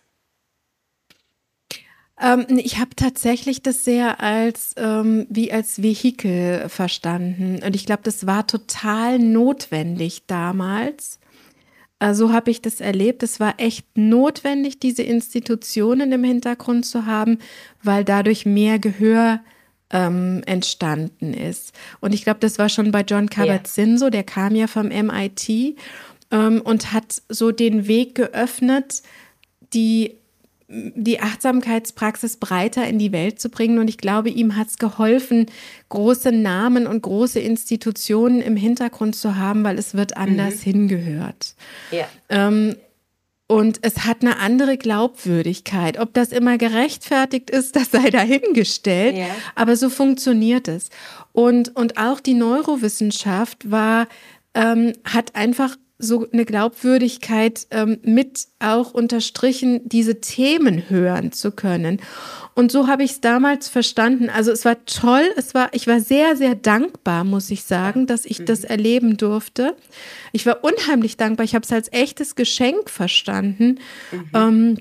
Ähm, 2.22 2.46
ich 2.50 2.80
habe 2.80 2.96
tatsächlich 2.96 3.64
das 3.64 3.86
sehr 3.86 4.22
als 4.22 4.74
ähm, 4.78 5.26
wie 5.30 5.52
als 5.52 5.82
Vehikel 5.82 6.68
verstanden 6.68 7.62
und 7.64 7.76
ich 7.76 7.86
glaube, 7.86 8.02
das 8.04 8.28
war 8.28 8.46
total 8.46 9.20
notwendig 9.20 10.24
damals. 10.28 11.20
So 12.02 12.06
also 12.06 12.34
habe 12.34 12.50
ich 12.50 12.62
das 12.62 12.80
erlebt. 12.80 13.24
Es 13.24 13.42
war 13.42 13.56
echt 13.58 13.86
notwendig, 13.98 14.80
diese 14.80 15.04
Institutionen 15.04 16.14
im 16.14 16.24
Hintergrund 16.24 16.86
zu 16.86 17.06
haben, 17.06 17.40
weil 17.84 18.06
dadurch 18.06 18.46
mehr 18.46 18.80
Gehör 18.80 19.42
ähm, 19.92 20.42
entstanden 20.46 21.34
ist. 21.34 21.74
Und 22.00 22.14
ich 22.14 22.24
glaube, 22.24 22.40
das 22.40 22.58
war 22.58 22.70
schon 22.70 22.92
bei 22.92 23.02
John 23.02 23.30
Kabat-Zinn 23.30 23.98
so. 23.98 24.10
Der 24.10 24.24
kam 24.24 24.56
ja 24.56 24.68
vom 24.68 24.88
MIT 24.88 25.78
ähm, 26.32 26.62
und 26.62 26.94
hat 26.94 27.22
so 27.30 27.52
den 27.52 27.88
Weg 27.88 28.16
geöffnet, 28.16 29.02
die 29.74 30.16
die 30.72 31.20
Achtsamkeitspraxis 31.20 32.38
breiter 32.38 32.88
in 32.88 33.00
die 33.00 33.12
Welt 33.12 33.42
zu 33.42 33.50
bringen. 33.50 33.80
Und 33.80 33.88
ich 33.88 33.98
glaube, 33.98 34.30
ihm 34.30 34.56
hat 34.56 34.68
es 34.68 34.78
geholfen, 34.78 35.48
große 35.90 36.32
Namen 36.32 36.86
und 36.86 37.02
große 37.02 37.40
Institutionen 37.40 38.40
im 38.40 38.56
Hintergrund 38.56 39.16
zu 39.16 39.36
haben, 39.36 39.64
weil 39.64 39.80
es 39.80 39.96
wird 39.96 40.16
anders 40.16 40.58
mhm. 40.58 40.72
hingehört. 40.72 41.56
Ja. 41.92 42.08
Ähm, 42.30 42.76
und 43.48 43.80
es 43.82 44.06
hat 44.06 44.22
eine 44.22 44.38
andere 44.38 44.78
Glaubwürdigkeit. 44.78 45.98
Ob 45.98 46.14
das 46.14 46.32
immer 46.32 46.60
gerechtfertigt 46.60 47.50
ist, 47.50 47.76
das 47.76 47.90
sei 47.90 48.12
dahingestellt. 48.12 49.18
Ja. 49.18 49.36
Aber 49.56 49.76
so 49.76 49.90
funktioniert 49.90 50.68
es. 50.68 50.90
Und, 51.32 51.76
und 51.76 51.98
auch 51.98 52.20
die 52.20 52.36
Neurowissenschaft 52.36 53.72
war, 53.72 54.08
ähm, 54.54 54.94
hat 55.04 55.36
einfach 55.36 55.78
so 56.02 56.26
eine 56.32 56.46
Glaubwürdigkeit 56.46 57.68
ähm, 57.72 58.00
mit 58.04 58.48
auch 58.60 58.94
unterstrichen, 58.94 59.82
diese 59.84 60.22
Themen 60.22 60.90
hören 60.90 61.34
zu 61.34 61.52
können. 61.52 62.02
Und 62.56 62.72
so 62.72 62.88
habe 62.88 63.04
ich 63.04 63.12
es 63.12 63.22
damals 63.22 63.68
verstanden. 63.68 64.30
Also 64.30 64.52
es 64.52 64.64
war 64.64 64.84
toll, 64.86 65.24
es 65.36 65.54
war, 65.54 65.70
ich 65.74 65.88
war 65.88 66.00
sehr, 66.00 66.38
sehr 66.38 66.56
dankbar, 66.56 67.26
muss 67.26 67.52
ich 67.52 67.64
sagen, 67.64 68.08
dass 68.08 68.26
ich 68.26 68.46
das 68.46 68.64
mhm. 68.64 68.70
erleben 68.70 69.18
durfte. 69.18 69.76
Ich 70.32 70.46
war 70.46 70.64
unheimlich 70.64 71.18
dankbar. 71.18 71.44
Ich 71.44 71.54
habe 71.54 71.64
es 71.64 71.72
als 71.72 71.92
echtes 71.92 72.36
Geschenk 72.36 72.90
verstanden. 72.90 73.80
Mhm. 74.12 74.30
Ähm, 74.34 74.78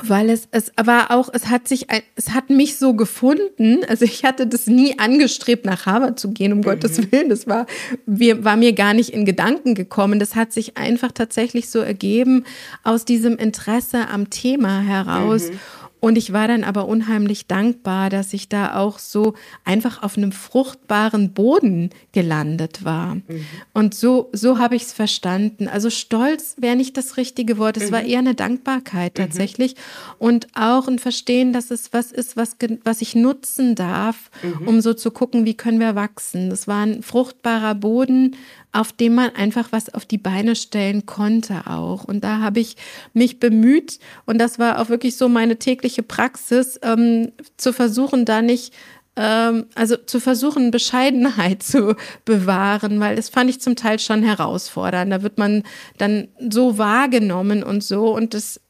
weil 0.00 0.30
es, 0.30 0.48
es 0.52 0.72
war 0.82 1.10
auch, 1.10 1.28
es 1.32 1.48
hat 1.48 1.68
sich, 1.68 1.86
es 2.16 2.30
hat 2.30 2.48
mich 2.48 2.78
so 2.78 2.94
gefunden. 2.94 3.80
Also 3.86 4.06
ich 4.06 4.24
hatte 4.24 4.46
das 4.46 4.66
nie 4.66 4.98
angestrebt, 4.98 5.66
nach 5.66 5.84
Harvard 5.84 6.18
zu 6.18 6.30
gehen, 6.32 6.52
um 6.52 6.58
mhm. 6.58 6.62
Gottes 6.62 7.12
Willen. 7.12 7.28
Das 7.28 7.46
war, 7.46 7.66
wir, 8.06 8.42
war 8.42 8.56
mir 8.56 8.72
gar 8.72 8.94
nicht 8.94 9.10
in 9.10 9.26
Gedanken 9.26 9.74
gekommen. 9.74 10.18
Das 10.18 10.34
hat 10.34 10.52
sich 10.52 10.78
einfach 10.78 11.12
tatsächlich 11.12 11.68
so 11.68 11.80
ergeben 11.80 12.44
aus 12.84 13.04
diesem 13.04 13.36
Interesse 13.36 14.08
am 14.08 14.30
Thema 14.30 14.80
heraus. 14.80 15.50
Mhm. 15.50 15.60
Und 16.04 16.18
ich 16.18 16.32
war 16.32 16.48
dann 16.48 16.64
aber 16.64 16.88
unheimlich 16.88 17.46
dankbar, 17.46 18.10
dass 18.10 18.32
ich 18.32 18.48
da 18.48 18.74
auch 18.74 18.98
so 18.98 19.34
einfach 19.64 20.02
auf 20.02 20.16
einem 20.18 20.32
fruchtbaren 20.32 21.32
Boden 21.32 21.90
gelandet 22.10 22.84
war. 22.84 23.14
Mhm. 23.14 23.46
Und 23.72 23.94
so, 23.94 24.28
so 24.32 24.58
habe 24.58 24.74
ich 24.74 24.82
es 24.82 24.92
verstanden. 24.92 25.68
Also 25.68 25.90
stolz 25.90 26.56
wäre 26.58 26.74
nicht 26.74 26.96
das 26.96 27.16
richtige 27.18 27.56
Wort. 27.56 27.76
Es 27.76 27.90
mhm. 27.90 27.92
war 27.92 28.02
eher 28.02 28.18
eine 28.18 28.34
Dankbarkeit 28.34 29.16
mhm. 29.16 29.22
tatsächlich. 29.22 29.76
Mhm. 29.76 29.78
Und 30.18 30.48
auch 30.56 30.88
ein 30.88 30.98
Verstehen, 30.98 31.52
dass 31.52 31.70
es 31.70 31.92
was 31.92 32.10
ist, 32.10 32.36
was, 32.36 32.56
was 32.82 33.00
ich 33.00 33.14
nutzen 33.14 33.76
darf, 33.76 34.32
mhm. 34.42 34.66
um 34.66 34.80
so 34.80 34.94
zu 34.94 35.12
gucken, 35.12 35.44
wie 35.44 35.54
können 35.54 35.78
wir 35.78 35.94
wachsen. 35.94 36.50
Das 36.50 36.66
war 36.66 36.84
ein 36.84 37.04
fruchtbarer 37.04 37.76
Boden, 37.76 38.34
auf 38.72 38.92
dem 38.92 39.14
man 39.14 39.30
einfach 39.36 39.70
was 39.70 39.92
auf 39.92 40.06
die 40.06 40.18
Beine 40.18 40.56
stellen 40.56 41.04
konnte 41.04 41.66
auch. 41.66 42.04
Und 42.04 42.24
da 42.24 42.40
habe 42.40 42.60
ich 42.60 42.76
mich 43.12 43.38
bemüht 43.38 43.98
und 44.24 44.38
das 44.38 44.58
war 44.58 44.80
auch 44.80 44.88
wirklich 44.88 45.16
so 45.16 45.28
meine 45.28 45.58
tägliche 45.58 46.02
Praxis, 46.02 46.80
ähm, 46.82 47.32
zu 47.56 47.72
versuchen, 47.72 48.24
da 48.24 48.40
nicht 48.40 48.72
ähm, 49.16 49.66
also 49.74 49.96
zu 49.96 50.20
versuchen, 50.20 50.70
Bescheidenheit 50.70 51.62
zu 51.62 51.96
bewahren, 52.24 52.98
weil 53.00 53.16
das 53.16 53.28
fand 53.28 53.50
ich 53.50 53.60
zum 53.60 53.76
Teil 53.76 53.98
schon 53.98 54.22
herausfordernd. 54.22 55.12
Da 55.12 55.22
wird 55.22 55.38
man 55.38 55.64
dann 55.98 56.28
so 56.50 56.78
wahrgenommen 56.78 57.62
und 57.62 57.84
so 57.84 58.14
und 58.14 58.34
das 58.34 58.60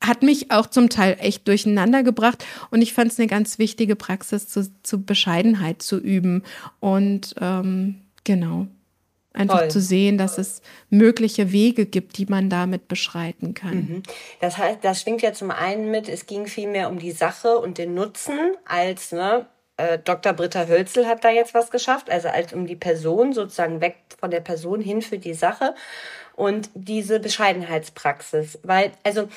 hat 0.00 0.22
mich 0.22 0.50
auch 0.50 0.66
zum 0.66 0.90
Teil 0.90 1.16
echt 1.18 1.48
durcheinander 1.48 2.02
gebracht 2.02 2.44
und 2.70 2.82
ich 2.82 2.92
fand 2.92 3.10
es 3.10 3.18
eine 3.18 3.26
ganz 3.26 3.58
wichtige 3.58 3.96
Praxis, 3.96 4.48
zu, 4.48 4.70
zu 4.82 5.02
Bescheidenheit 5.02 5.82
zu 5.82 5.98
üben 5.98 6.42
und 6.78 7.34
ähm, 7.40 8.02
genau. 8.22 8.68
Einfach 9.36 9.60
Toll. 9.60 9.70
zu 9.70 9.80
sehen, 9.80 10.16
dass 10.16 10.38
es 10.38 10.62
mögliche 10.90 11.50
Wege 11.50 11.86
gibt, 11.86 12.18
die 12.18 12.26
man 12.26 12.48
damit 12.48 12.86
beschreiten 12.86 13.52
kann. 13.52 13.74
Mhm. 13.74 14.02
Das 14.40 14.58
heißt, 14.58 14.78
das 14.82 15.02
schwingt 15.02 15.22
ja 15.22 15.32
zum 15.32 15.50
einen 15.50 15.90
mit, 15.90 16.08
es 16.08 16.26
ging 16.26 16.46
viel 16.46 16.68
mehr 16.68 16.88
um 16.88 17.00
die 17.00 17.10
Sache 17.10 17.58
und 17.58 17.78
den 17.78 17.94
Nutzen 17.94 18.38
als, 18.64 19.10
ne, 19.10 19.46
äh, 19.76 19.98
Dr. 19.98 20.34
Britta 20.34 20.68
Hölzel 20.68 21.06
hat 21.06 21.24
da 21.24 21.30
jetzt 21.30 21.52
was 21.52 21.72
geschafft, 21.72 22.10
also 22.10 22.28
als 22.28 22.52
um 22.52 22.66
die 22.66 22.76
Person, 22.76 23.32
sozusagen 23.32 23.80
weg 23.80 23.96
von 24.20 24.30
der 24.30 24.40
Person 24.40 24.80
hin 24.80 25.02
für 25.02 25.18
die 25.18 25.34
Sache 25.34 25.74
und 26.36 26.70
diese 26.74 27.18
Bescheidenheitspraxis. 27.18 28.60
Weil, 28.62 28.92
also, 29.02 29.28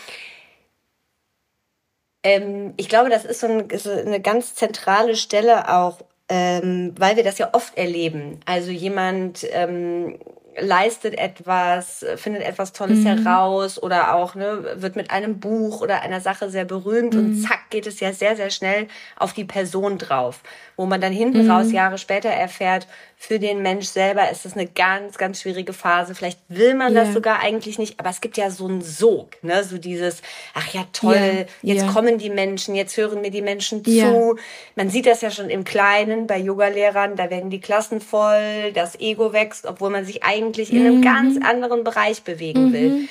ähm, 2.21 2.75
ich 2.77 2.87
glaube, 2.87 3.09
das 3.09 3.25
ist 3.25 3.39
so, 3.39 3.47
ein, 3.47 3.67
so 3.79 3.89
eine 3.89 4.21
ganz 4.21 4.53
zentrale 4.53 5.15
Stelle 5.15 5.73
auch 5.75 6.01
ähm, 6.30 6.93
weil 6.97 7.15
wir 7.15 7.23
das 7.23 7.38
ja 7.38 7.49
oft 7.53 7.78
erleben. 7.78 8.39
Also 8.45 8.71
jemand 8.71 9.45
ähm, 9.51 10.19
leistet 10.59 11.17
etwas, 11.17 12.05
findet 12.15 12.43
etwas 12.43 12.73
Tolles 12.73 12.99
mhm. 12.99 13.23
heraus 13.23 13.82
oder 13.82 14.15
auch 14.15 14.36
ne, 14.36 14.75
wird 14.75 14.95
mit 14.95 15.11
einem 15.11 15.39
Buch 15.39 15.82
oder 15.82 16.01
einer 16.01 16.19
Sache 16.19 16.49
sehr 16.49 16.65
berühmt 16.65 17.13
mhm. 17.13 17.19
und 17.19 17.41
zack 17.41 17.69
geht 17.69 17.88
es 17.88 17.99
ja 17.99 18.11
sehr, 18.11 18.36
sehr 18.36 18.49
schnell 18.49 18.88
auf 19.15 19.34
die 19.34 19.45
Person 19.45 19.97
drauf, 19.97 20.41
wo 20.78 20.86
man 20.86 21.01
dann 21.01 21.11
hinten 21.11 21.45
mhm. 21.45 21.51
raus 21.51 21.71
Jahre 21.71 21.97
später 21.97 22.30
erfährt, 22.30 22.88
für 23.17 23.39
den 23.39 23.63
Mensch 23.63 23.88
selber 23.88 24.30
ist 24.30 24.45
es 24.45 24.53
eine 24.53 24.67
ganz, 24.67 25.17
ganz 25.17 25.41
schwierige 25.41 25.73
Phase. 25.73 26.13
Vielleicht 26.13 26.39
will 26.49 26.75
man 26.75 26.93
yeah. 26.93 27.03
das 27.03 27.15
sogar 27.15 27.39
eigentlich 27.39 27.80
nicht, 27.80 27.99
aber 27.99 28.11
es 28.11 28.21
gibt 28.21 28.38
ja 28.38 28.51
so 28.51 28.67
einen 28.67 28.84
Sog, 28.84 29.43
ne? 29.43 29.63
so 29.63 29.80
dieses, 29.80 30.21
ach 30.53 30.71
ja, 30.73 30.86
toll, 30.93 31.15
yeah. 31.15 31.45
jetzt 31.63 31.84
yeah. 31.84 31.91
kommen 31.91 32.19
die 32.19 32.30
Menschen, 32.30 32.75
jetzt 32.75 32.95
hören 32.95 33.21
mir 33.21 33.32
die 33.32 33.41
Menschen 33.41 33.84
zu. 33.84 34.38
Man 34.75 34.91
sieht 34.91 35.07
das 35.07 35.21
ja 35.21 35.32
schon 35.32 35.49
im 35.49 35.63
Kleinen 35.63 36.28
bei 36.28 36.38
Yogalehrern, 36.38 37.15
da 37.15 37.32
werden 37.32 37.49
die 37.49 37.59
Klassen 37.59 37.99
voll, 37.99 38.71
das 38.73 38.99
Ego 38.99 39.34
wächst, 39.34 39.65
obwohl 39.65 39.89
man 39.89 40.05
sich 40.05 40.23
eigentlich 40.23 40.71
mhm. 40.71 40.78
in 40.78 40.86
einem 40.86 40.97
mhm. 40.97 41.01
ganz 41.01 41.38
anderen 41.43 41.84
Bereich 41.84 42.21
bewegen 42.21 42.65
mhm. 42.65 42.73
will. 42.73 43.07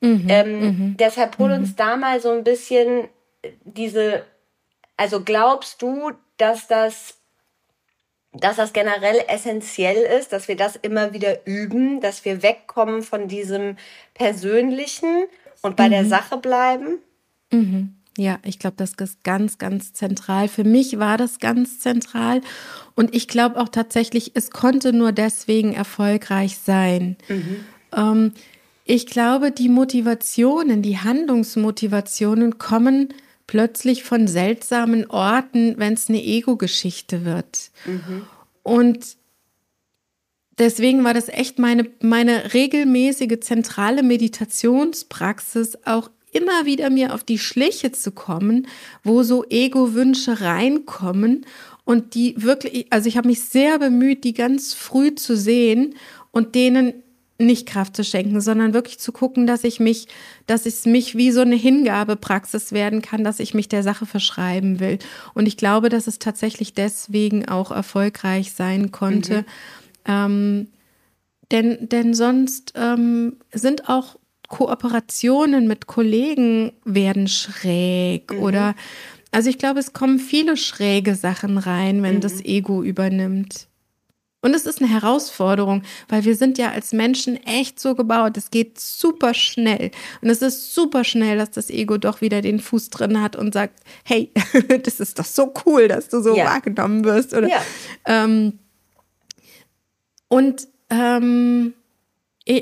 Mhm. 0.00 0.26
Ähm, 0.28 0.60
mhm. 0.60 0.96
deshalb 0.96 1.38
hol 1.38 1.50
uns 1.50 1.70
mhm. 1.70 1.76
da 1.76 1.96
mal 1.96 2.20
so 2.20 2.30
ein 2.30 2.44
bisschen 2.44 3.08
diese, 3.64 4.24
also 4.96 5.22
glaubst 5.22 5.82
du, 5.82 6.12
dass 6.40 6.66
das 6.66 7.20
dass 8.32 8.56
das 8.56 8.72
generell 8.72 9.24
essentiell 9.26 10.02
ist, 10.18 10.32
dass 10.32 10.46
wir 10.46 10.56
das 10.56 10.76
immer 10.76 11.12
wieder 11.12 11.46
üben, 11.46 12.00
dass 12.00 12.24
wir 12.24 12.44
wegkommen 12.44 13.02
von 13.02 13.26
diesem 13.26 13.76
Persönlichen 14.14 15.24
und 15.62 15.76
bei 15.76 15.86
mhm. 15.86 15.90
der 15.90 16.04
Sache 16.04 16.36
bleiben? 16.36 16.98
Mhm. 17.50 17.96
Ja, 18.16 18.38
ich 18.44 18.58
glaube, 18.58 18.76
das 18.76 18.94
ist 18.94 19.24
ganz, 19.24 19.58
ganz 19.58 19.92
zentral. 19.92 20.46
Für 20.48 20.64
mich 20.64 20.98
war 20.98 21.16
das 21.16 21.38
ganz 21.38 21.80
zentral. 21.80 22.40
Und 22.94 23.14
ich 23.14 23.28
glaube 23.28 23.58
auch 23.58 23.68
tatsächlich, 23.68 24.32
es 24.34 24.50
konnte 24.50 24.92
nur 24.92 25.12
deswegen 25.12 25.72
erfolgreich 25.72 26.58
sein. 26.58 27.16
Mhm. 27.28 27.64
Ähm, 27.96 28.32
ich 28.84 29.06
glaube, 29.06 29.50
die 29.50 29.68
Motivationen, 29.68 30.82
die 30.82 30.98
Handlungsmotivationen 30.98 32.58
kommen 32.58 33.14
plötzlich 33.50 34.04
von 34.04 34.28
seltsamen 34.28 35.10
Orten, 35.10 35.74
wenn 35.76 35.94
es 35.94 36.08
eine 36.08 36.22
Ego-Geschichte 36.22 37.24
wird. 37.24 37.72
Mhm. 37.84 38.22
Und 38.62 39.16
deswegen 40.56 41.02
war 41.02 41.14
das 41.14 41.28
echt 41.28 41.58
meine, 41.58 41.90
meine 42.00 42.54
regelmäßige 42.54 43.40
zentrale 43.40 44.04
Meditationspraxis, 44.04 45.78
auch 45.84 46.12
immer 46.30 46.64
wieder 46.64 46.90
mir 46.90 47.12
auf 47.12 47.24
die 47.24 47.40
Schliche 47.40 47.90
zu 47.90 48.12
kommen, 48.12 48.68
wo 49.02 49.24
so 49.24 49.44
Ego-Wünsche 49.48 50.42
reinkommen 50.42 51.44
und 51.84 52.14
die 52.14 52.40
wirklich, 52.40 52.86
also 52.90 53.08
ich 53.08 53.16
habe 53.16 53.26
mich 53.26 53.42
sehr 53.42 53.80
bemüht, 53.80 54.22
die 54.22 54.32
ganz 54.32 54.74
früh 54.74 55.12
zu 55.16 55.36
sehen 55.36 55.96
und 56.30 56.54
denen 56.54 57.02
nicht 57.46 57.66
Kraft 57.66 57.96
zu 57.96 58.04
schenken, 58.04 58.40
sondern 58.40 58.74
wirklich 58.74 58.98
zu 58.98 59.12
gucken, 59.12 59.46
dass 59.46 59.64
ich 59.64 59.80
mich, 59.80 60.08
dass 60.46 60.66
es 60.66 60.86
mich 60.86 61.16
wie 61.16 61.30
so 61.30 61.40
eine 61.40 61.56
Hingabepraxis 61.56 62.72
werden 62.72 63.02
kann, 63.02 63.24
dass 63.24 63.40
ich 63.40 63.54
mich 63.54 63.68
der 63.68 63.82
Sache 63.82 64.06
verschreiben 64.06 64.80
will. 64.80 64.98
Und 65.34 65.46
ich 65.46 65.56
glaube, 65.56 65.88
dass 65.88 66.06
es 66.06 66.18
tatsächlich 66.18 66.74
deswegen 66.74 67.48
auch 67.48 67.70
erfolgreich 67.70 68.52
sein 68.52 68.90
konnte. 68.90 69.40
Mhm. 69.40 69.44
Ähm, 70.06 70.68
denn, 71.50 71.88
denn 71.88 72.14
sonst 72.14 72.74
ähm, 72.76 73.36
sind 73.52 73.88
auch 73.88 74.16
Kooperationen 74.48 75.68
mit 75.68 75.86
Kollegen 75.86 76.72
werden 76.84 77.28
schräg 77.28 78.32
mhm. 78.32 78.42
oder 78.42 78.74
also 79.32 79.48
ich 79.48 79.58
glaube, 79.58 79.78
es 79.78 79.92
kommen 79.92 80.18
viele 80.18 80.56
schräge 80.56 81.14
Sachen 81.14 81.56
rein, 81.56 82.02
wenn 82.02 82.16
mhm. 82.16 82.20
das 82.20 82.44
Ego 82.44 82.82
übernimmt. 82.82 83.68
Und 84.42 84.54
es 84.54 84.64
ist 84.64 84.80
eine 84.80 84.90
Herausforderung, 84.90 85.82
weil 86.08 86.24
wir 86.24 86.34
sind 86.34 86.56
ja 86.56 86.70
als 86.70 86.92
Menschen 86.92 87.36
echt 87.44 87.78
so 87.78 87.94
gebaut. 87.94 88.38
Es 88.38 88.50
geht 88.50 88.80
super 88.80 89.34
schnell. 89.34 89.90
Und 90.22 90.30
es 90.30 90.40
ist 90.40 90.74
super 90.74 91.04
schnell, 91.04 91.36
dass 91.36 91.50
das 91.50 91.68
Ego 91.68 91.98
doch 91.98 92.22
wieder 92.22 92.40
den 92.40 92.58
Fuß 92.58 92.88
drin 92.88 93.20
hat 93.20 93.36
und 93.36 93.52
sagt, 93.52 93.80
hey, 94.04 94.32
das 94.82 94.98
ist 94.98 95.18
doch 95.18 95.26
so 95.26 95.52
cool, 95.66 95.88
dass 95.88 96.08
du 96.08 96.22
so 96.22 96.34
ja. 96.34 96.46
wahrgenommen 96.46 97.04
wirst. 97.04 97.34
Oder, 97.34 97.48
ja. 97.48 97.62
ähm, 98.06 98.58
und 100.28 100.68
ähm, 100.88 101.74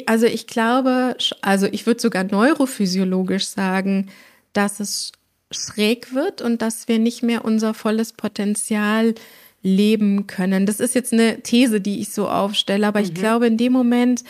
also 0.06 0.26
ich 0.26 0.46
glaube, 0.46 1.16
also 1.42 1.66
ich 1.66 1.86
würde 1.86 2.00
sogar 2.00 2.24
neurophysiologisch 2.24 3.46
sagen, 3.46 4.10
dass 4.52 4.80
es 4.80 5.12
schräg 5.50 6.14
wird 6.14 6.42
und 6.42 6.60
dass 6.60 6.88
wir 6.88 6.98
nicht 6.98 7.22
mehr 7.22 7.44
unser 7.44 7.72
volles 7.72 8.12
Potenzial 8.12 9.14
leben 9.62 10.26
können. 10.26 10.66
Das 10.66 10.80
ist 10.80 10.94
jetzt 10.94 11.12
eine 11.12 11.42
These, 11.42 11.80
die 11.80 12.00
ich 12.00 12.11
so 12.11 12.28
aufstelle, 12.28 12.86
aber 12.86 13.00
mhm. 13.00 13.06
ich 13.06 13.14
glaube, 13.14 13.46
in 13.46 13.56
dem 13.56 13.72
Moment, 13.72 14.24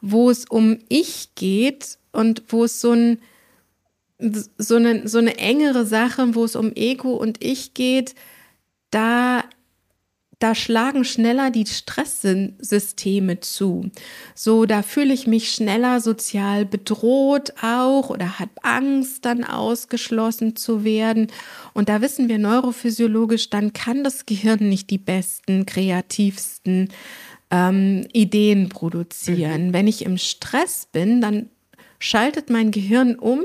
wo 0.00 0.30
es 0.30 0.44
um 0.44 0.78
Ich 0.88 1.34
geht 1.34 1.98
und 2.12 2.42
wo 2.48 2.64
es 2.64 2.80
so 2.80 2.92
ein 2.92 3.18
so 4.56 4.76
eine, 4.76 5.08
so 5.08 5.18
eine 5.18 5.36
engere 5.38 5.84
Sache, 5.84 6.36
wo 6.36 6.44
es 6.44 6.54
um 6.54 6.72
Ego 6.76 7.14
und 7.14 7.42
Ich 7.42 7.74
geht, 7.74 8.14
da 8.90 9.42
da 10.42 10.54
schlagen 10.54 11.04
schneller 11.04 11.50
die 11.50 11.66
Stresssysteme 11.66 13.40
zu. 13.40 13.90
So, 14.34 14.66
da 14.66 14.82
fühle 14.82 15.14
ich 15.14 15.26
mich 15.26 15.52
schneller 15.52 16.00
sozial 16.00 16.64
bedroht 16.64 17.52
auch 17.62 18.10
oder 18.10 18.40
habe 18.40 18.50
Angst, 18.62 19.24
dann 19.24 19.44
ausgeschlossen 19.44 20.56
zu 20.56 20.84
werden. 20.84 21.28
Und 21.74 21.88
da 21.88 22.00
wissen 22.00 22.28
wir 22.28 22.38
neurophysiologisch, 22.38 23.50
dann 23.50 23.72
kann 23.72 24.02
das 24.02 24.26
Gehirn 24.26 24.68
nicht 24.68 24.90
die 24.90 24.98
besten, 24.98 25.64
kreativsten 25.64 26.88
ähm, 27.52 28.08
Ideen 28.12 28.68
produzieren. 28.68 29.68
Mhm. 29.68 29.72
Wenn 29.72 29.86
ich 29.86 30.04
im 30.04 30.18
Stress 30.18 30.88
bin, 30.90 31.20
dann 31.20 31.50
schaltet 32.00 32.50
mein 32.50 32.72
Gehirn 32.72 33.14
um 33.14 33.42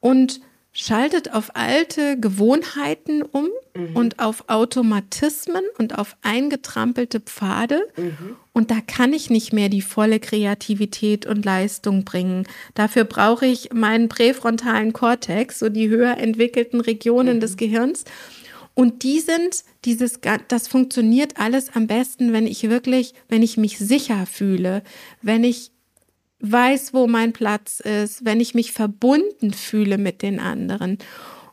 und 0.00 0.40
schaltet 0.80 1.34
auf 1.34 1.56
alte 1.56 2.20
Gewohnheiten 2.20 3.22
um 3.22 3.48
mhm. 3.74 3.96
und 3.96 4.20
auf 4.20 4.44
Automatismen 4.46 5.62
und 5.76 5.98
auf 5.98 6.16
eingetrampelte 6.22 7.18
Pfade. 7.18 7.80
Mhm. 7.96 8.36
Und 8.52 8.70
da 8.70 8.76
kann 8.86 9.12
ich 9.12 9.28
nicht 9.28 9.52
mehr 9.52 9.68
die 9.68 9.82
volle 9.82 10.20
Kreativität 10.20 11.26
und 11.26 11.44
Leistung 11.44 12.04
bringen. 12.04 12.46
Dafür 12.74 13.02
brauche 13.02 13.44
ich 13.44 13.72
meinen 13.72 14.08
präfrontalen 14.08 14.92
Kortex, 14.92 15.58
so 15.58 15.68
die 15.68 15.88
höher 15.88 16.16
entwickelten 16.16 16.80
Regionen 16.80 17.36
mhm. 17.36 17.40
des 17.40 17.56
Gehirns. 17.56 18.04
Und 18.74 19.02
die 19.02 19.18
sind 19.18 19.64
dieses, 19.84 20.20
das 20.46 20.68
funktioniert 20.68 21.40
alles 21.40 21.74
am 21.74 21.88
besten, 21.88 22.32
wenn 22.32 22.46
ich 22.46 22.70
wirklich, 22.70 23.14
wenn 23.28 23.42
ich 23.42 23.56
mich 23.56 23.78
sicher 23.78 24.26
fühle, 24.26 24.84
wenn 25.22 25.42
ich 25.42 25.72
weiß, 26.40 26.94
wo 26.94 27.06
mein 27.06 27.32
Platz 27.32 27.80
ist, 27.80 28.24
wenn 28.24 28.40
ich 28.40 28.54
mich 28.54 28.72
verbunden 28.72 29.52
fühle 29.52 29.98
mit 29.98 30.22
den 30.22 30.38
anderen. 30.38 30.98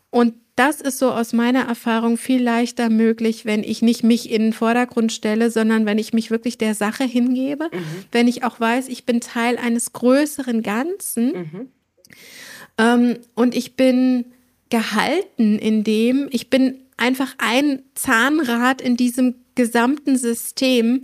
Und 0.10 0.34
das 0.56 0.80
ist 0.80 1.00
so 1.00 1.12
aus 1.12 1.34
meiner 1.34 1.68
Erfahrung 1.68 2.18
viel 2.18 2.42
leichter 2.42 2.90
möglich, 2.90 3.46
wenn 3.46 3.64
ich 3.64 3.82
nicht 3.82 4.04
mich 4.04 4.32
in 4.32 4.42
den 4.42 4.54
Vordergrund 4.54 5.12
stelle, 5.12 5.52
sondern 5.52 5.86
wenn 5.86 5.98
ich 5.98 6.14
mich 6.14 6.32
wirklich 6.32 6.58
der 6.58 6.76
Sache 6.76 7.04
hingebe, 7.04 7.70
mhm. 7.72 7.80
wenn 8.12 8.28
ich 8.28 8.44
auch 8.44 8.60
weiß, 8.60 8.88
ich 8.88 9.06
bin 9.06 9.20
Teil 9.20 9.58
eines 9.58 9.92
größeren 9.92 10.64
Ganzen 10.64 11.34
mhm. 11.34 11.68
ähm, 12.78 13.18
und 13.34 13.54
ich 13.54 13.76
bin 13.76 14.26
gehalten 14.70 15.60
in 15.60 15.84
dem, 15.84 16.30
ich 16.32 16.50
bin 16.50 16.80
einfach 16.96 17.36
ein 17.38 17.84
Zahnrad 17.94 18.82
in 18.82 18.96
diesem 18.96 19.36
gesamten 19.56 20.18
System, 20.18 21.02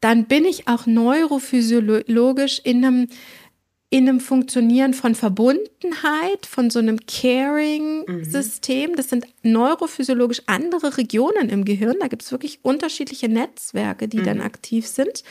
dann 0.00 0.26
bin 0.26 0.44
ich 0.44 0.68
auch 0.68 0.86
neurophysiologisch 0.86 2.60
in 2.64 2.84
einem 2.84 3.08
in 3.92 4.08
einem 4.08 4.20
Funktionieren 4.20 4.94
von 4.94 5.16
Verbundenheit, 5.16 6.46
von 6.48 6.70
so 6.70 6.78
einem 6.78 7.00
Caring-System. 7.06 8.94
Das 8.94 9.10
sind 9.10 9.26
neurophysiologisch 9.42 10.42
andere 10.46 10.96
Regionen 10.96 11.48
im 11.48 11.64
Gehirn. 11.64 11.96
Da 11.98 12.06
gibt 12.06 12.22
es 12.22 12.30
wirklich 12.30 12.60
unterschiedliche 12.62 13.28
Netzwerke, 13.28 14.06
die 14.06 14.18
mhm. 14.18 14.24
dann 14.24 14.40
aktiv 14.42 14.86
sind. 14.86 15.24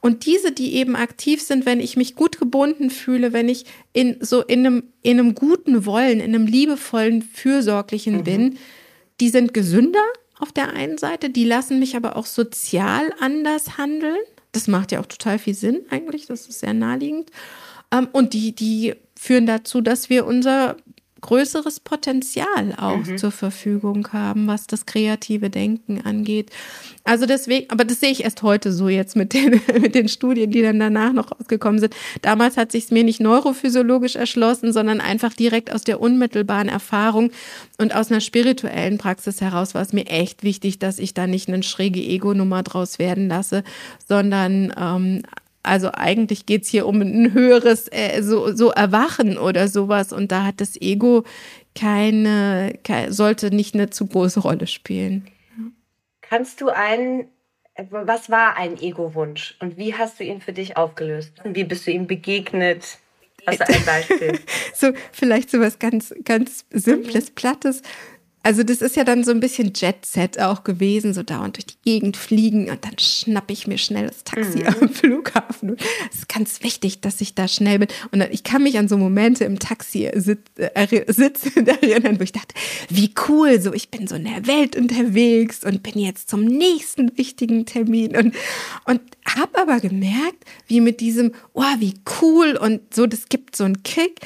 Und 0.00 0.26
diese, 0.26 0.52
die 0.52 0.76
eben 0.76 0.94
aktiv 0.94 1.42
sind, 1.42 1.66
wenn 1.66 1.80
ich 1.80 1.96
mich 1.96 2.14
gut 2.14 2.38
gebunden 2.38 2.90
fühle, 2.90 3.32
wenn 3.32 3.48
ich 3.48 3.64
in 3.92 4.18
so 4.20 4.42
in 4.42 4.64
einem, 4.64 4.84
in 5.02 5.18
einem 5.18 5.34
guten 5.34 5.84
Wollen, 5.84 6.20
in 6.20 6.36
einem 6.36 6.46
liebevollen, 6.46 7.22
fürsorglichen 7.22 8.18
mhm. 8.18 8.24
bin, 8.24 8.58
die 9.18 9.28
sind 9.28 9.52
gesünder 9.52 10.04
auf 10.38 10.52
der 10.52 10.72
einen 10.72 10.98
Seite, 10.98 11.30
die 11.30 11.44
lassen 11.44 11.78
mich 11.78 11.96
aber 11.96 12.16
auch 12.16 12.26
sozial 12.26 13.12
anders 13.20 13.78
handeln. 13.78 14.18
Das 14.52 14.68
macht 14.68 14.92
ja 14.92 15.00
auch 15.00 15.06
total 15.06 15.38
viel 15.38 15.54
Sinn 15.54 15.82
eigentlich, 15.90 16.26
das 16.26 16.46
ist 16.46 16.60
sehr 16.60 16.74
naheliegend. 16.74 17.30
Ähm, 17.92 18.08
und 18.12 18.32
die, 18.32 18.54
die 18.54 18.94
führen 19.16 19.46
dazu, 19.46 19.80
dass 19.80 20.10
wir 20.10 20.26
unser 20.26 20.76
größeres 21.20 21.80
Potenzial 21.80 22.74
auch 22.76 23.04
mhm. 23.04 23.18
zur 23.18 23.30
Verfügung 23.30 24.08
haben, 24.12 24.46
was 24.46 24.66
das 24.66 24.86
kreative 24.86 25.50
Denken 25.50 26.00
angeht. 26.04 26.50
Also 27.04 27.26
deswegen, 27.26 27.70
aber 27.70 27.84
das 27.84 28.00
sehe 28.00 28.10
ich 28.10 28.24
erst 28.24 28.42
heute 28.42 28.72
so 28.72 28.88
jetzt 28.88 29.16
mit 29.16 29.32
den, 29.32 29.60
mit 29.80 29.94
den 29.94 30.08
Studien, 30.08 30.50
die 30.50 30.62
dann 30.62 30.78
danach 30.78 31.12
noch 31.12 31.32
rausgekommen 31.32 31.80
sind. 31.80 31.94
Damals 32.22 32.56
hat 32.56 32.72
sich 32.72 32.84
es 32.84 32.90
mir 32.90 33.04
nicht 33.04 33.20
neurophysiologisch 33.20 34.16
erschlossen, 34.16 34.72
sondern 34.72 35.00
einfach 35.00 35.32
direkt 35.34 35.72
aus 35.72 35.82
der 35.82 36.00
unmittelbaren 36.00 36.68
Erfahrung 36.68 37.30
und 37.78 37.94
aus 37.94 38.10
einer 38.10 38.20
spirituellen 38.20 38.98
Praxis 38.98 39.40
heraus 39.40 39.74
war 39.74 39.82
es 39.82 39.92
mir 39.92 40.06
echt 40.06 40.42
wichtig, 40.42 40.78
dass 40.78 40.98
ich 40.98 41.14
da 41.14 41.26
nicht 41.26 41.48
eine 41.48 41.62
schräge 41.62 42.00
Ego-Nummer 42.00 42.62
draus 42.62 42.98
werden 42.98 43.28
lasse, 43.28 43.64
sondern 44.06 44.72
ähm, 44.78 45.22
also 45.62 45.90
eigentlich 45.92 46.46
geht 46.46 46.62
es 46.62 46.68
hier 46.68 46.86
um 46.86 47.00
ein 47.00 47.32
höheres 47.34 47.88
äh, 47.90 48.22
so, 48.22 48.54
so 48.54 48.70
Erwachen 48.70 49.38
oder 49.38 49.68
sowas. 49.68 50.12
Und 50.12 50.32
da 50.32 50.44
hat 50.44 50.60
das 50.60 50.80
Ego 50.80 51.24
keine, 51.74 52.78
keine 52.84 53.12
sollte 53.12 53.54
nicht 53.54 53.74
eine 53.74 53.90
zu 53.90 54.06
große 54.06 54.40
Rolle 54.40 54.66
spielen. 54.66 55.28
Kannst 56.20 56.60
du 56.60 56.68
einen, 56.68 57.28
was 57.90 58.28
war 58.28 58.56
ein 58.56 58.80
Ego-Wunsch 58.80 59.56
und 59.60 59.76
wie 59.76 59.94
hast 59.94 60.20
du 60.20 60.24
ihn 60.24 60.40
für 60.40 60.52
dich 60.52 60.76
aufgelöst? 60.76 61.32
Und 61.44 61.54
wie 61.54 61.64
bist 61.64 61.86
du 61.86 61.90
ihm 61.90 62.06
begegnet? 62.06 62.98
Hast 63.46 63.60
du 63.60 63.72
ein 63.72 63.84
Beispiel? 63.84 64.38
so, 64.74 64.92
vielleicht 65.12 65.50
so 65.50 65.60
was 65.60 65.78
ganz, 65.78 66.14
ganz 66.24 66.66
Simples, 66.70 67.30
Plattes. 67.30 67.82
Also 68.48 68.62
das 68.62 68.80
ist 68.80 68.96
ja 68.96 69.04
dann 69.04 69.24
so 69.24 69.30
ein 69.30 69.40
bisschen 69.40 69.74
Jet-Set 69.74 70.40
auch 70.40 70.64
gewesen, 70.64 71.12
so 71.12 71.22
dauernd 71.22 71.58
durch 71.58 71.66
die 71.66 71.76
Gegend 71.84 72.16
fliegen 72.16 72.70
und 72.70 72.82
dann 72.82 72.98
schnappe 72.98 73.52
ich 73.52 73.66
mir 73.66 73.76
schnell 73.76 74.06
das 74.06 74.24
Taxi 74.24 74.60
mhm. 74.60 74.66
am 74.68 74.88
Flughafen. 74.88 75.76
Es 76.10 76.20
ist 76.20 76.30
ganz 76.30 76.62
wichtig, 76.62 77.02
dass 77.02 77.20
ich 77.20 77.34
da 77.34 77.46
schnell 77.46 77.80
bin. 77.80 77.88
Und 78.10 78.26
ich 78.30 78.44
kann 78.44 78.62
mich 78.62 78.78
an 78.78 78.88
so 78.88 78.96
Momente 78.96 79.44
im 79.44 79.58
Taxi 79.58 80.10
sit 80.14 80.38
äh, 80.56 81.12
sitzen 81.12 81.66
erinnern, 81.66 82.18
wo 82.18 82.24
ich 82.24 82.32
dachte, 82.32 82.54
wie 82.88 83.12
cool, 83.28 83.60
so 83.60 83.74
ich 83.74 83.90
bin 83.90 84.06
so 84.06 84.14
in 84.14 84.24
der 84.24 84.46
Welt 84.46 84.76
unterwegs 84.76 85.62
und 85.62 85.82
bin 85.82 85.98
jetzt 85.98 86.30
zum 86.30 86.46
nächsten 86.46 87.18
wichtigen 87.18 87.66
Termin 87.66 88.16
und, 88.16 88.34
und 88.86 89.02
habe 89.26 89.58
aber 89.60 89.78
gemerkt, 89.80 90.46
wie 90.66 90.80
mit 90.80 91.00
diesem, 91.00 91.32
oh, 91.52 91.64
wie 91.80 91.96
cool 92.22 92.56
und 92.56 92.94
so, 92.94 93.06
das 93.06 93.28
gibt 93.28 93.56
so 93.56 93.64
einen 93.64 93.82
Kick, 93.82 94.22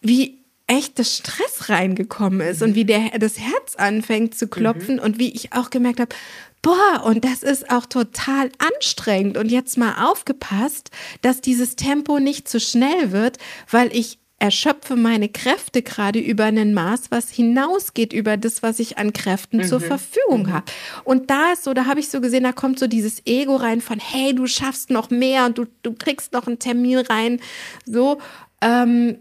wie 0.00 0.45
echtes 0.66 1.16
Stress 1.16 1.68
reingekommen 1.68 2.40
ist 2.40 2.62
und 2.62 2.74
wie 2.74 2.84
der, 2.84 3.18
das 3.18 3.38
Herz 3.38 3.76
anfängt 3.76 4.36
zu 4.36 4.48
klopfen 4.48 4.96
mhm. 4.96 5.02
und 5.02 5.18
wie 5.18 5.30
ich 5.30 5.52
auch 5.52 5.70
gemerkt 5.70 6.00
habe, 6.00 6.14
boah, 6.62 7.04
und 7.04 7.24
das 7.24 7.42
ist 7.44 7.70
auch 7.70 7.86
total 7.86 8.50
anstrengend. 8.58 9.36
Und 9.36 9.50
jetzt 9.50 9.78
mal 9.78 10.10
aufgepasst, 10.10 10.90
dass 11.22 11.40
dieses 11.40 11.76
Tempo 11.76 12.18
nicht 12.18 12.48
zu 12.48 12.58
schnell 12.58 13.12
wird, 13.12 13.38
weil 13.70 13.94
ich 13.96 14.18
erschöpfe 14.38 14.96
meine 14.96 15.28
Kräfte 15.30 15.80
gerade 15.80 16.18
über 16.18 16.44
ein 16.44 16.74
Maß, 16.74 17.10
was 17.10 17.30
hinausgeht 17.30 18.12
über 18.12 18.36
das, 18.36 18.62
was 18.62 18.78
ich 18.80 18.98
an 18.98 19.12
Kräften 19.12 19.58
mhm. 19.58 19.64
zur 19.64 19.80
Verfügung 19.80 20.42
mhm. 20.42 20.52
habe. 20.52 20.66
Und 21.04 21.30
da 21.30 21.52
ist 21.52 21.64
so, 21.64 21.72
da 21.72 21.86
habe 21.86 22.00
ich 22.00 22.10
so 22.10 22.20
gesehen, 22.20 22.42
da 22.42 22.52
kommt 22.52 22.78
so 22.78 22.86
dieses 22.86 23.24
Ego 23.24 23.56
rein 23.56 23.80
von, 23.80 23.98
hey, 23.98 24.34
du 24.34 24.46
schaffst 24.46 24.90
noch 24.90 25.08
mehr 25.08 25.46
und 25.46 25.56
du, 25.56 25.66
du 25.82 25.94
kriegst 25.94 26.32
noch 26.32 26.46
einen 26.46 26.58
Termin 26.58 26.98
rein. 26.98 27.40
So, 27.86 28.18
ähm, 28.60 29.18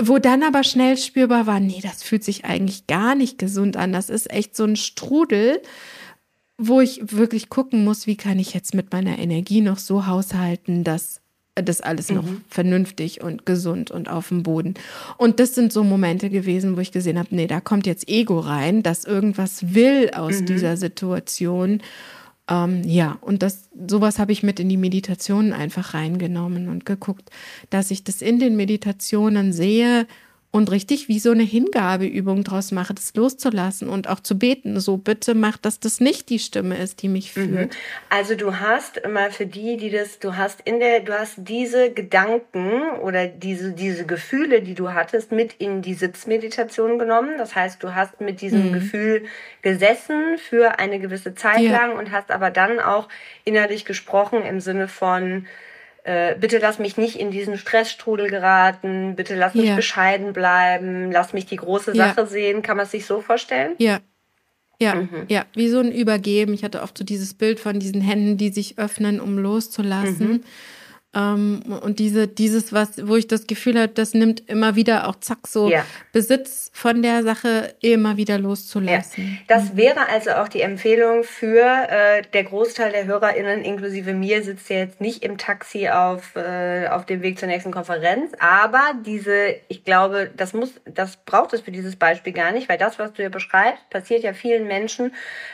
wo 0.00 0.18
dann 0.18 0.42
aber 0.42 0.64
schnell 0.64 0.96
spürbar 0.96 1.46
war, 1.46 1.60
nee, 1.60 1.80
das 1.82 2.02
fühlt 2.02 2.24
sich 2.24 2.44
eigentlich 2.44 2.86
gar 2.86 3.14
nicht 3.14 3.38
gesund 3.38 3.76
an. 3.76 3.92
Das 3.92 4.10
ist 4.10 4.30
echt 4.30 4.56
so 4.56 4.64
ein 4.64 4.76
Strudel, 4.76 5.60
wo 6.58 6.80
ich 6.80 7.00
wirklich 7.12 7.48
gucken 7.48 7.84
muss, 7.84 8.06
wie 8.06 8.16
kann 8.16 8.38
ich 8.38 8.54
jetzt 8.54 8.74
mit 8.74 8.92
meiner 8.92 9.18
Energie 9.18 9.60
noch 9.60 9.78
so 9.78 10.06
haushalten, 10.06 10.84
dass 10.84 11.20
das 11.54 11.82
alles 11.82 12.08
mhm. 12.08 12.16
noch 12.16 12.24
vernünftig 12.48 13.22
und 13.22 13.44
gesund 13.44 13.90
und 13.90 14.08
auf 14.08 14.28
dem 14.28 14.42
Boden. 14.42 14.74
Und 15.18 15.38
das 15.38 15.54
sind 15.54 15.72
so 15.72 15.84
Momente 15.84 16.30
gewesen, 16.30 16.76
wo 16.76 16.80
ich 16.80 16.92
gesehen 16.92 17.18
habe, 17.18 17.28
nee, 17.34 17.46
da 17.46 17.60
kommt 17.60 17.86
jetzt 17.86 18.08
Ego 18.08 18.38
rein, 18.38 18.82
dass 18.82 19.04
irgendwas 19.04 19.74
will 19.74 20.10
aus 20.14 20.40
mhm. 20.40 20.46
dieser 20.46 20.76
Situation. 20.76 21.82
Ähm, 22.48 22.82
ja, 22.84 23.18
und 23.20 23.42
das, 23.42 23.68
sowas 23.88 24.18
habe 24.18 24.32
ich 24.32 24.42
mit 24.42 24.58
in 24.58 24.68
die 24.68 24.76
Meditationen 24.76 25.52
einfach 25.52 25.94
reingenommen 25.94 26.68
und 26.68 26.84
geguckt, 26.84 27.30
dass 27.70 27.90
ich 27.90 28.04
das 28.04 28.20
in 28.22 28.40
den 28.40 28.56
Meditationen 28.56 29.52
sehe 29.52 30.06
und 30.52 30.70
richtig 30.70 31.08
wie 31.08 31.18
so 31.18 31.30
eine 31.30 31.44
Hingabeübung 31.44 32.44
draus 32.44 32.72
mache, 32.72 32.92
das 32.92 33.14
loszulassen 33.14 33.88
und 33.88 34.06
auch 34.06 34.20
zu 34.20 34.38
beten. 34.38 34.78
So 34.80 34.98
bitte 34.98 35.34
mach, 35.34 35.56
dass 35.56 35.80
das 35.80 35.98
nicht 35.98 36.28
die 36.28 36.38
Stimme 36.38 36.76
ist, 36.76 37.00
die 37.00 37.08
mich 37.08 37.34
mhm. 37.34 37.48
führt. 37.48 37.76
Also 38.10 38.34
du 38.34 38.60
hast 38.60 38.98
immer 38.98 39.30
für 39.30 39.46
die, 39.46 39.78
die 39.78 39.88
das, 39.88 40.18
du 40.18 40.36
hast 40.36 40.60
in 40.66 40.78
der, 40.78 41.00
du 41.00 41.18
hast 41.18 41.36
diese 41.38 41.90
Gedanken 41.90 42.82
oder 43.00 43.28
diese, 43.28 43.72
diese 43.72 44.04
Gefühle, 44.04 44.60
die 44.60 44.74
du 44.74 44.92
hattest, 44.92 45.32
mit 45.32 45.54
in 45.54 45.80
die 45.80 45.94
Sitzmeditation 45.94 46.98
genommen. 46.98 47.38
Das 47.38 47.56
heißt, 47.56 47.82
du 47.82 47.94
hast 47.94 48.20
mit 48.20 48.42
diesem 48.42 48.68
mhm. 48.68 48.72
Gefühl 48.74 49.24
gesessen 49.62 50.36
für 50.36 50.78
eine 50.78 50.98
gewisse 50.98 51.34
Zeit 51.34 51.60
ja. 51.60 51.72
lang 51.72 51.96
und 51.96 52.12
hast 52.12 52.30
aber 52.30 52.50
dann 52.50 52.78
auch 52.78 53.08
innerlich 53.44 53.86
gesprochen 53.86 54.42
im 54.42 54.60
Sinne 54.60 54.86
von, 54.86 55.46
äh, 56.04 56.34
bitte 56.36 56.58
lass 56.58 56.78
mich 56.78 56.96
nicht 56.96 57.16
in 57.16 57.30
diesen 57.30 57.56
Stressstrudel 57.56 58.28
geraten, 58.28 59.14
bitte 59.14 59.36
lass 59.36 59.54
mich 59.54 59.68
ja. 59.68 59.76
bescheiden 59.76 60.32
bleiben, 60.32 61.12
lass 61.12 61.32
mich 61.32 61.46
die 61.46 61.56
große 61.56 61.94
Sache 61.94 62.22
ja. 62.22 62.26
sehen. 62.26 62.62
Kann 62.62 62.76
man 62.76 62.86
es 62.86 62.92
sich 62.92 63.06
so 63.06 63.20
vorstellen? 63.20 63.74
Ja. 63.78 64.00
Ja, 64.80 64.96
mhm. 64.96 65.26
ja, 65.28 65.44
wie 65.54 65.68
so 65.68 65.78
ein 65.78 65.92
Übergeben. 65.92 66.54
Ich 66.54 66.64
hatte 66.64 66.82
oft 66.82 66.98
so 66.98 67.04
dieses 67.04 67.34
Bild 67.34 67.60
von 67.60 67.78
diesen 67.78 68.00
Händen, 68.00 68.36
die 68.36 68.48
sich 68.48 68.78
öffnen, 68.78 69.20
um 69.20 69.38
loszulassen. 69.38 70.28
Mhm. 70.28 70.40
Ähm, 71.14 71.62
und 71.82 71.98
diese, 71.98 72.26
dieses, 72.26 72.72
was, 72.72 73.06
wo 73.06 73.16
ich 73.16 73.28
das 73.28 73.46
Gefühl 73.46 73.78
habe, 73.78 73.92
das 73.92 74.14
nimmt 74.14 74.48
immer 74.48 74.76
wieder 74.76 75.08
auch 75.08 75.16
zack 75.16 75.46
so 75.46 75.68
ja. 75.68 75.84
Besitz 76.12 76.70
von 76.72 77.02
der 77.02 77.22
Sache 77.22 77.74
immer 77.80 78.16
wieder 78.16 78.38
loszulassen. 78.38 79.24
Ja. 79.24 79.54
Das 79.54 79.72
mhm. 79.72 79.76
wäre 79.76 80.08
also 80.08 80.30
auch 80.30 80.48
die 80.48 80.62
Empfehlung 80.62 81.22
für 81.22 81.66
äh, 81.66 82.22
der 82.32 82.44
Großteil 82.44 82.92
der 82.92 83.04
HörerInnen, 83.04 83.62
inklusive 83.62 84.14
mir, 84.14 84.42
sitzt 84.42 84.70
ja 84.70 84.78
jetzt 84.78 85.02
nicht 85.02 85.22
im 85.22 85.36
Taxi 85.36 85.88
auf, 85.88 86.34
äh, 86.34 86.88
auf 86.88 87.04
dem 87.04 87.20
Weg 87.20 87.38
zur 87.38 87.48
nächsten 87.48 87.72
Konferenz. 87.72 88.32
Aber 88.38 88.82
diese, 89.04 89.56
ich 89.68 89.84
glaube, 89.84 90.30
das 90.34 90.54
muss, 90.54 90.72
das 90.86 91.16
braucht 91.16 91.52
es 91.52 91.60
für 91.60 91.72
dieses 91.72 91.96
Beispiel 91.96 92.32
gar 92.32 92.52
nicht, 92.52 92.70
weil 92.70 92.78
das, 92.78 92.98
was 92.98 93.12
du 93.12 93.22
ja 93.22 93.28
beschreibst, 93.28 93.90
passiert 93.90 94.22
ja 94.22 94.32
vielen 94.32 94.66
Menschen 94.66 95.12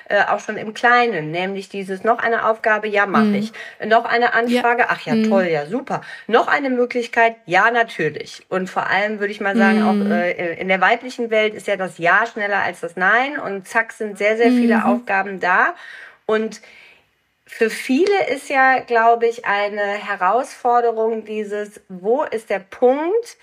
äh, 0.08 0.22
auch 0.22 0.38
schon 0.38 0.56
im 0.56 0.72
Kleinen. 0.72 1.32
Nämlich 1.32 1.68
dieses 1.68 2.04
noch 2.04 2.18
eine 2.20 2.48
Aufgabe, 2.48 2.86
ja, 2.86 3.06
mache 3.06 3.24
mhm. 3.24 3.34
ich. 3.34 3.52
Noch 3.84 4.04
eine 4.04 4.34
Anfrage, 4.34 4.82
ja. 4.82 4.86
ach 4.90 5.00
ja, 5.00 5.14
toll, 5.28 5.46
mhm 5.46 5.47
ja, 5.48 5.66
super. 5.66 6.02
Noch 6.26 6.48
eine 6.48 6.70
Möglichkeit, 6.70 7.36
ja, 7.46 7.70
natürlich. 7.70 8.44
Und 8.48 8.68
vor 8.70 8.86
allem 8.86 9.20
würde 9.20 9.32
ich 9.32 9.40
mal 9.40 9.56
sagen, 9.56 9.80
mhm. 9.80 9.88
auch 9.88 10.10
äh, 10.10 10.60
in 10.60 10.68
der 10.68 10.80
weiblichen 10.80 11.30
Welt 11.30 11.54
ist 11.54 11.66
ja 11.66 11.76
das 11.76 11.98
Ja 11.98 12.26
schneller 12.26 12.62
als 12.62 12.80
das 12.80 12.96
Nein. 12.96 13.38
Und 13.38 13.66
zack, 13.66 13.92
sind 13.92 14.18
sehr, 14.18 14.36
sehr 14.36 14.50
viele 14.50 14.76
mhm. 14.76 14.82
Aufgaben 14.84 15.40
da. 15.40 15.74
Und 16.26 16.60
für 17.48 17.70
viele 17.70 18.28
ist 18.28 18.50
ja, 18.50 18.80
glaube 18.80 19.26
ich, 19.26 19.46
eine 19.46 19.80
Herausforderung 19.80 21.24
dieses, 21.24 21.80
wo 21.88 22.22
ist 22.22 22.50
der 22.50 22.58
Punkt 22.58 23.38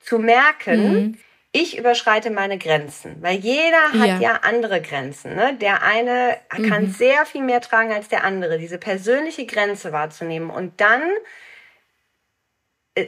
zu 0.00 0.18
merken, 0.18 0.92
mhm. 0.92 1.18
ich 1.52 1.76
überschreite 1.76 2.30
meine 2.30 2.56
Grenzen, 2.56 3.16
weil 3.20 3.36
jeder 3.36 3.92
hat 3.92 4.08
ja, 4.08 4.18
ja 4.18 4.40
andere 4.42 4.80
Grenzen. 4.80 5.36
Ne? 5.36 5.58
Der 5.60 5.82
eine 5.82 6.38
kann 6.48 6.84
mhm. 6.84 6.92
sehr 6.92 7.26
viel 7.26 7.42
mehr 7.42 7.60
tragen 7.60 7.92
als 7.92 8.08
der 8.08 8.24
andere, 8.24 8.58
diese 8.58 8.78
persönliche 8.78 9.44
Grenze 9.44 9.92
wahrzunehmen 9.92 10.48
und 10.48 10.80
dann 10.80 11.02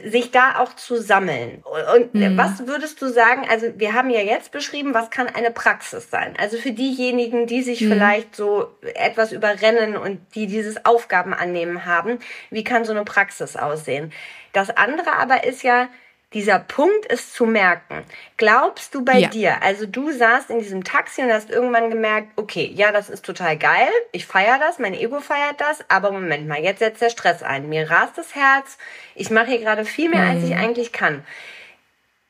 sich 0.05 0.31
da 0.31 0.59
auch 0.59 0.73
zu 0.75 1.01
sammeln. 1.01 1.63
Und 1.95 2.13
mhm. 2.13 2.37
was 2.37 2.67
würdest 2.67 3.01
du 3.01 3.07
sagen, 3.07 3.45
also 3.49 3.67
wir 3.75 3.93
haben 3.93 4.09
ja 4.09 4.21
jetzt 4.21 4.51
beschrieben, 4.51 4.93
was 4.93 5.09
kann 5.09 5.27
eine 5.27 5.51
Praxis 5.51 6.09
sein? 6.09 6.35
Also 6.37 6.57
für 6.57 6.71
diejenigen, 6.71 7.47
die 7.47 7.61
sich 7.61 7.81
mhm. 7.81 7.89
vielleicht 7.89 8.35
so 8.35 8.69
etwas 8.95 9.31
überrennen 9.31 9.95
und 9.97 10.19
die 10.35 10.47
dieses 10.47 10.85
Aufgaben 10.85 11.33
annehmen 11.33 11.85
haben, 11.85 12.19
wie 12.49 12.63
kann 12.63 12.85
so 12.85 12.91
eine 12.91 13.03
Praxis 13.03 13.55
aussehen? 13.55 14.11
Das 14.51 14.69
andere 14.69 15.13
aber 15.13 15.43
ist 15.45 15.63
ja, 15.63 15.89
dieser 16.33 16.59
Punkt 16.59 17.05
ist 17.05 17.33
zu 17.33 17.45
merken. 17.45 18.03
Glaubst 18.37 18.95
du 18.95 19.05
bei 19.05 19.19
ja. 19.19 19.29
dir, 19.29 19.61
also 19.61 19.85
du 19.85 20.11
saßt 20.11 20.49
in 20.49 20.59
diesem 20.59 20.83
Taxi 20.83 21.21
und 21.21 21.31
hast 21.31 21.49
irgendwann 21.49 21.89
gemerkt, 21.89 22.29
okay, 22.35 22.71
ja, 22.73 22.91
das 22.91 23.09
ist 23.09 23.25
total 23.25 23.57
geil, 23.57 23.89
ich 24.11 24.25
feiere 24.25 24.59
das, 24.59 24.79
mein 24.79 24.93
Ego 24.93 25.19
feiert 25.19 25.61
das, 25.61 25.83
aber 25.89 26.11
Moment 26.11 26.47
mal, 26.47 26.59
jetzt 26.59 26.79
setzt 26.79 27.01
der 27.01 27.09
Stress 27.09 27.43
ein. 27.43 27.69
Mir 27.69 27.89
rast 27.89 28.17
das 28.17 28.35
Herz, 28.35 28.77
ich 29.15 29.29
mache 29.29 29.47
hier 29.47 29.59
gerade 29.59 29.85
viel 29.85 30.09
mehr, 30.09 30.23
als 30.23 30.43
ich 30.43 30.51
mhm. 30.51 30.59
eigentlich 30.59 30.91
kann. 30.91 31.23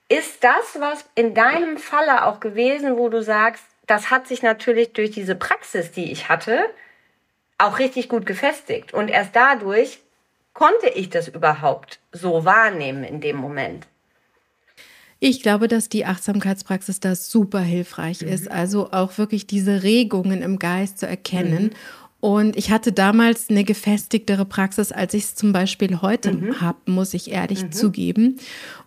Ist 0.09 0.43
das 0.43 0.79
was 0.79 1.05
in 1.15 1.33
deinem 1.33 1.77
Falle 1.77 2.25
auch 2.25 2.39
gewesen, 2.39 2.97
wo 2.97 3.09
du 3.09 3.23
sagst, 3.23 3.63
das 3.87 4.11
hat 4.11 4.27
sich 4.27 4.43
natürlich 4.43 4.93
durch 4.93 5.11
diese 5.11 5.35
Praxis, 5.35 5.91
die 5.91 6.11
ich 6.11 6.29
hatte, 6.29 6.65
auch 7.57 7.79
richtig 7.79 8.09
gut 8.09 8.25
gefestigt. 8.25 8.93
Und 8.93 9.09
erst 9.09 9.35
dadurch 9.35 9.99
konnte 10.53 10.89
ich 10.89 11.09
das 11.09 11.27
überhaupt 11.27 11.99
so 12.11 12.45
wahrnehmen 12.45 13.03
in 13.03 13.21
dem 13.21 13.37
Moment. 13.37 13.87
Ich 15.25 15.41
glaube, 15.41 15.69
dass 15.69 15.87
die 15.87 16.03
Achtsamkeitspraxis 16.05 16.99
da 16.99 17.15
super 17.15 17.61
hilfreich 17.61 18.21
mhm. 18.23 18.27
ist. 18.27 18.51
Also 18.51 18.91
auch 18.91 19.17
wirklich 19.17 19.47
diese 19.47 19.81
Regungen 19.81 20.41
im 20.41 20.59
Geist 20.59 20.99
zu 20.99 21.07
erkennen. 21.07 21.63
Mhm. 21.63 21.69
Und 22.19 22.57
ich 22.57 22.71
hatte 22.71 22.91
damals 22.91 23.49
eine 23.49 23.63
gefestigtere 23.63 24.43
Praxis, 24.43 24.91
als 24.91 25.13
ich 25.13 25.23
es 25.23 25.35
zum 25.35 25.53
Beispiel 25.53 26.01
heute 26.01 26.33
mhm. 26.33 26.59
habe, 26.59 26.91
muss 26.91 27.13
ich 27.13 27.31
ehrlich 27.31 27.63
mhm. 27.63 27.71
zugeben. 27.71 28.35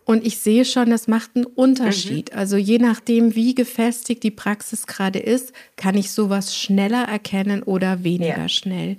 Und 0.04 0.26
ich 0.26 0.36
sehe 0.36 0.66
schon, 0.66 0.90
das 0.90 1.08
macht 1.08 1.30
einen 1.36 1.46
Unterschied. 1.46 2.30
Mhm. 2.32 2.38
Also 2.38 2.58
je 2.58 2.80
nachdem, 2.80 3.34
wie 3.34 3.54
gefestigt 3.54 4.22
die 4.22 4.30
Praxis 4.30 4.86
gerade 4.86 5.18
ist, 5.18 5.54
kann 5.76 5.96
ich 5.96 6.10
sowas 6.10 6.54
schneller 6.54 7.04
erkennen 7.04 7.62
oder 7.62 8.04
weniger 8.04 8.36
ja. 8.36 8.48
schnell. 8.50 8.98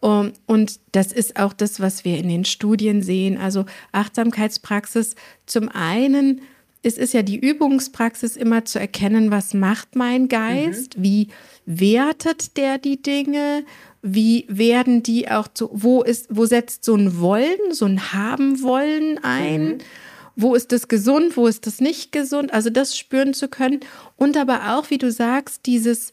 Um, 0.00 0.32
und 0.46 0.80
das 0.90 1.12
ist 1.12 1.38
auch 1.38 1.52
das, 1.52 1.78
was 1.78 2.04
wir 2.04 2.18
in 2.18 2.28
den 2.28 2.44
Studien 2.44 3.02
sehen. 3.02 3.38
Also 3.38 3.66
Achtsamkeitspraxis 3.92 5.14
zum 5.46 5.68
einen 5.68 6.40
es 6.82 6.98
ist 6.98 7.14
ja 7.14 7.22
die 7.22 7.38
Übungspraxis 7.38 8.36
immer 8.36 8.64
zu 8.64 8.80
erkennen, 8.80 9.30
was 9.30 9.54
macht 9.54 9.94
mein 9.94 10.28
Geist, 10.28 10.98
mhm. 10.98 11.02
wie 11.02 11.28
wertet 11.64 12.56
der 12.56 12.78
die 12.78 13.00
Dinge, 13.00 13.64
wie 14.02 14.46
werden 14.48 15.02
die 15.02 15.30
auch 15.30 15.46
zu, 15.46 15.70
wo 15.72 16.02
ist, 16.02 16.26
wo 16.30 16.44
setzt 16.44 16.84
so 16.84 16.96
ein 16.96 17.20
Wollen, 17.20 17.72
so 17.72 17.86
ein 17.86 18.12
Haben 18.12 18.62
wollen 18.62 19.22
ein? 19.22 19.64
Mhm. 19.64 19.78
Wo 20.34 20.54
ist 20.54 20.72
das 20.72 20.88
gesund, 20.88 21.36
wo 21.36 21.46
ist 21.46 21.66
das 21.66 21.80
nicht 21.80 22.10
gesund? 22.10 22.52
Also 22.54 22.70
das 22.70 22.96
spüren 22.96 23.34
zu 23.34 23.48
können 23.48 23.80
und 24.16 24.36
aber 24.36 24.76
auch, 24.76 24.90
wie 24.90 24.98
du 24.98 25.12
sagst, 25.12 25.66
dieses 25.66 26.10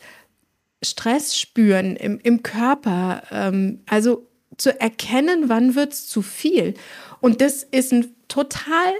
Stress 0.84 1.38
spüren 1.38 1.96
im, 1.96 2.20
im 2.22 2.44
Körper, 2.44 3.24
ähm, 3.32 3.80
also 3.88 4.28
zu 4.58 4.80
erkennen, 4.80 5.46
wann 5.48 5.74
wird 5.76 5.94
es 5.94 6.08
zu 6.08 6.22
viel. 6.22 6.74
Und 7.22 7.42
das 7.42 7.64
ist 7.64 7.94
ein 7.94 8.14
total 8.28 8.94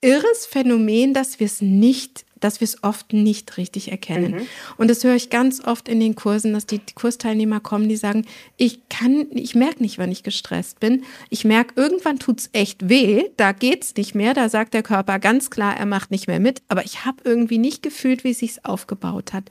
irres 0.00 0.46
Phänomen, 0.46 1.14
dass 1.14 1.40
wir 1.40 1.46
es 1.46 1.60
nicht 1.60 2.26
dass 2.40 2.60
wir 2.60 2.66
es 2.66 2.82
oft 2.82 3.12
nicht 3.12 3.56
richtig 3.56 3.90
erkennen. 3.90 4.32
Mhm. 4.32 4.46
Und 4.76 4.88
das 4.88 5.02
höre 5.04 5.14
ich 5.14 5.30
ganz 5.30 5.60
oft 5.64 5.88
in 5.88 6.00
den 6.00 6.14
Kursen, 6.14 6.52
dass 6.52 6.66
die 6.66 6.80
Kursteilnehmer 6.94 7.60
kommen, 7.60 7.88
die 7.88 7.96
sagen, 7.96 8.26
ich 8.56 8.88
kann, 8.88 9.26
ich 9.32 9.54
merke 9.54 9.82
nicht, 9.82 9.98
wann 9.98 10.12
ich 10.12 10.22
gestresst 10.22 10.80
bin. 10.80 11.04
Ich 11.30 11.44
merke, 11.44 11.74
irgendwann 11.80 12.18
tut 12.18 12.40
es 12.40 12.50
echt 12.52 12.88
weh, 12.88 13.24
da 13.36 13.52
geht 13.52 13.84
es 13.84 13.96
nicht 13.96 14.14
mehr, 14.14 14.34
da 14.34 14.48
sagt 14.48 14.74
der 14.74 14.82
Körper 14.82 15.18
ganz 15.18 15.50
klar, 15.50 15.76
er 15.76 15.86
macht 15.86 16.10
nicht 16.10 16.26
mehr 16.26 16.40
mit, 16.40 16.62
aber 16.68 16.84
ich 16.84 17.04
habe 17.04 17.18
irgendwie 17.24 17.58
nicht 17.58 17.82
gefühlt, 17.82 18.22
wie 18.24 18.30
es 18.30 18.38
sich 18.38 18.64
aufgebaut 18.64 19.32
hat. 19.32 19.50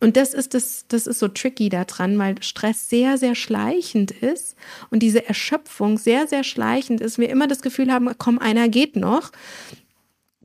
Und 0.00 0.16
das 0.16 0.34
ist 0.34 0.54
das, 0.54 0.86
das 0.88 1.06
ist 1.06 1.20
so 1.20 1.28
tricky 1.28 1.68
daran, 1.68 2.18
weil 2.18 2.42
Stress 2.42 2.88
sehr, 2.88 3.16
sehr 3.16 3.34
schleichend 3.34 4.10
ist 4.10 4.56
und 4.90 5.02
diese 5.02 5.26
Erschöpfung 5.26 5.98
sehr, 5.98 6.26
sehr 6.26 6.44
schleichend 6.44 7.00
ist. 7.00 7.18
Wir 7.18 7.30
immer 7.30 7.46
das 7.46 7.62
Gefühl 7.62 7.92
haben, 7.92 8.10
komm, 8.18 8.38
einer 8.38 8.68
geht 8.68 8.96
noch 8.96 9.30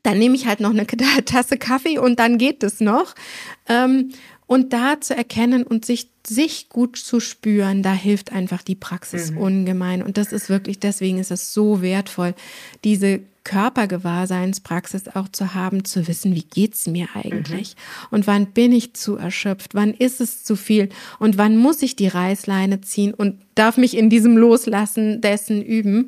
dann 0.03 0.19
nehme 0.19 0.35
ich 0.35 0.47
halt 0.47 0.59
noch 0.59 0.71
eine 0.71 0.85
Tasse 1.25 1.57
Kaffee 1.57 1.97
und 1.97 2.19
dann 2.19 2.37
geht 2.37 2.63
es 2.63 2.79
noch. 2.79 3.15
Ähm, 3.67 4.11
und 4.47 4.73
da 4.73 4.99
zu 4.99 5.15
erkennen 5.15 5.61
und 5.61 5.85
sich, 5.85 6.09
sich 6.25 6.69
gut 6.69 6.97
zu 6.97 7.19
spüren, 7.19 7.83
da 7.83 7.93
hilft 7.93 8.31
einfach 8.31 8.63
die 8.63 8.75
Praxis 8.75 9.29
mhm. 9.29 9.37
ungemein. 9.37 10.01
Und 10.01 10.17
das 10.17 10.31
ist 10.31 10.49
wirklich, 10.49 10.79
deswegen 10.79 11.19
ist 11.19 11.29
es 11.29 11.53
so 11.53 11.83
wertvoll, 11.83 12.33
diese 12.83 13.21
Körpergewahrseinspraxis 13.49 15.07
auch 15.15 15.27
zu 15.27 15.55
haben, 15.55 15.83
zu 15.83 16.07
wissen, 16.07 16.35
wie 16.35 16.43
geht's 16.43 16.85
mir 16.85 17.07
eigentlich? 17.15 17.75
Mhm. 17.75 18.07
Und 18.11 18.27
wann 18.27 18.45
bin 18.45 18.71
ich 18.71 18.93
zu 18.93 19.17
erschöpft? 19.17 19.73
Wann 19.73 19.91
ist 19.91 20.21
es 20.21 20.43
zu 20.43 20.55
viel? 20.55 20.89
Und 21.17 21.39
wann 21.39 21.57
muss 21.57 21.81
ich 21.81 21.95
die 21.95 22.07
Reißleine 22.07 22.81
ziehen 22.81 23.11
und 23.11 23.41
darf 23.55 23.77
mich 23.77 23.97
in 23.97 24.11
diesem 24.11 24.37
Loslassen 24.37 25.19
dessen 25.21 25.63
üben? 25.63 26.05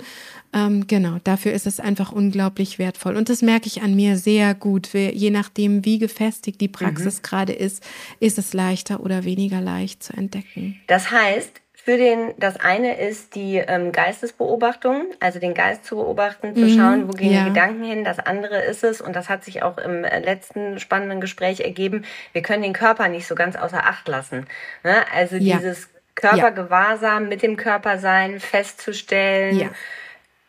Ähm, 0.53 0.85
genau, 0.85 1.17
dafür 1.23 1.53
ist 1.53 1.65
es 1.65 1.79
einfach 1.79 2.11
unglaublich 2.11 2.77
wertvoll. 2.77 3.15
Und 3.15 3.27
das 3.29 3.41
merke 3.41 3.65
ich 3.65 3.81
an 3.81 3.95
mir 3.95 4.17
sehr 4.17 4.53
gut. 4.53 4.93
Je 4.93 5.31
nachdem, 5.31 5.83
wie 5.83 5.97
gefestigt 5.97 6.61
die 6.61 6.67
Praxis 6.67 7.17
mhm. 7.17 7.21
gerade 7.23 7.53
ist, 7.53 7.81
ist 8.19 8.37
es 8.37 8.53
leichter 8.53 8.99
oder 8.99 9.23
weniger 9.23 9.61
leicht 9.61 10.03
zu 10.03 10.13
entdecken. 10.13 10.79
Das 10.85 11.09
heißt, 11.09 11.60
für 11.83 11.97
den, 11.97 12.35
das 12.37 12.57
eine 12.57 12.99
ist 12.99 13.33
die 13.33 13.55
ähm, 13.57 13.91
Geistesbeobachtung, 13.91 15.05
also 15.19 15.39
den 15.39 15.55
Geist 15.55 15.83
zu 15.83 15.95
beobachten, 15.95 16.53
zu 16.55 16.61
mhm, 16.61 16.77
schauen, 16.77 17.07
wo 17.07 17.11
gehen 17.13 17.33
ja. 17.33 17.43
die 17.43 17.49
Gedanken 17.49 17.83
hin. 17.83 18.03
Das 18.03 18.19
andere 18.19 18.61
ist 18.61 18.83
es, 18.83 19.01
und 19.01 19.15
das 19.15 19.29
hat 19.29 19.43
sich 19.43 19.63
auch 19.63 19.79
im 19.79 20.03
äh, 20.03 20.19
letzten 20.19 20.79
spannenden 20.79 21.21
Gespräch 21.21 21.61
ergeben, 21.61 22.05
wir 22.33 22.43
können 22.43 22.61
den 22.61 22.73
Körper 22.73 23.07
nicht 23.07 23.25
so 23.25 23.33
ganz 23.33 23.55
außer 23.55 23.87
Acht 23.87 24.07
lassen. 24.07 24.45
Ne? 24.83 24.95
Also 25.11 25.37
ja. 25.37 25.57
dieses 25.57 25.89
Körpergewahrsam, 26.13 27.27
mit 27.29 27.41
dem 27.41 27.57
Körper 27.57 27.97
sein, 27.97 28.39
festzustellen. 28.39 29.71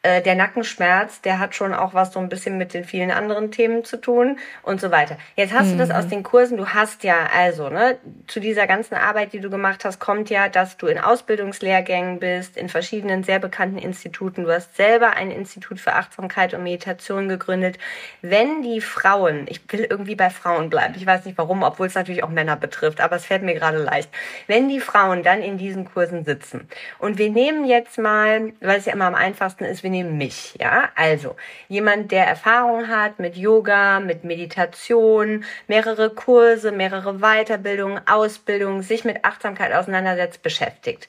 Äh, 0.05 0.21
der 0.21 0.35
Nackenschmerz, 0.35 1.21
der 1.21 1.39
hat 1.39 1.55
schon 1.55 1.73
auch 1.73 1.95
was 1.95 2.13
so 2.13 2.19
ein 2.19 2.29
bisschen 2.29 2.59
mit 2.59 2.75
den 2.75 2.83
vielen 2.83 3.13
anderen 3.13 3.53
Themen 3.53 3.85
zu 3.85 4.01
tun 4.01 4.37
und 4.65 4.81
so 4.81 4.91
weiter. 4.91 5.17
Jetzt 5.37 5.53
hast 5.53 5.69
mhm. 5.69 5.73
du 5.73 5.79
das 5.79 5.91
aus 5.93 6.07
mhm. 6.07 6.11
den 6.11 6.23
Kursen, 6.25 6.57
du 6.57 6.67
hast 6.67 7.05
ja 7.05 7.29
also, 7.33 7.69
ne, 7.69 7.99
zu 8.27 8.41
dieser 8.41 8.67
ganzen 8.67 8.97
Arbeit, 8.97 9.33
die 9.33 9.39
du 9.39 9.49
gemacht 9.49 9.85
hast, 9.85 10.01
kommt 10.01 10.29
ja, 10.29 10.49
dass 10.49 10.77
du 10.77 10.89
in 10.89 10.99
Ausbildungslehrgängen 10.99 12.19
bist, 12.19 12.57
in 12.57 12.69
verschiedenen 12.69 13.23
sehr 13.23 13.39
bekannten 13.39 13.79
Instituten. 13.79 14.43
Du 14.43 14.51
hast 14.51 14.75
selber 14.75 15.13
ein 15.13 15.31
Institut 15.31 15.79
für 15.79 15.93
Achtsamkeit 15.93 16.53
und 16.53 16.65
Meditation 16.65 17.29
gegründet. 17.29 17.79
Wenn 18.23 18.63
die 18.63 18.81
Frauen, 18.81 19.47
ich 19.49 19.61
will 19.71 19.87
irgendwie 19.89 20.17
bei 20.17 20.31
Frauen 20.31 20.69
bleiben, 20.69 20.95
ich 20.97 21.07
weiß 21.07 21.27
nicht 21.27 21.39
warum, 21.39 21.63
obwohl 21.63 21.87
es 21.87 21.95
natürlich 21.95 22.25
auch 22.25 22.29
Männer 22.29 22.57
betrifft, 22.57 23.01
aber 23.01 23.15
es 23.15 23.27
fällt 23.27 23.45
mir 23.45 23.55
gerade 23.55 23.79
leicht. 23.79 24.11
Wenn 24.49 24.69
die 24.69 24.81
Frauen 24.81 25.23
dann 25.23 25.43
in 25.43 25.59
diesen 25.59 25.85
Kursen 25.85 26.25
sitzen 26.25 26.67
und 26.99 27.19
wir 27.19 27.31
nehmen 27.31 27.65
jetzt 27.67 27.99
mal, 27.99 28.53
weil 28.61 28.79
es 28.79 28.87
ja 28.87 28.95
immer 28.95 29.05
am 29.05 29.15
einfachsten 29.15 29.65
ist, 29.65 29.85
wir 29.85 29.92
nehmen 29.93 30.19
mich, 30.19 30.57
ja. 30.59 30.89
Also 30.97 31.37
jemand, 31.69 32.11
der 32.11 32.27
Erfahrung 32.27 32.89
hat 32.89 33.21
mit 33.21 33.37
Yoga, 33.37 34.01
mit 34.01 34.25
Meditation, 34.25 35.45
mehrere 35.69 36.11
Kurse, 36.11 36.73
mehrere 36.73 37.19
Weiterbildungen, 37.21 38.01
Ausbildungen, 38.09 38.83
sich 38.83 39.05
mit 39.05 39.25
Achtsamkeit 39.25 39.73
auseinandersetzt, 39.73 40.43
beschäftigt. 40.43 41.07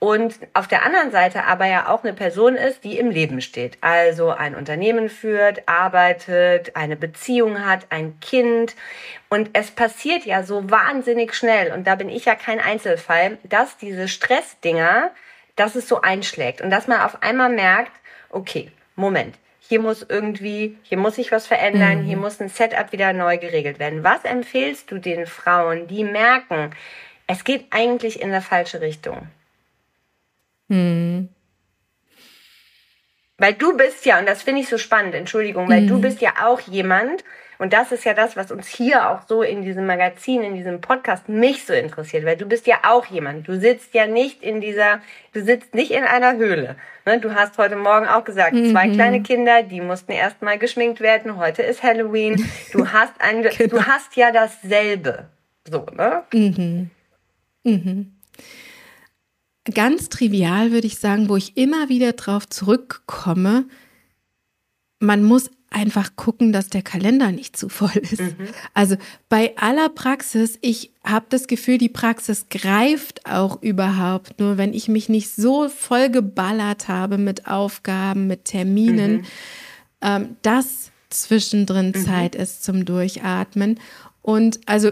Und 0.00 0.38
auf 0.54 0.68
der 0.68 0.84
anderen 0.86 1.10
Seite 1.10 1.44
aber 1.44 1.66
ja 1.66 1.88
auch 1.88 2.04
eine 2.04 2.12
Person 2.12 2.54
ist, 2.54 2.84
die 2.84 2.98
im 2.98 3.10
Leben 3.10 3.40
steht. 3.40 3.78
Also 3.80 4.30
ein 4.30 4.54
Unternehmen 4.54 5.08
führt, 5.08 5.68
arbeitet, 5.68 6.76
eine 6.76 6.94
Beziehung 6.94 7.66
hat, 7.66 7.86
ein 7.90 8.20
Kind. 8.20 8.76
Und 9.28 9.50
es 9.54 9.72
passiert 9.72 10.24
ja 10.24 10.44
so 10.44 10.70
wahnsinnig 10.70 11.34
schnell, 11.34 11.72
und 11.72 11.84
da 11.86 11.96
bin 11.96 12.08
ich 12.08 12.26
ja 12.26 12.36
kein 12.36 12.60
Einzelfall, 12.60 13.38
dass 13.42 13.76
diese 13.76 14.06
Stressdinger, 14.06 15.10
dass 15.56 15.74
es 15.74 15.88
so 15.88 16.00
einschlägt 16.00 16.60
und 16.60 16.70
dass 16.70 16.86
man 16.86 17.00
auf 17.00 17.22
einmal 17.24 17.50
merkt, 17.50 17.90
okay, 18.30 18.70
Moment, 18.96 19.36
hier 19.60 19.80
muss 19.80 20.04
irgendwie, 20.08 20.78
hier 20.82 20.98
muss 20.98 21.16
sich 21.16 21.30
was 21.30 21.46
verändern, 21.46 22.02
mhm. 22.02 22.06
hier 22.06 22.16
muss 22.16 22.40
ein 22.40 22.48
Setup 22.48 22.90
wieder 22.92 23.12
neu 23.12 23.38
geregelt 23.38 23.78
werden. 23.78 24.02
Was 24.02 24.24
empfehlst 24.24 24.90
du 24.90 24.98
den 24.98 25.26
Frauen, 25.26 25.86
die 25.86 26.04
merken, 26.04 26.70
es 27.26 27.44
geht 27.44 27.66
eigentlich 27.70 28.20
in 28.20 28.30
der 28.30 28.42
falsche 28.42 28.80
Richtung? 28.80 29.28
Mhm. 30.68 31.28
Weil 33.36 33.54
du 33.54 33.76
bist 33.76 34.04
ja, 34.04 34.18
und 34.18 34.26
das 34.26 34.42
finde 34.42 34.62
ich 34.62 34.68
so 34.68 34.78
spannend, 34.78 35.14
Entschuldigung, 35.14 35.68
weil 35.68 35.82
mhm. 35.82 35.88
du 35.88 36.00
bist 36.00 36.20
ja 36.20 36.32
auch 36.42 36.60
jemand, 36.60 37.22
und 37.58 37.72
das 37.72 37.90
ist 37.90 38.04
ja 38.04 38.14
das, 38.14 38.36
was 38.36 38.52
uns 38.52 38.68
hier 38.68 39.10
auch 39.10 39.22
so 39.26 39.42
in 39.42 39.62
diesem 39.62 39.84
Magazin, 39.84 40.42
in 40.42 40.54
diesem 40.54 40.80
Podcast 40.80 41.28
mich 41.28 41.66
so 41.66 41.72
interessiert, 41.72 42.24
weil 42.24 42.36
du 42.36 42.46
bist 42.46 42.68
ja 42.68 42.76
auch 42.84 43.06
jemand. 43.06 43.48
Du 43.48 43.58
sitzt 43.58 43.94
ja 43.94 44.06
nicht 44.06 44.44
in 44.44 44.60
dieser, 44.60 45.00
du 45.32 45.42
sitzt 45.42 45.74
nicht 45.74 45.90
in 45.90 46.04
einer 46.04 46.36
Höhle. 46.36 46.76
Ne? 47.04 47.18
Du 47.18 47.34
hast 47.34 47.58
heute 47.58 47.74
Morgen 47.74 48.06
auch 48.06 48.24
gesagt, 48.24 48.54
mhm. 48.54 48.70
zwei 48.70 48.88
kleine 48.88 49.22
Kinder, 49.22 49.64
die 49.64 49.80
mussten 49.80 50.12
erstmal 50.12 50.58
geschminkt 50.58 51.00
werden. 51.00 51.36
Heute 51.36 51.62
ist 51.62 51.82
Halloween. 51.82 52.48
Du 52.72 52.86
hast 52.92 53.14
ein, 53.18 53.42
genau. 53.42 53.76
du 53.76 53.86
hast 53.86 54.14
ja 54.14 54.30
dasselbe. 54.30 55.26
So, 55.68 55.84
ne? 55.96 56.22
Mhm. 56.32 56.90
Mhm. 57.64 58.12
Ganz 59.74 60.08
trivial 60.08 60.70
würde 60.70 60.86
ich 60.86 60.98
sagen, 60.98 61.28
wo 61.28 61.36
ich 61.36 61.56
immer 61.56 61.88
wieder 61.88 62.12
drauf 62.12 62.48
zurückkomme, 62.48 63.66
man 65.00 65.24
muss 65.24 65.50
einfach 65.70 66.16
gucken, 66.16 66.52
dass 66.52 66.68
der 66.68 66.82
Kalender 66.82 67.30
nicht 67.30 67.56
zu 67.56 67.68
voll 67.68 67.96
ist. 67.96 68.20
Mhm. 68.20 68.48
Also 68.74 68.96
bei 69.28 69.56
aller 69.56 69.88
Praxis, 69.88 70.58
ich 70.62 70.92
habe 71.04 71.26
das 71.28 71.46
Gefühl, 71.46 71.78
die 71.78 71.88
Praxis 71.88 72.46
greift 72.48 73.26
auch 73.26 73.62
überhaupt 73.62 74.40
nur, 74.40 74.56
wenn 74.56 74.72
ich 74.72 74.88
mich 74.88 75.08
nicht 75.08 75.34
so 75.34 75.68
voll 75.68 76.10
geballert 76.10 76.88
habe 76.88 77.18
mit 77.18 77.46
Aufgaben, 77.46 78.26
mit 78.26 78.46
Terminen. 78.46 79.16
Mhm. 79.16 79.24
Ähm, 80.00 80.36
das 80.42 80.90
zwischendrin 81.10 81.92
mhm. 81.94 82.04
Zeit 82.04 82.34
ist 82.34 82.64
zum 82.64 82.84
Durchatmen. 82.84 83.78
Und 84.22 84.60
also 84.66 84.90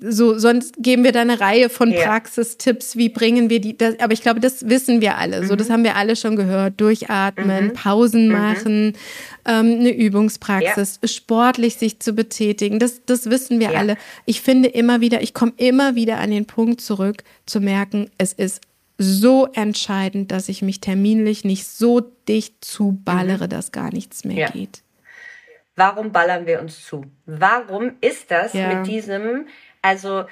so, 0.00 0.38
sonst 0.38 0.74
geben 0.78 1.04
wir 1.04 1.12
da 1.12 1.20
eine 1.20 1.40
Reihe 1.40 1.68
von 1.68 1.90
ja. 1.90 2.04
Praxistipps, 2.04 2.96
wie 2.96 3.08
bringen 3.08 3.50
wir 3.50 3.60
die, 3.60 3.76
das, 3.76 3.98
aber 4.00 4.12
ich 4.12 4.22
glaube, 4.22 4.40
das 4.40 4.68
wissen 4.68 5.00
wir 5.00 5.18
alle, 5.18 5.42
mhm. 5.42 5.46
so, 5.46 5.56
das 5.56 5.68
mhm. 5.68 5.72
haben 5.72 5.84
wir 5.84 5.96
alle 5.96 6.16
schon 6.16 6.36
gehört, 6.36 6.80
durchatmen, 6.80 7.66
mhm. 7.66 7.72
Pausen 7.74 8.26
mhm. 8.28 8.32
machen, 8.32 8.92
ähm, 9.44 9.78
eine 9.80 9.90
Übungspraxis, 9.90 11.00
ja. 11.02 11.08
sportlich 11.08 11.76
sich 11.76 12.00
zu 12.00 12.12
betätigen, 12.14 12.78
das, 12.78 13.04
das 13.04 13.28
wissen 13.28 13.60
wir 13.60 13.72
ja. 13.72 13.78
alle. 13.78 13.96
Ich 14.24 14.40
finde 14.40 14.68
immer 14.68 15.00
wieder, 15.00 15.22
ich 15.22 15.34
komme 15.34 15.52
immer 15.56 15.94
wieder 15.94 16.18
an 16.18 16.30
den 16.30 16.46
Punkt 16.46 16.80
zurück, 16.80 17.22
zu 17.46 17.60
merken, 17.60 18.10
es 18.18 18.32
ist 18.32 18.62
so 18.96 19.48
entscheidend, 19.54 20.30
dass 20.30 20.48
ich 20.48 20.60
mich 20.60 20.80
terminlich 20.80 21.44
nicht 21.44 21.66
so 21.66 22.00
dicht 22.00 22.64
zuballere, 22.64 23.44
mhm. 23.44 23.50
dass 23.50 23.72
gar 23.72 23.92
nichts 23.92 24.24
mehr 24.24 24.50
geht. 24.50 24.82
Warum 25.80 26.12
ballern 26.12 26.46
wir 26.46 26.60
uns 26.60 26.84
zu? 26.84 27.06
Warum 27.24 27.92
ist 28.02 28.30
das 28.30 28.52
mit 28.52 28.86
diesem 28.86 29.46
also 29.82 30.24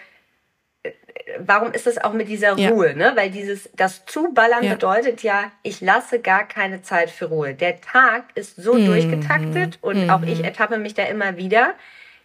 äh, 0.82 0.92
warum 1.38 1.72
ist 1.72 1.86
es 1.86 1.98
auch 1.98 2.12
mit 2.12 2.28
dieser 2.28 2.52
Ruhe, 2.52 2.90
ja. 2.90 2.94
ne? 2.94 3.12
Weil 3.14 3.30
dieses, 3.30 3.70
das 3.74 4.04
Zuballern 4.06 4.64
ja. 4.64 4.74
bedeutet 4.74 5.22
ja, 5.22 5.52
ich 5.62 5.80
lasse 5.80 6.20
gar 6.20 6.46
keine 6.46 6.82
Zeit 6.82 7.10
für 7.10 7.26
Ruhe. 7.26 7.54
Der 7.54 7.80
Tag 7.80 8.24
ist 8.34 8.56
so 8.56 8.74
mhm. 8.74 8.86
durchgetaktet 8.86 9.78
und 9.80 10.04
mhm. 10.04 10.10
auch 10.10 10.22
ich 10.22 10.44
ertappe 10.44 10.78
mich 10.78 10.94
da 10.94 11.04
immer 11.04 11.36
wieder, 11.36 11.74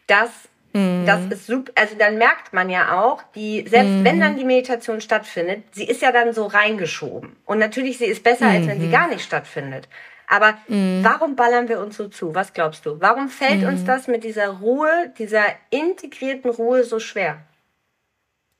dass 0.08 0.30
mhm. 0.74 1.06
das 1.06 1.26
ist 1.26 1.48
super, 1.48 1.72
also 1.76 1.96
dann 1.98 2.18
merkt 2.18 2.54
man 2.54 2.70
ja 2.70 3.00
auch, 3.02 3.24
die, 3.36 3.66
selbst 3.68 4.04
wenn 4.04 4.20
dann 4.20 4.34
mhm. 4.34 4.38
die 4.38 4.46
Meditation 4.46 5.02
stattfindet, 5.02 5.64
sie 5.72 5.86
ist 5.86 6.02
ja 6.02 6.12
dann 6.12 6.34
so 6.34 6.46
reingeschoben. 6.46 7.36
Und 7.46 7.60
natürlich, 7.60 7.98
sie 7.98 8.06
ist 8.06 8.24
besser, 8.24 8.48
als 8.48 8.68
wenn 8.68 8.80
sie 8.80 8.88
mhm. 8.88 8.92
gar 8.92 9.08
nicht 9.08 9.24
stattfindet. 9.24 9.88
Aber 10.34 10.58
mhm. 10.68 11.04
warum 11.04 11.36
ballern 11.36 11.70
wir 11.70 11.80
uns 11.80 11.96
so 11.96 12.08
zu? 12.08 12.34
Was 12.34 12.54
glaubst 12.54 12.88
du? 12.88 13.00
Warum 13.00 13.30
fällt 13.30 13.62
mhm. 13.62 13.68
uns 13.68 13.86
das 13.86 14.08
mit 14.08 14.24
dieser 14.24 14.48
Ruhe, 14.48 15.14
dieser 15.20 15.46
integrierten 15.70 16.50
Ruhe 16.50 16.84
so 16.84 17.00
schwer? 17.00 17.44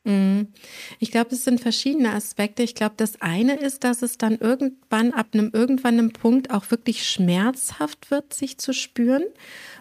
Mhm. 0.06 0.50
Ich 1.00 1.12
glaube, 1.12 1.34
es 1.34 1.46
sind 1.46 1.62
verschiedene 1.62 2.14
Aspekte. 2.14 2.62
Ich 2.62 2.76
glaube, 2.76 2.96
das 2.98 3.22
eine 3.22 3.56
ist, 3.56 3.84
dass 3.86 4.02
es 4.02 4.18
dann 4.18 4.38
irgendwann 4.38 5.14
ab 5.14 5.28
einem 5.34 5.50
irgendwann 5.54 5.98
einem 5.98 6.12
Punkt 6.12 6.52
auch 6.52 6.72
wirklich 6.72 7.08
schmerzhaft 7.08 8.12
wird, 8.12 8.34
sich 8.34 8.58
zu 8.58 8.74
spüren. 8.74 9.24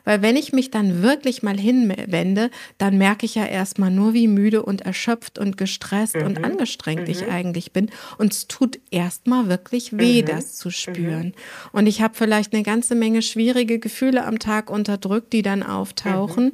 Weil 0.04 0.22
wenn 0.22 0.36
ich 0.36 0.52
mich 0.52 0.70
dann 0.70 1.02
wirklich 1.02 1.42
mal 1.42 1.58
hinwende, 1.58 2.50
dann 2.78 2.98
merke 2.98 3.26
ich 3.26 3.34
ja 3.34 3.46
erstmal 3.46 3.90
nur, 3.90 4.14
wie 4.14 4.28
müde 4.28 4.62
und 4.62 4.82
erschöpft 4.82 5.38
und 5.38 5.56
gestresst 5.56 6.16
mhm. 6.16 6.26
und 6.26 6.44
angestrengt 6.44 7.02
mhm. 7.02 7.10
ich 7.10 7.28
eigentlich 7.28 7.72
bin. 7.72 7.90
Und 8.18 8.32
es 8.32 8.46
tut 8.46 8.78
erstmal 8.90 9.48
wirklich 9.48 9.96
weh, 9.96 10.22
mhm. 10.22 10.26
das 10.26 10.54
zu 10.54 10.70
spüren. 10.70 11.26
Mhm. 11.26 11.32
Und 11.72 11.86
ich 11.86 12.00
habe 12.00 12.14
vielleicht 12.14 12.52
eine 12.52 12.62
ganze 12.62 12.94
Menge 12.94 13.22
schwierige 13.22 13.80
Gefühle 13.80 14.24
am 14.24 14.38
Tag 14.38 14.70
unterdrückt, 14.70 15.32
die 15.32 15.42
dann 15.42 15.62
auftauchen. 15.64 16.52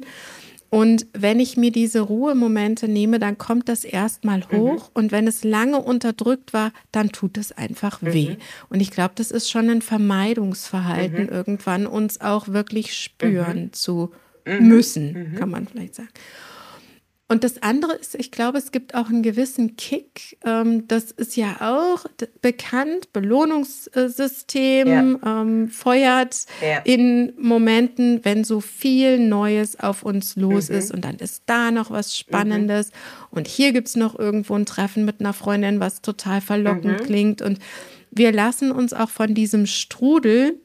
Mhm. 0.71 0.79
Und 0.79 1.07
wenn 1.13 1.39
ich 1.39 1.57
mir 1.57 1.71
diese 1.71 2.01
Ruhemomente 2.01 2.87
nehme, 2.87 3.19
dann 3.19 3.37
kommt 3.37 3.69
das 3.69 3.83
erstmal 3.83 4.39
mhm. 4.39 4.57
hoch. 4.57 4.83
Mhm. 4.89 4.91
Und 4.93 5.11
wenn 5.11 5.27
es 5.27 5.43
lange 5.43 5.79
unterdrückt 5.79 6.53
war, 6.53 6.71
dann 6.91 7.11
tut 7.11 7.37
es 7.37 7.51
einfach 7.51 8.01
mhm. 8.01 8.13
weh. 8.13 8.35
Und 8.69 8.79
ich 8.79 8.91
glaube, 8.91 9.13
das 9.15 9.31
ist 9.31 9.49
schon 9.49 9.69
ein 9.69 9.81
Vermeidungsverhalten, 9.81 11.23
mhm. 11.23 11.29
irgendwann 11.29 11.87
uns 11.87 12.21
auch 12.21 12.47
wirklich 12.49 12.95
spüren 12.95 13.63
mhm. 13.63 13.73
zu 13.73 14.11
mhm. 14.45 14.67
müssen, 14.67 15.35
kann 15.35 15.49
man 15.49 15.67
vielleicht 15.67 15.95
sagen. 15.95 16.09
Und 17.31 17.43
das 17.43 17.61
andere 17.61 17.93
ist, 17.93 18.15
ich 18.15 18.31
glaube, 18.31 18.57
es 18.57 18.71
gibt 18.71 18.95
auch 18.95 19.09
einen 19.09 19.21
gewissen 19.21 19.75
Kick. 19.77 20.39
Ähm, 20.43 20.87
das 20.87 21.11
ist 21.11 21.37
ja 21.37 21.57
auch 21.61 22.05
bekannt. 22.41 23.13
Belohnungssystem 23.13 24.87
ja. 24.87 25.41
ähm, 25.41 25.69
feuert 25.69 26.47
ja. 26.59 26.79
in 26.79 27.33
Momenten, 27.37 28.25
wenn 28.25 28.43
so 28.43 28.61
viel 28.61 29.19
Neues 29.19 29.79
auf 29.79 30.01
uns 30.01 30.37
los 30.37 30.69
mhm. 30.69 30.75
ist. 30.75 30.91
Und 30.91 31.05
dann 31.05 31.17
ist 31.17 31.43
da 31.45 31.69
noch 31.69 31.91
was 31.91 32.17
Spannendes. 32.17 32.87
Mhm. 32.87 33.37
Und 33.37 33.47
hier 33.47 33.73
gibt 33.73 33.89
es 33.89 33.95
noch 33.95 34.17
irgendwo 34.17 34.55
ein 34.55 34.65
Treffen 34.65 35.05
mit 35.05 35.19
einer 35.19 35.33
Freundin, 35.33 35.79
was 35.79 36.01
total 36.01 36.41
verlockend 36.41 36.99
mhm. 36.99 37.05
klingt. 37.05 37.41
Und 37.43 37.59
wir 38.09 38.31
lassen 38.31 38.71
uns 38.71 38.91
auch 38.91 39.11
von 39.11 39.35
diesem 39.35 39.67
Strudel 39.67 40.59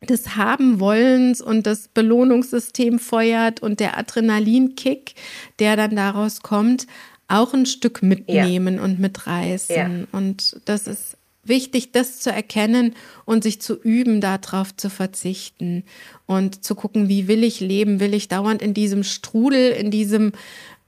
des 0.00 0.36
Haben-Wollens 0.36 1.40
und 1.40 1.66
das 1.66 1.88
Belohnungssystem 1.88 2.98
feuert 2.98 3.60
und 3.60 3.80
der 3.80 3.98
Adrenalinkick, 3.98 5.14
der 5.58 5.76
dann 5.76 5.96
daraus 5.96 6.42
kommt, 6.42 6.86
auch 7.26 7.52
ein 7.52 7.66
Stück 7.66 8.02
mitnehmen 8.02 8.76
ja. 8.76 8.82
und 8.82 9.00
mitreißen. 9.00 9.76
Ja. 9.76 9.90
Und 10.12 10.60
das 10.64 10.86
ist 10.86 11.16
wichtig, 11.44 11.92
das 11.92 12.20
zu 12.20 12.30
erkennen 12.30 12.94
und 13.24 13.42
sich 13.42 13.60
zu 13.60 13.78
üben, 13.80 14.20
darauf 14.20 14.76
zu 14.76 14.90
verzichten 14.90 15.84
und 16.26 16.64
zu 16.64 16.74
gucken, 16.74 17.08
wie 17.08 17.26
will 17.28 17.42
ich 17.42 17.60
leben? 17.60 18.00
Will 18.00 18.14
ich 18.14 18.28
dauernd 18.28 18.62
in 18.62 18.74
diesem 18.74 19.02
Strudel, 19.02 19.72
in 19.72 19.90
diesem 19.90 20.32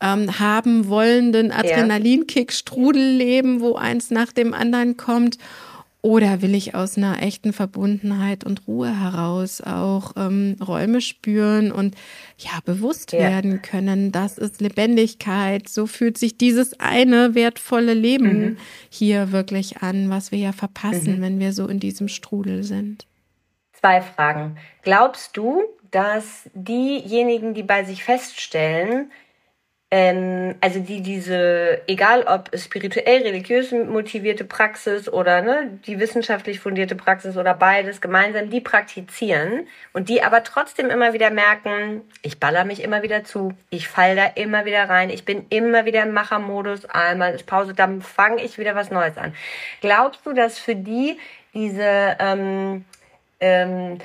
ähm, 0.01 0.39
haben 0.39 0.89
wollenden 0.89 1.51
Adrenalinkick-Strudel 1.53 3.17
leben, 3.17 3.61
wo 3.61 3.75
eins 3.75 4.11
nach 4.11 4.33
dem 4.33 4.55
anderen 4.55 4.97
kommt? 4.97 5.39
Oder 6.03 6.41
will 6.41 6.55
ich 6.55 6.75
aus 6.75 6.97
einer 6.97 7.23
echten 7.23 7.53
Verbundenheit 7.53 8.45
und 8.45 8.67
Ruhe 8.67 8.99
heraus 8.99 9.61
auch 9.61 10.13
ähm, 10.17 10.57
Räume 10.67 11.03
spüren 11.03 11.71
und 11.73 11.95
ja, 12.39 12.53
bewusst 12.65 13.13
ja. 13.13 13.19
werden 13.19 13.61
können, 13.61 14.11
das 14.11 14.39
ist 14.39 14.63
Lebendigkeit, 14.63 15.69
so 15.69 15.87
fühlt 15.87 16.17
sich 16.17 16.39
dieses 16.39 16.81
eine 16.81 17.35
wertvolle 17.35 17.93
Leben 17.93 18.41
mhm. 18.41 18.57
hier 18.89 19.31
wirklich 19.31 19.83
an, 19.83 20.09
was 20.09 20.33
wir 20.33 20.39
ja 20.39 20.53
verpassen, 20.53 21.19
mhm. 21.19 21.23
wenn 21.23 21.39
wir 21.39 21.53
so 21.53 21.69
in 21.69 21.81
diesem 21.81 22.09
Strudel 22.09 22.63
sind. 22.65 23.07
Zwei 23.75 24.01
Fragen. 24.01 24.57
Glaubst 24.83 25.37
du, 25.37 25.63
dass 25.91 26.49
diejenigen, 26.55 27.53
die 27.53 27.63
bei 27.63 27.85
sich 27.85 28.05
feststellen, 28.05 29.11
ähm, 29.93 30.55
also 30.61 30.79
die 30.79 31.03
diese, 31.03 31.83
egal 31.89 32.23
ob 32.23 32.57
spirituell, 32.57 33.23
religiös 33.23 33.73
motivierte 33.73 34.45
Praxis 34.45 35.09
oder 35.09 35.43
ne, 35.43 35.81
die 35.85 35.99
wissenschaftlich 35.99 36.61
fundierte 36.61 36.95
Praxis 36.95 37.37
oder 37.37 37.55
beides 37.55 38.01
gemeinsam, 38.01 38.51
die 38.51 38.61
praktizieren 38.61 39.67
und 39.93 40.09
die 40.09 40.23
aber 40.23 40.45
trotzdem 40.45 40.91
immer 40.91 41.13
wieder 41.13 41.31
merken, 41.31 42.03
ich 42.23 42.39
baller 42.39 42.65
mich 42.65 42.85
immer 42.85 43.03
wieder 43.03 43.25
zu, 43.25 43.53
ich 43.71 43.89
fall 43.89 44.15
da 44.15 44.27
immer 44.27 44.65
wieder 44.65 44.89
rein, 44.89 45.11
ich 45.11 45.25
bin 45.25 45.47
immer 45.51 45.85
wieder 45.87 46.05
im 46.05 46.13
Machermodus, 46.13 46.85
einmal 46.85 47.35
ist 47.35 47.47
Pause, 47.47 47.75
dann 47.75 48.01
fange 48.01 48.45
ich 48.45 48.59
wieder 48.59 48.77
was 48.77 48.93
Neues 48.93 49.17
an. 49.17 49.35
Glaubst 49.81 50.25
du, 50.25 50.33
dass 50.33 50.59
für 50.59 50.77
die 50.77 51.19
diese 51.53 52.17
ähm, 52.21 52.85
ähm, 53.41 53.99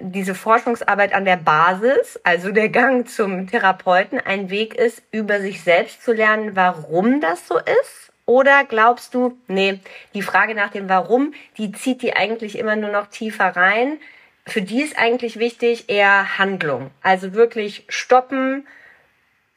diese 0.00 0.34
Forschungsarbeit 0.34 1.12
an 1.12 1.24
der 1.24 1.36
Basis, 1.36 2.18
also 2.24 2.50
der 2.50 2.68
Gang 2.68 3.08
zum 3.08 3.46
Therapeuten, 3.46 4.18
ein 4.18 4.50
Weg 4.50 4.74
ist, 4.74 5.02
über 5.10 5.40
sich 5.40 5.62
selbst 5.62 6.02
zu 6.02 6.12
lernen, 6.12 6.56
warum 6.56 7.20
das 7.20 7.46
so 7.46 7.58
ist? 7.58 8.12
Oder 8.26 8.64
glaubst 8.64 9.14
du, 9.14 9.36
nee, 9.48 9.80
die 10.14 10.22
Frage 10.22 10.54
nach 10.54 10.70
dem 10.70 10.88
Warum, 10.88 11.34
die 11.58 11.72
zieht 11.72 12.02
die 12.02 12.14
eigentlich 12.14 12.58
immer 12.58 12.76
nur 12.76 12.90
noch 12.90 13.08
tiefer 13.08 13.56
rein? 13.56 13.98
Für 14.46 14.62
die 14.62 14.82
ist 14.82 14.98
eigentlich 14.98 15.38
wichtig 15.38 15.90
eher 15.90 16.38
Handlung. 16.38 16.90
Also 17.02 17.34
wirklich 17.34 17.84
stoppen, 17.88 18.66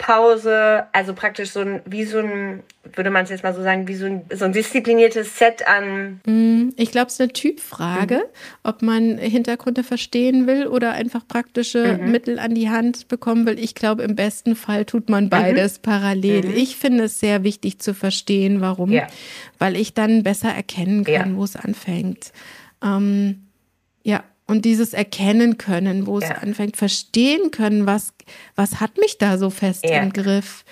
Pause, 0.04 0.84
also 0.92 1.14
praktisch 1.14 1.52
so 1.52 1.62
ein, 1.62 1.82
wie 1.86 2.04
so 2.04 2.20
ein, 2.20 2.62
würde 2.94 3.10
man 3.10 3.24
es 3.24 3.30
jetzt 3.30 3.42
mal 3.42 3.54
so 3.54 3.64
sagen, 3.64 3.88
wie 3.88 3.96
so 3.96 4.06
ein, 4.06 4.24
so 4.34 4.44
ein 4.44 4.52
diszipliniertes 4.52 5.40
Set 5.40 5.66
an. 5.66 6.20
Mm, 6.26 6.72
ich 6.76 6.92
glaube, 6.92 7.08
es 7.08 7.14
ist 7.14 7.22
eine 7.22 7.32
Typfrage, 7.32 8.16
mhm. 8.16 8.22
ob 8.64 8.82
man 8.82 9.18
Hintergründe 9.18 9.82
verstehen 9.82 10.46
will 10.46 10.68
oder 10.68 10.92
einfach 10.92 11.26
praktische 11.26 11.98
mhm. 11.98 12.12
Mittel 12.12 12.38
an 12.38 12.54
die 12.54 12.70
Hand 12.70 13.08
bekommen 13.08 13.46
will. 13.46 13.58
Ich 13.58 13.76
glaube, 13.76 14.04
im 14.04 14.18
besten 14.18 14.58
Fall 14.58 14.84
tut 14.84 15.08
man 15.08 15.30
beides 15.30 15.78
mhm. 15.78 15.84
parallel. 15.84 16.48
Mhm. 16.48 16.58
Ich 16.58 16.76
finde 16.76 17.06
es 17.06 17.22
sehr 17.22 17.46
wichtig 17.46 17.80
zu 17.80 17.94
verstehen, 17.94 18.60
warum, 18.60 18.92
ja. 18.92 19.08
weil 19.58 19.78
ich 19.78 19.94
dann 19.94 20.24
besser 20.24 20.50
erkennen 20.50 21.06
kann, 21.06 21.32
ja. 21.32 21.38
wo 21.38 21.46
es 21.46 21.56
anfängt. 21.56 22.34
Ähm, 22.84 23.48
ja, 24.04 24.26
und 24.48 24.66
dieses 24.66 24.94
Erkennen 24.94 25.58
können, 25.58 26.06
wo 26.08 26.20
ja. 26.20 26.28
es 26.28 26.44
anfängt, 26.44 26.76
verstehen 26.76 27.52
können, 27.52 27.86
was, 27.86 28.13
was 28.56 28.80
hat 28.80 28.98
mich 28.98 29.18
da 29.18 29.38
so 29.38 29.50
fest 29.50 29.86
ja. 29.86 30.02
im 30.02 30.14
Griff 30.14 30.66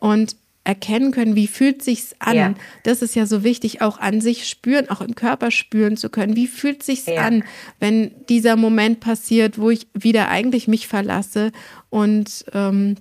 und 0.00 0.36
erkennen 0.66 1.12
können, 1.12 1.36
wie 1.36 1.46
fühlt 1.46 1.82
sich's 1.82 2.16
an. 2.18 2.36
Ja. 2.36 2.54
Das 2.82 3.00
ist 3.00 3.14
ja 3.14 3.24
so 3.24 3.44
wichtig, 3.44 3.82
auch 3.82 3.98
an 3.98 4.20
sich 4.20 4.48
spüren, 4.48 4.90
auch 4.90 5.00
im 5.00 5.14
Körper 5.14 5.50
spüren 5.50 5.96
zu 5.96 6.10
können. 6.10 6.34
Wie 6.34 6.48
fühlt 6.48 6.82
sich's 6.82 7.06
ja. 7.06 7.22
an, 7.22 7.44
wenn 7.78 8.10
dieser 8.28 8.56
Moment 8.56 9.00
passiert, 9.00 9.58
wo 9.58 9.70
ich 9.70 9.86
wieder 9.94 10.28
eigentlich 10.28 10.66
mich 10.66 10.88
verlasse 10.88 11.52
und 11.88 12.44
ähm, 12.52 12.96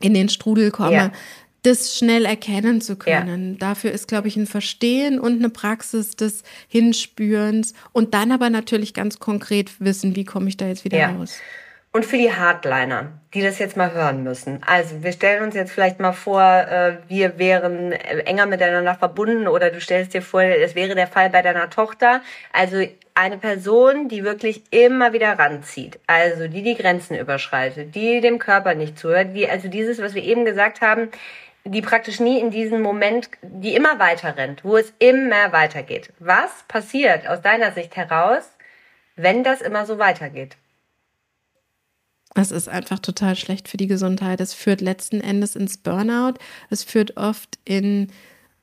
in 0.00 0.14
den 0.14 0.28
Strudel 0.28 0.70
komme. 0.70 1.12
Das 1.62 1.96
schnell 1.96 2.26
erkennen 2.26 2.82
zu 2.82 2.96
können. 2.96 3.52
Ja. 3.52 3.58
Dafür 3.58 3.92
ist, 3.92 4.06
glaube 4.06 4.28
ich, 4.28 4.36
ein 4.36 4.46
Verstehen 4.46 5.18
und 5.18 5.38
eine 5.38 5.48
Praxis 5.48 6.14
des 6.14 6.42
Hinspürens 6.68 7.72
und 7.92 8.12
dann 8.12 8.32
aber 8.32 8.50
natürlich 8.50 8.92
ganz 8.92 9.18
konkret 9.18 9.80
wissen, 9.80 10.14
wie 10.14 10.24
komme 10.24 10.48
ich 10.48 10.58
da 10.58 10.66
jetzt 10.66 10.84
wieder 10.84 10.98
ja. 10.98 11.10
raus. 11.10 11.36
Und 11.96 12.04
für 12.04 12.18
die 12.18 12.32
Hardliner, 12.32 13.12
die 13.34 13.40
das 13.40 13.60
jetzt 13.60 13.76
mal 13.76 13.92
hören 13.92 14.24
müssen. 14.24 14.60
Also 14.66 15.04
wir 15.04 15.12
stellen 15.12 15.44
uns 15.44 15.54
jetzt 15.54 15.70
vielleicht 15.70 16.00
mal 16.00 16.10
vor, 16.10 16.42
äh, 16.42 16.96
wir 17.06 17.38
wären 17.38 17.92
enger 17.92 18.46
miteinander 18.46 18.96
verbunden 18.96 19.46
oder 19.46 19.70
du 19.70 19.80
stellst 19.80 20.12
dir 20.12 20.20
vor, 20.20 20.42
es 20.42 20.74
wäre 20.74 20.96
der 20.96 21.06
Fall 21.06 21.30
bei 21.30 21.40
deiner 21.40 21.70
Tochter. 21.70 22.20
Also 22.52 22.84
eine 23.14 23.38
Person, 23.38 24.08
die 24.08 24.24
wirklich 24.24 24.64
immer 24.72 25.12
wieder 25.12 25.38
ranzieht, 25.38 26.00
also 26.08 26.48
die 26.48 26.64
die 26.64 26.74
Grenzen 26.74 27.16
überschreitet, 27.16 27.94
die 27.94 28.20
dem 28.20 28.40
Körper 28.40 28.74
nicht 28.74 28.98
zuhört, 28.98 29.28
die 29.36 29.48
also 29.48 29.68
dieses, 29.68 30.02
was 30.02 30.14
wir 30.14 30.24
eben 30.24 30.44
gesagt 30.44 30.80
haben, 30.80 31.12
die 31.62 31.80
praktisch 31.80 32.18
nie 32.18 32.40
in 32.40 32.50
diesen 32.50 32.82
Moment, 32.82 33.30
die 33.40 33.76
immer 33.76 34.00
weiter 34.00 34.36
rennt, 34.36 34.64
wo 34.64 34.76
es 34.76 34.92
immer 34.98 35.52
weitergeht. 35.52 36.12
Was 36.18 36.64
passiert 36.66 37.28
aus 37.28 37.40
deiner 37.40 37.70
Sicht 37.70 37.94
heraus, 37.94 38.50
wenn 39.14 39.44
das 39.44 39.60
immer 39.60 39.86
so 39.86 40.00
weitergeht? 40.00 40.56
Es 42.34 42.50
ist 42.50 42.68
einfach 42.68 42.98
total 42.98 43.36
schlecht 43.36 43.68
für 43.68 43.76
die 43.76 43.86
Gesundheit. 43.86 44.40
Es 44.40 44.54
führt 44.54 44.80
letzten 44.80 45.20
Endes 45.20 45.54
ins 45.54 45.78
Burnout. 45.78 46.34
Es 46.68 46.82
führt 46.82 47.16
oft 47.16 47.58
in 47.64 48.08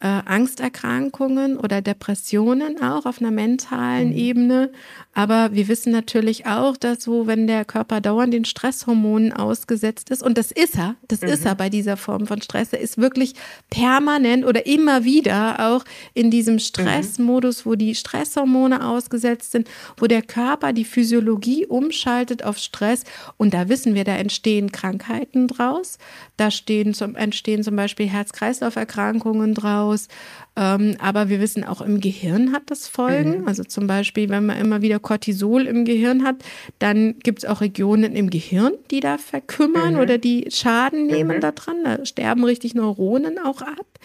äh, 0.01 0.07
Angsterkrankungen 0.25 1.57
oder 1.57 1.81
Depressionen 1.81 2.81
auch 2.81 3.05
auf 3.05 3.21
einer 3.21 3.31
mentalen 3.31 4.09
mhm. 4.09 4.17
Ebene. 4.17 4.71
Aber 5.13 5.53
wir 5.53 5.67
wissen 5.67 5.91
natürlich 5.91 6.47
auch, 6.47 6.75
dass 6.75 7.03
so, 7.03 7.27
wenn 7.27 7.45
der 7.45 7.65
Körper 7.65 8.01
dauernd 8.01 8.33
den 8.33 8.45
Stresshormonen 8.45 9.31
ausgesetzt 9.31 10.09
ist, 10.09 10.23
und 10.23 10.37
das 10.37 10.51
ist 10.51 10.77
er, 10.77 10.95
das 11.07 11.21
mhm. 11.21 11.27
ist 11.27 11.45
er 11.45 11.53
bei 11.53 11.69
dieser 11.69 11.97
Form 11.97 12.25
von 12.25 12.41
Stress, 12.41 12.73
er 12.73 12.79
ist 12.79 12.97
wirklich 12.97 13.33
permanent 13.69 14.45
oder 14.45 14.65
immer 14.65 15.03
wieder 15.03 15.69
auch 15.69 15.85
in 16.13 16.31
diesem 16.31 16.57
Stressmodus, 16.59 17.65
wo 17.65 17.75
die 17.75 17.93
Stresshormone 17.93 18.87
ausgesetzt 18.87 19.51
sind, 19.51 19.69
wo 19.97 20.07
der 20.07 20.23
Körper 20.23 20.73
die 20.73 20.85
Physiologie 20.85 21.67
umschaltet 21.67 22.43
auf 22.43 22.57
Stress. 22.57 23.03
Und 23.37 23.53
da 23.53 23.69
wissen 23.69 23.93
wir, 23.93 24.03
da 24.03 24.15
entstehen 24.15 24.71
Krankheiten 24.71 25.47
draus. 25.47 25.99
Da 26.41 26.49
stehen 26.49 26.95
zum, 26.95 27.15
entstehen 27.15 27.61
zum 27.61 27.75
Beispiel 27.75 28.07
Herz-Kreislauf-Erkrankungen 28.07 29.53
draus. 29.53 30.07
Ähm, 30.55 30.95
aber 30.97 31.29
wir 31.29 31.39
wissen 31.39 31.63
auch 31.63 31.81
im 31.81 32.01
Gehirn 32.01 32.51
hat 32.51 32.63
das 32.65 32.87
Folgen. 32.87 33.41
Mhm. 33.41 33.47
Also 33.47 33.63
zum 33.63 33.85
Beispiel, 33.85 34.27
wenn 34.29 34.47
man 34.47 34.57
immer 34.57 34.81
wieder 34.81 34.97
Cortisol 34.97 35.67
im 35.67 35.85
Gehirn 35.85 36.23
hat, 36.23 36.37
dann 36.79 37.19
gibt 37.19 37.43
es 37.43 37.45
auch 37.45 37.61
Regionen 37.61 38.15
im 38.15 38.31
Gehirn, 38.31 38.73
die 38.89 39.01
da 39.01 39.19
verkümmern 39.19 39.93
mhm. 39.93 39.99
oder 39.99 40.17
die 40.17 40.47
Schaden 40.49 41.05
nehmen 41.05 41.37
mhm. 41.37 41.41
daran. 41.41 41.83
Da 41.83 42.05
sterben 42.07 42.43
richtig 42.43 42.73
Neuronen 42.73 43.37
auch 43.37 43.61
ab, 43.61 43.99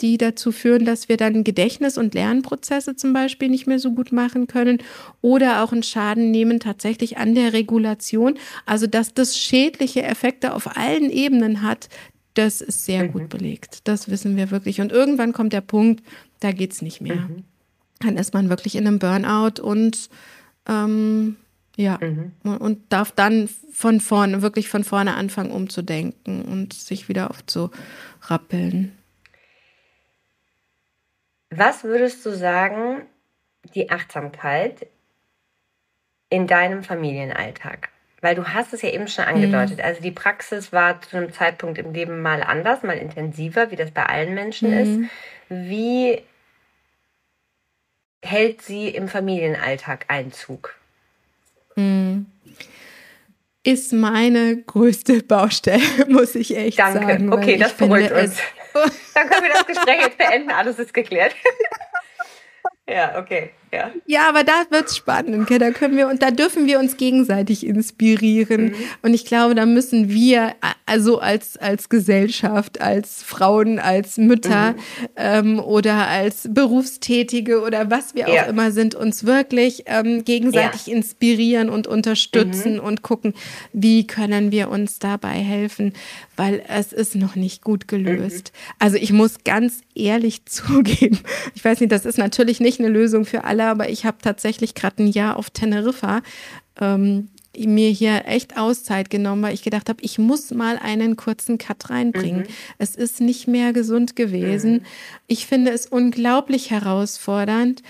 die 0.00 0.18
dazu 0.18 0.52
führen, 0.52 0.84
dass 0.84 1.08
wir 1.08 1.16
dann 1.16 1.44
Gedächtnis- 1.44 1.98
und 1.98 2.14
Lernprozesse 2.14 2.96
zum 2.96 3.12
Beispiel 3.12 3.48
nicht 3.48 3.66
mehr 3.66 3.78
so 3.78 3.92
gut 3.92 4.12
machen 4.12 4.46
können 4.46 4.78
oder 5.22 5.62
auch 5.62 5.72
einen 5.72 5.82
Schaden 5.82 6.30
nehmen 6.30 6.60
tatsächlich 6.60 7.18
an 7.18 7.34
der 7.34 7.52
Regulation. 7.52 8.38
Also 8.64 8.86
dass 8.86 9.14
das 9.14 9.38
schädliche 9.38 10.02
Effekte 10.02 10.54
auf 10.54 10.76
allen 10.76 11.10
Ebenen 11.10 11.62
hat, 11.62 11.88
das 12.34 12.60
ist 12.60 12.84
sehr 12.84 13.04
mhm. 13.04 13.12
gut 13.12 13.28
belegt. 13.28 13.80
Das 13.84 14.10
wissen 14.10 14.36
wir 14.36 14.50
wirklich. 14.50 14.80
Und 14.80 14.92
irgendwann 14.92 15.32
kommt 15.32 15.52
der 15.52 15.62
Punkt, 15.62 16.04
da 16.40 16.52
geht 16.52 16.72
es 16.72 16.82
nicht 16.82 17.00
mehr. 17.00 17.16
Mhm. 17.16 17.44
Dann 18.00 18.16
ist 18.16 18.34
man 18.34 18.50
wirklich 18.50 18.76
in 18.76 18.86
einem 18.86 18.98
Burnout 18.98 19.62
und 19.62 20.10
ähm, 20.68 21.36
ja, 21.76 21.98
mhm. 22.00 22.32
und 22.56 22.80
darf 22.90 23.12
dann 23.12 23.48
von 23.70 24.00
vorne, 24.00 24.42
wirklich 24.42 24.68
von 24.68 24.84
vorne 24.84 25.14
anfangen, 25.14 25.50
umzudenken 25.50 26.42
und 26.42 26.72
sich 26.72 27.08
wieder 27.08 27.30
aufzurappeln. 27.30 28.92
Was 31.56 31.84
würdest 31.84 32.24
du 32.26 32.30
sagen, 32.30 33.02
die 33.74 33.90
Achtsamkeit 33.90 34.86
in 36.28 36.46
deinem 36.46 36.84
Familienalltag? 36.84 37.88
Weil 38.20 38.34
du 38.34 38.44
hast 38.44 38.72
es 38.72 38.82
ja 38.82 38.90
eben 38.90 39.08
schon 39.08 39.24
angedeutet. 39.24 39.78
Mhm. 39.78 39.84
Also 39.84 40.02
die 40.02 40.10
Praxis 40.10 40.72
war 40.72 41.00
zu 41.00 41.16
einem 41.16 41.32
Zeitpunkt 41.32 41.78
im 41.78 41.92
Leben 41.92 42.20
mal 42.22 42.42
anders, 42.42 42.82
mal 42.82 42.98
intensiver, 42.98 43.70
wie 43.70 43.76
das 43.76 43.90
bei 43.90 44.04
allen 44.04 44.34
Menschen 44.34 44.70
mhm. 44.70 44.78
ist. 44.78 45.10
Wie 45.48 46.22
hält 48.22 48.62
sie 48.62 48.88
im 48.88 49.08
Familienalltag 49.08 50.06
Einzug? 50.08 50.74
Mhm. 51.76 52.26
Ist 53.62 53.92
meine 53.92 54.62
größte 54.62 55.22
Baustelle, 55.22 55.82
muss 56.08 56.34
ich 56.34 56.56
echt 56.56 56.78
Danke. 56.78 57.00
sagen. 57.00 57.30
Danke. 57.30 57.36
Okay, 57.36 57.56
das 57.56 57.72
beruhigt 57.72 58.12
uns. 58.12 58.38
Dann 59.14 59.28
können 59.28 59.42
wir 59.42 59.52
das 59.52 59.66
Gespräch 59.66 60.00
jetzt 60.00 60.18
beenden. 60.18 60.50
Alles 60.50 60.78
ist 60.78 60.94
geklärt. 60.94 61.34
Ja, 62.88 63.18
okay. 63.18 63.52
Ja. 63.76 63.90
ja, 64.06 64.28
aber 64.28 64.42
da 64.44 64.52
wird's 64.70 64.96
spannend. 64.96 65.50
Da 65.50 65.70
können 65.70 65.96
wir 65.96 66.08
und 66.08 66.22
da 66.22 66.30
dürfen 66.30 66.66
wir 66.66 66.78
uns 66.78 66.96
gegenseitig 66.96 67.66
inspirieren. 67.66 68.66
Mhm. 68.66 68.74
Und 69.02 69.14
ich 69.14 69.24
glaube, 69.24 69.54
da 69.54 69.66
müssen 69.66 70.08
wir 70.08 70.54
also 70.86 71.18
als 71.18 71.56
als 71.56 71.88
Gesellschaft, 71.88 72.80
als 72.80 73.22
Frauen, 73.22 73.78
als 73.78 74.16
Mütter 74.16 74.72
mhm. 74.72 74.78
ähm, 75.16 75.58
oder 75.60 76.08
als 76.08 76.48
Berufstätige 76.50 77.60
oder 77.60 77.90
was 77.90 78.14
wir 78.14 78.28
ja. 78.28 78.44
auch 78.44 78.48
immer 78.48 78.70
sind, 78.70 78.94
uns 78.94 79.24
wirklich 79.24 79.84
ähm, 79.86 80.24
gegenseitig 80.24 80.86
ja. 80.86 80.94
inspirieren 80.94 81.68
und 81.68 81.86
unterstützen 81.86 82.74
mhm. 82.74 82.80
und 82.80 83.02
gucken, 83.02 83.34
wie 83.72 84.06
können 84.06 84.52
wir 84.52 84.70
uns 84.70 84.98
dabei 84.98 85.34
helfen, 85.34 85.92
weil 86.36 86.62
es 86.68 86.92
ist 86.92 87.14
noch 87.14 87.36
nicht 87.36 87.62
gut 87.62 87.88
gelöst. 87.88 88.52
Mhm. 88.52 88.74
Also 88.78 88.96
ich 88.96 89.12
muss 89.12 89.44
ganz 89.44 89.80
ehrlich 89.94 90.44
zugeben, 90.46 91.18
ich 91.54 91.64
weiß 91.64 91.80
nicht, 91.80 91.92
das 91.92 92.06
ist 92.06 92.18
natürlich 92.18 92.60
nicht 92.60 92.80
eine 92.80 92.88
Lösung 92.88 93.24
für 93.24 93.44
alle, 93.44 93.65
aber 93.70 93.88
ich 93.88 94.04
habe 94.04 94.18
tatsächlich 94.22 94.74
gerade 94.74 95.02
ein 95.02 95.08
Jahr 95.08 95.36
auf 95.36 95.50
Teneriffa 95.50 96.22
ähm, 96.80 97.28
mir 97.58 97.88
hier 97.88 98.24
echt 98.26 98.58
Auszeit 98.58 99.08
genommen, 99.08 99.42
weil 99.42 99.54
ich 99.54 99.62
gedacht 99.62 99.88
habe, 99.88 100.02
ich 100.02 100.18
muss 100.18 100.50
mal 100.50 100.78
einen 100.78 101.16
kurzen 101.16 101.56
Cut 101.58 101.88
reinbringen. 101.88 102.40
Mhm. 102.40 102.46
Es 102.78 102.96
ist 102.96 103.20
nicht 103.20 103.48
mehr 103.48 103.72
gesund 103.72 104.16
gewesen. 104.16 104.72
Mhm. 104.72 104.80
Ich 105.26 105.46
finde 105.46 105.70
es 105.70 105.86
unglaublich 105.86 106.70
herausfordernd, 106.70 107.82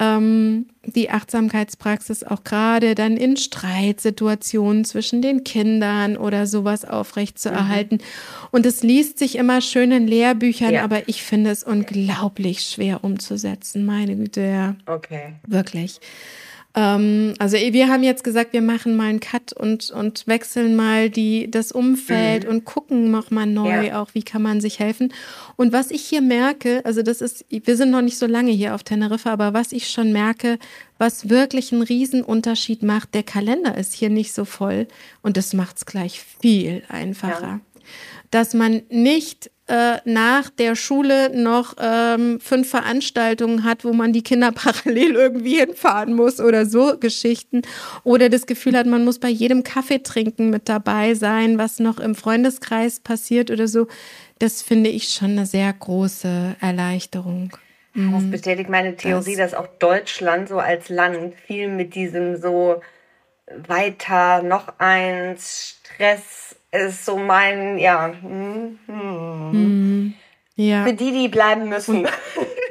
ähm, 0.00 0.66
die 0.86 1.10
Achtsamkeitspraxis 1.10 2.24
auch 2.24 2.42
gerade 2.42 2.94
dann 2.94 3.18
in 3.18 3.36
Streitsituationen 3.36 4.86
zwischen 4.86 5.20
den 5.20 5.44
Kindern 5.44 6.16
oder 6.16 6.46
sowas 6.46 6.86
aufrechtzuerhalten. 6.86 7.96
Mhm. 7.96 8.48
Und 8.50 8.66
es 8.66 8.82
liest 8.82 9.18
sich 9.18 9.36
immer 9.36 9.60
schön 9.60 9.92
in 9.92 10.08
Lehrbüchern, 10.08 10.72
ja. 10.72 10.82
aber 10.82 11.08
ich 11.08 11.22
finde 11.22 11.50
es 11.50 11.62
unglaublich 11.62 12.62
schwer 12.62 13.04
umzusetzen. 13.04 13.84
Meine 13.84 14.16
Güte, 14.16 14.40
ja. 14.40 14.74
Okay. 14.86 15.34
Wirklich. 15.46 16.00
Ähm, 16.74 17.34
also 17.38 17.56
wir 17.56 17.88
haben 17.88 18.02
jetzt 18.04 18.22
gesagt, 18.22 18.52
wir 18.52 18.62
machen 18.62 18.96
mal 18.96 19.08
einen 19.08 19.20
Cut 19.20 19.52
und, 19.52 19.90
und 19.90 20.26
wechseln 20.26 20.76
mal 20.76 21.10
die, 21.10 21.50
das 21.50 21.72
Umfeld 21.72 22.44
mhm. 22.44 22.50
und 22.50 22.64
gucken 22.64 23.10
noch 23.10 23.30
mal 23.30 23.46
neu 23.46 23.86
ja. 23.86 24.00
auch, 24.00 24.10
wie 24.14 24.22
kann 24.22 24.42
man 24.42 24.60
sich 24.60 24.78
helfen. 24.78 25.12
Und 25.56 25.72
was 25.72 25.90
ich 25.90 26.02
hier 26.02 26.20
merke, 26.20 26.84
also 26.84 27.02
das 27.02 27.20
ist, 27.20 27.44
wir 27.48 27.76
sind 27.76 27.90
noch 27.90 28.02
nicht 28.02 28.18
so 28.18 28.26
lange 28.26 28.52
hier 28.52 28.74
auf 28.74 28.84
Teneriffa, 28.84 29.32
aber 29.32 29.52
was 29.52 29.72
ich 29.72 29.88
schon 29.88 30.12
merke, 30.12 30.58
was 30.98 31.28
wirklich 31.28 31.72
einen 31.72 31.82
Riesenunterschied 31.82 32.82
macht, 32.82 33.14
der 33.14 33.24
Kalender 33.24 33.76
ist 33.76 33.94
hier 33.94 34.10
nicht 34.10 34.32
so 34.32 34.44
voll 34.44 34.86
und 35.22 35.36
das 35.36 35.54
macht 35.54 35.78
es 35.78 35.86
gleich 35.86 36.20
viel 36.40 36.84
einfacher. 36.88 37.42
Ja. 37.42 37.60
Dass 38.30 38.54
man 38.54 38.82
nicht 38.90 39.50
äh, 39.70 40.00
nach 40.04 40.50
der 40.50 40.74
Schule 40.74 41.30
noch 41.34 41.74
ähm, 41.80 42.40
fünf 42.40 42.70
Veranstaltungen 42.70 43.62
hat, 43.62 43.84
wo 43.84 43.92
man 43.92 44.12
die 44.12 44.22
Kinder 44.22 44.50
parallel 44.54 45.14
irgendwie 45.14 45.60
hinfahren 45.60 46.14
muss 46.14 46.40
oder 46.40 46.66
so 46.66 46.98
Geschichten. 46.98 47.62
Oder 48.02 48.28
das 48.28 48.46
Gefühl 48.46 48.76
hat, 48.76 48.86
man 48.86 49.04
muss 49.04 49.20
bei 49.20 49.28
jedem 49.28 49.62
Kaffee 49.62 50.02
trinken 50.02 50.50
mit 50.50 50.68
dabei 50.68 51.14
sein, 51.14 51.56
was 51.56 51.78
noch 51.78 52.00
im 52.00 52.16
Freundeskreis 52.16 52.98
passiert 52.98 53.50
oder 53.50 53.68
so. 53.68 53.86
Das 54.40 54.60
finde 54.60 54.90
ich 54.90 55.10
schon 55.10 55.30
eine 55.30 55.46
sehr 55.46 55.72
große 55.72 56.56
Erleichterung. 56.60 57.52
Das 57.94 58.22
mhm. 58.22 58.30
bestätigt 58.30 58.70
meine 58.70 58.96
Theorie, 58.96 59.36
das. 59.36 59.52
dass 59.52 59.60
auch 59.60 59.68
Deutschland 59.78 60.48
so 60.48 60.58
als 60.58 60.88
Land 60.88 61.34
viel 61.46 61.68
mit 61.68 61.94
diesem 61.94 62.36
so 62.40 62.80
weiter, 63.66 64.42
noch 64.42 64.78
eins, 64.78 65.76
Stress, 65.84 66.49
ist 66.72 67.04
so 67.04 67.16
mein, 67.16 67.78
ja. 67.78 68.12
Hm, 68.22 68.78
hm. 68.86 70.14
Ja. 70.56 70.84
Für 70.84 70.92
die, 70.92 71.12
die 71.12 71.28
bleiben 71.28 71.68
müssen. 71.68 72.06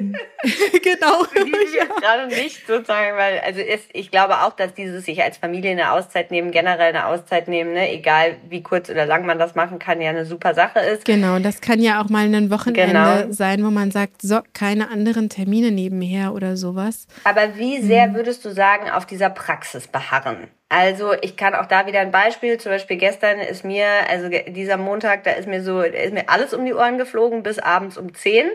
genau. 0.00 1.24
Für 1.24 1.44
die, 1.44 1.50
die 1.52 1.76
ja. 1.76 1.84
gerade 1.84 2.28
nicht 2.28 2.66
sozusagen, 2.66 3.16
weil, 3.16 3.40
also 3.40 3.60
ist, 3.60 3.88
ich 3.92 4.10
glaube 4.10 4.42
auch, 4.42 4.52
dass 4.52 4.74
dieses 4.74 5.04
sich 5.04 5.22
als 5.22 5.36
Familie 5.36 5.72
eine 5.72 5.92
Auszeit 5.92 6.30
nehmen, 6.30 6.50
generell 6.50 6.94
eine 6.94 7.06
Auszeit 7.06 7.48
nehmen, 7.48 7.72
ne, 7.72 7.92
egal 7.92 8.36
wie 8.48 8.62
kurz 8.62 8.88
oder 8.88 9.06
lang 9.06 9.26
man 9.26 9.38
das 9.38 9.54
machen 9.54 9.78
kann, 9.78 10.00
ja 10.00 10.10
eine 10.10 10.24
super 10.24 10.54
Sache 10.54 10.80
ist. 10.80 11.04
Genau, 11.04 11.38
das 11.38 11.60
kann 11.60 11.80
ja 11.80 12.02
auch 12.02 12.08
mal 12.08 12.32
ein 12.32 12.50
Wochenende 12.50 12.86
genau. 12.86 13.32
sein, 13.32 13.64
wo 13.64 13.70
man 13.70 13.90
sagt, 13.90 14.22
so, 14.22 14.40
keine 14.54 14.90
anderen 14.90 15.28
Termine 15.28 15.70
nebenher 15.70 16.32
oder 16.32 16.56
sowas. 16.56 17.06
Aber 17.24 17.56
wie 17.56 17.80
sehr 17.82 18.08
mhm. 18.08 18.14
würdest 18.14 18.44
du 18.44 18.50
sagen, 18.50 18.90
auf 18.90 19.06
dieser 19.06 19.30
Praxis 19.30 19.88
beharren? 19.88 20.48
Also 20.70 21.14
ich 21.20 21.36
kann 21.36 21.56
auch 21.56 21.66
da 21.66 21.86
wieder 21.86 21.98
ein 21.98 22.12
Beispiel, 22.12 22.56
zum 22.56 22.70
Beispiel 22.70 22.96
gestern 22.96 23.40
ist 23.40 23.64
mir, 23.64 23.88
also 24.08 24.28
dieser 24.28 24.76
Montag, 24.76 25.24
da 25.24 25.32
ist 25.32 25.48
mir 25.48 25.64
so, 25.64 25.82
ist 25.82 26.14
mir 26.14 26.28
alles 26.28 26.54
um 26.54 26.64
die 26.64 26.72
Ohren 26.72 26.96
geflogen 26.96 27.42
bis 27.42 27.58
abends 27.58 27.98
um 27.98 28.14
zehn. 28.14 28.48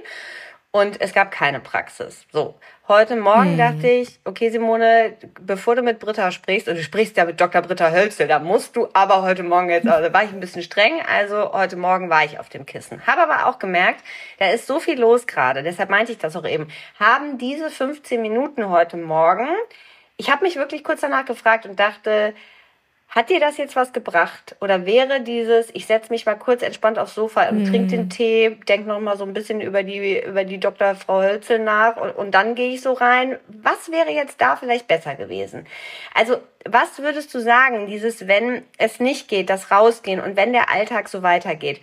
und 0.71 0.99
es 1.01 1.13
gab 1.13 1.31
keine 1.31 1.59
Praxis. 1.59 2.25
So. 2.31 2.55
Heute 2.87 3.15
Morgen 3.15 3.51
hm. 3.51 3.57
dachte 3.57 3.87
ich, 3.87 4.19
okay, 4.25 4.49
Simone, 4.49 5.17
bevor 5.41 5.75
du 5.75 5.81
mit 5.81 5.99
Britta 5.99 6.31
sprichst, 6.31 6.69
und 6.69 6.75
du 6.75 6.83
sprichst 6.83 7.17
ja 7.17 7.25
mit 7.25 7.41
Dr. 7.41 7.61
Britta 7.61 7.91
Hölzel, 7.91 8.27
da 8.27 8.39
musst 8.39 8.75
du 8.75 8.87
aber 8.93 9.21
heute 9.21 9.43
Morgen 9.43 9.69
jetzt, 9.69 9.87
also 9.87 10.13
war 10.13 10.23
ich 10.23 10.31
ein 10.31 10.39
bisschen 10.39 10.61
streng, 10.61 11.01
also 11.09 11.51
heute 11.51 11.75
Morgen 11.77 12.09
war 12.09 12.23
ich 12.23 12.39
auf 12.39 12.47
dem 12.47 12.65
Kissen. 12.65 13.05
Habe 13.07 13.23
aber 13.23 13.47
auch 13.47 13.59
gemerkt, 13.59 14.03
da 14.37 14.51
ist 14.51 14.67
so 14.67 14.79
viel 14.79 14.99
los 14.99 15.27
gerade, 15.27 15.63
deshalb 15.63 15.89
meinte 15.89 16.11
ich 16.11 16.17
das 16.17 16.35
auch 16.35 16.45
eben, 16.45 16.67
haben 16.99 17.37
diese 17.37 17.69
15 17.71 18.21
Minuten 18.21 18.69
heute 18.69 18.97
Morgen, 18.97 19.47
ich 20.17 20.29
habe 20.29 20.43
mich 20.43 20.55
wirklich 20.55 20.83
kurz 20.83 21.01
danach 21.01 21.25
gefragt 21.25 21.65
und 21.65 21.79
dachte, 21.79 22.33
hat 23.09 23.29
dir 23.29 23.39
das 23.39 23.57
jetzt 23.57 23.75
was 23.75 23.93
gebracht? 23.93 24.55
Oder 24.59 24.85
wäre 24.85 25.21
dieses, 25.21 25.69
ich 25.73 25.85
setze 25.85 26.11
mich 26.11 26.25
mal 26.25 26.35
kurz 26.35 26.61
entspannt 26.61 26.99
aufs 26.99 27.15
Sofa 27.15 27.47
und 27.47 27.63
mm. 27.63 27.65
trinke 27.69 27.87
den 27.95 28.09
Tee, 28.09 28.57
denke 28.67 28.89
noch 28.89 28.99
mal 28.99 29.15
so 29.15 29.23
ein 29.23 29.33
bisschen 29.33 29.61
über 29.61 29.83
die, 29.83 30.21
über 30.21 30.43
die 30.43 30.59
Dr. 30.59 30.95
Frau 30.95 31.21
Hölzel 31.21 31.59
nach 31.59 31.95
und, 31.95 32.11
und 32.11 32.31
dann 32.31 32.55
gehe 32.55 32.73
ich 32.73 32.81
so 32.81 32.91
rein. 32.91 33.37
Was 33.47 33.89
wäre 33.89 34.09
jetzt 34.11 34.41
da 34.41 34.57
vielleicht 34.57 34.87
besser 34.87 35.15
gewesen? 35.15 35.65
Also, 36.13 36.37
was 36.67 36.99
würdest 36.99 37.33
du 37.33 37.39
sagen, 37.39 37.87
dieses, 37.87 38.27
wenn 38.27 38.63
es 38.77 38.99
nicht 38.99 39.29
geht, 39.29 39.49
das 39.49 39.71
Rausgehen 39.71 40.19
und 40.19 40.35
wenn 40.35 40.51
der 40.51 40.69
Alltag 40.69 41.07
so 41.07 41.23
weitergeht? 41.23 41.79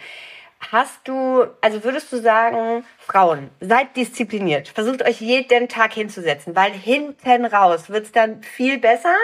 Hast 0.71 1.07
du, 1.09 1.45
also 1.61 1.83
würdest 1.85 2.13
du 2.13 2.21
sagen, 2.21 2.85
Frauen, 2.99 3.51
seid 3.61 3.97
diszipliniert, 3.97 4.69
versucht 4.69 5.03
euch 5.03 5.21
jeden 5.21 5.69
Tag 5.69 5.93
hinzusetzen, 5.93 6.55
weil 6.55 6.73
hinten 6.73 7.45
raus 7.45 7.91
wird's 7.91 8.13
dann 8.13 8.43
viel 8.43 8.79
besser 8.79 9.15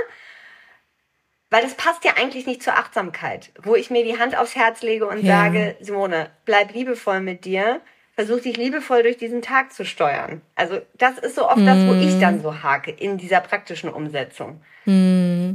weil 1.50 1.62
das 1.62 1.74
passt 1.74 2.04
ja 2.04 2.12
eigentlich 2.16 2.46
nicht 2.46 2.62
zur 2.62 2.74
Achtsamkeit, 2.74 3.50
wo 3.62 3.74
ich 3.74 3.90
mir 3.90 4.04
die 4.04 4.18
Hand 4.18 4.36
aufs 4.36 4.54
Herz 4.54 4.82
lege 4.82 5.06
und 5.06 5.22
ja. 5.22 5.44
sage, 5.44 5.76
Simone, 5.80 6.30
bleib 6.44 6.74
liebevoll 6.74 7.20
mit 7.20 7.44
dir, 7.44 7.80
versuch 8.12 8.40
dich 8.40 8.56
liebevoll 8.56 9.02
durch 9.02 9.16
diesen 9.16 9.40
Tag 9.40 9.72
zu 9.72 9.84
steuern. 9.84 10.42
Also 10.56 10.80
das 10.98 11.18
ist 11.18 11.36
so 11.36 11.48
oft 11.48 11.58
mm. 11.58 11.66
das, 11.66 11.86
wo 11.86 11.94
ich 11.94 12.20
dann 12.20 12.42
so 12.42 12.62
hake 12.62 12.90
in 12.90 13.16
dieser 13.16 13.40
praktischen 13.40 13.88
Umsetzung. 13.88 14.60
Mm. 14.84 15.52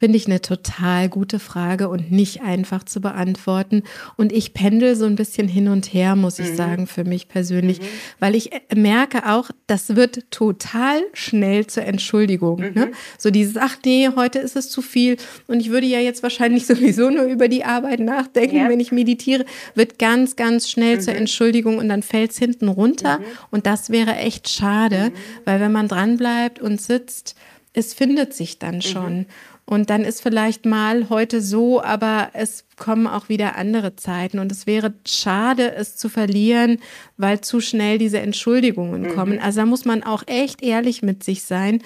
Finde 0.00 0.16
ich 0.16 0.26
eine 0.26 0.40
total 0.40 1.08
gute 1.08 1.40
Frage 1.40 1.88
und 1.88 2.12
nicht 2.12 2.40
einfach 2.42 2.84
zu 2.84 3.00
beantworten. 3.00 3.82
Und 4.16 4.32
ich 4.32 4.54
pendel 4.54 4.94
so 4.94 5.06
ein 5.06 5.16
bisschen 5.16 5.48
hin 5.48 5.66
und 5.66 5.92
her, 5.92 6.14
muss 6.14 6.38
ich 6.38 6.50
mhm. 6.50 6.56
sagen, 6.56 6.86
für 6.86 7.02
mich 7.02 7.26
persönlich, 7.26 7.80
mhm. 7.80 7.84
weil 8.20 8.36
ich 8.36 8.52
äh, 8.52 8.60
merke 8.76 9.28
auch, 9.28 9.50
das 9.66 9.96
wird 9.96 10.30
total 10.30 11.02
schnell 11.14 11.66
zur 11.66 11.84
Entschuldigung. 11.84 12.60
Ne? 12.60 12.70
Mhm. 12.70 12.74
Ne? 12.74 12.90
So 13.18 13.30
dieses, 13.30 13.56
ach 13.56 13.76
nee, 13.84 14.08
heute 14.14 14.38
ist 14.38 14.54
es 14.54 14.70
zu 14.70 14.82
viel 14.82 15.16
und 15.48 15.58
ich 15.58 15.70
würde 15.70 15.86
ja 15.86 15.98
jetzt 15.98 16.22
wahrscheinlich 16.22 16.66
sowieso 16.68 17.10
nur 17.10 17.24
über 17.24 17.48
die 17.48 17.64
Arbeit 17.64 17.98
nachdenken, 17.98 18.56
ja. 18.56 18.68
wenn 18.68 18.78
ich 18.78 18.92
meditiere, 18.92 19.44
wird 19.74 19.98
ganz, 19.98 20.36
ganz 20.36 20.70
schnell 20.70 21.00
zur 21.00 21.14
mhm. 21.14 21.20
Entschuldigung 21.20 21.78
und 21.78 21.88
dann 21.88 22.02
fällt 22.02 22.30
es 22.30 22.38
hinten 22.38 22.68
runter. 22.68 23.18
Mhm. 23.18 23.24
Und 23.50 23.66
das 23.66 23.90
wäre 23.90 24.14
echt 24.14 24.48
schade, 24.48 25.10
weil 25.44 25.58
wenn 25.58 25.72
man 25.72 25.88
dranbleibt 25.88 26.60
und 26.60 26.80
sitzt, 26.80 27.34
es 27.72 27.94
findet 27.94 28.32
sich 28.32 28.58
dann 28.58 28.80
schon. 28.80 29.26
Und 29.68 29.90
dann 29.90 30.02
ist 30.02 30.22
vielleicht 30.22 30.64
mal 30.64 31.10
heute 31.10 31.42
so, 31.42 31.82
aber 31.82 32.30
es 32.32 32.64
kommen 32.78 33.06
auch 33.06 33.28
wieder 33.28 33.56
andere 33.56 33.96
Zeiten. 33.96 34.38
Und 34.38 34.50
es 34.50 34.66
wäre 34.66 34.94
schade, 35.06 35.74
es 35.74 35.94
zu 35.94 36.08
verlieren, 36.08 36.78
weil 37.18 37.42
zu 37.42 37.60
schnell 37.60 37.98
diese 37.98 38.18
Entschuldigungen 38.18 39.02
mhm. 39.02 39.14
kommen. 39.14 39.38
Also 39.38 39.60
da 39.60 39.66
muss 39.66 39.84
man 39.84 40.02
auch 40.02 40.22
echt 40.26 40.62
ehrlich 40.62 41.02
mit 41.02 41.22
sich 41.22 41.42
sein. 41.42 41.82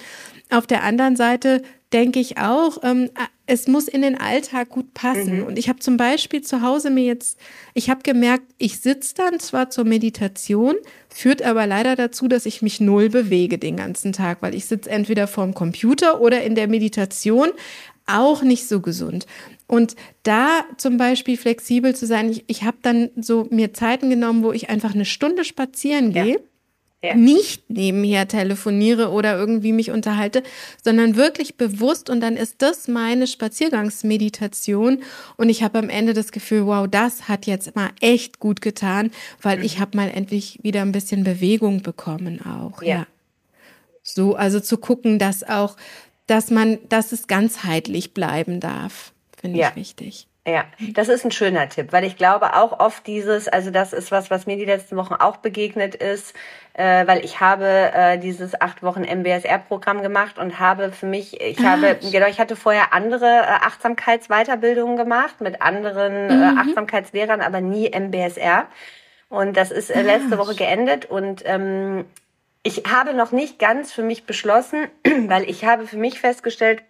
Auf 0.49 0.65
der 0.65 0.85
anderen 0.85 1.17
Seite 1.17 1.61
denke 1.93 2.19
ich 2.19 2.37
auch, 2.37 2.79
ähm, 2.83 3.09
es 3.45 3.67
muss 3.67 3.87
in 3.87 4.01
den 4.01 4.19
Alltag 4.19 4.69
gut 4.69 4.93
passen. 4.93 5.39
Mhm. 5.39 5.45
Und 5.45 5.59
ich 5.59 5.69
habe 5.69 5.79
zum 5.79 5.97
Beispiel 5.97 6.41
zu 6.41 6.61
Hause 6.61 6.89
mir 6.89 7.03
jetzt, 7.03 7.37
ich 7.73 7.89
habe 7.89 8.01
gemerkt, 8.03 8.45
ich 8.57 8.79
sitze 8.79 9.15
dann 9.15 9.39
zwar 9.39 9.69
zur 9.69 9.85
Meditation, 9.85 10.75
führt 11.09 11.41
aber 11.41 11.67
leider 11.67 11.95
dazu, 11.95 12.27
dass 12.27 12.45
ich 12.45 12.61
mich 12.61 12.79
null 12.79 13.09
bewege 13.09 13.57
den 13.57 13.77
ganzen 13.77 14.13
Tag, 14.13 14.41
weil 14.41 14.55
ich 14.55 14.65
sitze 14.65 14.89
entweder 14.89 15.27
vorm 15.27 15.53
Computer 15.53 16.21
oder 16.21 16.43
in 16.43 16.55
der 16.55 16.67
Meditation, 16.67 17.49
auch 18.05 18.41
nicht 18.41 18.67
so 18.67 18.81
gesund. 18.81 19.27
Und 19.67 19.95
da 20.23 20.65
zum 20.77 20.97
Beispiel 20.97 21.37
flexibel 21.37 21.95
zu 21.95 22.05
sein, 22.05 22.29
ich, 22.29 22.43
ich 22.47 22.63
habe 22.63 22.77
dann 22.81 23.11
so 23.15 23.47
mir 23.49 23.73
Zeiten 23.73 24.09
genommen, 24.09 24.43
wo 24.43 24.51
ich 24.51 24.69
einfach 24.69 24.93
eine 24.93 25.05
Stunde 25.05 25.45
spazieren 25.45 26.11
gehe. 26.11 26.33
Ja 26.33 26.39
ja. 27.03 27.15
nicht 27.15 27.69
nebenher 27.69 28.27
telefoniere 28.27 29.11
oder 29.11 29.37
irgendwie 29.37 29.73
mich 29.73 29.91
unterhalte, 29.91 30.41
sondern 30.83 31.15
wirklich 31.15 31.57
bewusst 31.57 32.09
und 32.09 32.21
dann 32.21 32.37
ist 32.37 32.61
das 32.61 32.87
meine 32.87 33.27
Spaziergangsmeditation 33.27 35.03
und 35.35 35.49
ich 35.49 35.63
habe 35.63 35.79
am 35.79 35.89
Ende 35.89 36.13
das 36.13 36.31
Gefühl, 36.31 36.65
wow, 36.65 36.87
das 36.89 37.27
hat 37.27 37.45
jetzt 37.45 37.75
mal 37.75 37.89
echt 37.99 38.39
gut 38.39 38.61
getan, 38.61 39.11
weil 39.41 39.57
mhm. 39.57 39.65
ich 39.65 39.79
habe 39.79 39.97
mal 39.97 40.09
endlich 40.09 40.59
wieder 40.63 40.81
ein 40.81 40.93
bisschen 40.93 41.23
Bewegung 41.23 41.81
bekommen 41.81 42.41
auch. 42.45 42.81
Ja. 42.81 42.87
ja. 42.87 43.07
So, 44.01 44.35
also 44.35 44.59
zu 44.59 44.77
gucken, 44.77 45.19
dass 45.19 45.43
auch, 45.43 45.77
dass 46.27 46.51
man, 46.51 46.79
dass 46.89 47.11
es 47.11 47.27
ganzheitlich 47.27 48.13
bleiben 48.13 48.59
darf, 48.59 49.13
finde 49.37 49.59
ja. 49.59 49.69
ich 49.69 49.75
wichtig. 49.75 50.27
Ja, 50.45 50.65
das 50.91 51.07
ist 51.07 51.23
ein 51.23 51.31
schöner 51.31 51.69
Tipp, 51.69 51.93
weil 51.93 52.03
ich 52.03 52.17
glaube 52.17 52.53
auch 52.57 52.81
oft 52.81 53.07
dieses, 53.07 53.47
also 53.47 53.71
das 53.71 53.93
ist 53.93 54.11
was, 54.11 54.29
was 54.29 54.45
mir 54.45 54.57
die 54.57 54.65
letzten 54.65 54.97
Wochen 54.97 55.13
auch 55.13 55.37
begegnet 55.37 55.95
ist, 55.95 56.35
äh, 56.73 57.07
weil 57.07 57.23
ich 57.23 57.39
habe 57.39 57.65
äh, 57.65 58.17
dieses 58.17 58.59
acht 58.59 58.83
Wochen 58.83 59.03
MBSR-Programm 59.03 60.01
gemacht 60.01 60.37
und 60.37 60.59
habe 60.59 60.91
für 60.91 61.05
mich, 61.05 61.39
ich 61.39 61.59
ah, 61.59 61.71
habe, 61.71 61.97
genau, 62.11 62.27
ich 62.27 62.41
hatte 62.41 62.57
vorher 62.57 62.91
andere 62.91 63.25
äh, 63.25 63.61
Achtsamkeitsweiterbildungen 63.61 64.97
gemacht 64.97 65.39
mit 65.39 65.61
anderen 65.61 66.29
äh, 66.29 66.33
mhm. 66.33 66.57
Achtsamkeitslehrern, 66.57 67.39
aber 67.39 67.61
nie 67.61 67.89
MBSR. 67.89 68.67
Und 69.29 69.55
das 69.55 69.71
ist 69.71 69.91
äh, 69.91 70.01
letzte 70.01 70.35
ah. 70.35 70.39
Woche 70.39 70.55
geendet 70.55 71.05
und 71.05 71.43
ähm, 71.45 72.03
ich 72.63 72.83
habe 72.91 73.13
noch 73.13 73.31
nicht 73.31 73.59
ganz 73.59 73.93
für 73.93 74.03
mich 74.03 74.25
beschlossen, 74.25 74.89
weil 75.27 75.49
ich 75.49 75.63
habe 75.63 75.87
für 75.87 75.97
mich 75.97 76.19
festgestellt, 76.19 76.83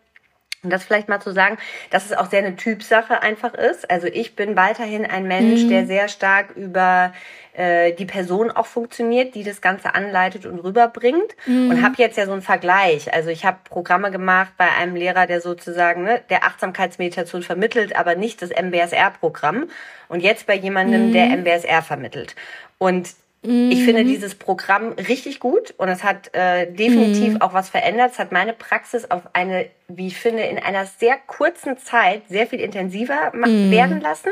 und 0.63 0.69
das 0.69 0.83
vielleicht 0.85 1.09
mal 1.09 1.19
zu 1.19 1.31
sagen, 1.31 1.57
dass 1.89 2.05
es 2.05 2.13
auch 2.13 2.29
sehr 2.29 2.39
eine 2.39 2.55
Typsache 2.55 3.21
einfach 3.21 3.53
ist. 3.53 3.89
Also 3.91 4.07
ich 4.07 4.35
bin 4.35 4.55
weiterhin 4.55 5.05
ein 5.05 5.27
Mensch, 5.27 5.63
mhm. 5.63 5.69
der 5.69 5.85
sehr 5.85 6.07
stark 6.07 6.55
über 6.55 7.11
äh, 7.53 7.91
die 7.93 8.05
Person 8.05 8.49
auch 8.49 8.65
funktioniert, 8.65 9.35
die 9.35 9.43
das 9.43 9.61
Ganze 9.61 9.93
anleitet 9.93 10.45
und 10.45 10.59
rüberbringt. 10.59 11.35
Mhm. 11.45 11.69
Und 11.69 11.83
habe 11.83 11.95
jetzt 11.97 12.17
ja 12.17 12.25
so 12.25 12.31
einen 12.31 12.41
Vergleich. 12.41 13.13
Also 13.13 13.29
ich 13.29 13.45
habe 13.45 13.57
Programme 13.65 14.09
gemacht 14.09 14.53
bei 14.57 14.69
einem 14.71 14.95
Lehrer, 14.95 15.27
der 15.27 15.41
sozusagen 15.41 16.03
ne, 16.03 16.21
der 16.29 16.45
Achtsamkeitsmeditation 16.45 17.43
vermittelt, 17.43 17.95
aber 17.97 18.15
nicht 18.15 18.41
das 18.41 18.49
MBSR-Programm. 18.49 19.69
Und 20.07 20.21
jetzt 20.21 20.47
bei 20.47 20.55
jemandem, 20.55 21.07
mhm. 21.07 21.13
der 21.13 21.25
MBSR 21.37 21.81
vermittelt. 21.81 22.35
Und 22.77 23.09
ich 23.45 23.83
finde 23.83 24.05
mhm. 24.05 24.07
dieses 24.07 24.35
Programm 24.35 24.93
richtig 24.93 25.41
gut 25.41 25.73
und 25.77 25.89
es 25.89 26.01
hat 26.01 26.33
äh, 26.33 26.71
definitiv 26.71 27.33
mhm. 27.33 27.41
auch 27.41 27.53
was 27.53 27.67
verändert. 27.67 28.11
Es 28.13 28.19
hat 28.19 28.31
meine 28.31 28.53
Praxis 28.53 29.11
auf 29.11 29.23
eine, 29.33 29.65
wie 29.89 30.07
ich 30.07 30.17
finde, 30.17 30.43
in 30.43 30.57
einer 30.59 30.85
sehr 30.85 31.17
kurzen 31.27 31.77
Zeit 31.77 32.21
sehr 32.29 32.47
viel 32.47 32.61
intensiver 32.61 33.33
mhm. 33.33 33.69
werden 33.69 33.99
lassen. 33.99 34.29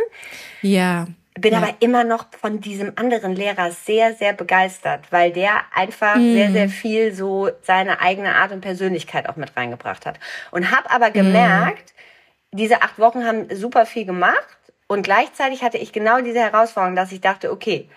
Ja. 0.62 1.08
Bin 1.38 1.52
ja. 1.52 1.58
aber 1.58 1.76
immer 1.82 2.06
noch 2.06 2.28
von 2.40 2.62
diesem 2.62 2.94
anderen 2.96 3.36
Lehrer 3.36 3.72
sehr, 3.72 4.14
sehr 4.14 4.32
begeistert, 4.32 5.12
weil 5.12 5.34
der 5.34 5.52
einfach 5.76 6.16
mhm. 6.16 6.34
sehr, 6.34 6.52
sehr 6.52 6.70
viel 6.70 7.14
so 7.14 7.50
seine 7.64 8.00
eigene 8.00 8.36
Art 8.36 8.54
und 8.54 8.62
Persönlichkeit 8.62 9.28
auch 9.28 9.36
mit 9.36 9.58
reingebracht 9.58 10.06
hat. 10.06 10.22
Und 10.52 10.72
habe 10.72 10.90
aber 10.90 11.12
gemerkt, 11.12 11.94
mhm. 12.52 12.58
diese 12.60 12.82
acht 12.82 12.98
Wochen 12.98 13.26
haben 13.26 13.54
super 13.54 13.86
viel 13.86 14.06
gemacht 14.06 14.58
und 14.88 15.04
gleichzeitig 15.04 15.64
hatte 15.64 15.78
ich 15.78 15.92
genau 15.92 16.22
diese 16.22 16.40
Herausforderung, 16.40 16.96
dass 16.96 17.12
ich 17.12 17.20
dachte, 17.20 17.52
okay, 17.52 17.90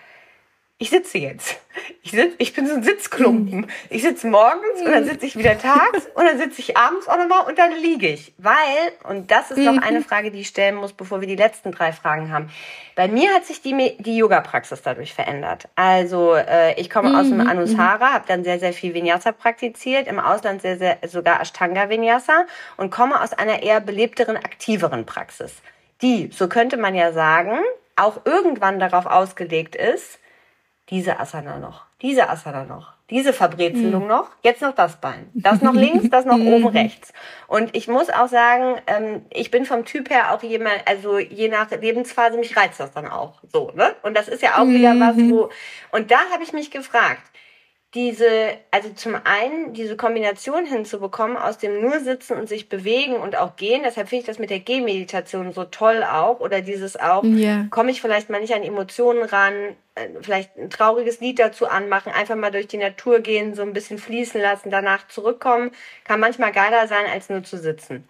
ich 0.77 0.89
sitze 0.89 1.17
jetzt. 1.19 1.57
Ich, 2.03 2.11
sitz, 2.11 2.35
ich 2.37 2.53
bin 2.53 2.67
so 2.67 2.75
ein 2.75 2.83
Sitzklumpen. 2.83 3.67
Ich 3.89 4.03
sitze 4.03 4.27
morgens 4.27 4.81
und 4.85 4.91
dann 4.91 5.05
sitze 5.05 5.25
ich 5.25 5.37
wieder 5.37 5.57
tags 5.57 6.05
und 6.13 6.25
dann 6.25 6.37
sitze 6.37 6.59
ich 6.59 6.75
abends 6.75 7.07
auch 7.07 7.17
nochmal 7.17 7.45
und 7.47 7.57
dann 7.57 7.71
liege 7.71 8.07
ich. 8.07 8.33
Weil, 8.37 8.91
und 9.09 9.31
das 9.31 9.51
ist 9.51 9.57
noch 9.57 9.81
eine 9.81 10.01
Frage, 10.01 10.31
die 10.31 10.41
ich 10.41 10.47
stellen 10.47 10.75
muss, 10.75 10.91
bevor 10.91 11.21
wir 11.21 11.27
die 11.27 11.37
letzten 11.37 11.71
drei 11.71 11.93
Fragen 11.93 12.31
haben. 12.31 12.49
Bei 12.95 13.07
mir 13.07 13.33
hat 13.33 13.45
sich 13.45 13.61
die, 13.61 13.95
die 13.99 14.17
Yoga-Praxis 14.17 14.81
dadurch 14.81 15.13
verändert. 15.13 15.69
Also 15.75 16.35
äh, 16.35 16.79
ich 16.79 16.89
komme 16.89 17.17
aus 17.17 17.27
dem 17.27 17.37
mhm, 17.37 17.47
Anusara, 17.47 18.09
mhm. 18.09 18.13
habe 18.13 18.25
dann 18.27 18.43
sehr, 18.43 18.59
sehr 18.59 18.73
viel 18.73 18.93
Vinyasa 18.93 19.31
praktiziert, 19.31 20.07
im 20.07 20.19
Ausland 20.19 20.61
sehr, 20.61 20.77
sehr 20.77 20.97
sogar 21.07 21.41
Ashtanga 21.41 21.89
Vinyasa 21.89 22.45
und 22.75 22.91
komme 22.91 23.21
aus 23.21 23.33
einer 23.33 23.63
eher 23.63 23.79
belebteren, 23.79 24.35
aktiveren 24.35 25.05
Praxis. 25.05 25.55
Die, 26.01 26.29
so 26.33 26.49
könnte 26.49 26.75
man 26.75 26.95
ja 26.95 27.13
sagen, 27.13 27.59
auch 27.95 28.25
irgendwann 28.25 28.79
darauf 28.79 29.05
ausgelegt 29.05 29.75
ist, 29.75 30.19
diese 30.89 31.19
Asana 31.19 31.57
noch, 31.57 31.85
diese 32.01 32.29
Asana 32.29 32.63
noch, 32.63 32.93
diese 33.09 33.33
Verbrezelung 33.33 34.03
mhm. 34.03 34.09
noch, 34.09 34.29
jetzt 34.43 34.61
noch 34.61 34.75
das 34.75 34.97
Bein, 34.97 35.29
das 35.33 35.61
noch 35.61 35.73
links, 35.73 36.09
das 36.09 36.25
noch 36.25 36.37
oben 36.39 36.67
rechts. 36.67 37.11
Und 37.47 37.75
ich 37.75 37.87
muss 37.87 38.09
auch 38.09 38.27
sagen, 38.27 38.79
ähm, 38.87 39.25
ich 39.31 39.51
bin 39.51 39.65
vom 39.65 39.85
Typ 39.85 40.09
her 40.09 40.33
auch 40.33 40.43
jemand, 40.43 40.87
also 40.87 41.17
je 41.17 41.49
nach 41.49 41.69
Lebensphase, 41.71 42.37
mich 42.37 42.55
reizt 42.55 42.79
das 42.79 42.91
dann 42.91 43.07
auch 43.07 43.41
so, 43.51 43.71
ne? 43.75 43.95
Und 44.03 44.15
das 44.15 44.27
ist 44.27 44.41
ja 44.41 44.57
auch 44.59 44.67
wieder 44.67 44.99
was, 44.99 45.15
mhm. 45.15 45.31
wo, 45.31 45.49
und 45.91 46.11
da 46.11 46.19
habe 46.31 46.43
ich 46.43 46.53
mich 46.53 46.69
gefragt, 46.71 47.21
diese, 47.95 48.57
also 48.71 48.89
zum 48.89 49.15
einen 49.23 49.73
diese 49.73 49.95
Kombination 49.95 50.65
hinzubekommen 50.65 51.37
aus 51.37 51.57
dem 51.57 51.79
nur 51.81 52.01
sitzen 52.01 52.37
und 52.37 52.49
sich 52.49 52.67
bewegen 52.67 53.15
und 53.15 53.37
auch 53.37 53.55
gehen. 53.55 53.83
Deshalb 53.85 54.09
finde 54.09 54.21
ich 54.21 54.27
das 54.27 54.37
mit 54.37 54.49
der 54.49 54.59
Gehmeditation 54.59 55.53
so 55.53 55.63
toll 55.63 56.03
auch. 56.03 56.41
Oder 56.41 56.59
dieses 56.59 56.99
auch, 56.99 57.23
ja. 57.23 57.67
komme 57.71 57.91
ich 57.91 58.01
vielleicht 58.01 58.29
mal 58.29 58.41
nicht 58.41 58.53
an 58.53 58.63
Emotionen 58.63 59.23
ran, 59.23 59.53
äh, 59.95 60.09
vielleicht 60.21 60.57
ein 60.57 60.69
trauriges 60.69 61.21
Lied 61.21 61.39
dazu 61.39 61.67
anmachen, 61.67 62.11
einfach 62.11 62.35
mal 62.35 62.51
durch 62.51 62.67
die 62.67 62.77
Natur 62.77 63.21
gehen, 63.21 63.55
so 63.55 63.61
ein 63.61 63.71
bisschen 63.71 63.97
fließen 63.97 64.41
lassen, 64.41 64.69
danach 64.69 65.07
zurückkommen, 65.07 65.71
kann 66.03 66.19
manchmal 66.19 66.51
geiler 66.51 66.87
sein, 66.87 67.05
als 67.11 67.29
nur 67.29 67.43
zu 67.43 67.57
sitzen. 67.57 68.07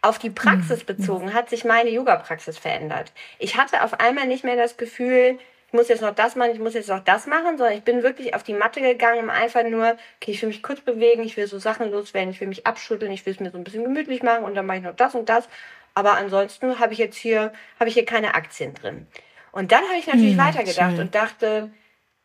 Auf 0.00 0.20
die 0.20 0.30
Praxis 0.30 0.82
mhm. 0.82 0.86
bezogen 0.86 1.34
hat 1.34 1.50
sich 1.50 1.64
meine 1.64 1.90
Yoga-Praxis 1.90 2.56
verändert. 2.56 3.10
Ich 3.40 3.56
hatte 3.56 3.82
auf 3.82 3.98
einmal 3.98 4.28
nicht 4.28 4.44
mehr 4.44 4.56
das 4.56 4.76
Gefühl, 4.76 5.38
muss 5.74 5.88
jetzt 5.88 6.00
noch 6.00 6.14
das 6.14 6.36
machen, 6.36 6.52
ich 6.52 6.58
muss 6.58 6.72
jetzt 6.72 6.88
noch 6.88 7.04
das 7.04 7.26
machen, 7.26 7.58
sondern 7.58 7.76
ich 7.76 7.84
bin 7.84 8.02
wirklich 8.02 8.34
auf 8.34 8.42
die 8.42 8.54
Matte 8.54 8.80
gegangen, 8.80 9.24
um 9.24 9.30
einfach 9.30 9.64
nur, 9.64 9.96
okay, 10.16 10.30
ich 10.30 10.40
will 10.40 10.48
mich 10.48 10.62
kurz 10.62 10.80
bewegen, 10.80 11.22
ich 11.22 11.36
will 11.36 11.46
so 11.46 11.58
Sachen 11.58 11.90
loswerden, 11.90 12.30
ich 12.30 12.40
will 12.40 12.48
mich 12.48 12.66
abschütteln, 12.66 13.12
ich 13.12 13.26
will 13.26 13.34
es 13.34 13.40
mir 13.40 13.50
so 13.50 13.58
ein 13.58 13.64
bisschen 13.64 13.84
gemütlich 13.84 14.22
machen 14.22 14.44
und 14.44 14.54
dann 14.54 14.64
mache 14.64 14.78
ich 14.78 14.84
noch 14.84 14.96
das 14.96 15.14
und 15.14 15.28
das. 15.28 15.48
Aber 15.92 16.16
ansonsten 16.16 16.78
habe 16.78 16.92
ich 16.92 16.98
jetzt 16.98 17.16
hier, 17.16 17.52
habe 17.78 17.88
ich 17.88 17.94
hier 17.94 18.06
keine 18.06 18.34
Aktien 18.34 18.72
drin. 18.74 19.06
Und 19.52 19.70
dann 19.70 19.84
habe 19.84 19.98
ich 19.98 20.06
natürlich 20.06 20.36
hm, 20.36 20.46
weitergedacht 20.46 20.92
schön. 20.92 21.00
und 21.00 21.14
dachte, 21.14 21.70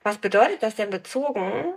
was 0.03 0.17
bedeutet 0.17 0.63
das 0.63 0.75
denn 0.75 0.89
bezogen 0.89 1.73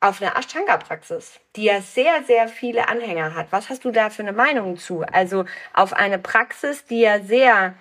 auf 0.00 0.22
eine 0.22 0.36
Ashtanga-Praxis, 0.36 1.40
die 1.56 1.64
ja 1.64 1.80
sehr, 1.80 2.22
sehr 2.24 2.46
viele 2.46 2.88
Anhänger 2.88 3.34
hat? 3.34 3.48
Was 3.50 3.70
hast 3.70 3.84
du 3.84 3.90
da 3.90 4.10
für 4.10 4.22
eine 4.22 4.32
Meinung 4.32 4.76
zu? 4.76 5.02
Also 5.02 5.44
auf 5.72 5.92
eine 5.92 6.18
Praxis, 6.18 6.84
die 6.84 7.00
ja 7.00 7.20
sehr 7.20 7.74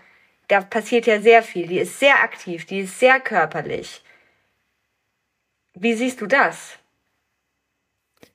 da 0.47 0.61
passiert 0.61 1.05
ja 1.07 1.21
sehr 1.21 1.43
viel. 1.43 1.67
Die 1.67 1.79
ist 1.79 1.99
sehr 1.99 2.23
aktiv, 2.23 2.65
die 2.65 2.79
ist 2.81 2.99
sehr 2.99 3.19
körperlich. 3.19 4.01
Wie 5.73 5.93
siehst 5.93 6.21
du 6.21 6.27
das? 6.27 6.77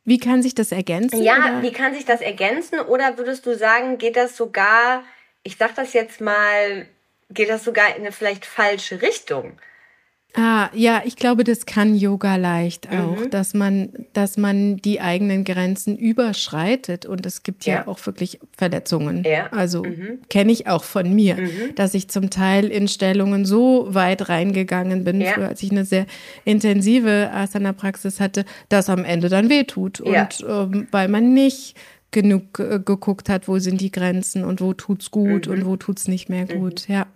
Wie 0.05 0.18
kann 0.18 0.43
sich 0.43 0.55
das 0.55 0.72
ergänzen? 0.72 1.22
Ja, 1.22 1.36
oder? 1.36 1.62
wie 1.62 1.72
kann 1.72 1.94
sich 1.94 2.05
das 2.05 2.20
ergänzen? 2.20 2.80
Oder 2.80 3.18
würdest 3.18 3.47
du 3.47 3.56
sagen, 3.56 3.98
geht 3.98 4.16
das 4.16 4.36
sogar, 4.36 5.05
ich 5.43 5.56
sag 5.56 5.74
das 5.74 5.93
jetzt 5.93 6.20
mal, 6.20 6.86
geht 7.30 7.48
das 7.48 7.64
sogar 7.64 7.89
in 7.97 8.02
eine 8.02 8.12
vielleicht 8.12 8.44
falsche 8.47 9.01
Richtung? 9.01 9.59
Ah, 10.34 10.70
ja, 10.72 11.02
ich 11.04 11.16
glaube, 11.16 11.44
das 11.44 11.66
kann 11.66 11.94
Yoga 11.94 12.36
leicht 12.36 12.88
auch, 12.90 13.18
mhm. 13.18 13.30
dass 13.30 13.52
man, 13.52 13.90
dass 14.14 14.38
man 14.38 14.78
die 14.78 14.98
eigenen 14.98 15.44
Grenzen 15.44 15.96
überschreitet 15.96 17.04
und 17.04 17.26
es 17.26 17.42
gibt 17.42 17.66
ja, 17.66 17.74
ja 17.74 17.86
auch 17.86 18.04
wirklich 18.06 18.40
Verletzungen. 18.56 19.24
Ja. 19.24 19.48
Also 19.52 19.84
mhm. 19.84 20.20
kenne 20.30 20.52
ich 20.52 20.68
auch 20.68 20.84
von 20.84 21.14
mir, 21.14 21.36
mhm. 21.36 21.74
dass 21.74 21.92
ich 21.92 22.09
zum 22.09 22.30
Teil 22.30 22.68
in 22.68 22.88
Stellungen 22.88 23.44
so 23.44 23.88
weit 23.90 24.30
reingegangen 24.30 25.04
bin, 25.04 25.20
ja. 25.20 25.32
früher, 25.32 25.48
als 25.48 25.62
ich 25.62 25.70
eine 25.70 25.84
sehr 25.84 26.06
intensive 26.46 27.30
Asana-Praxis 27.30 28.18
hatte, 28.18 28.46
dass 28.70 28.88
am 28.88 29.04
Ende 29.04 29.28
dann 29.28 29.50
wehtut 29.50 30.00
und 30.00 30.44
ähm, 30.48 30.88
weil 30.90 31.09
man 31.09 31.34
nicht 31.34 31.76
genug 32.10 32.59
äh, 32.59 32.78
geguckt 32.78 33.28
hat, 33.28 33.48
wo 33.48 33.59
sind 33.59 33.82
die 33.82 33.90
Grenzen 33.90 34.44
und 34.44 34.62
wo 34.62 34.72
tut's 34.72 35.10
gut 35.10 35.46
und 35.46 35.60
mhm. 35.60 35.66
wo 35.66 35.76
tut's 35.76 36.09
nicht 36.09 36.30
mehr 36.30 36.46
gut. 36.46 36.88
Mhm. 36.88 36.94
Ja. 36.94 37.06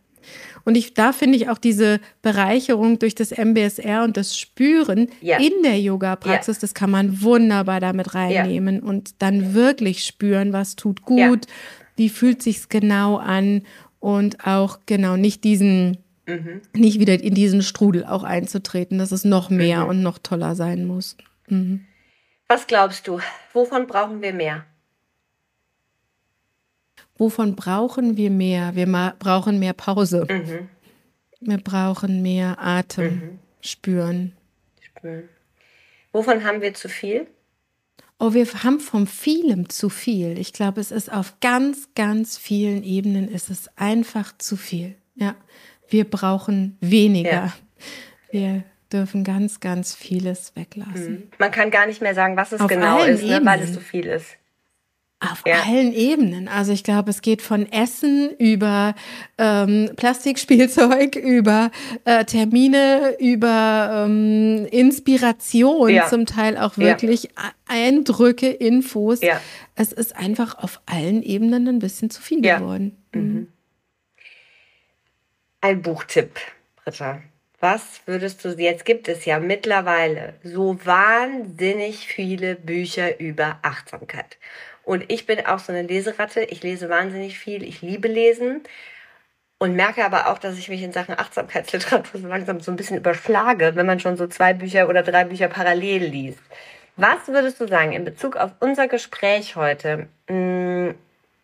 Und 0.64 0.76
ich, 0.76 0.94
da 0.94 1.12
finde 1.12 1.36
ich 1.36 1.48
auch 1.48 1.58
diese 1.58 2.00
Bereicherung 2.22 2.98
durch 2.98 3.14
das 3.14 3.30
MBSR 3.30 4.04
und 4.04 4.16
das 4.16 4.36
Spüren 4.36 5.08
ja. 5.20 5.38
in 5.38 5.62
der 5.62 5.80
Yoga-Praxis, 5.80 6.56
ja. 6.56 6.60
das 6.62 6.74
kann 6.74 6.90
man 6.90 7.22
wunderbar 7.22 7.80
damit 7.80 8.14
reinnehmen 8.14 8.76
ja. 8.76 8.82
und 8.82 9.22
dann 9.22 9.54
wirklich 9.54 10.04
spüren, 10.04 10.52
was 10.52 10.76
tut 10.76 11.02
gut, 11.02 11.46
wie 11.96 12.08
fühlt 12.08 12.42
sich's 12.42 12.68
genau 12.68 13.16
an 13.16 13.62
und 14.00 14.46
auch 14.46 14.80
genau 14.86 15.16
nicht 15.16 15.44
diesen 15.44 15.98
mhm. 16.26 16.62
nicht 16.72 17.00
wieder 17.00 17.20
in 17.20 17.34
diesen 17.34 17.62
Strudel 17.62 18.04
auch 18.04 18.22
einzutreten, 18.22 18.98
dass 18.98 19.12
es 19.12 19.24
noch 19.24 19.50
mehr 19.50 19.84
mhm. 19.84 19.88
und 19.88 20.02
noch 20.02 20.18
toller 20.18 20.54
sein 20.54 20.84
muss. 20.84 21.16
Mhm. 21.48 21.84
Was 22.48 22.66
glaubst 22.66 23.08
du? 23.08 23.20
Wovon 23.52 23.86
brauchen 23.86 24.22
wir 24.22 24.32
mehr? 24.32 24.64
Wovon 27.16 27.56
brauchen 27.56 28.16
wir 28.16 28.30
mehr? 28.30 28.74
Wir 28.74 28.86
brauchen 29.18 29.58
mehr 29.58 29.72
Pause. 29.72 30.26
Mhm. 30.28 30.68
Wir 31.40 31.58
brauchen 31.58 32.22
mehr 32.22 32.56
Atem 32.58 33.04
mhm. 33.04 33.38
spüren. 33.60 34.32
Spüren. 34.80 35.28
Wovon 36.12 36.44
haben 36.44 36.62
wir 36.62 36.74
zu 36.74 36.88
viel? 36.88 37.26
Oh, 38.18 38.32
wir 38.32 38.46
haben 38.46 38.80
vom 38.80 39.06
vielem 39.06 39.68
zu 39.68 39.90
viel. 39.90 40.38
Ich 40.38 40.54
glaube, 40.54 40.80
es 40.80 40.90
ist 40.90 41.12
auf 41.12 41.34
ganz, 41.40 41.90
ganz 41.94 42.38
vielen 42.38 42.82
Ebenen 42.82 43.28
ist 43.28 43.50
es 43.50 43.68
einfach 43.76 44.32
zu 44.38 44.56
viel. 44.56 44.94
Ja, 45.14 45.34
wir 45.88 46.08
brauchen 46.08 46.78
weniger. 46.80 47.30
Ja. 47.30 47.52
Wir 48.30 48.64
dürfen 48.90 49.24
ganz, 49.24 49.60
ganz 49.60 49.94
vieles 49.94 50.56
weglassen. 50.56 51.12
Mhm. 51.12 51.30
Man 51.38 51.50
kann 51.50 51.70
gar 51.70 51.86
nicht 51.86 52.00
mehr 52.00 52.14
sagen, 52.14 52.36
was 52.36 52.52
es 52.52 52.60
auf 52.60 52.68
genau 52.68 53.04
ist, 53.04 53.22
ne, 53.22 53.40
weil 53.44 53.60
es 53.60 53.74
zu 53.74 53.80
viel 53.80 54.06
ist. 54.06 54.36
Auf 55.32 55.42
ja. 55.46 55.62
allen 55.62 55.92
Ebenen. 55.92 56.48
Also 56.48 56.72
ich 56.72 56.84
glaube, 56.84 57.10
es 57.10 57.22
geht 57.22 57.42
von 57.42 57.70
Essen 57.70 58.30
über 58.38 58.94
ähm, 59.38 59.90
Plastikspielzeug, 59.96 61.16
über 61.16 61.70
äh, 62.04 62.24
Termine, 62.24 63.16
über 63.18 64.06
ähm, 64.06 64.66
Inspiration, 64.70 65.90
ja. 65.90 66.06
zum 66.08 66.26
Teil 66.26 66.56
auch 66.56 66.78
wirklich 66.78 67.24
ja. 67.24 67.52
Eindrücke, 67.66 68.48
Infos. 68.48 69.20
Es 69.74 69.92
ist 69.92 70.16
einfach 70.16 70.58
auf 70.58 70.80
allen 70.86 71.22
Ebenen 71.22 71.68
ein 71.68 71.78
bisschen 71.78 72.10
zu 72.10 72.22
viel 72.22 72.40
geworden. 72.40 72.96
Mhm. 73.12 73.20
mhm. 73.20 73.48
Ein 75.62 75.82
Buchtipp, 75.82 76.38
Britta. 76.84 77.22
Was 77.60 78.02
würdest 78.04 78.44
du, 78.44 78.50
jetzt 78.50 78.84
gibt 78.84 79.08
es 79.08 79.24
ja 79.24 79.40
mittlerweile 79.40 80.34
so 80.44 80.78
wahnsinnig 80.84 82.06
viele 82.06 82.54
Bücher 82.54 83.18
über 83.18 83.58
Achtsamkeit. 83.62 84.36
Und 84.86 85.04
ich 85.08 85.26
bin 85.26 85.44
auch 85.44 85.58
so 85.58 85.72
eine 85.72 85.82
Leseratte. 85.82 86.42
Ich 86.42 86.62
lese 86.62 86.88
wahnsinnig 86.88 87.40
viel. 87.40 87.64
Ich 87.64 87.82
liebe 87.82 88.06
Lesen. 88.06 88.62
Und 89.58 89.74
merke 89.74 90.04
aber 90.04 90.28
auch, 90.30 90.38
dass 90.38 90.58
ich 90.58 90.68
mich 90.68 90.82
in 90.82 90.92
Sachen 90.92 91.18
Achtsamkeitsliteratur 91.18 92.20
so 92.20 92.28
langsam 92.28 92.60
so 92.60 92.70
ein 92.70 92.76
bisschen 92.76 92.98
überschlage, 92.98 93.74
wenn 93.74 93.86
man 93.86 93.98
schon 93.98 94.16
so 94.16 94.28
zwei 94.28 94.54
Bücher 94.54 94.88
oder 94.88 95.02
drei 95.02 95.24
Bücher 95.24 95.48
parallel 95.48 96.04
liest. 96.04 96.42
Was 96.96 97.26
würdest 97.26 97.60
du 97.60 97.66
sagen 97.66 97.92
in 97.92 98.04
Bezug 98.04 98.36
auf 98.36 98.52
unser 98.60 98.86
Gespräch 98.86 99.56
heute? 99.56 100.06
Hm, 100.28 100.94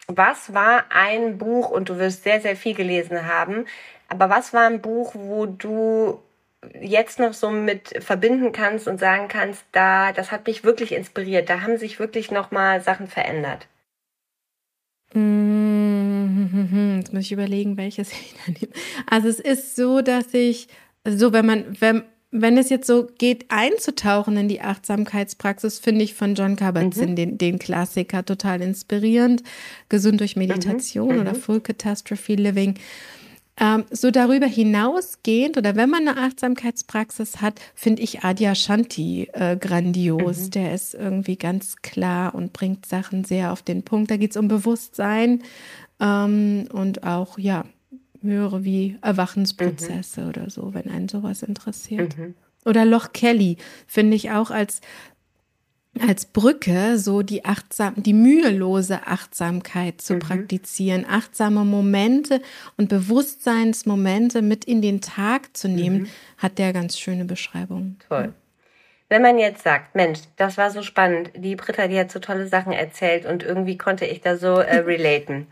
was 0.06 0.54
war 0.54 0.84
ein 0.90 1.38
Buch, 1.38 1.70
und 1.70 1.88
du 1.88 1.98
wirst 1.98 2.22
sehr, 2.22 2.40
sehr 2.40 2.54
viel 2.54 2.74
gelesen 2.74 3.26
haben, 3.26 3.66
aber 4.08 4.30
was 4.30 4.52
war 4.52 4.66
ein 4.66 4.80
Buch, 4.80 5.14
wo 5.14 5.46
du 5.46 6.22
jetzt 6.80 7.18
noch 7.18 7.34
so 7.34 7.50
mit 7.50 8.02
verbinden 8.02 8.52
kannst 8.52 8.88
und 8.88 9.00
sagen 9.00 9.28
kannst, 9.28 9.64
da, 9.72 10.12
das 10.12 10.30
hat 10.30 10.46
mich 10.46 10.64
wirklich 10.64 10.92
inspiriert, 10.92 11.48
da 11.50 11.62
haben 11.62 11.78
sich 11.78 11.98
wirklich 11.98 12.30
nochmal 12.30 12.80
Sachen 12.80 13.08
verändert? 13.08 13.66
Jetzt 15.14 17.12
muss 17.12 17.24
ich 17.24 17.32
überlegen, 17.32 17.76
welches 17.76 18.12
ich 18.12 18.34
da 18.34 18.52
nehme. 18.52 18.72
Also 19.06 19.28
es 19.28 19.40
ist 19.40 19.76
so, 19.76 20.00
dass 20.00 20.32
ich, 20.32 20.68
so 21.06 21.32
wenn 21.32 21.44
man, 21.44 21.76
wenn, 21.80 22.04
wenn 22.30 22.56
es 22.56 22.70
jetzt 22.70 22.86
so 22.86 23.06
geht, 23.18 23.46
einzutauchen 23.48 24.36
in 24.38 24.48
die 24.48 24.62
Achtsamkeitspraxis, 24.62 25.78
finde 25.78 26.02
ich 26.02 26.14
von 26.14 26.34
John 26.34 26.56
Kabat-Zinn 26.56 27.10
mhm. 27.10 27.16
den, 27.16 27.38
den 27.38 27.58
Klassiker 27.58 28.24
total 28.24 28.62
inspirierend. 28.62 29.42
Gesund 29.90 30.20
durch 30.20 30.36
Meditation 30.36 31.14
mhm. 31.14 31.20
oder 31.20 31.34
mhm. 31.34 31.40
Full 31.40 31.60
Catastrophe 31.60 32.34
Living. 32.36 32.78
Ähm, 33.60 33.84
so 33.90 34.10
darüber 34.10 34.46
hinausgehend 34.46 35.58
oder 35.58 35.76
wenn 35.76 35.90
man 35.90 36.08
eine 36.08 36.18
Achtsamkeitspraxis 36.18 37.42
hat, 37.42 37.60
finde 37.74 38.02
ich 38.02 38.24
Adya 38.24 38.54
Shanti 38.54 39.28
äh, 39.34 39.56
grandios. 39.56 40.46
Mhm. 40.46 40.50
Der 40.52 40.74
ist 40.74 40.94
irgendwie 40.94 41.36
ganz 41.36 41.76
klar 41.76 42.34
und 42.34 42.52
bringt 42.54 42.86
Sachen 42.86 43.24
sehr 43.24 43.52
auf 43.52 43.62
den 43.62 43.82
Punkt. 43.82 44.10
Da 44.10 44.16
geht 44.16 44.30
es 44.30 44.36
um 44.38 44.48
Bewusstsein 44.48 45.42
ähm, 46.00 46.66
und 46.72 47.04
auch, 47.04 47.38
ja, 47.38 47.64
höhere 48.22 48.64
wie 48.64 48.96
Erwachensprozesse 49.02 50.22
mhm. 50.22 50.28
oder 50.28 50.50
so, 50.50 50.74
wenn 50.74 50.88
einen 50.88 51.08
sowas 51.08 51.42
interessiert. 51.42 52.16
Mhm. 52.16 52.34
Oder 52.64 52.84
Loch 52.84 53.12
Kelly 53.12 53.56
finde 53.86 54.16
ich 54.16 54.30
auch 54.30 54.50
als 54.50 54.80
als 56.00 56.24
Brücke 56.24 56.98
so 56.98 57.22
die 57.22 57.44
achtsam, 57.44 57.94
die 57.96 58.14
mühelose 58.14 59.06
Achtsamkeit 59.06 60.00
zu 60.00 60.14
mhm. 60.14 60.18
praktizieren, 60.20 61.06
achtsame 61.08 61.64
Momente 61.64 62.40
und 62.76 62.88
Bewusstseinsmomente 62.88 64.40
mit 64.40 64.64
in 64.64 64.80
den 64.80 65.00
Tag 65.00 65.54
zu 65.56 65.68
nehmen, 65.68 66.02
mhm. 66.02 66.08
hat 66.38 66.58
der 66.58 66.72
ganz 66.72 66.98
schöne 66.98 67.24
Beschreibung. 67.24 67.96
Toll. 68.08 68.32
Wenn 69.10 69.20
man 69.20 69.38
jetzt 69.38 69.62
sagt, 69.62 69.94
Mensch, 69.94 70.20
das 70.36 70.56
war 70.56 70.70
so 70.70 70.80
spannend, 70.80 71.30
die 71.34 71.56
Britta, 71.56 71.86
die 71.86 71.98
hat 71.98 72.10
so 72.10 72.18
tolle 72.18 72.48
Sachen 72.48 72.72
erzählt 72.72 73.26
und 73.26 73.42
irgendwie 73.42 73.76
konnte 73.76 74.06
ich 74.06 74.22
da 74.22 74.38
so 74.38 74.58
äh, 74.60 74.76
relaten. 74.86 75.48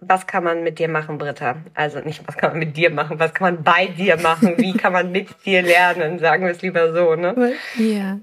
was 0.00 0.26
kann 0.26 0.42
man 0.42 0.64
mit 0.64 0.80
dir 0.80 0.88
machen, 0.88 1.18
Britta? 1.18 1.58
Also 1.74 2.00
nicht, 2.00 2.26
was 2.26 2.36
kann 2.36 2.50
man 2.50 2.58
mit 2.58 2.76
dir 2.76 2.90
machen, 2.90 3.20
was 3.20 3.32
kann 3.32 3.54
man 3.54 3.62
bei 3.62 3.86
dir 3.86 4.16
machen? 4.16 4.58
Wie 4.58 4.72
kann 4.72 4.92
man 4.92 5.12
mit 5.12 5.28
dir 5.46 5.62
lernen? 5.62 6.18
Sagen 6.18 6.44
wir 6.44 6.50
es 6.50 6.62
lieber 6.62 6.92
so, 6.92 7.14
ne? 7.14 7.52
Ja. 7.78 8.18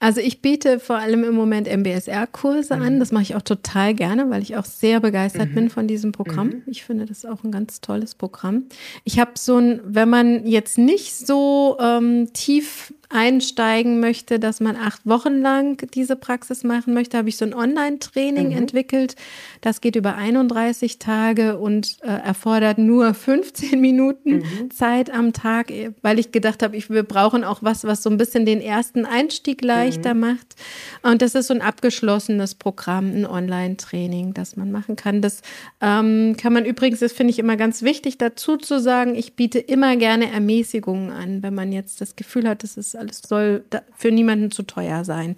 Also 0.00 0.20
ich 0.20 0.40
biete 0.40 0.78
vor 0.78 0.96
allem 0.96 1.24
im 1.24 1.34
Moment 1.34 1.68
MBSR-Kurse 1.68 2.76
mhm. 2.76 2.82
an. 2.82 3.00
Das 3.00 3.12
mache 3.12 3.22
ich 3.22 3.34
auch 3.34 3.42
total 3.42 3.94
gerne, 3.94 4.30
weil 4.30 4.42
ich 4.42 4.56
auch 4.56 4.64
sehr 4.64 5.00
begeistert 5.00 5.50
mhm. 5.50 5.54
bin 5.54 5.70
von 5.70 5.88
diesem 5.88 6.12
Programm. 6.12 6.48
Mhm. 6.48 6.62
Ich 6.66 6.84
finde 6.84 7.06
das 7.06 7.24
auch 7.24 7.44
ein 7.44 7.50
ganz 7.50 7.80
tolles 7.80 8.14
Programm. 8.14 8.64
Ich 9.04 9.18
habe 9.18 9.32
so 9.36 9.58
ein, 9.58 9.80
wenn 9.84 10.08
man 10.08 10.46
jetzt 10.46 10.78
nicht 10.78 11.14
so 11.14 11.76
ähm, 11.80 12.32
tief 12.32 12.92
einsteigen 13.10 14.00
möchte, 14.00 14.38
dass 14.38 14.60
man 14.60 14.76
acht 14.76 15.06
Wochen 15.06 15.40
lang 15.40 15.88
diese 15.94 16.14
Praxis 16.14 16.62
machen 16.62 16.92
möchte, 16.92 17.16
habe 17.16 17.30
ich 17.30 17.38
so 17.38 17.46
ein 17.46 17.54
Online-Training 17.54 18.48
mhm. 18.48 18.56
entwickelt. 18.56 19.16
Das 19.62 19.80
geht 19.80 19.96
über 19.96 20.14
31 20.16 20.98
Tage 20.98 21.58
und 21.58 21.96
äh, 22.02 22.08
erfordert 22.08 22.76
nur 22.76 23.14
15 23.14 23.80
Minuten 23.80 24.38
mhm. 24.38 24.70
Zeit 24.70 25.10
am 25.10 25.32
Tag, 25.32 25.72
weil 26.02 26.18
ich 26.18 26.32
gedacht 26.32 26.62
habe, 26.62 26.76
ich, 26.76 26.90
wir 26.90 27.02
brauchen 27.02 27.44
auch 27.44 27.62
was, 27.62 27.84
was 27.84 28.02
so 28.02 28.10
ein 28.10 28.18
bisschen 28.18 28.44
den 28.44 28.60
ersten 28.60 29.06
Einstieg 29.06 29.62
leichter 29.62 30.12
mhm. 30.12 30.20
macht. 30.20 30.56
Und 31.02 31.22
das 31.22 31.34
ist 31.34 31.46
so 31.46 31.54
ein 31.54 31.62
abgeschlossenes 31.62 32.56
Programm, 32.56 33.06
ein 33.14 33.26
Online-Training, 33.26 34.34
das 34.34 34.56
man 34.56 34.70
machen 34.70 34.96
kann. 34.96 35.22
Das 35.22 35.40
ähm, 35.80 36.36
kann 36.36 36.52
man 36.52 36.66
übrigens, 36.66 37.00
das 37.00 37.14
finde 37.14 37.30
ich 37.30 37.38
immer 37.38 37.56
ganz 37.56 37.82
wichtig 37.82 38.18
dazu 38.18 38.58
zu 38.58 38.78
sagen, 38.80 39.14
ich 39.14 39.34
biete 39.34 39.58
immer 39.58 39.96
gerne 39.96 40.30
Ermäßigungen 40.30 41.10
an, 41.10 41.42
wenn 41.42 41.54
man 41.54 41.72
jetzt 41.72 42.02
das 42.02 42.14
Gefühl 42.14 42.46
hat, 42.46 42.62
das 42.62 42.76
ist 42.76 42.97
alles 42.98 43.22
soll 43.22 43.64
für 43.96 44.10
niemanden 44.10 44.50
zu 44.50 44.62
teuer 44.62 45.04
sein, 45.04 45.36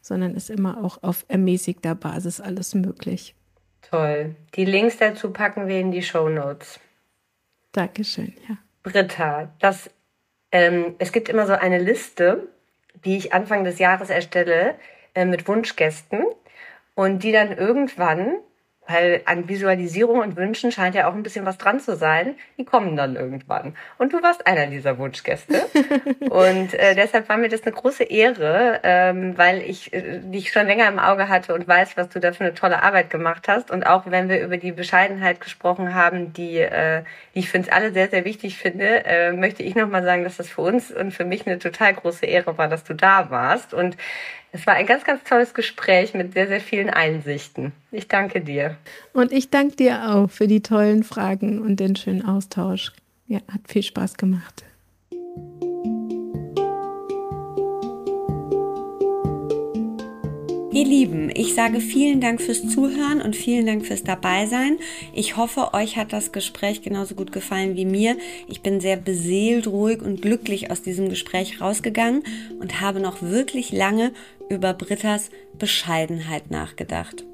sondern 0.00 0.34
ist 0.34 0.50
immer 0.50 0.82
auch 0.82 1.02
auf 1.02 1.24
ermäßigter 1.28 1.94
Basis 1.94 2.40
alles 2.40 2.74
möglich. 2.74 3.34
Toll. 3.82 4.34
Die 4.54 4.64
Links 4.64 4.96
dazu 4.98 5.30
packen 5.30 5.68
wir 5.68 5.78
in 5.78 5.92
die 5.92 6.02
Show 6.02 6.28
Notes. 6.28 6.80
Dankeschön, 7.72 8.34
ja. 8.48 8.56
Britta, 8.82 9.52
das, 9.60 9.90
ähm, 10.50 10.96
es 10.98 11.12
gibt 11.12 11.28
immer 11.28 11.46
so 11.46 11.52
eine 11.52 11.78
Liste, 11.78 12.48
die 13.04 13.16
ich 13.16 13.32
Anfang 13.32 13.64
des 13.64 13.78
Jahres 13.78 14.10
erstelle 14.10 14.74
äh, 15.14 15.24
mit 15.24 15.46
Wunschgästen 15.46 16.24
und 16.94 17.22
die 17.22 17.32
dann 17.32 17.56
irgendwann 17.56 18.36
weil 18.88 19.22
an 19.26 19.48
Visualisierung 19.48 20.18
und 20.18 20.36
Wünschen 20.36 20.72
scheint 20.72 20.96
ja 20.96 21.08
auch 21.08 21.14
ein 21.14 21.22
bisschen 21.22 21.46
was 21.46 21.56
dran 21.56 21.78
zu 21.78 21.96
sein. 21.96 22.34
Die 22.58 22.64
kommen 22.64 22.96
dann 22.96 23.14
irgendwann. 23.14 23.76
Und 23.96 24.12
du 24.12 24.22
warst 24.22 24.46
einer 24.46 24.66
dieser 24.66 24.98
Wunschgäste. 24.98 25.54
und 26.30 26.74
äh, 26.74 26.94
deshalb 26.96 27.28
war 27.28 27.36
mir 27.36 27.48
das 27.48 27.62
eine 27.62 27.72
große 27.72 28.02
Ehre, 28.02 28.80
ähm, 28.82 29.38
weil 29.38 29.62
ich 29.62 29.92
äh, 29.92 30.18
dich 30.18 30.50
schon 30.50 30.66
länger 30.66 30.88
im 30.88 30.98
Auge 30.98 31.28
hatte 31.28 31.54
und 31.54 31.68
weiß, 31.68 31.96
was 31.96 32.08
du 32.08 32.18
da 32.18 32.32
für 32.32 32.44
eine 32.44 32.54
tolle 32.54 32.82
Arbeit 32.82 33.08
gemacht 33.08 33.46
hast. 33.46 33.70
Und 33.70 33.86
auch 33.86 34.04
wenn 34.06 34.28
wir 34.28 34.42
über 34.42 34.56
die 34.56 34.72
Bescheidenheit 34.72 35.40
gesprochen 35.40 35.94
haben, 35.94 36.32
die, 36.32 36.58
äh, 36.58 37.04
die 37.34 37.40
ich 37.40 37.50
für 37.50 37.58
uns 37.58 37.68
alle 37.68 37.92
sehr, 37.92 38.08
sehr 38.08 38.24
wichtig 38.24 38.58
finde, 38.58 39.04
äh, 39.04 39.32
möchte 39.32 39.62
ich 39.62 39.76
nochmal 39.76 40.02
sagen, 40.02 40.24
dass 40.24 40.38
das 40.38 40.48
für 40.48 40.62
uns 40.62 40.90
und 40.90 41.12
für 41.12 41.24
mich 41.24 41.46
eine 41.46 41.60
total 41.60 41.94
große 41.94 42.26
Ehre 42.26 42.58
war, 42.58 42.66
dass 42.66 42.82
du 42.82 42.94
da 42.94 43.30
warst. 43.30 43.74
Und 43.74 43.96
es 44.52 44.66
war 44.66 44.74
ein 44.74 44.86
ganz, 44.86 45.04
ganz 45.04 45.24
tolles 45.24 45.54
Gespräch 45.54 46.12
mit 46.12 46.34
sehr, 46.34 46.46
sehr 46.46 46.60
vielen 46.60 46.90
Einsichten. 46.90 47.72
Ich 47.90 48.06
danke 48.06 48.42
dir. 48.42 48.76
Und 49.14 49.32
ich 49.32 49.50
danke 49.50 49.76
dir 49.76 50.14
auch 50.14 50.30
für 50.30 50.46
die 50.46 50.62
tollen 50.62 51.04
Fragen 51.04 51.60
und 51.60 51.80
den 51.80 51.96
schönen 51.96 52.24
Austausch. 52.24 52.92
Ja, 53.26 53.40
hat 53.50 53.62
viel 53.66 53.82
Spaß 53.82 54.18
gemacht. 54.18 54.64
Ihr 60.72 60.86
Lieben, 60.86 61.28
ich 61.34 61.54
sage 61.54 61.80
vielen 61.80 62.22
Dank 62.22 62.40
fürs 62.40 62.66
Zuhören 62.66 63.20
und 63.20 63.36
vielen 63.36 63.66
Dank 63.66 63.84
fürs 63.84 64.04
Dabeisein. 64.04 64.78
Ich 65.12 65.36
hoffe, 65.36 65.74
euch 65.74 65.98
hat 65.98 66.14
das 66.14 66.32
Gespräch 66.32 66.80
genauso 66.80 67.14
gut 67.14 67.30
gefallen 67.30 67.76
wie 67.76 67.84
mir. 67.84 68.16
Ich 68.48 68.62
bin 68.62 68.80
sehr 68.80 68.96
beseelt, 68.96 69.66
ruhig 69.66 70.00
und 70.00 70.22
glücklich 70.22 70.70
aus 70.70 70.80
diesem 70.80 71.10
Gespräch 71.10 71.60
rausgegangen 71.60 72.22
und 72.58 72.80
habe 72.80 73.00
noch 73.00 73.20
wirklich 73.20 73.70
lange 73.70 74.12
über 74.48 74.72
Brittas 74.72 75.28
Bescheidenheit 75.58 76.50
nachgedacht. 76.50 77.26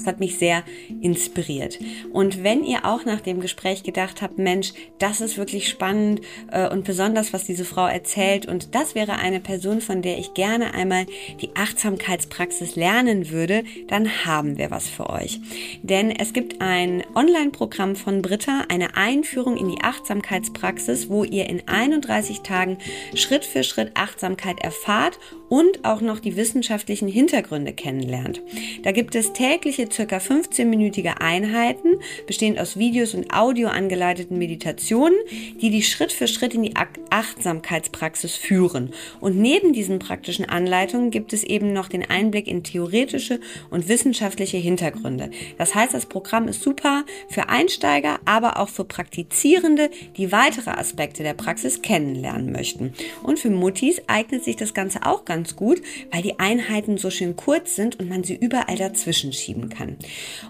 Das 0.00 0.06
hat 0.06 0.20
mich 0.20 0.38
sehr 0.38 0.64
inspiriert. 1.02 1.78
Und 2.10 2.42
wenn 2.42 2.64
ihr 2.64 2.86
auch 2.86 3.04
nach 3.04 3.20
dem 3.20 3.40
Gespräch 3.40 3.82
gedacht 3.82 4.22
habt, 4.22 4.38
Mensch, 4.38 4.72
das 4.98 5.20
ist 5.20 5.36
wirklich 5.36 5.68
spannend 5.68 6.22
äh, 6.50 6.70
und 6.70 6.84
besonders, 6.84 7.34
was 7.34 7.44
diese 7.44 7.66
Frau 7.66 7.86
erzählt 7.86 8.46
und 8.46 8.74
das 8.74 8.94
wäre 8.94 9.16
eine 9.16 9.40
Person, 9.40 9.82
von 9.82 10.00
der 10.00 10.16
ich 10.16 10.32
gerne 10.32 10.72
einmal 10.72 11.04
die 11.42 11.54
Achtsamkeitspraxis 11.54 12.76
lernen 12.76 13.28
würde, 13.28 13.62
dann 13.88 14.24
haben 14.24 14.56
wir 14.56 14.70
was 14.70 14.88
für 14.88 15.10
euch. 15.10 15.38
Denn 15.82 16.10
es 16.10 16.32
gibt 16.32 16.62
ein 16.62 17.04
Online-Programm 17.14 17.94
von 17.94 18.22
Britta, 18.22 18.64
eine 18.70 18.96
Einführung 18.96 19.58
in 19.58 19.68
die 19.68 19.82
Achtsamkeitspraxis, 19.82 21.10
wo 21.10 21.24
ihr 21.24 21.46
in 21.46 21.68
31 21.68 22.40
Tagen 22.40 22.78
Schritt 23.14 23.44
für 23.44 23.64
Schritt 23.64 23.90
Achtsamkeit 23.96 24.60
erfahrt 24.60 25.18
und 25.50 25.84
auch 25.84 26.00
noch 26.00 26.20
die 26.20 26.36
wissenschaftlichen 26.36 27.08
Hintergründe 27.08 27.74
kennenlernt. 27.74 28.40
Da 28.84 28.92
gibt 28.92 29.14
es 29.16 29.34
tägliche 29.34 29.88
circa 29.92 30.18
15-minütige 30.18 31.20
Einheiten, 31.20 31.96
bestehend 32.26 32.58
aus 32.58 32.78
Videos 32.78 33.14
und 33.14 33.34
Audio 33.34 33.68
angeleiteten 33.68 34.38
Meditationen, 34.38 35.18
die 35.60 35.70
die 35.70 35.82
Schritt 35.82 36.12
für 36.12 36.28
Schritt 36.28 36.54
in 36.54 36.62
die 36.62 36.74
Achtsamkeitspraxis 37.10 38.36
führen. 38.36 38.92
Und 39.20 39.38
neben 39.38 39.72
diesen 39.72 39.98
praktischen 39.98 40.48
Anleitungen 40.48 41.10
gibt 41.10 41.32
es 41.32 41.42
eben 41.42 41.72
noch 41.72 41.88
den 41.88 42.08
Einblick 42.08 42.46
in 42.46 42.62
theoretische 42.62 43.40
und 43.70 43.88
wissenschaftliche 43.88 44.56
Hintergründe. 44.56 45.30
Das 45.58 45.74
heißt, 45.74 45.94
das 45.94 46.06
Programm 46.06 46.46
ist 46.46 46.62
super 46.62 47.04
für 47.28 47.48
Einsteiger, 47.48 48.20
aber 48.24 48.58
auch 48.58 48.68
für 48.68 48.84
Praktizierende, 48.84 49.90
die 50.16 50.30
weitere 50.30 50.70
Aspekte 50.70 51.24
der 51.24 51.34
Praxis 51.34 51.82
kennenlernen 51.82 52.52
möchten. 52.52 52.94
Und 53.24 53.40
für 53.40 53.50
Muttis 53.50 54.00
eignet 54.06 54.44
sich 54.44 54.54
das 54.54 54.74
Ganze 54.74 55.04
auch 55.04 55.24
ganz 55.24 55.39
ganz 55.40 55.56
gut, 55.56 55.80
weil 56.12 56.20
die 56.20 56.38
Einheiten 56.38 56.98
so 56.98 57.08
schön 57.08 57.34
kurz 57.34 57.74
sind 57.74 57.98
und 57.98 58.10
man 58.10 58.24
sie 58.24 58.34
überall 58.34 58.76
dazwischen 58.76 59.32
schieben 59.32 59.70
kann. 59.70 59.96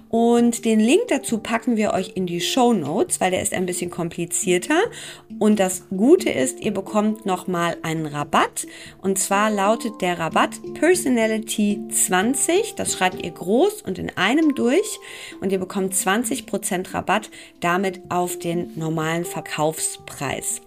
Und 0.08 0.64
den 0.64 0.80
Link 0.80 1.02
dazu 1.08 1.38
packen 1.38 1.76
wir 1.76 1.92
euch 1.92 2.12
in 2.16 2.26
die 2.26 2.40
Show 2.40 2.72
Notes, 2.72 3.20
weil 3.20 3.30
der 3.30 3.40
ist 3.40 3.54
ein 3.54 3.66
bisschen 3.66 3.90
komplizierter. 3.90 4.80
Und 5.38 5.60
das 5.60 5.84
Gute 5.90 6.30
ist, 6.30 6.58
ihr 6.60 6.74
bekommt 6.74 7.24
nochmal 7.24 7.76
einen 7.82 8.06
Rabatt. 8.06 8.66
Und 9.00 9.20
zwar 9.20 9.48
lautet 9.48 10.00
der 10.00 10.18
Rabatt 10.18 10.58
Personality 10.74 11.80
20. 11.88 12.74
Das 12.74 12.94
schreibt 12.94 13.22
ihr 13.22 13.30
groß 13.30 13.82
und 13.82 14.00
in 14.00 14.10
einem 14.16 14.56
durch. 14.56 14.98
Und 15.40 15.52
ihr 15.52 15.60
bekommt 15.60 15.94
20% 15.94 16.94
Rabatt 16.94 17.30
damit 17.60 18.00
auf 18.08 18.40
den 18.40 18.76
normalen 18.76 19.24
Verkaufspreis. 19.24 20.62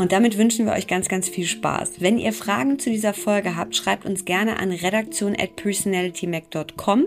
Und 0.00 0.12
damit 0.12 0.38
wünschen 0.38 0.64
wir 0.64 0.72
euch 0.72 0.86
ganz, 0.86 1.10
ganz 1.10 1.28
viel 1.28 1.44
Spaß. 1.44 2.00
Wenn 2.00 2.16
ihr 2.16 2.32
Fragen 2.32 2.78
zu 2.78 2.88
dieser 2.88 3.12
Folge 3.12 3.54
habt, 3.54 3.76
schreibt 3.76 4.06
uns 4.06 4.24
gerne 4.24 4.58
an 4.58 4.70
redaktion 4.70 5.36
at 5.38 5.56
personalitymac.com. 5.56 7.06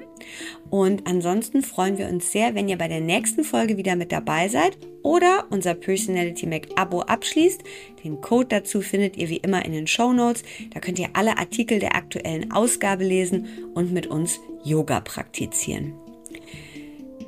Und 0.70 1.08
ansonsten 1.08 1.64
freuen 1.64 1.98
wir 1.98 2.08
uns 2.08 2.32
sehr, 2.32 2.54
wenn 2.54 2.70
ihr 2.70 2.78
bei 2.78 2.88
der 2.88 3.02
nächsten 3.02 3.44
Folge 3.44 3.78
wieder 3.78 3.96
mit 3.96 4.12
dabei 4.12 4.48
seid 4.48 4.78
oder 5.02 5.48
unser 5.50 5.74
Personality 5.74 6.46
Mac 6.46 6.68
Abo 6.76 7.02
abschließt. 7.02 7.64
Den 8.04 8.22
Code 8.22 8.50
dazu 8.50 8.82
findet 8.82 9.18
ihr 9.18 9.28
wie 9.28 9.38
immer 9.38 9.66
in 9.66 9.72
den 9.72 9.88
Show 9.88 10.14
Notes. 10.14 10.44
Da 10.72 10.80
könnt 10.80 11.00
ihr 11.00 11.10
alle 11.14 11.40
Artikel 11.40 11.80
der 11.80 11.96
aktuellen 11.96 12.52
Ausgabe 12.52 13.06
lesen 13.06 13.48
und 13.74 13.92
mit 13.92 14.06
uns 14.06 14.40
Yoga 14.64 15.00
praktizieren. 15.00 15.94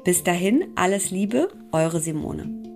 Bis 0.04 0.24
dahin, 0.24 0.68
alles 0.76 1.10
Liebe, 1.10 1.48
eure 1.72 2.00
Simone. 2.02 2.75